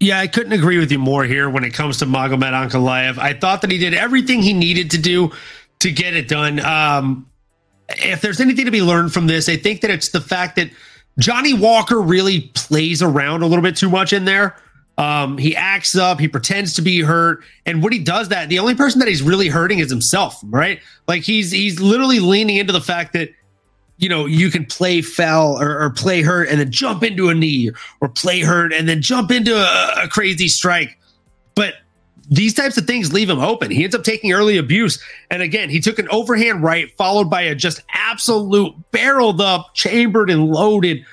Yeah, 0.00 0.20
I 0.20 0.28
couldn't 0.28 0.52
agree 0.52 0.78
with 0.78 0.92
you 0.92 0.98
more 0.98 1.24
here 1.24 1.50
when 1.50 1.64
it 1.64 1.74
comes 1.74 1.98
to 1.98 2.06
Magomed 2.06 2.52
Ankalaev. 2.52 3.18
I 3.18 3.34
thought 3.34 3.62
that 3.62 3.70
he 3.70 3.78
did 3.78 3.94
everything 3.94 4.42
he 4.42 4.52
needed 4.52 4.92
to 4.92 4.98
do 4.98 5.32
to 5.80 5.90
get 5.90 6.14
it 6.14 6.28
done. 6.28 6.60
Um, 6.60 7.28
if 7.88 8.20
there's 8.20 8.40
anything 8.40 8.64
to 8.66 8.70
be 8.70 8.82
learned 8.82 9.12
from 9.12 9.26
this, 9.26 9.48
I 9.48 9.56
think 9.56 9.80
that 9.80 9.90
it's 9.90 10.10
the 10.10 10.20
fact 10.20 10.54
that 10.56 10.70
Johnny 11.18 11.52
Walker 11.52 12.00
really 12.00 12.50
plays 12.54 13.02
around 13.02 13.42
a 13.42 13.46
little 13.46 13.62
bit 13.62 13.76
too 13.76 13.90
much 13.90 14.12
in 14.12 14.24
there. 14.24 14.56
Um, 14.96 15.38
he 15.38 15.54
acts 15.54 15.96
up, 15.96 16.18
he 16.18 16.26
pretends 16.26 16.74
to 16.74 16.82
be 16.82 17.00
hurt, 17.02 17.44
and 17.66 17.84
when 17.84 17.92
he 17.92 18.00
does 18.00 18.30
that, 18.30 18.48
the 18.48 18.58
only 18.58 18.74
person 18.74 18.98
that 18.98 19.06
he's 19.06 19.22
really 19.22 19.46
hurting 19.46 19.78
is 19.78 19.90
himself, 19.90 20.40
right? 20.46 20.80
Like 21.06 21.22
he's 21.22 21.52
he's 21.52 21.80
literally 21.80 22.18
leaning 22.18 22.56
into 22.56 22.72
the 22.72 22.80
fact 22.80 23.12
that 23.12 23.30
you 23.98 24.08
know 24.08 24.26
you 24.26 24.50
can 24.50 24.64
play 24.64 25.00
foul 25.00 25.60
or, 25.62 25.80
or 25.80 25.90
play 25.90 26.22
hurt 26.22 26.48
and 26.48 26.58
then 26.58 26.72
jump 26.72 27.04
into 27.04 27.28
a 27.28 27.34
knee, 27.34 27.70
or 28.00 28.08
play 28.08 28.40
hurt 28.40 28.72
and 28.72 28.88
then 28.88 29.00
jump 29.00 29.30
into 29.30 29.54
a, 29.54 30.04
a 30.04 30.08
crazy 30.08 30.48
strike. 30.48 30.98
But 31.54 31.74
these 32.30 32.54
types 32.54 32.76
of 32.76 32.86
things 32.86 33.12
leave 33.12 33.30
him 33.30 33.38
open. 33.38 33.70
He 33.70 33.84
ends 33.84 33.94
up 33.94 34.04
taking 34.04 34.32
early 34.32 34.58
abuse. 34.58 35.02
And 35.30 35.42
again, 35.42 35.70
he 35.70 35.80
took 35.80 35.98
an 35.98 36.08
overhand 36.10 36.62
right, 36.62 36.94
followed 36.96 37.30
by 37.30 37.42
a 37.42 37.54
just 37.54 37.82
absolute 37.92 38.74
barreled 38.90 39.40
up, 39.40 39.74
chambered 39.74 40.30
and 40.30 40.48
loaded 40.48 41.04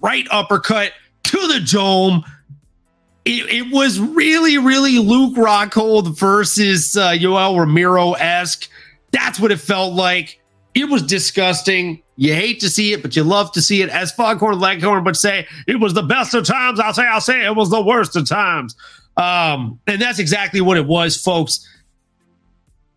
right 0.00 0.26
uppercut 0.30 0.92
to 1.24 1.38
the 1.48 1.60
dome. 1.60 2.24
It, 3.24 3.48
it 3.50 3.72
was 3.72 4.00
really, 4.00 4.58
really 4.58 4.98
Luke 4.98 5.36
Rockhold 5.36 6.18
versus 6.18 6.96
uh, 6.96 7.10
Yoel 7.10 7.58
Romero 7.58 8.12
esque. 8.12 8.68
That's 9.12 9.38
what 9.38 9.52
it 9.52 9.60
felt 9.60 9.94
like. 9.94 10.40
It 10.74 10.88
was 10.88 11.02
disgusting. 11.02 12.02
You 12.16 12.34
hate 12.34 12.60
to 12.60 12.70
see 12.70 12.94
it, 12.94 13.02
but 13.02 13.14
you 13.14 13.24
love 13.24 13.52
to 13.52 13.62
see 13.62 13.82
it. 13.82 13.90
As 13.90 14.10
Foghorn 14.10 14.58
Leghorn 14.58 15.04
would 15.04 15.16
say, 15.16 15.46
it 15.66 15.80
was 15.80 15.92
the 15.92 16.02
best 16.02 16.34
of 16.34 16.46
times. 16.46 16.80
I'll 16.80 16.94
say, 16.94 17.06
I'll 17.06 17.20
say 17.20 17.44
it 17.44 17.54
was 17.54 17.68
the 17.68 17.82
worst 17.82 18.16
of 18.16 18.26
times. 18.26 18.74
Um, 19.16 19.80
and 19.86 20.00
that's 20.00 20.18
exactly 20.18 20.60
what 20.60 20.76
it 20.76 20.86
was, 20.86 21.16
folks. 21.16 21.68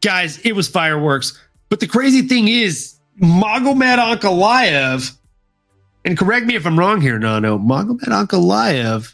Guys, 0.02 0.38
it 0.40 0.54
was 0.54 0.68
fireworks. 0.68 1.40
But 1.70 1.80
the 1.80 1.88
crazy 1.88 2.22
thing 2.22 2.48
is, 2.48 2.96
Magomed 3.22 3.98
Ankalaev, 3.98 5.16
and 6.04 6.18
correct 6.18 6.46
me 6.46 6.56
if 6.56 6.66
I'm 6.66 6.78
wrong 6.78 7.02
here, 7.02 7.18
Nano, 7.18 7.58
Magomed 7.58 8.04
Ankalaev, 8.04 9.14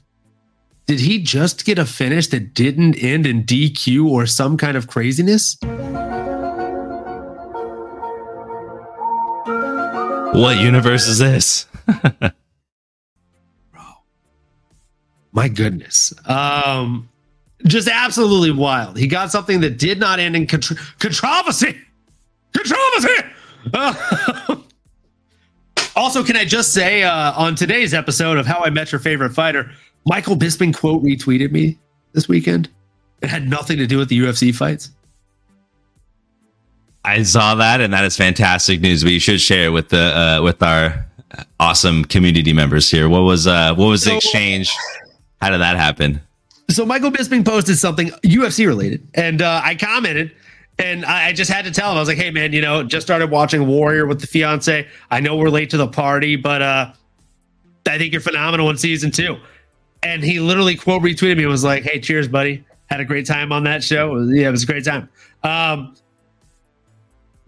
did 0.87 0.99
he 0.99 1.21
just 1.21 1.65
get 1.65 1.79
a 1.79 1.85
finish 1.85 2.27
that 2.27 2.53
didn't 2.53 2.95
end 2.95 3.25
in 3.25 3.43
DQ 3.43 4.05
or 4.07 4.25
some 4.25 4.57
kind 4.57 4.75
of 4.75 4.87
craziness? 4.87 5.57
What 10.33 10.57
universe 10.57 11.07
is 11.07 11.19
this? 11.19 11.67
my 15.32 15.47
goodness. 15.47 16.13
Um, 16.25 17.09
just 17.66 17.87
absolutely 17.87 18.51
wild. 18.51 18.97
He 18.97 19.08
got 19.08 19.32
something 19.32 19.62
that 19.62 19.78
did 19.78 19.99
not 19.99 20.20
end 20.20 20.36
in 20.36 20.47
contr- 20.47 20.78
controversy. 20.99 21.78
Controversy. 22.53 23.24
Uh, 23.74 24.55
also, 25.95 26.24
can 26.24 26.36
I 26.36 26.45
just 26.45 26.74
say 26.74 27.03
uh, 27.03 27.33
on 27.33 27.55
today's 27.55 27.93
episode 27.93 28.37
of 28.37 28.45
How 28.45 28.62
I 28.63 28.70
Met 28.70 28.91
Your 28.91 28.99
Favorite 28.99 29.32
Fighter, 29.32 29.71
Michael 30.05 30.36
Bisping 30.36 30.75
quote 30.75 31.03
retweeted 31.03 31.51
me 31.51 31.78
this 32.13 32.28
weekend. 32.28 32.70
It 33.21 33.29
had 33.29 33.47
nothing 33.47 33.78
to 33.78 33.87
do 33.87 33.97
with 33.97 34.09
the 34.09 34.20
UFC 34.20 34.53
fights. 34.53 34.91
I 37.03 37.24
saw 37.24 37.55
that, 37.55 37.82
and 37.82 37.93
that 37.93 38.03
is 38.03 38.16
fantastic 38.16 38.82
news. 38.82 39.03
We 39.03 39.20
should 39.20 39.41
share 39.41 39.66
it 39.66 39.70
with 39.70 39.89
the 39.89 40.17
uh, 40.17 40.41
with 40.43 40.62
our 40.62 41.05
awesome 41.59 42.05
community 42.05 42.53
members 42.53 42.89
here. 42.91 43.09
What 43.09 43.21
was 43.21 43.47
uh, 43.47 43.74
what 43.75 43.87
was 43.87 44.03
the 44.03 44.16
exchange? 44.16 44.75
How 45.42 45.50
did 45.50 45.62
that 45.62 45.78
happen? 45.78 46.22
So 46.70 46.86
Michael 46.86 47.12
Bisping 47.12 47.43
posted 47.43 47.78
something 47.78 48.09
UFC 48.24 48.66
related, 48.66 49.05
and 49.13 49.42
uh, 49.42 49.62
I 49.63 49.76
commented, 49.76 50.32
and 50.80 51.04
I, 51.05 51.28
I, 51.28 51.34
just 51.34 51.51
had 51.51 51.66
to 51.66 51.72
tell 51.72 51.92
him. 51.92 51.97
I 51.97 52.00
was 52.00 52.08
like, 52.08 52.18
"Hey, 52.18 52.32
man, 52.32 52.54
you 52.54 52.62
know, 52.62 52.84
just 52.84 53.05
started 53.05 53.30
watching 53.30 53.68
Warrior 53.68 54.05
with 54.05 54.22
the 54.22 54.28
fiance. 54.28 54.88
I 55.09 55.20
know 55.20 55.36
we're 55.36 55.50
late 55.50 55.70
to 55.72 55.78
the 55.78 55.88
party, 55.88 56.38
but 56.38 56.62
uh, 56.62 56.93
I 57.88 57.97
think 57.97 58.13
you're 58.13 58.22
phenomenal 58.22 58.70
in 58.70 58.78
season 58.78 59.12
two. 59.12 59.38
And 60.04 60.24
he 60.24 60.39
literally 60.39 60.76
quote 60.76 61.01
retweeted 61.01 61.38
me 61.38 61.43
and 61.43 61.51
was 61.51 61.63
like, 61.63 61.84
"Hey, 61.84 62.00
cheers, 62.00 62.28
buddy. 62.28 62.63
Had 62.89 63.01
a 63.01 63.05
great 63.05 63.26
time 63.26 63.51
on 63.51 63.63
that 63.66 63.84
show. 63.84 64.18
Yeah, 64.20 64.47
it 64.47 64.51
was 64.51 64.63
a 64.63 64.68
great 64.68 64.86
time." 64.86 65.09
Um, 65.43 65.96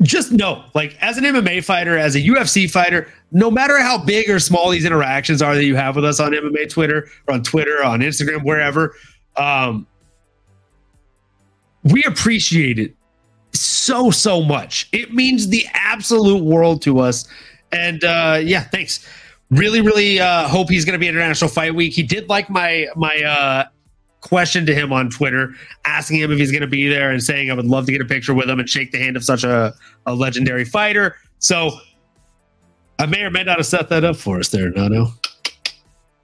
just 0.03 0.31
know, 0.31 0.63
like 0.73 0.97
as 1.01 1.17
an 1.17 1.23
MMA 1.23 1.63
fighter, 1.63 1.97
as 1.97 2.15
a 2.15 2.19
UFC 2.19 2.69
fighter, 2.69 3.11
no 3.31 3.49
matter 3.49 3.79
how 3.79 3.97
big 3.97 4.29
or 4.29 4.39
small 4.39 4.69
these 4.69 4.85
interactions 4.85 5.41
are 5.41 5.55
that 5.55 5.65
you 5.65 5.75
have 5.75 5.95
with 5.95 6.05
us 6.05 6.19
on 6.19 6.31
MMA 6.31 6.69
Twitter 6.69 7.07
or 7.27 7.33
on 7.33 7.43
Twitter, 7.43 7.83
on 7.83 8.01
Instagram, 8.01 8.43
wherever, 8.43 8.95
um, 9.35 9.87
we 11.83 12.03
appreciate 12.03 12.79
it 12.79 12.95
so 13.53 14.11
so 14.11 14.41
much. 14.41 14.89
It 14.91 15.13
means 15.13 15.47
the 15.47 15.65
absolute 15.73 16.43
world 16.43 16.81
to 16.83 16.99
us. 16.99 17.27
And 17.71 18.03
uh, 18.03 18.39
yeah, 18.43 18.63
thanks. 18.63 19.07
Really, 19.49 19.81
really 19.81 20.19
uh, 20.19 20.47
hope 20.47 20.69
he's 20.69 20.85
going 20.85 20.93
to 20.93 20.99
be 20.99 21.07
International 21.07 21.49
Fight 21.49 21.75
Week. 21.75 21.93
He 21.93 22.03
did 22.03 22.29
like 22.29 22.49
my 22.49 22.87
my 22.95 23.21
uh, 23.21 23.65
question 24.23 24.65
to 24.65 24.73
him 24.73 24.91
on 24.91 25.09
Twitter, 25.09 25.53
asking 25.85 26.19
him 26.19 26.31
if 26.31 26.39
he's 26.39 26.51
going 26.51 26.61
to 26.61 26.67
be 26.67 26.87
there 26.87 27.11
and 27.11 27.21
saying 27.21 27.51
I 27.51 27.53
would 27.53 27.67
love 27.67 27.85
to 27.85 27.91
get 27.91 28.01
a 28.01 28.05
picture 28.05 28.33
with 28.33 28.49
him 28.49 28.59
and 28.59 28.67
shake 28.67 28.91
the 28.91 28.97
hand 28.97 29.15
of 29.15 29.23
such 29.23 29.43
a, 29.43 29.75
a 30.05 30.15
legendary 30.15 30.65
fighter. 30.65 31.17
So 31.39 31.71
I 32.97 33.05
may 33.05 33.21
or 33.23 33.29
may 33.29 33.43
not 33.43 33.57
have 33.57 33.65
set 33.65 33.89
that 33.89 34.03
up 34.03 34.15
for 34.15 34.39
us 34.39 34.49
there, 34.49 34.71
Nano. 34.71 35.09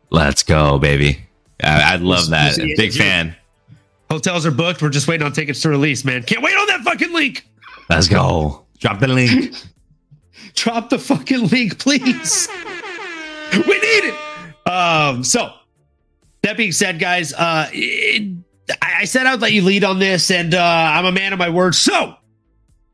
Let's 0.09 0.43
go, 0.43 0.79
baby. 0.79 1.19
I, 1.61 1.97
would 1.97 2.03
love 2.03 2.29
that. 2.29 2.55
Big 2.77 2.93
fan. 2.93 3.35
Hotels 4.09 4.45
are 4.45 4.51
booked. 4.51 4.81
We're 4.81 4.89
just 4.89 5.07
waiting 5.07 5.25
on 5.25 5.33
tickets 5.33 5.61
to 5.61 5.69
release, 5.69 6.03
man. 6.03 6.23
Can't 6.23 6.41
wait 6.41 6.55
on 6.55 6.67
that 6.67 6.81
fucking 6.81 7.13
link. 7.13 7.45
Let's 7.89 8.07
go. 8.07 8.65
Drop 8.79 8.99
the 8.99 9.07
link. 9.07 9.53
Drop 10.55 10.89
the 10.89 10.97
fucking 10.97 11.47
link, 11.49 11.77
please. 11.77 12.47
we 13.51 13.59
need 13.59 14.13
it. 14.13 14.67
Um, 14.67 15.23
so 15.23 15.53
that 16.41 16.57
being 16.57 16.71
said, 16.71 16.99
guys, 16.99 17.33
uh, 17.33 17.69
it, 17.71 18.37
I, 18.81 19.01
I 19.01 19.05
said 19.05 19.25
I'd 19.25 19.41
let 19.41 19.53
you 19.53 19.61
lead 19.63 19.83
on 19.83 19.99
this, 19.99 20.31
and 20.31 20.53
uh, 20.53 20.91
I'm 20.93 21.05
a 21.05 21.11
man 21.11 21.33
of 21.33 21.39
my 21.39 21.49
word. 21.49 21.75
So 21.75 22.15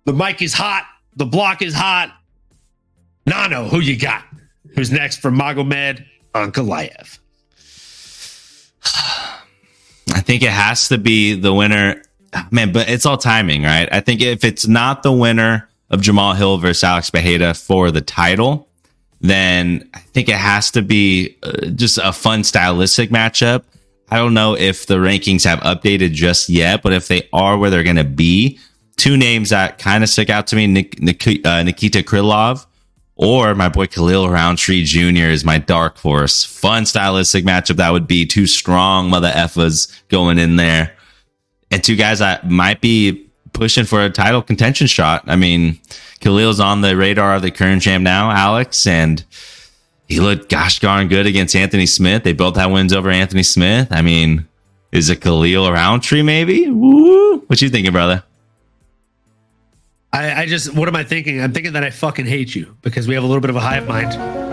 the 0.05 0.13
mic 0.13 0.41
is 0.41 0.53
hot, 0.53 0.85
the 1.15 1.25
block 1.25 1.61
is 1.61 1.73
hot. 1.73 2.13
Nano, 3.25 3.67
who 3.67 3.79
you 3.79 3.97
got? 3.97 4.23
Who's 4.75 4.91
next 4.91 5.17
for 5.17 5.31
Magomed 5.31 6.05
Ankalaev? 6.33 7.19
I 10.13 10.21
think 10.21 10.43
it 10.43 10.51
has 10.51 10.89
to 10.89 10.97
be 10.97 11.33
the 11.33 11.53
winner. 11.53 12.01
Man, 12.51 12.71
but 12.71 12.89
it's 12.89 13.05
all 13.05 13.17
timing, 13.17 13.63
right? 13.63 13.87
I 13.91 14.01
think 14.01 14.21
if 14.21 14.43
it's 14.43 14.67
not 14.67 15.03
the 15.03 15.11
winner 15.11 15.69
of 15.89 16.01
Jamal 16.01 16.33
Hill 16.33 16.57
versus 16.57 16.83
Alex 16.83 17.09
Pereira 17.09 17.53
for 17.53 17.91
the 17.91 18.01
title, 18.01 18.67
then 19.29 19.89
I 19.93 19.99
think 19.99 20.29
it 20.29 20.35
has 20.35 20.71
to 20.71 20.81
be 20.81 21.37
uh, 21.43 21.67
just 21.67 21.97
a 21.97 22.11
fun 22.11 22.43
stylistic 22.43 23.09
matchup. 23.09 23.63
I 24.09 24.17
don't 24.17 24.33
know 24.33 24.55
if 24.55 24.85
the 24.85 24.95
rankings 24.95 25.45
have 25.45 25.59
updated 25.59 26.11
just 26.13 26.49
yet, 26.49 26.83
but 26.83 26.93
if 26.93 27.07
they 27.07 27.27
are 27.33 27.57
where 27.57 27.69
they're 27.69 27.83
going 27.83 27.95
to 27.95 28.03
be, 28.03 28.59
two 28.97 29.17
names 29.17 29.49
that 29.49 29.77
kind 29.79 30.03
of 30.03 30.09
stick 30.09 30.29
out 30.29 30.47
to 30.47 30.55
me 30.55 30.67
Nik- 30.67 31.01
Nik- 31.01 31.45
uh, 31.45 31.63
Nikita 31.63 31.99
Krylov 31.99 32.65
or 33.15 33.55
my 33.55 33.69
boy 33.69 33.87
Khalil 33.87 34.29
Rountree 34.29 34.83
Jr. 34.83 35.29
is 35.29 35.45
my 35.45 35.57
dark 35.57 35.97
horse. 35.97 36.43
Fun 36.43 36.85
stylistic 36.85 37.45
matchup 37.45 37.77
that 37.77 37.91
would 37.91 38.07
be 38.07 38.25
two 38.25 38.45
strong 38.45 39.09
mother 39.09 39.31
effas 39.31 39.91
going 40.09 40.37
in 40.37 40.57
there. 40.57 40.95
And 41.71 41.83
two 41.83 41.95
guys 41.95 42.19
that 42.19 42.49
might 42.49 42.81
be 42.81 43.24
pushing 43.55 43.85
for 43.85 44.03
a 44.03 44.09
title 44.09 44.41
contention 44.41 44.85
shot. 44.85 45.23
I 45.25 45.35
mean, 45.35 45.79
Khalil's 46.21 46.59
on 46.59 46.81
the 46.81 46.95
radar 46.95 47.35
of 47.35 47.41
the 47.41 47.51
current 47.51 47.81
champ 47.81 48.03
now, 48.03 48.29
Alex, 48.29 48.85
and 48.85 49.23
he 50.07 50.19
looked 50.19 50.49
gosh 50.49 50.79
darn 50.79 51.07
good 51.07 51.25
against 51.25 51.55
Anthony 51.55 51.87
Smith. 51.87 52.23
They 52.23 52.33
both 52.33 52.55
had 52.55 52.67
wins 52.67 52.93
over 52.93 53.09
Anthony 53.09 53.43
Smith. 53.43 53.87
I 53.91 54.01
mean, 54.01 54.47
is 54.91 55.09
it 55.09 55.21
Khalil 55.21 55.71
Rountree 55.71 56.21
maybe? 56.21 56.69
Woo! 56.69 57.39
What 57.47 57.61
you 57.61 57.69
thinking, 57.69 57.91
brother? 57.91 58.23
I, 60.13 60.43
I 60.43 60.45
just, 60.45 60.73
what 60.73 60.87
am 60.87 60.95
I 60.95 61.03
thinking? 61.03 61.41
I'm 61.41 61.51
thinking 61.51 61.73
that 61.73 61.83
I 61.83 61.89
fucking 61.89 62.25
hate 62.25 62.55
you 62.55 62.77
because 62.81 63.07
we 63.07 63.15
have 63.15 63.23
a 63.23 63.27
little 63.27 63.41
bit 63.41 63.49
of 63.49 63.55
a 63.55 63.61
hive 63.61 63.87
mind. 63.87 64.44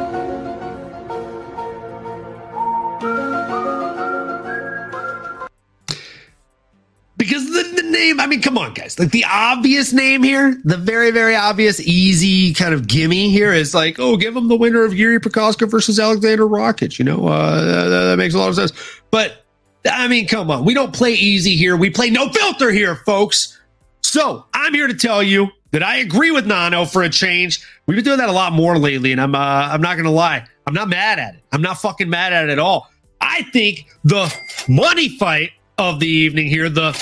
Name, 8.12 8.20
I 8.20 8.26
mean, 8.26 8.42
come 8.42 8.58
on, 8.58 8.74
guys. 8.74 8.98
Like 8.98 9.10
the 9.10 9.24
obvious 9.28 9.92
name 9.92 10.22
here, 10.22 10.60
the 10.64 10.76
very, 10.76 11.10
very 11.10 11.34
obvious, 11.34 11.80
easy 11.80 12.54
kind 12.54 12.74
of 12.74 12.86
gimme 12.86 13.30
here 13.30 13.52
is 13.52 13.74
like, 13.74 13.98
oh, 13.98 14.16
give 14.16 14.36
him 14.36 14.48
the 14.48 14.56
winner 14.56 14.84
of 14.84 14.94
Yuri 14.94 15.20
Prochazka 15.20 15.70
versus 15.70 15.98
Alexander 15.98 16.44
Rakic. 16.44 16.98
You 16.98 17.04
know, 17.04 17.26
uh, 17.26 17.64
that, 17.64 17.88
that 17.88 18.18
makes 18.18 18.34
a 18.34 18.38
lot 18.38 18.48
of 18.48 18.54
sense. 18.54 18.72
But 19.10 19.44
I 19.90 20.08
mean, 20.08 20.28
come 20.28 20.50
on. 20.50 20.64
We 20.64 20.74
don't 20.74 20.94
play 20.94 21.12
easy 21.12 21.56
here. 21.56 21.76
We 21.76 21.90
play 21.90 22.10
no 22.10 22.28
filter 22.28 22.70
here, 22.70 22.96
folks. 22.96 23.58
So 24.02 24.46
I'm 24.54 24.74
here 24.74 24.86
to 24.86 24.94
tell 24.94 25.22
you 25.22 25.48
that 25.70 25.82
I 25.82 25.96
agree 25.98 26.30
with 26.30 26.46
Nano 26.46 26.84
for 26.84 27.02
a 27.02 27.08
change. 27.08 27.66
We've 27.86 27.96
been 27.96 28.04
doing 28.04 28.18
that 28.18 28.28
a 28.28 28.32
lot 28.32 28.52
more 28.52 28.78
lately, 28.78 29.12
and 29.12 29.20
I'm 29.20 29.34
uh, 29.34 29.38
I'm 29.38 29.80
not 29.80 29.96
gonna 29.96 30.10
lie, 30.10 30.46
I'm 30.66 30.74
not 30.74 30.88
mad 30.88 31.18
at 31.18 31.34
it. 31.34 31.40
I'm 31.50 31.62
not 31.62 31.80
fucking 31.80 32.08
mad 32.08 32.32
at 32.32 32.44
it 32.44 32.50
at 32.50 32.58
all. 32.58 32.90
I 33.20 33.42
think 33.52 33.86
the 34.04 34.32
money 34.68 35.16
fight 35.16 35.52
of 35.78 36.00
the 36.00 36.06
evening 36.06 36.48
here, 36.48 36.68
the 36.68 36.92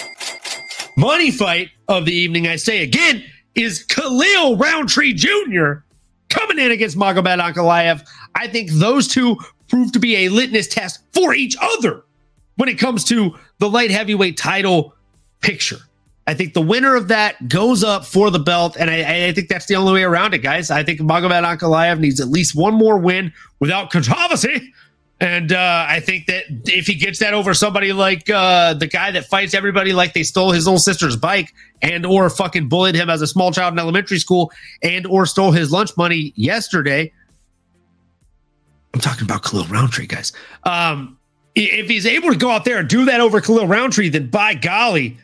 money 1.01 1.31
fight 1.31 1.71
of 1.89 2.05
the 2.05 2.13
evening, 2.13 2.47
I 2.47 2.57
say 2.57 2.83
again, 2.83 3.25
is 3.55 3.83
Khalil 3.85 4.57
Rountree 4.57 5.15
Jr. 5.15 5.83
coming 6.29 6.59
in 6.59 6.71
against 6.71 6.97
Magomed 6.97 7.41
Ankalaev. 7.41 8.07
I 8.35 8.47
think 8.47 8.71
those 8.73 9.09
two 9.09 9.39
prove 9.69 9.93
to 9.93 9.99
be 9.99 10.27
a 10.27 10.29
litmus 10.29 10.69
test 10.69 11.01
for 11.13 11.35
each 11.35 11.57
other 11.61 12.05
when 12.57 12.69
it 12.69 12.79
comes 12.79 13.03
to 13.05 13.35
the 13.59 13.69
light 13.69 13.91
heavyweight 13.91 14.37
title 14.37 14.95
picture. 15.41 15.79
I 16.27 16.35
think 16.35 16.53
the 16.53 16.61
winner 16.61 16.95
of 16.95 17.09
that 17.09 17.49
goes 17.49 17.83
up 17.83 18.05
for 18.05 18.31
the 18.31 18.39
belt, 18.39 18.77
and 18.79 18.91
I, 18.91 19.27
I 19.29 19.33
think 19.33 19.49
that's 19.49 19.67
the 19.67 19.77
only 19.77 19.95
way 19.95 20.03
around 20.03 20.35
it, 20.35 20.43
guys. 20.43 20.71
I 20.71 20.85
think 20.85 21.01
Magomed 21.01 21.45
Ankalaev 21.45 21.99
needs 21.99 22.21
at 22.21 22.29
least 22.29 22.55
one 22.55 22.75
more 22.75 22.99
win 22.99 23.33
without 23.59 23.91
controversy. 23.91 24.73
And 25.21 25.53
uh, 25.53 25.85
I 25.87 26.01
think 26.01 26.27
that 26.27 26.45
if 26.65 26.87
he 26.87 26.95
gets 26.95 27.19
that 27.19 27.35
over 27.35 27.53
somebody 27.53 27.93
like 27.93 28.31
uh, 28.31 28.73
the 28.73 28.87
guy 28.87 29.11
that 29.11 29.27
fights 29.27 29.53
everybody 29.53 29.93
like 29.93 30.15
they 30.15 30.23
stole 30.23 30.51
his 30.51 30.67
little 30.67 30.79
sister's 30.79 31.15
bike 31.15 31.53
and 31.83 32.07
or 32.07 32.31
fucking 32.31 32.71
bullied 32.71 32.95
him 32.95 33.11
as 33.11 33.21
a 33.21 33.27
small 33.27 33.53
child 33.53 33.75
in 33.75 33.79
elementary 33.79 34.19
school 34.19 34.51
and 34.83 35.07
or 35.07 35.27
stole 35.27 35.53
his 35.53 35.71
lunch 35.71 35.95
money 35.99 36.33
yesterday. 36.37 37.13
I'm 38.95 39.01
talking 39.01 39.25
about 39.25 39.45
Khalil 39.45 39.67
Rountree, 39.67 40.07
guys. 40.07 40.33
Um, 40.65 41.19
if 41.55 41.89
he's 41.89 42.07
able 42.07 42.31
to 42.31 42.39
go 42.39 42.51
out 42.51 42.65
there 42.65 42.79
and 42.79 42.89
do 42.89 43.05
that 43.05 43.21
over 43.21 43.43
Khalil 43.43 43.67
Rountree, 43.67 44.09
then 44.09 44.31
by 44.31 44.55
golly, 44.55 45.19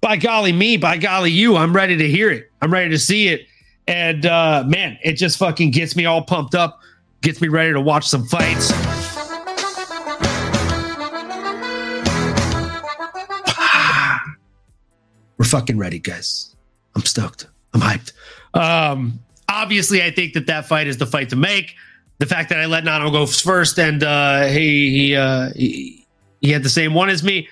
by 0.00 0.16
golly 0.16 0.52
me, 0.52 0.78
by 0.78 0.96
golly 0.96 1.30
you, 1.30 1.56
I'm 1.56 1.76
ready 1.76 1.96
to 1.98 2.08
hear 2.08 2.30
it. 2.30 2.50
I'm 2.62 2.72
ready 2.72 2.88
to 2.90 2.98
see 2.98 3.28
it. 3.28 3.46
And 3.86 4.24
uh, 4.24 4.64
man, 4.66 4.98
it 5.02 5.14
just 5.14 5.38
fucking 5.38 5.72
gets 5.72 5.94
me 5.94 6.06
all 6.06 6.22
pumped 6.22 6.54
up, 6.54 6.80
gets 7.20 7.40
me 7.42 7.48
ready 7.48 7.72
to 7.72 7.80
watch 7.80 8.08
some 8.08 8.24
fights. 8.24 8.72
Fucking 15.52 15.76
ready, 15.76 15.98
guys. 15.98 16.56
I'm 16.96 17.02
stoked. 17.02 17.46
I'm 17.74 17.80
hyped. 17.82 18.12
Um, 18.54 19.20
obviously, 19.50 20.02
I 20.02 20.10
think 20.10 20.32
that 20.32 20.46
that 20.46 20.66
fight 20.66 20.86
is 20.86 20.96
the 20.96 21.04
fight 21.06 21.28
to 21.28 21.36
make. 21.36 21.74
The 22.18 22.26
fact 22.26 22.48
that 22.48 22.58
I 22.58 22.64
let 22.64 22.84
Nano 22.84 23.10
go 23.10 23.26
first 23.26 23.78
and 23.78 24.02
uh, 24.02 24.46
he 24.46 24.90
he, 24.90 25.16
uh, 25.16 25.50
he 25.54 26.06
he 26.40 26.50
had 26.50 26.62
the 26.62 26.70
same 26.70 26.94
one 26.94 27.10
as 27.10 27.22
me 27.22 27.48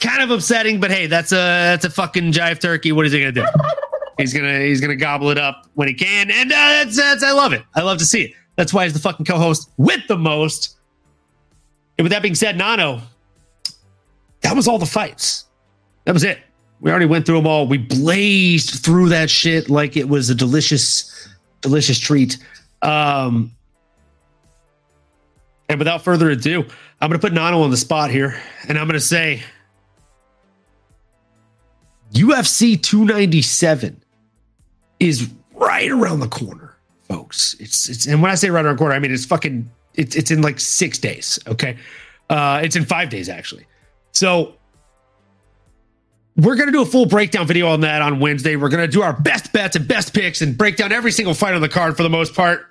kind 0.00 0.22
of 0.22 0.30
upsetting, 0.30 0.80
but 0.80 0.90
hey, 0.90 1.06
that's 1.06 1.32
a 1.32 1.36
that's 1.36 1.84
a 1.84 1.90
fucking 1.90 2.32
jive 2.32 2.60
turkey. 2.60 2.92
What 2.92 3.04
is 3.04 3.12
he 3.12 3.20
gonna 3.20 3.32
do? 3.32 3.44
he's 4.18 4.32
gonna 4.32 4.60
he's 4.60 4.80
gonna 4.80 4.96
gobble 4.96 5.28
it 5.30 5.38
up 5.38 5.66
when 5.74 5.88
he 5.88 5.94
can, 5.94 6.30
and 6.30 6.50
uh, 6.50 6.54
that's, 6.54 6.96
that's 6.96 7.22
I 7.22 7.32
love 7.32 7.52
it. 7.52 7.62
I 7.74 7.82
love 7.82 7.98
to 7.98 8.06
see 8.06 8.22
it. 8.22 8.32
That's 8.56 8.72
why 8.72 8.84
he's 8.84 8.94
the 8.94 9.00
fucking 9.00 9.26
co-host 9.26 9.70
with 9.76 10.00
the 10.08 10.16
most. 10.16 10.76
And 11.98 12.04
with 12.04 12.12
that 12.12 12.22
being 12.22 12.34
said, 12.36 12.56
Nano, 12.56 13.02
that 14.40 14.56
was 14.56 14.66
all 14.66 14.78
the 14.78 14.86
fights. 14.86 15.44
That 16.04 16.12
was 16.12 16.24
it. 16.24 16.38
We 16.84 16.90
already 16.90 17.06
went 17.06 17.24
through 17.24 17.36
them 17.36 17.46
all. 17.46 17.66
We 17.66 17.78
blazed 17.78 18.84
through 18.84 19.08
that 19.08 19.30
shit 19.30 19.70
like 19.70 19.96
it 19.96 20.06
was 20.06 20.28
a 20.28 20.34
delicious, 20.34 21.30
delicious 21.62 21.98
treat. 21.98 22.36
Um, 22.82 23.52
and 25.70 25.78
without 25.78 26.02
further 26.02 26.28
ado, 26.28 26.60
I'm 27.00 27.08
going 27.08 27.18
to 27.18 27.26
put 27.26 27.32
Nano 27.32 27.62
on 27.62 27.70
the 27.70 27.78
spot 27.78 28.10
here, 28.10 28.38
and 28.68 28.78
I'm 28.78 28.86
going 28.86 29.00
to 29.00 29.06
say 29.06 29.42
UFC 32.12 32.80
297 32.82 34.02
is 35.00 35.30
right 35.54 35.90
around 35.90 36.20
the 36.20 36.28
corner, 36.28 36.76
folks. 37.08 37.56
It's 37.60 37.88
it's 37.88 38.06
and 38.06 38.20
when 38.20 38.30
I 38.30 38.34
say 38.34 38.50
right 38.50 38.62
around 38.62 38.74
the 38.74 38.78
corner, 38.78 38.94
I 38.94 38.98
mean 38.98 39.10
it's 39.10 39.24
fucking 39.24 39.70
it's 39.94 40.16
it's 40.16 40.30
in 40.30 40.42
like 40.42 40.60
six 40.60 40.98
days. 40.98 41.38
Okay, 41.46 41.78
uh, 42.28 42.60
it's 42.62 42.76
in 42.76 42.84
five 42.84 43.08
days 43.08 43.30
actually. 43.30 43.64
So 44.12 44.56
we're 46.36 46.56
gonna 46.56 46.72
do 46.72 46.82
a 46.82 46.86
full 46.86 47.06
breakdown 47.06 47.46
video 47.46 47.68
on 47.68 47.80
that 47.82 48.02
on 48.02 48.20
Wednesday. 48.20 48.56
We're 48.56 48.68
gonna 48.68 48.88
do 48.88 49.02
our 49.02 49.12
best 49.12 49.52
bets 49.52 49.76
and 49.76 49.86
best 49.86 50.14
picks 50.14 50.42
and 50.42 50.56
break 50.56 50.76
down 50.76 50.92
every 50.92 51.12
single 51.12 51.34
fight 51.34 51.54
on 51.54 51.60
the 51.60 51.68
card 51.68 51.96
for 51.96 52.02
the 52.02 52.10
most 52.10 52.34
part. 52.34 52.66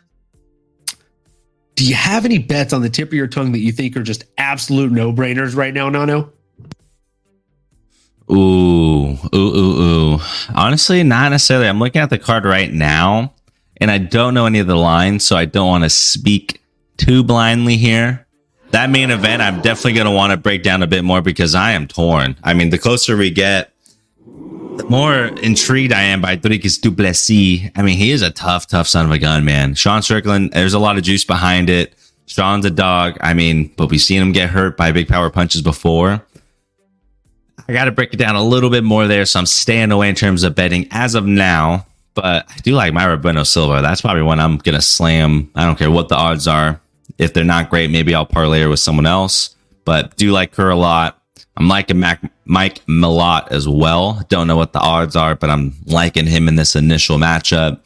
Do 1.76 1.86
you 1.86 1.96
have 1.96 2.26
any 2.26 2.38
bets 2.38 2.74
on 2.74 2.82
the 2.82 2.90
tip 2.90 3.10
of 3.10 3.14
your 3.14 3.28
tongue 3.28 3.52
that 3.54 3.60
you 3.60 3.72
think 3.72 3.98
are 3.98 4.04
just 4.04 4.26
absolute 4.38 4.92
no 4.92 5.12
brainers 5.12 5.56
right 5.56 5.74
now, 5.74 5.90
Nano? 5.90 6.32
Ooh, 8.32 9.14
ooh, 9.14 9.18
ooh, 9.36 9.82
ooh. 9.82 10.20
Honestly, 10.56 11.04
not 11.04 11.32
necessarily. 11.32 11.68
I'm 11.68 11.80
looking 11.80 12.02
at 12.02 12.10
the 12.10 12.20
card 12.20 12.46
right 12.46 12.72
now, 12.72 13.34
and 13.78 13.90
I 13.92 13.98
don't 13.98 14.34
know 14.34 14.46
any 14.46 14.60
of 14.60 14.68
the 14.68 14.76
lines, 14.76 15.24
so 15.24 15.36
I 15.36 15.46
don't 15.46 15.68
want 15.68 15.84
to 15.84 15.90
speak 15.90 16.62
too 16.98 17.24
blindly 17.24 17.78
here. 17.78 18.26
That 18.74 18.90
main 18.90 19.12
event, 19.12 19.44
I'm 19.44 19.62
definitely 19.62 19.94
going 19.94 20.08
to 20.08 20.12
want 20.12 20.32
to 20.32 20.38
break 20.38 20.64
down 20.64 20.82
a 20.82 20.88
bit 20.88 21.04
more 21.04 21.22
because 21.22 21.54
I 21.54 21.74
am 21.74 21.88
torn. 21.88 22.36
I 22.44 22.56
mean, 22.56 22.72
the 22.72 22.80
closer 22.80 23.16
we 23.16 23.30
get, 23.30 23.72
the 24.26 24.86
more 24.90 25.14
intrigued 25.14 25.94
I 25.94 26.02
am 26.02 26.22
by 26.22 26.36
Dricus 26.36 26.82
du 26.82 26.92
Plessis. 26.92 27.70
I 27.76 27.84
mean, 27.84 27.96
he 27.96 28.10
is 28.10 28.24
a 28.24 28.32
tough, 28.32 28.66
tough 28.66 28.88
son 28.88 29.06
of 29.06 29.12
a 29.12 29.20
gun, 29.20 29.46
man. 29.46 29.76
Sean 29.76 30.02
Strickland, 30.02 30.54
there's 30.54 30.74
a 30.74 30.80
lot 30.80 30.98
of 30.98 31.04
juice 31.04 31.24
behind 31.24 31.70
it. 31.70 31.94
Sean's 32.26 32.66
a 32.66 32.72
dog. 32.72 33.16
I 33.22 33.36
mean, 33.36 33.72
but 33.78 33.92
we've 33.92 34.02
seen 34.02 34.20
him 34.20 34.32
get 34.32 34.50
hurt 34.50 34.76
by 34.76 34.92
big 34.92 35.08
power 35.08 35.30
punches 35.30 35.62
before. 35.62 36.26
I 37.68 37.74
got 37.74 37.86
to 37.86 37.92
break 37.92 38.12
it 38.12 38.18
down 38.18 38.36
a 38.36 38.44
little 38.44 38.72
bit 38.72 38.84
more 38.84 39.06
there. 39.06 39.26
So 39.26 39.40
I'm 39.40 39.46
staying 39.46 39.92
away 39.92 40.10
in 40.10 40.16
terms 40.16 40.42
of 40.42 40.56
betting 40.56 40.88
as 40.90 41.14
of 41.14 41.28
now. 41.28 41.86
But 42.16 42.48
I 42.50 42.58
do 42.62 42.74
like 42.74 42.92
Mayra 42.92 43.22
Bueno 43.22 43.44
Silva. 43.44 43.84
That's 43.84 44.02
probably 44.02 44.24
one 44.24 44.40
I'm 44.40 44.58
going 44.58 44.74
to 44.74 44.82
slam. 44.82 45.52
I 45.54 45.64
don't 45.64 45.78
care 45.78 45.92
what 45.92 46.10
the 46.10 46.16
odds 46.16 46.48
are. 46.48 46.82
If 47.18 47.34
they're 47.34 47.44
not 47.44 47.70
great, 47.70 47.92
maybe 47.92 48.16
I'll 48.16 48.26
parlay 48.26 48.62
her 48.62 48.70
with 48.70 48.80
someone 48.80 49.06
else. 49.06 49.56
But 49.86 50.16
do 50.16 50.32
like 50.32 50.56
her 50.56 50.70
a 50.70 50.76
lot. 50.76 51.20
I'm 51.56 51.68
liking 51.68 52.00
Mac, 52.00 52.22
Mike 52.46 52.84
Malott 52.86 53.52
as 53.52 53.68
well. 53.68 54.26
Don't 54.30 54.48
know 54.48 54.56
what 54.56 54.74
the 54.74 54.80
odds 54.80 55.16
are, 55.16 55.36
but 55.36 55.50
I'm 55.50 55.74
liking 55.86 56.26
him 56.26 56.48
in 56.48 56.56
this 56.56 56.76
initial 56.76 57.18
matchup. 57.18 57.80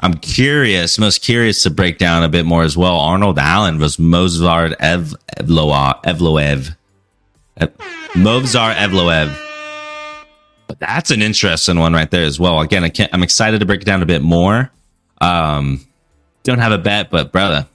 I'm 0.00 0.14
curious, 0.14 0.98
most 0.98 1.22
curious 1.22 1.62
to 1.62 1.70
break 1.70 1.98
down 1.98 2.24
a 2.24 2.28
bit 2.28 2.44
more 2.44 2.64
as 2.64 2.76
well. 2.76 2.96
Arnold 2.96 3.38
Allen 3.38 3.78
was 3.78 3.96
Movsar 3.96 4.74
Ev, 4.80 5.14
Evloev. 5.38 6.02
Evloev. 6.02 6.76
Movsar 8.14 8.74
Evloev. 8.74 9.38
That's 10.78 11.10
an 11.10 11.22
interesting 11.22 11.78
one 11.78 11.92
right 11.92 12.10
there 12.10 12.24
as 12.24 12.40
well. 12.40 12.60
Again, 12.60 12.84
I 12.84 13.08
I'm 13.12 13.22
excited 13.22 13.60
to 13.60 13.66
break 13.66 13.82
it 13.82 13.84
down 13.84 14.02
a 14.02 14.06
bit 14.06 14.22
more. 14.22 14.70
Um, 15.20 15.86
don't 16.42 16.58
have 16.58 16.72
a 16.72 16.78
bet, 16.78 17.10
but 17.10 17.30
brother, 17.30 17.68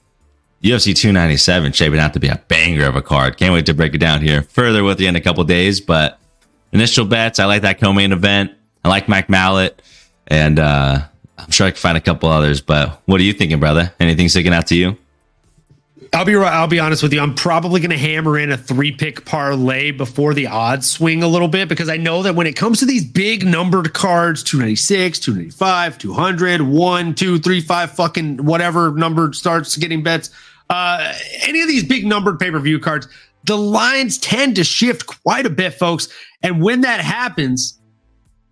UFC 0.68 0.96
297 0.96 1.72
shaping 1.72 2.00
out 2.00 2.14
to 2.14 2.20
be 2.20 2.28
a 2.28 2.42
banger 2.48 2.86
of 2.86 2.96
a 2.96 3.02
card. 3.02 3.38
Can't 3.38 3.54
wait 3.54 3.66
to 3.68 3.74
break 3.74 3.94
it 3.94 4.00
down 4.00 4.22
here 4.22 4.44
further 4.44 4.84
with 4.84 5.00
you 5.00 5.08
in 5.08 5.16
a 5.16 5.22
couple 5.22 5.44
days. 5.44 5.80
But 5.82 6.20
initial 6.72 7.06
bets, 7.06 7.40
I 7.40 7.46
like 7.46 7.62
that 7.62 7.80
co-main 7.80 8.12
event. 8.12 8.52
I 8.84 8.90
like 8.90 9.08
Mike 9.08 9.28
Malott, 9.28 9.74
and 10.28 10.60
uh, 10.60 11.02
I'm 11.38 11.52
sure 11.52 11.68
I 11.68 11.72
can 11.72 11.78
find 11.78 11.98
a 11.98 12.02
couple 12.02 12.30
others. 12.30 12.62
But 12.62 13.02
what 13.06 13.20
are 13.20 13.24
you 13.24 13.34
thinking, 13.34 13.60
brother? 13.60 13.94
Anything 14.00 14.30
sticking 14.30 14.54
out 14.54 14.68
to 14.68 14.76
you? 14.76 14.98
I'll 16.14 16.26
be 16.26 16.36
right. 16.36 16.54
I'll 16.54 16.68
be 16.68 16.80
honest 16.80 17.04
with 17.04 17.14
you. 17.14 17.20
I'm 17.20 17.36
probably 17.36 17.82
going 17.82 17.92
to 17.92 17.98
hammer 17.98 18.38
in 18.38 18.52
a 18.52 18.58
three 18.58 18.92
pick 18.92 19.26
parlay 19.26 19.92
before 19.92 20.34
the 20.34 20.48
odds 20.48 20.90
swing 20.90 21.24
a 21.24 21.28
little 21.28 21.48
bit 21.48 21.68
because 21.70 21.90
I 21.90 21.98
know 21.98 22.24
that 22.24 22.36
when 22.36 22.48
it 22.48 22.56
comes 22.56 22.80
to 22.80 22.86
these 22.86 23.06
big 23.06 23.46
numbered 23.46 23.94
cards 23.94 24.44
296, 24.44 25.20
295, 25.20 25.98
200, 25.98 26.62
1, 26.62 27.16
2, 27.16 27.40
3, 27.40 27.62
5, 27.62 27.92
fucking 27.92 28.46
whatever 28.46 28.92
number 28.92 29.34
starts 29.34 29.76
getting 29.78 30.04
bets, 30.04 30.30
uh, 30.70 31.14
any 31.42 31.62
of 31.62 31.68
these 31.68 31.84
big 31.84 32.06
numbered 32.06 32.40
pay 32.40 32.52
per 32.52 32.60
view 32.60 32.80
cards, 32.80 33.08
the 33.46 33.58
lines 33.58 34.18
tend 34.18 34.56
to 34.58 34.64
shift 34.64 35.08
quite 35.08 35.46
a 35.46 35.50
bit, 35.50 35.74
folks. 35.74 36.10
And 36.44 36.62
when 36.62 36.82
that 36.82 37.00
happens, 37.00 37.80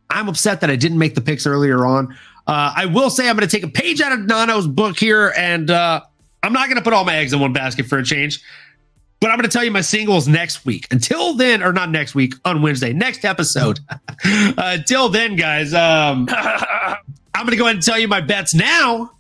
I'm 0.09 0.29
upset 0.29 0.61
that 0.61 0.69
I 0.69 0.75
didn't 0.75 0.97
make 0.97 1.15
the 1.15 1.21
picks 1.21 1.45
earlier 1.45 1.85
on. 1.85 2.15
Uh, 2.47 2.73
I 2.75 2.85
will 2.85 3.09
say 3.09 3.27
I'm 3.27 3.35
going 3.35 3.47
to 3.47 3.53
take 3.53 3.63
a 3.63 3.71
page 3.71 4.01
out 4.01 4.11
of 4.11 4.19
Nano's 4.19 4.67
book 4.67 4.97
here 4.97 5.33
and, 5.35 5.69
uh, 5.69 6.01
I'm 6.43 6.53
not 6.53 6.67
going 6.67 6.77
to 6.77 6.83
put 6.83 6.93
all 6.93 7.03
my 7.05 7.15
eggs 7.15 7.33
in 7.33 7.39
one 7.39 7.53
basket 7.53 7.87
for 7.87 7.97
a 7.97 8.03
change, 8.03 8.39
but 9.19 9.31
I'm 9.31 9.37
going 9.37 9.49
to 9.49 9.51
tell 9.51 9.63
you 9.63 9.71
my 9.71 9.81
singles 9.81 10.27
next 10.27 10.63
week. 10.63 10.85
Until 10.91 11.33
then, 11.33 11.63
or 11.63 11.73
not 11.73 11.89
next 11.89 12.13
week, 12.13 12.35
on 12.45 12.61
Wednesday, 12.61 12.93
next 12.93 13.25
episode. 13.25 13.79
uh, 13.89 14.53
until 14.57 15.09
then, 15.09 15.35
guys, 15.35 15.73
um, 15.73 16.27
I'm 16.31 16.97
going 17.33 17.49
to 17.49 17.55
go 17.55 17.63
ahead 17.63 17.77
and 17.77 17.83
tell 17.83 17.97
you 17.97 18.07
my 18.07 18.21
bets 18.21 18.53
now 18.53 19.14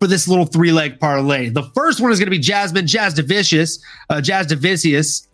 for 0.00 0.06
this 0.06 0.28
little 0.28 0.46
three 0.46 0.72
leg 0.72 1.00
parlay. 1.00 1.48
The 1.48 1.64
first 1.74 2.00
one 2.00 2.12
is 2.12 2.18
going 2.18 2.26
to 2.26 2.30
be 2.30 2.38
Jasmine 2.38 2.86
Jazz 2.86 3.14
Jasudavicius, 3.14 3.80
uh, 4.10 4.16
Jasudavicius, 4.16 5.26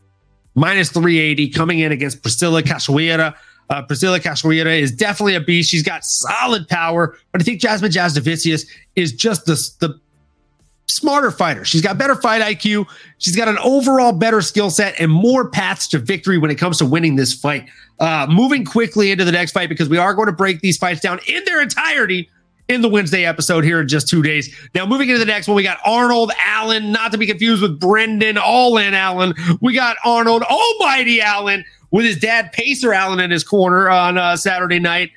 minus 0.55 0.91
380 0.91 1.49
coming 1.51 1.81
in 1.81 1.93
against 1.93 2.23
Priscilla 2.23 2.63
Cachoeira. 2.63 3.35
Uh, 3.71 3.83
Priscilla 3.83 4.21
Cachoeira 4.21 4.79
is 4.79 4.93
definitely 4.93 5.35
a 5.35 5.41
beast. 5.41 5.71
She's 5.71 5.83
got 5.83 6.05
solid 6.05 6.69
power, 6.69 7.17
but 7.33 7.41
I 7.41 7.45
think 7.45 7.61
Jasmine 7.61 7.91
Jazz 7.91 8.17
Jasudavicius 8.17 8.69
is 8.97 9.13
just 9.13 9.47
the, 9.47 9.55
the 9.81 10.01
smarter 10.89 11.31
fighter. 11.31 11.65
She's 11.65 11.81
got 11.81 11.97
better 11.97 12.15
fight 12.15 12.43
IQ. 12.43 12.87
She's 13.19 13.35
got 13.35 13.49
an 13.49 13.59
overall 13.59 14.13
better 14.13 14.43
skill 14.43 14.71
set 14.71 14.95
and 15.01 15.11
more 15.11 15.49
paths 15.49 15.89
to 15.89 15.99
victory 15.99 16.39
when 16.39 16.51
it 16.51 16.57
comes 16.57 16.79
to 16.79 16.87
winning 16.87 17.17
this 17.17 17.33
fight. 17.33 17.69
Uh, 17.99 18.27
moving 18.29 18.65
quickly 18.65 19.11
into 19.11 19.25
the 19.25 19.33
next 19.33 19.53
fight 19.53 19.69
because 19.69 19.89
we 19.89 19.97
are 19.97 20.13
going 20.15 20.27
to 20.27 20.33
break 20.33 20.61
these 20.61 20.77
fights 20.77 21.01
down 21.01 21.21
in 21.27 21.45
their 21.45 21.63
entirety 21.63 22.29
in 22.69 22.81
the 22.81 22.89
Wednesday 22.89 23.25
episode 23.25 23.65
here 23.65 23.81
in 23.81 23.89
just 23.89 24.09
two 24.09 24.23
days. 24.23 24.55
Now, 24.75 24.87
moving 24.87 25.09
into 25.09 25.19
the 25.19 25.27
next 25.27 25.49
one, 25.49 25.57
we 25.57 25.63
got 25.63 25.79
Arnold 25.85 26.33
Allen, 26.45 26.93
not 26.93 27.13
to 27.13 27.19
be 27.19 27.27
confused 27.27 27.63
with 27.63 27.79
Brendan 27.79 28.39
All 28.39 28.79
In 28.79 28.95
Allen. 28.95 29.35
We 29.61 29.75
got 29.75 29.97
Arnold 30.05 30.43
Almighty 30.43 31.21
Allen 31.21 31.65
with 31.91 32.05
his 32.05 32.19
dad 32.19 32.53
Pacer 32.53 32.93
Allen 32.93 33.21
in 33.21 33.31
his 33.31 33.45
corner 33.45 33.91
on 33.91 34.17
uh, 34.17 34.37
Saturday 34.37 34.79
night 34.79 35.11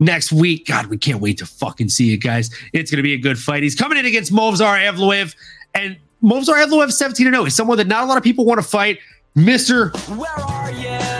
next 0.00 0.32
week. 0.32 0.66
God, 0.66 0.86
we 0.86 0.98
can't 0.98 1.20
wait 1.20 1.38
to 1.38 1.46
fucking 1.46 1.88
see 1.88 2.12
it, 2.12 2.18
guys. 2.18 2.50
It's 2.72 2.90
going 2.90 2.98
to 2.98 3.02
be 3.02 3.14
a 3.14 3.18
good 3.18 3.38
fight. 3.38 3.62
He's 3.62 3.74
coming 3.74 3.98
in 3.98 4.06
against 4.06 4.32
Movsar 4.32 4.78
Evloev, 4.80 5.34
and 5.74 5.96
Movsar 6.22 6.64
Evloev 6.64 6.92
17 6.92 7.30
0. 7.30 7.44
He's 7.44 7.54
someone 7.54 7.78
that 7.78 7.86
not 7.86 8.04
a 8.04 8.06
lot 8.06 8.18
of 8.18 8.24
people 8.24 8.44
want 8.44 8.60
to 8.60 8.66
fight. 8.66 8.98
Mr. 9.36 9.94
Where 10.16 10.30
are 10.30 10.72
you? 10.72 11.17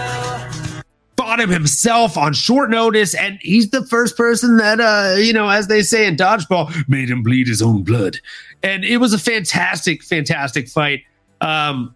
Him 1.28 1.50
himself 1.50 2.16
on 2.16 2.32
short 2.32 2.70
notice, 2.70 3.14
and 3.14 3.38
he's 3.42 3.70
the 3.70 3.86
first 3.86 4.16
person 4.16 4.56
that, 4.56 4.80
uh, 4.80 5.16
you 5.18 5.32
know, 5.32 5.48
as 5.48 5.68
they 5.68 5.82
say 5.82 6.06
in 6.06 6.16
dodgeball, 6.16 6.88
made 6.88 7.10
him 7.10 7.22
bleed 7.22 7.46
his 7.46 7.60
own 7.60 7.84
blood. 7.84 8.18
And 8.62 8.84
it 8.84 8.96
was 8.96 9.12
a 9.12 9.18
fantastic, 9.18 10.02
fantastic 10.02 10.68
fight. 10.68 11.02
Um, 11.40 11.94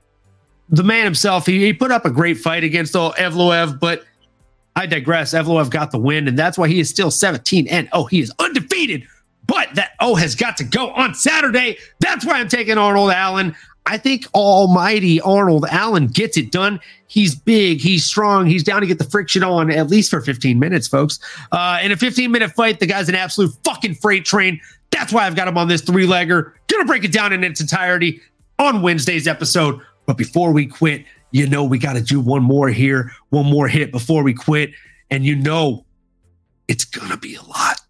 the 0.68 0.84
man 0.84 1.04
himself, 1.04 1.46
he, 1.46 1.64
he 1.64 1.72
put 1.72 1.90
up 1.90 2.04
a 2.04 2.10
great 2.10 2.38
fight 2.38 2.62
against 2.62 2.94
all 2.94 3.12
Evloev, 3.14 3.80
but 3.80 4.04
I 4.76 4.86
digress. 4.86 5.34
Evloev 5.34 5.70
got 5.70 5.90
the 5.90 5.98
win, 5.98 6.28
and 6.28 6.38
that's 6.38 6.56
why 6.56 6.68
he 6.68 6.78
is 6.78 6.88
still 6.88 7.10
17 7.10 7.66
and 7.68 7.88
oh, 7.92 8.04
he 8.04 8.20
is 8.20 8.32
undefeated. 8.38 9.06
But 9.46 9.74
that 9.74 9.92
oh 10.00 10.14
has 10.14 10.34
got 10.34 10.56
to 10.59 10.64
go 10.64 10.90
on 10.90 11.14
Saturday. 11.14 11.76
That's 11.98 12.24
why 12.24 12.34
I'm 12.38 12.48
taking 12.48 12.78
Arnold 12.78 13.10
Allen. 13.10 13.56
I 13.86 13.98
think 13.98 14.26
almighty 14.34 15.20
Arnold 15.20 15.66
Allen 15.68 16.06
gets 16.06 16.36
it 16.36 16.52
done. 16.52 16.80
He's 17.09 17.34
big, 17.34 17.80
he's 17.80 18.04
strong, 18.04 18.46
he's 18.46 18.62
down 18.62 18.80
to 18.80 18.86
get 18.86 18.98
the 18.98 19.04
friction 19.04 19.42
on 19.42 19.70
at 19.70 19.88
least 19.88 20.10
for 20.10 20.20
15 20.20 20.59
minutes, 20.59 20.86
folks. 20.88 21.18
Uh, 21.50 21.78
in 21.82 21.92
a 21.92 21.96
15 21.96 22.30
minute 22.30 22.52
fight, 22.52 22.80
the 22.80 22.86
guy's 22.86 23.09
an 23.09 23.14
absolute 23.14 23.52
fucking 23.64 23.96
freight 23.96 24.24
train. 24.24 24.60
That's 24.90 25.12
why 25.12 25.26
I've 25.26 25.36
got 25.36 25.48
him 25.48 25.59
on 25.59 25.68
this 25.68 25.82
three 25.82 26.06
legger. 26.06 26.52
Gonna 26.68 26.84
break 26.84 27.04
it 27.04 27.12
down 27.12 27.32
in 27.32 27.42
its 27.44 27.60
entirety 27.60 28.20
on 28.59 28.82
Wednesday's 28.82 29.26
episode. 29.26 29.80
But 30.06 30.16
before 30.16 30.52
we 30.52 30.66
quit, 30.66 31.04
you 31.32 31.46
know 31.46 31.64
we 31.64 31.78
got 31.78 31.94
to 31.94 32.02
do 32.02 32.20
one 32.20 32.42
more 32.42 32.68
here, 32.68 33.12
one 33.30 33.46
more 33.46 33.68
hit 33.68 33.90
before 33.90 34.22
we 34.22 34.34
quit. 34.34 34.70
And 35.10 35.24
you 35.24 35.34
know 35.34 35.84
it's 36.68 36.84
going 36.84 37.10
to 37.10 37.16
be 37.16 37.34
a 37.34 37.42
lot. 37.42 37.80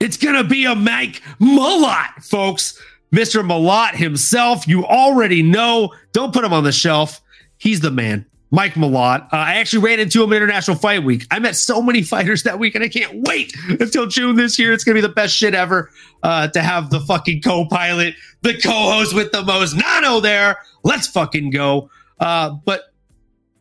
It's 0.00 0.16
going 0.16 0.34
to 0.34 0.44
be 0.44 0.64
a 0.64 0.74
Mike 0.74 1.22
Malott, 1.40 2.24
folks. 2.24 2.80
Mr. 3.12 3.44
Malott 3.44 3.94
himself, 3.94 4.68
you 4.68 4.84
already 4.84 5.42
know. 5.42 5.92
Don't 6.12 6.32
put 6.32 6.44
him 6.44 6.52
on 6.52 6.64
the 6.64 6.72
shelf. 6.72 7.20
He's 7.58 7.80
the 7.80 7.90
man. 7.90 8.26
Mike 8.52 8.74
Malott. 8.74 9.22
Uh, 9.32 9.36
I 9.36 9.54
actually 9.56 9.84
ran 9.84 10.00
into 10.00 10.22
him 10.22 10.32
International 10.32 10.76
Fight 10.76 11.04
Week. 11.04 11.26
I 11.30 11.38
met 11.38 11.56
so 11.56 11.80
many 11.80 12.02
fighters 12.02 12.42
that 12.42 12.58
week, 12.58 12.74
and 12.74 12.82
I 12.82 12.88
can't 12.88 13.26
wait 13.26 13.52
until 13.68 14.06
June 14.06 14.36
this 14.36 14.58
year. 14.58 14.72
It's 14.72 14.84
going 14.84 14.96
to 14.96 15.02
be 15.02 15.06
the 15.06 15.14
best 15.14 15.34
shit 15.34 15.54
ever 15.54 15.90
uh, 16.22 16.48
to 16.48 16.60
have 16.60 16.90
the 16.90 17.00
fucking 17.00 17.42
co 17.42 17.66
pilot, 17.66 18.14
the 18.42 18.54
co 18.60 18.70
host 18.70 19.14
with 19.14 19.32
the 19.32 19.42
most 19.42 19.74
Nano 19.74 20.20
there. 20.20 20.58
Let's 20.82 21.06
fucking 21.06 21.50
go. 21.50 21.90
Uh, 22.18 22.50
but 22.64 22.89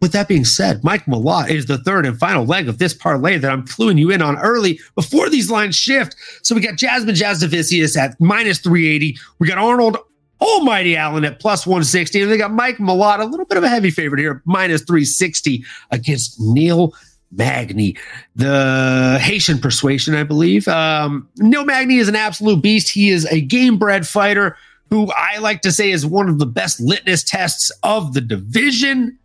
with 0.01 0.11
that 0.13 0.27
being 0.27 0.45
said, 0.45 0.83
Mike 0.83 1.05
Malott 1.05 1.49
is 1.49 1.65
the 1.65 1.77
third 1.77 2.05
and 2.05 2.17
final 2.17 2.45
leg 2.45 2.69
of 2.69 2.77
this 2.77 2.93
parlay 2.93 3.37
that 3.37 3.51
I'm 3.51 3.65
cluing 3.65 3.99
you 3.99 4.11
in 4.11 4.21
on 4.21 4.37
early 4.37 4.79
before 4.95 5.29
these 5.29 5.51
lines 5.51 5.75
shift. 5.75 6.15
So 6.41 6.55
we 6.55 6.61
got 6.61 6.77
Jasmine 6.77 7.15
Jasudavicius 7.15 7.97
at 7.97 8.19
minus 8.19 8.59
380. 8.59 9.17
We 9.39 9.47
got 9.47 9.57
Arnold 9.57 9.97
Almighty 10.41 10.95
Allen 10.95 11.25
at 11.25 11.39
plus 11.39 11.67
160. 11.67 12.21
And 12.21 12.31
they 12.31 12.37
got 12.37 12.51
Mike 12.51 12.77
Malott, 12.77 13.19
a 13.19 13.25
little 13.25 13.45
bit 13.45 13.57
of 13.57 13.63
a 13.63 13.69
heavy 13.69 13.91
favorite 13.91 14.19
here, 14.19 14.41
minus 14.45 14.81
360 14.83 15.63
against 15.91 16.39
Neil 16.39 16.93
Magny, 17.31 17.95
the 18.35 19.19
Haitian 19.21 19.59
persuasion, 19.59 20.15
I 20.15 20.23
believe. 20.23 20.67
Um, 20.67 21.27
Neil 21.37 21.65
Magny 21.65 21.97
is 21.97 22.07
an 22.07 22.15
absolute 22.15 22.61
beast. 22.61 22.89
He 22.89 23.09
is 23.09 23.25
a 23.25 23.41
game 23.41 23.77
bred 23.77 24.07
fighter 24.07 24.57
who 24.89 25.11
I 25.11 25.37
like 25.37 25.61
to 25.61 25.71
say 25.71 25.91
is 25.91 26.05
one 26.05 26.29
of 26.29 26.39
the 26.39 26.47
best 26.47 26.79
litmus 26.79 27.23
tests 27.23 27.71
of 27.83 28.13
the 28.13 28.21
division. 28.21 29.19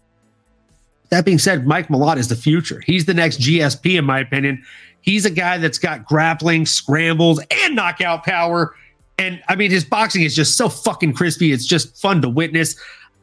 That 1.15 1.25
being 1.25 1.39
said, 1.39 1.65
Mike 1.65 1.87
Malott 1.87 2.17
is 2.17 2.27
the 2.27 2.35
future. 2.35 2.83
He's 2.85 3.05
the 3.05 3.15
next 3.15 3.39
GSP, 3.41 3.97
in 3.97 4.05
my 4.05 4.19
opinion. 4.19 4.65
He's 5.01 5.25
a 5.25 5.31
guy 5.31 5.59
that's 5.59 5.79
got 5.79 6.05
grappling, 6.05 6.67
scrambles, 6.67 7.41
and 7.63 7.77
knockout 7.77 8.25
power. 8.25 8.75
And 9.17 9.41
I 9.49 9.55
mean, 9.55 9.71
his 9.71 9.85
boxing 9.85 10.23
is 10.23 10.35
just 10.35 10.57
so 10.57 10.69
fucking 10.69 11.13
crispy. 11.15 11.53
It's 11.53 11.67
just 11.67 11.97
fun 11.97 12.21
to 12.23 12.29
witness. 12.29 12.75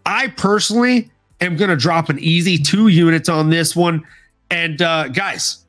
I 0.06 0.28
personally 0.28 1.12
am 1.42 1.58
going 1.58 1.70
to 1.70 1.76
drop 1.76 2.08
an 2.08 2.18
easy 2.20 2.58
two 2.58 2.88
units 2.88 3.28
on 3.28 3.50
this 3.50 3.76
one. 3.76 4.08
And 4.50 4.82
uh, 4.82 5.10
guys, 5.10 5.66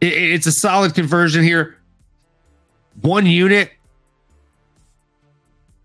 it, 0.00 0.12
it's 0.14 0.46
a 0.48 0.52
solid 0.52 0.92
conversion 0.92 1.44
here. 1.44 1.78
One 3.00 3.26
unit 3.26 3.70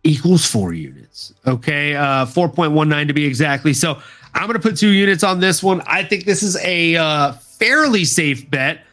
equals 0.02 0.48
four 0.48 0.74
units. 0.74 1.32
Okay. 1.46 1.96
Uh, 1.96 2.26
4.19 2.26 3.08
to 3.08 3.14
be 3.14 3.26
exactly. 3.26 3.76
So 3.76 4.02
I'm 4.38 4.46
going 4.46 4.54
to 4.54 4.60
put 4.60 4.78
two 4.78 4.90
units 4.90 5.24
on 5.24 5.40
this 5.40 5.64
one. 5.64 5.82
I 5.88 6.04
think 6.04 6.26
this 6.26 6.44
is 6.44 6.58
a 6.58 6.96
uh, 6.96 7.32
fairly 7.32 8.06
safe 8.06 8.48
bet. 8.52 8.86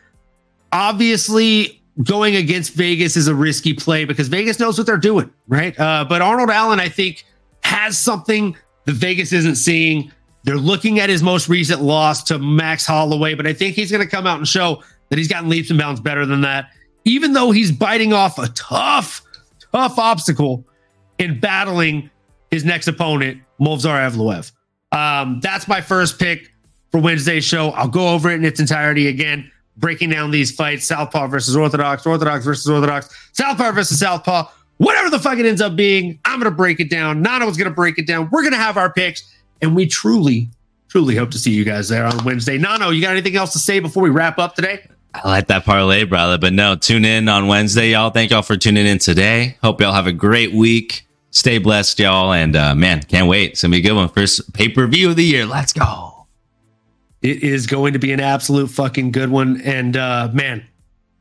Obviously, 0.72 1.82
going 2.02 2.36
against 2.36 2.72
Vegas 2.72 3.14
is 3.14 3.28
a 3.28 3.34
risky 3.34 3.74
play 3.74 4.06
because 4.06 4.28
Vegas 4.28 4.58
knows 4.58 4.78
what 4.78 4.86
they're 4.86 4.96
doing, 4.96 5.30
right? 5.46 5.78
Uh, 5.78 6.06
but 6.08 6.22
Arnold 6.22 6.48
Allen, 6.48 6.80
I 6.80 6.88
think, 6.88 7.24
has 7.62 7.98
something 7.98 8.56
that 8.86 8.94
Vegas 8.94 9.34
isn't 9.34 9.56
seeing. 9.56 10.10
They're 10.44 10.56
looking 10.56 10.98
at 10.98 11.10
his 11.10 11.22
most 11.22 11.46
recent 11.50 11.82
loss 11.82 12.22
to 12.24 12.38
Max 12.38 12.86
Holloway, 12.86 13.34
but 13.34 13.46
I 13.46 13.52
think 13.52 13.76
he's 13.76 13.90
going 13.90 14.02
to 14.02 14.10
come 14.10 14.26
out 14.26 14.38
and 14.38 14.48
show 14.48 14.82
that 15.10 15.18
he's 15.18 15.28
gotten 15.28 15.50
leaps 15.50 15.68
and 15.68 15.78
bounds 15.78 16.00
better 16.00 16.24
than 16.24 16.40
that. 16.40 16.70
Even 17.04 17.34
though 17.34 17.50
he's 17.50 17.70
biting 17.70 18.14
off 18.14 18.38
a 18.38 18.48
tough, 18.48 19.20
tough 19.72 19.98
obstacle 19.98 20.64
in 21.18 21.38
battling 21.38 22.08
his 22.50 22.64
next 22.64 22.88
opponent, 22.88 23.42
Movsar 23.60 24.10
Evloev. 24.10 24.50
Um, 24.94 25.40
that's 25.40 25.66
my 25.66 25.80
first 25.80 26.18
pick 26.18 26.52
for 26.92 27.00
Wednesday's 27.00 27.44
show. 27.44 27.70
I'll 27.70 27.88
go 27.88 28.08
over 28.08 28.30
it 28.30 28.34
in 28.34 28.44
its 28.44 28.60
entirety 28.60 29.08
again, 29.08 29.50
breaking 29.76 30.10
down 30.10 30.30
these 30.30 30.54
fights 30.54 30.86
Southpaw 30.86 31.26
versus 31.26 31.56
Orthodox, 31.56 32.06
Orthodox 32.06 32.44
versus 32.44 32.68
Orthodox, 32.68 33.08
Southpaw 33.32 33.72
versus 33.72 33.98
Southpaw. 33.98 34.48
Whatever 34.78 35.10
the 35.10 35.18
fuck 35.18 35.38
it 35.38 35.46
ends 35.46 35.60
up 35.60 35.76
being, 35.76 36.18
I'm 36.24 36.38
going 36.38 36.50
to 36.50 36.56
break 36.56 36.78
it 36.78 36.90
down. 36.90 37.22
Nano's 37.22 37.56
going 37.56 37.68
to 37.68 37.74
break 37.74 37.98
it 37.98 38.06
down. 38.06 38.28
We're 38.30 38.42
going 38.42 38.52
to 38.52 38.58
have 38.58 38.76
our 38.76 38.92
picks, 38.92 39.22
and 39.60 39.74
we 39.74 39.86
truly, 39.86 40.48
truly 40.88 41.16
hope 41.16 41.32
to 41.32 41.38
see 41.38 41.50
you 41.50 41.64
guys 41.64 41.88
there 41.88 42.06
on 42.06 42.24
Wednesday. 42.24 42.58
Nano, 42.58 42.90
you 42.90 43.00
got 43.02 43.10
anything 43.10 43.36
else 43.36 43.52
to 43.52 43.58
say 43.58 43.80
before 43.80 44.02
we 44.02 44.10
wrap 44.10 44.38
up 44.38 44.54
today? 44.54 44.86
I 45.14 45.28
like 45.28 45.46
that 45.46 45.64
parlay, 45.64 46.04
brother. 46.04 46.38
But 46.38 46.52
no, 46.52 46.74
tune 46.74 47.04
in 47.04 47.28
on 47.28 47.46
Wednesday, 47.46 47.90
y'all. 47.90 48.10
Thank 48.10 48.30
y'all 48.30 48.42
for 48.42 48.56
tuning 48.56 48.86
in 48.86 48.98
today. 48.98 49.56
Hope 49.62 49.80
y'all 49.80 49.92
have 49.92 50.08
a 50.08 50.12
great 50.12 50.52
week. 50.52 51.06
Stay 51.34 51.58
blessed, 51.58 51.98
y'all. 51.98 52.32
And 52.32 52.54
uh, 52.54 52.76
man, 52.76 53.02
can't 53.02 53.26
wait. 53.26 53.50
It's 53.50 53.62
gonna 53.62 53.72
be 53.72 53.78
a 53.78 53.82
good 53.82 53.94
one. 53.94 54.08
First 54.08 54.52
pay 54.54 54.68
per 54.68 54.86
view 54.86 55.10
of 55.10 55.16
the 55.16 55.24
year. 55.24 55.44
Let's 55.44 55.72
go. 55.72 56.26
It 57.22 57.42
is 57.42 57.66
going 57.66 57.92
to 57.94 57.98
be 57.98 58.12
an 58.12 58.20
absolute 58.20 58.68
fucking 58.68 59.10
good 59.10 59.30
one. 59.30 59.60
And 59.62 59.96
uh, 59.96 60.28
man, 60.32 60.64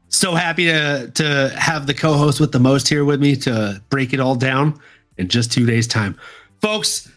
so 0.09 0.35
happy 0.35 0.65
to 0.65 1.11
to 1.15 1.51
have 1.57 1.87
the 1.87 1.95
co-host 1.95 2.39
with 2.39 2.51
the 2.51 2.59
most 2.59 2.87
here 2.87 3.03
with 3.03 3.21
me 3.21 3.35
to 3.37 3.81
break 3.89 4.13
it 4.13 4.19
all 4.19 4.35
down 4.35 4.79
in 5.17 5.29
just 5.29 5.51
two 5.51 5.65
days' 5.65 5.87
time, 5.87 6.15
folks. 6.61 7.11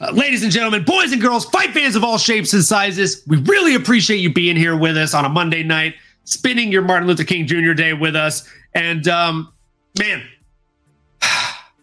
Uh, 0.00 0.10
ladies 0.10 0.42
and 0.42 0.50
gentlemen, 0.50 0.82
boys 0.82 1.12
and 1.12 1.20
girls, 1.20 1.44
fight 1.44 1.70
fans 1.70 1.94
of 1.94 2.02
all 2.02 2.18
shapes 2.18 2.52
and 2.52 2.64
sizes, 2.64 3.22
we 3.28 3.36
really 3.42 3.76
appreciate 3.76 4.16
you 4.16 4.32
being 4.32 4.56
here 4.56 4.74
with 4.74 4.96
us 4.96 5.14
on 5.14 5.24
a 5.24 5.28
Monday 5.28 5.62
night, 5.62 5.94
spending 6.24 6.72
your 6.72 6.82
Martin 6.82 7.06
Luther 7.06 7.22
King 7.22 7.46
Jr. 7.46 7.74
Day 7.74 7.92
with 7.92 8.16
us. 8.16 8.48
And 8.74 9.06
um, 9.06 9.52
man, 9.98 10.24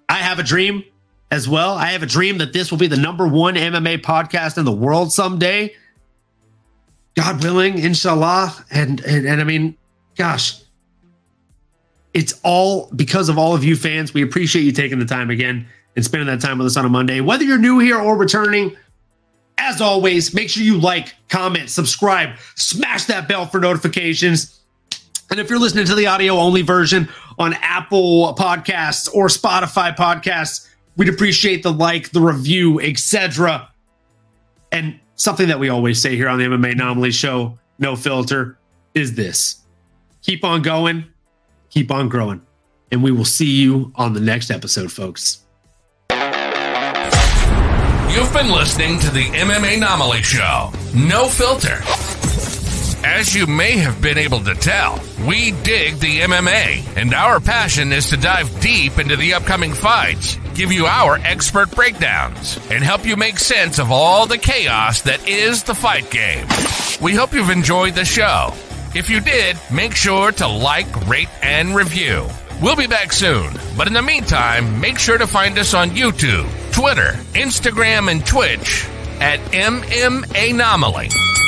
I 0.10 0.16
have 0.16 0.40
a 0.40 0.44
dream 0.44 0.84
as 1.32 1.48
well. 1.48 1.74
I 1.74 1.88
have 1.88 2.04
a 2.04 2.08
dream 2.08 2.38
that 2.38 2.54
this 2.54 2.72
will 2.72 2.78
be 2.78 2.88
the 2.88 2.98
number 2.98 3.28
one 3.28 3.56
MMA 3.56 4.02
podcast 4.02 4.58
in 4.58 4.66
the 4.66 4.72
world 4.72 5.12
someday. 5.12 5.76
God 7.16 7.44
willing, 7.44 7.80
inshallah. 7.80 8.66
And 8.72 9.00
and, 9.02 9.28
and 9.28 9.42
I 9.42 9.44
mean, 9.44 9.76
gosh, 10.16 10.62
it's 12.14 12.40
all 12.44 12.90
because 12.96 13.30
of 13.30 13.38
all 13.38 13.54
of 13.54 13.64
you 13.64 13.76
fans. 13.76 14.14
We 14.14 14.22
appreciate 14.22 14.64
you 14.64 14.72
taking 14.72 15.00
the 15.00 15.06
time 15.06 15.30
again 15.30 15.68
and 15.96 16.06
spending 16.06 16.28
that 16.28 16.42
time 16.42 16.58
with 16.58 16.68
us 16.68 16.78
on 16.78 16.86
a 16.86 16.90
Monday. 16.90 17.22
Whether 17.22 17.44
you're 17.44 17.58
new 17.58 17.80
here 17.80 18.00
or 18.00 18.16
returning, 18.18 18.76
as 19.58 19.82
always, 19.82 20.34
make 20.34 20.50
sure 20.50 20.64
you 20.64 20.78
like, 20.78 21.16
comment, 21.30 21.70
subscribe, 21.70 22.38
smash 22.56 23.06
that 23.06 23.28
bell 23.28 23.48
for 23.48 23.60
notifications. 23.60 24.57
And 25.30 25.40
if 25.40 25.50
you're 25.50 25.60
listening 25.60 25.86
to 25.86 25.96
the 25.96 26.08
audio 26.08 26.36
only 26.36 26.62
version 26.62 27.10
on 27.38 27.54
Apple 27.56 28.34
Podcasts 28.36 29.14
or 29.14 29.28
Spotify 29.28 29.96
Podcasts, 29.96 30.70
we'd 30.96 31.10
appreciate 31.10 31.64
the 31.64 31.74
like, 31.74 32.12
the 32.12 32.22
review, 32.22 32.80
etc. 32.80 33.70
And 34.72 35.00
something 35.16 35.50
that 35.50 35.60
we 35.60 35.70
always 35.70 36.02
say 36.02 36.16
here 36.16 36.30
on 36.30 36.40
the 36.40 36.46
MMAnomaly 36.46 37.14
Show, 37.14 37.60
no 37.78 37.96
filter, 37.96 38.58
is 38.94 39.16
this: 39.16 39.64
keep 40.22 40.46
on 40.46 40.62
going, 40.62 41.06
keep 41.70 41.92
on 41.92 42.08
growing, 42.08 42.42
and 42.92 43.04
we 43.04 43.12
will 43.12 43.26
see 43.26 43.52
you 43.52 43.92
on 43.96 44.14
the 44.14 44.22
next 44.22 44.50
episode, 44.50 44.92
folks. 44.92 45.44
You've 48.10 48.34
been 48.34 48.50
listening 48.50 48.98
to 49.00 49.12
the 49.12 49.26
MMAnomaly 49.26 50.24
Show. 50.24 50.72
No 50.96 51.28
filter. 51.28 51.84
As 53.10 53.34
you 53.34 53.48
may 53.48 53.78
have 53.78 54.02
been 54.02 54.18
able 54.18 54.42
to 54.42 54.54
tell, 54.54 55.02
we 55.26 55.52
dig 55.64 55.96
the 55.96 56.20
MMA, 56.20 56.98
and 56.98 57.14
our 57.14 57.40
passion 57.40 57.94
is 57.94 58.10
to 58.10 58.18
dive 58.18 58.60
deep 58.60 59.00
into 59.00 59.16
the 59.16 59.34
upcoming 59.34 59.74
fights, 59.74 60.36
give 60.54 60.74
you 60.74 60.86
our 60.88 61.18
expert 61.20 61.72
breakdowns, 61.72 62.60
and 62.70 62.84
help 62.84 63.06
you 63.06 63.16
make 63.16 63.40
sense 63.40 63.80
of 63.80 63.92
all 63.94 64.28
the 64.28 64.38
chaos 64.38 65.04
that 65.04 65.26
is 65.26 65.64
the 65.64 65.74
fight 65.74 66.12
game. 66.12 66.46
We 67.02 67.16
hope 67.16 67.34
you've 67.34 67.50
enjoyed 67.50 67.96
the 67.96 68.04
show. 68.04 68.52
If 68.94 69.10
you 69.10 69.22
did, 69.22 69.58
make 69.72 69.96
sure 69.96 70.34
to 70.34 70.48
like, 70.48 71.08
rate, 71.08 71.30
and 71.42 71.74
review. 71.74 72.28
We'll 72.62 72.76
be 72.76 72.88
back 72.88 73.14
soon, 73.14 73.54
but 73.78 73.88
in 73.88 73.94
the 73.94 74.02
meantime, 74.02 74.82
make 74.82 75.00
sure 75.00 75.18
to 75.18 75.28
find 75.28 75.58
us 75.58 75.74
on 75.74 75.92
YouTube, 75.92 76.46
Twitter, 76.74 77.14
Instagram, 77.34 78.12
and 78.12 78.24
Twitch 78.26 78.86
at 79.22 79.40
MMAnomaly. 79.54 81.47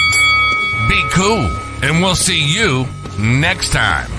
Be 0.90 1.03
cool, 1.11 1.45
and 1.84 2.02
we'll 2.02 2.16
see 2.16 2.44
you 2.44 2.88
next 3.20 3.70
time. 3.70 4.19